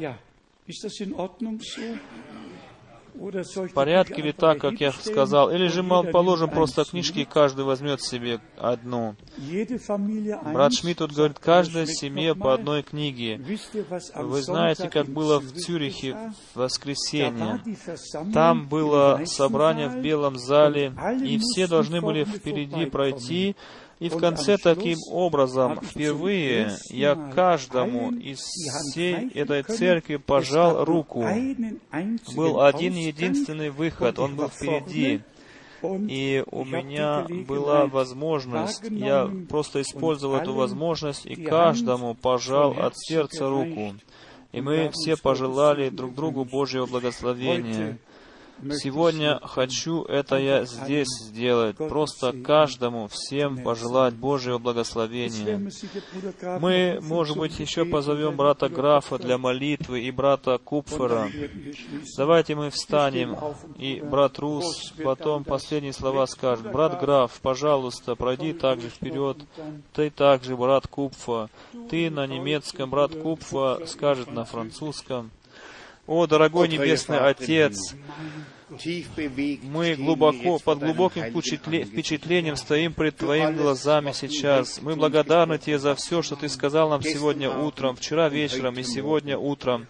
В 3.19 3.73
порядке 3.75 4.23
ли 4.23 4.33
так, 4.33 4.61
как 4.61 4.81
я 4.81 4.93
сказал? 4.93 5.51
Или 5.51 5.67
же 5.67 5.83
мы 5.83 6.05
положим 6.05 6.51
просто 6.51 6.85
книжки, 6.85 7.21
и 7.21 7.25
каждый 7.25 7.65
возьмет 7.65 8.01
себе 8.01 8.41
одну? 8.57 9.17
Брат 10.53 10.73
Шмидт 10.73 10.99
тут 10.99 11.13
говорит, 11.13 11.39
каждая 11.39 11.87
семья 11.87 12.35
по 12.35 12.55
одной 12.55 12.83
книге. 12.83 13.41
Вы 14.15 14.43
знаете, 14.43 14.89
как 14.89 15.07
было 15.07 15.41
в 15.41 15.53
Цюрихе 15.53 16.17
в 16.55 16.59
воскресенье. 16.59 17.61
Там 18.33 18.69
было 18.69 19.23
собрание 19.25 19.89
в 19.89 20.01
Белом 20.01 20.39
зале, 20.39 20.93
и 21.23 21.39
все 21.39 21.67
должны 21.67 22.01
были 22.01 22.25
впереди 22.25 22.87
пройти, 22.87 23.57
и 23.99 24.09
в 24.09 24.17
конце 24.19 24.57
таким 24.59 24.99
образом 25.11 25.81
впервые 25.81 26.77
я 26.91 27.15
каждому 27.35 28.13
из 28.13 28.39
всей 28.39 29.29
этой 29.31 29.63
церкви 29.65 30.17
пожал 30.17 30.85
руку. 30.85 31.27
Был 32.35 32.61
один 32.61 32.95
единственный 32.95 33.71
выход, 33.71 34.19
он 34.19 34.37
был 34.37 34.49
впереди. 34.49 35.23
И 35.83 36.45
у 36.51 36.65
меня 36.65 37.25
была 37.47 37.87
возможность, 37.87 38.83
я 38.91 39.31
просто 39.49 39.81
использовал 39.83 40.37
эту 40.37 40.53
возможность 40.53 41.25
и 41.25 41.37
каждому 41.37 42.15
пожал 42.15 42.73
от 42.73 42.95
сердца 42.97 43.49
руку. 43.49 43.95
И 44.51 44.61
мы 44.61 44.91
все 44.93 45.17
пожелали 45.17 45.89
друг 45.91 46.15
другу 46.15 46.45
Божьего 46.45 46.87
благословения. 46.87 47.99
Сегодня 48.61 49.39
хочу 49.43 50.03
это 50.05 50.37
я 50.37 50.65
здесь 50.65 51.09
сделать, 51.21 51.77
просто 51.77 52.33
каждому, 52.33 53.09
всем 53.09 53.63
пожелать 53.63 54.15
Божьего 54.15 54.59
благословения. 54.59 55.71
Мы, 56.59 56.99
может 57.01 57.37
быть, 57.37 57.59
еще 57.61 57.85
позовем 57.85 58.37
брата 58.37 58.69
Графа 58.69 59.19
для 59.19 59.39
молитвы 59.39 60.01
и 60.01 60.11
брата 60.11 60.59
Купфера. 60.59 61.31
Давайте 62.17 62.55
мы 62.57 62.71
встанем, 62.71 63.37
и 63.77 64.01
брат 64.01 64.39
Рус 64.39 64.93
потом 65.05 65.45
последние 65.45 65.93
слова 65.93 66.27
скажет. 66.27 66.71
Брат 66.73 67.01
Граф, 67.01 67.39
пожалуйста, 67.41 68.17
пройди 68.17 68.53
также 68.53 68.89
вперед. 68.89 69.39
Ты 69.93 70.11
также, 70.11 70.57
брат 70.57 70.87
Купфа. 70.89 71.49
Ты 71.89 72.11
на 72.11 72.27
немецком, 72.27 72.91
брат 72.91 73.15
Купфа 73.15 73.87
скажет 73.87 74.33
на 74.33 74.45
французском. 74.45 75.31
О, 76.09 76.27
дорогой 76.27 76.69
Небесный 76.69 77.19
Отец, 77.19 77.95
мы 79.63 79.95
глубоко, 79.95 80.59
под 80.59 80.79
глубоким 80.79 81.25
впечатлением 81.25 82.57
стоим 82.57 82.95
пред 82.95 83.19
Твоими 83.19 83.55
глазами 83.55 84.13
сейчас. 84.13 84.81
Мы 84.81 84.97
благодарны 84.97 85.59
Тебе 85.59 85.79
за 85.79 85.95
все, 85.95 86.23
что 86.23 86.35
Ты 86.35 86.49
сказал 86.49 86.89
нам 86.89 87.03
сегодня 87.03 87.51
утром, 87.51 87.95
вчера 87.95 88.31
вечером 88.31 88.79
и 88.79 88.85
сегодня 88.85 89.37
утром. 89.37 89.87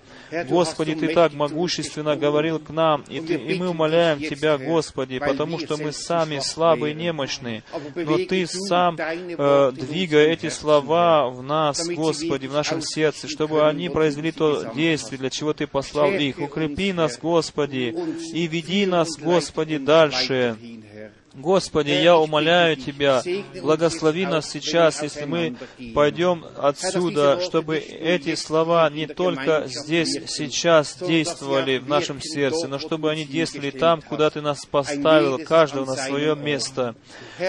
Господи, 0.48 0.94
Ты 0.94 1.14
так 1.14 1.32
могущественно 1.32 2.16
говорил 2.16 2.58
к 2.58 2.70
нам, 2.70 3.04
и, 3.08 3.20
ты, 3.20 3.34
и 3.34 3.58
мы 3.58 3.68
умоляем 3.68 4.18
Тебя, 4.18 4.58
Господи, 4.58 5.18
потому 5.18 5.58
что 5.58 5.76
мы 5.76 5.92
сами 5.92 6.38
слабые 6.40 6.92
и 6.94 6.96
немощные, 6.96 7.62
но 7.94 8.18
Ты 8.18 8.46
сам, 8.46 8.96
э, 8.98 9.72
двигая 9.72 10.28
эти 10.28 10.48
слова 10.48 11.28
в 11.28 11.42
нас, 11.42 11.86
Господи, 11.88 12.46
в 12.46 12.52
нашем 12.52 12.82
сердце, 12.82 13.28
чтобы 13.28 13.68
они 13.68 13.88
произвели 13.88 14.32
то 14.32 14.72
действие, 14.74 15.18
для 15.18 15.30
чего 15.30 15.52
Ты 15.52 15.66
послал 15.66 16.10
их. 16.10 16.38
Укрепи 16.38 16.92
нас, 16.92 17.18
Господи, 17.18 17.94
и 18.32 18.46
веди 18.46 18.86
нас, 18.86 19.16
Господи, 19.18 19.78
дальше. 19.78 20.56
Господи, 21.38 21.90
я 21.90 22.18
умоляю 22.18 22.76
Тебя, 22.76 23.22
благослови 23.62 24.26
нас 24.26 24.50
сейчас, 24.50 25.02
если 25.02 25.24
мы 25.24 25.56
пойдем 25.94 26.44
отсюда, 26.56 27.40
чтобы 27.40 27.78
эти 27.78 28.34
слова 28.34 28.90
не 28.90 29.06
только 29.06 29.64
здесь, 29.66 30.18
сейчас 30.28 30.98
действовали 30.98 31.78
в 31.78 31.88
нашем 31.88 32.20
сердце, 32.20 32.66
но 32.66 32.78
чтобы 32.80 33.10
они 33.10 33.24
действовали 33.24 33.70
там, 33.70 34.02
куда 34.02 34.30
Ты 34.30 34.40
нас 34.40 34.66
поставил, 34.66 35.38
каждого 35.44 35.84
на 35.84 35.94
свое 35.94 36.34
место. 36.34 36.96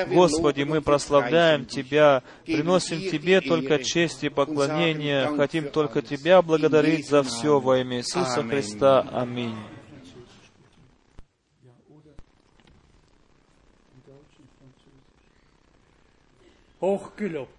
Господи, 0.07 0.63
мы 0.63 0.81
прославляем 0.81 1.65
Тебя, 1.65 2.21
приносим 2.45 2.99
Тебе 2.99 3.41
только 3.41 3.83
честь 3.83 4.23
и 4.23 4.29
поклонение, 4.29 5.27
хотим 5.35 5.69
только 5.69 6.03
Тебя 6.03 6.43
благодарить 6.43 7.09
за 7.09 7.23
все 7.23 7.59
во 7.59 7.79
имя 7.79 7.97
Иисуса 7.97 8.43
Христа. 8.43 9.07
Аминь. 9.11 9.55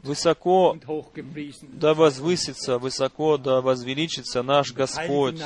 Высоко 0.03 0.77
да 1.73 1.95
возвысится, 1.95 2.79
высоко 2.79 3.37
да 3.37 3.61
возвеличится 3.61 4.43
наш 4.43 4.73
Господь. 4.73 5.43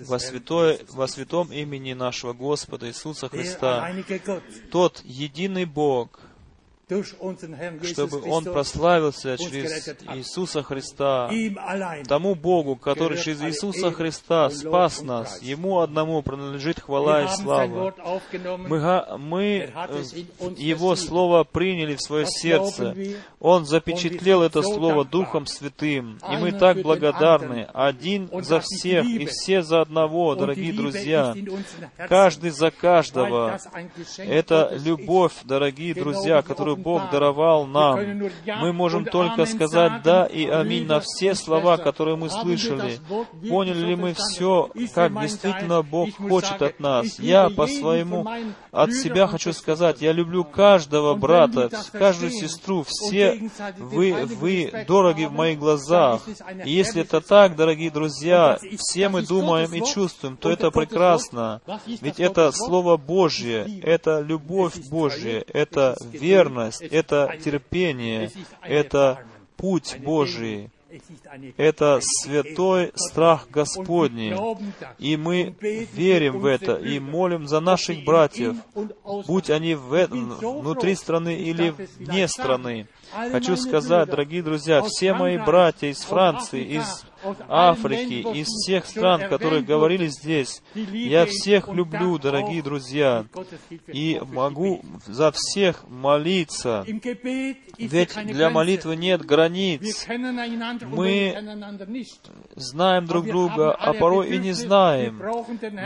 Во, 0.00 0.18
святой, 0.18 0.80
во 0.90 1.08
святом 1.08 1.50
имени 1.50 1.94
нашего 1.94 2.34
Господа 2.34 2.88
Иисуса 2.88 3.30
Христа, 3.30 3.90
тот 4.70 5.00
единый 5.04 5.64
Бог, 5.64 6.20
чтобы 7.82 8.22
Он 8.30 8.44
прославился 8.44 9.36
через 9.38 9.88
Иисуса 10.14 10.62
Христа, 10.62 11.30
тому 12.06 12.34
Богу, 12.34 12.76
который 12.76 13.18
через 13.18 13.42
Иисуса 13.42 13.92
Христа 13.92 14.50
спас 14.50 15.02
нас. 15.02 15.40
Ему 15.42 15.80
одному 15.80 16.22
принадлежит 16.22 16.80
хвала 16.80 17.24
и 17.24 17.28
слава. 17.28 17.94
Мы, 18.68 19.18
мы 19.18 19.72
Его 20.56 20.96
Слово 20.96 21.44
приняли 21.44 21.94
в 21.94 22.00
свое 22.00 22.26
сердце. 22.26 22.94
Он 23.38 23.66
запечатлел 23.66 24.42
это 24.42 24.62
Слово 24.62 25.04
Духом 25.04 25.46
Святым. 25.46 26.18
И 26.30 26.36
мы 26.36 26.52
так 26.52 26.82
благодарны. 26.82 27.68
Один 27.72 28.28
за 28.42 28.60
всех 28.60 29.06
и 29.06 29.26
все 29.26 29.62
за 29.62 29.80
одного, 29.82 30.34
дорогие 30.34 30.72
друзья. 30.72 31.34
Каждый 32.08 32.50
за 32.50 32.70
каждого. 32.70 33.58
Это 34.18 34.72
любовь, 34.84 35.32
дорогие 35.44 35.94
друзья, 35.94 36.42
которую 36.42 36.79
Бог 36.82 37.10
даровал 37.10 37.66
нам. 37.66 37.98
Мы 38.60 38.72
можем 38.72 39.04
только 39.04 39.46
сказать 39.46 40.02
«да» 40.02 40.26
и 40.26 40.46
«аминь» 40.46 40.86
на 40.86 41.00
все 41.00 41.34
слова, 41.34 41.76
которые 41.76 42.16
мы 42.16 42.30
слышали. 42.30 42.98
Поняли 43.48 43.86
ли 43.86 43.96
мы 43.96 44.14
все, 44.14 44.70
как 44.94 45.20
действительно 45.20 45.82
Бог 45.82 46.10
хочет 46.16 46.60
от 46.62 46.80
нас? 46.80 47.18
Я 47.18 47.50
по 47.50 47.66
своему, 47.66 48.26
от 48.72 48.92
себя 48.92 49.26
хочу 49.26 49.52
сказать, 49.52 50.00
я 50.00 50.12
люблю 50.12 50.44
каждого 50.44 51.14
брата, 51.14 51.70
каждую 51.92 52.30
сестру, 52.30 52.84
все 52.86 53.50
вы, 53.78 54.26
вы 54.26 54.84
дороги 54.86 55.24
в 55.24 55.32
моих 55.32 55.58
глазах. 55.58 56.22
И 56.64 56.70
если 56.70 57.02
это 57.02 57.20
так, 57.20 57.56
дорогие 57.56 57.90
друзья, 57.90 58.58
все 58.78 59.08
мы 59.08 59.22
думаем 59.22 59.72
и 59.74 59.84
чувствуем, 59.84 60.36
то 60.36 60.50
это 60.50 60.70
прекрасно. 60.70 61.60
Ведь 61.86 62.20
это 62.20 62.52
Слово 62.52 62.96
Божье, 62.96 63.80
это 63.82 64.20
любовь 64.20 64.76
Божья, 64.88 65.44
это 65.48 65.96
верность, 66.12 66.82
это 66.82 67.36
терпение, 67.42 68.30
это 68.62 69.24
путь 69.56 69.96
Божий. 70.02 70.70
Это 71.56 72.00
святой 72.02 72.92
страх 72.94 73.48
Господний. 73.50 74.34
И 74.98 75.16
мы 75.16 75.54
верим 75.92 76.40
в 76.40 76.46
это 76.46 76.74
и 76.74 76.98
молим 76.98 77.46
за 77.46 77.60
наших 77.60 78.04
братьев, 78.04 78.56
будь 79.26 79.50
они 79.50 79.74
в, 79.74 80.06
внутри 80.06 80.94
страны 80.94 81.36
или 81.36 81.74
вне 81.98 82.28
страны. 82.28 82.88
Хочу 83.12 83.56
сказать, 83.56 84.08
дорогие 84.08 84.42
друзья, 84.42 84.82
все 84.82 85.14
мои 85.14 85.38
братья 85.38 85.88
из 85.88 86.02
Франции, 86.02 86.62
из 86.62 87.04
Африки, 87.48 88.26
из 88.36 88.46
всех 88.46 88.86
стран, 88.86 89.28
которые 89.28 89.62
говорили 89.62 90.06
здесь. 90.06 90.62
Я 90.74 91.26
всех 91.26 91.68
люблю, 91.68 92.18
дорогие 92.18 92.62
друзья, 92.62 93.24
и 93.86 94.20
могу 94.32 94.82
за 95.06 95.32
всех 95.32 95.88
молиться. 95.88 96.84
Ведь 97.78 98.14
для 98.26 98.50
молитвы 98.50 98.96
нет 98.96 99.24
границ. 99.24 100.06
Мы 100.82 101.36
знаем 102.56 103.06
друг 103.06 103.26
друга, 103.26 103.72
а 103.72 103.92
порой 103.92 104.30
и 104.30 104.38
не 104.38 104.52
знаем. 104.52 105.22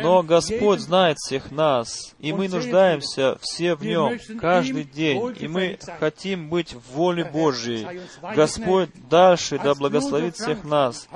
Но 0.03 0.23
Господь 0.23 0.81
знает 0.81 1.19
всех 1.19 1.51
нас, 1.51 2.15
и 2.19 2.33
мы 2.33 2.49
нуждаемся 2.49 3.39
все 3.41 3.75
в 3.75 3.85
Нем 3.85 4.19
каждый 4.39 4.85
день, 4.85 5.35
и 5.39 5.49
мы 5.49 5.79
хотим 5.99 6.49
быть 6.49 6.75
в 6.75 6.93
воле 6.95 7.25
Божьей. 7.25 7.87
Господь 8.35 8.91
дальше 9.09 9.59
да 9.63 9.75
благословит 9.75 10.37
всех 10.37 10.65
нас. 10.65 11.09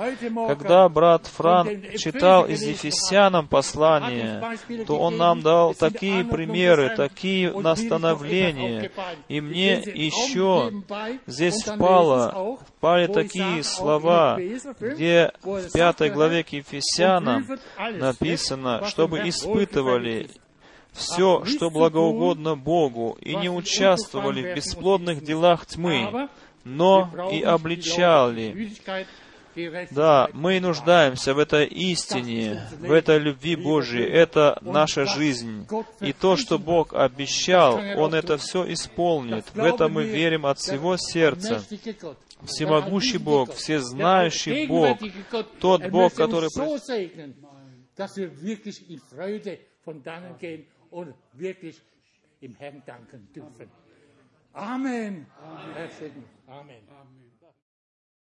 Когда 0.47 0.89
брат 0.89 1.27
Фран 1.27 1.83
читал 1.97 2.45
из 2.45 2.63
Ефесянам 2.63 3.47
послание, 3.47 4.41
то 4.85 4.97
он 4.97 5.17
нам 5.17 5.41
дал 5.41 5.73
такие 5.73 6.23
примеры, 6.23 6.95
такие 6.95 7.51
настановления. 7.51 8.91
И 9.27 9.41
мне 9.41 9.73
еще 9.75 10.71
здесь 11.27 11.63
впало, 11.63 12.57
впали 12.67 13.07
такие 13.07 13.63
слова, 13.63 14.37
где 14.79 15.31
в 15.43 15.71
пятой 15.71 16.09
главе 16.09 16.43
к 16.43 16.49
Ефесянам 16.49 17.47
написано, 17.77 18.85
чтобы 18.85 19.27
испытывали 19.27 20.29
все, 20.91 21.45
что 21.45 21.69
благоугодно 21.69 22.55
Богу, 22.55 23.17
и 23.21 23.35
не 23.35 23.49
участвовали 23.49 24.51
в 24.51 24.55
бесплодных 24.55 25.23
делах 25.23 25.65
тьмы, 25.65 26.29
но 26.63 27.09
и 27.31 27.41
обличали 27.41 28.73
да, 29.91 30.29
мы 30.33 30.59
нуждаемся 30.59 31.33
в 31.33 31.39
этой 31.39 31.65
истине, 31.65 32.61
в 32.79 32.91
этой 32.91 33.19
любви 33.19 33.55
Божьей. 33.55 34.05
Это 34.05 34.57
наша 34.61 35.05
жизнь. 35.05 35.67
И 36.01 36.13
то, 36.13 36.35
что 36.35 36.59
Бог 36.59 36.93
обещал, 36.93 37.79
Он 37.97 38.13
это 38.13 38.37
все 38.37 38.71
исполнит. 38.71 39.45
В 39.53 39.59
это 39.59 39.87
мы 39.87 40.03
верим 40.03 40.45
от 40.45 40.59
всего 40.59 40.97
сердца. 40.97 41.63
Всемогущий 42.43 43.17
Бог, 43.17 43.53
всезнающий 43.53 44.67
Бог, 44.67 44.97
тот 45.59 45.87
Бог, 45.89 46.13
который... 46.13 46.49
Amen. 54.53 55.25
Amen. 56.47 56.81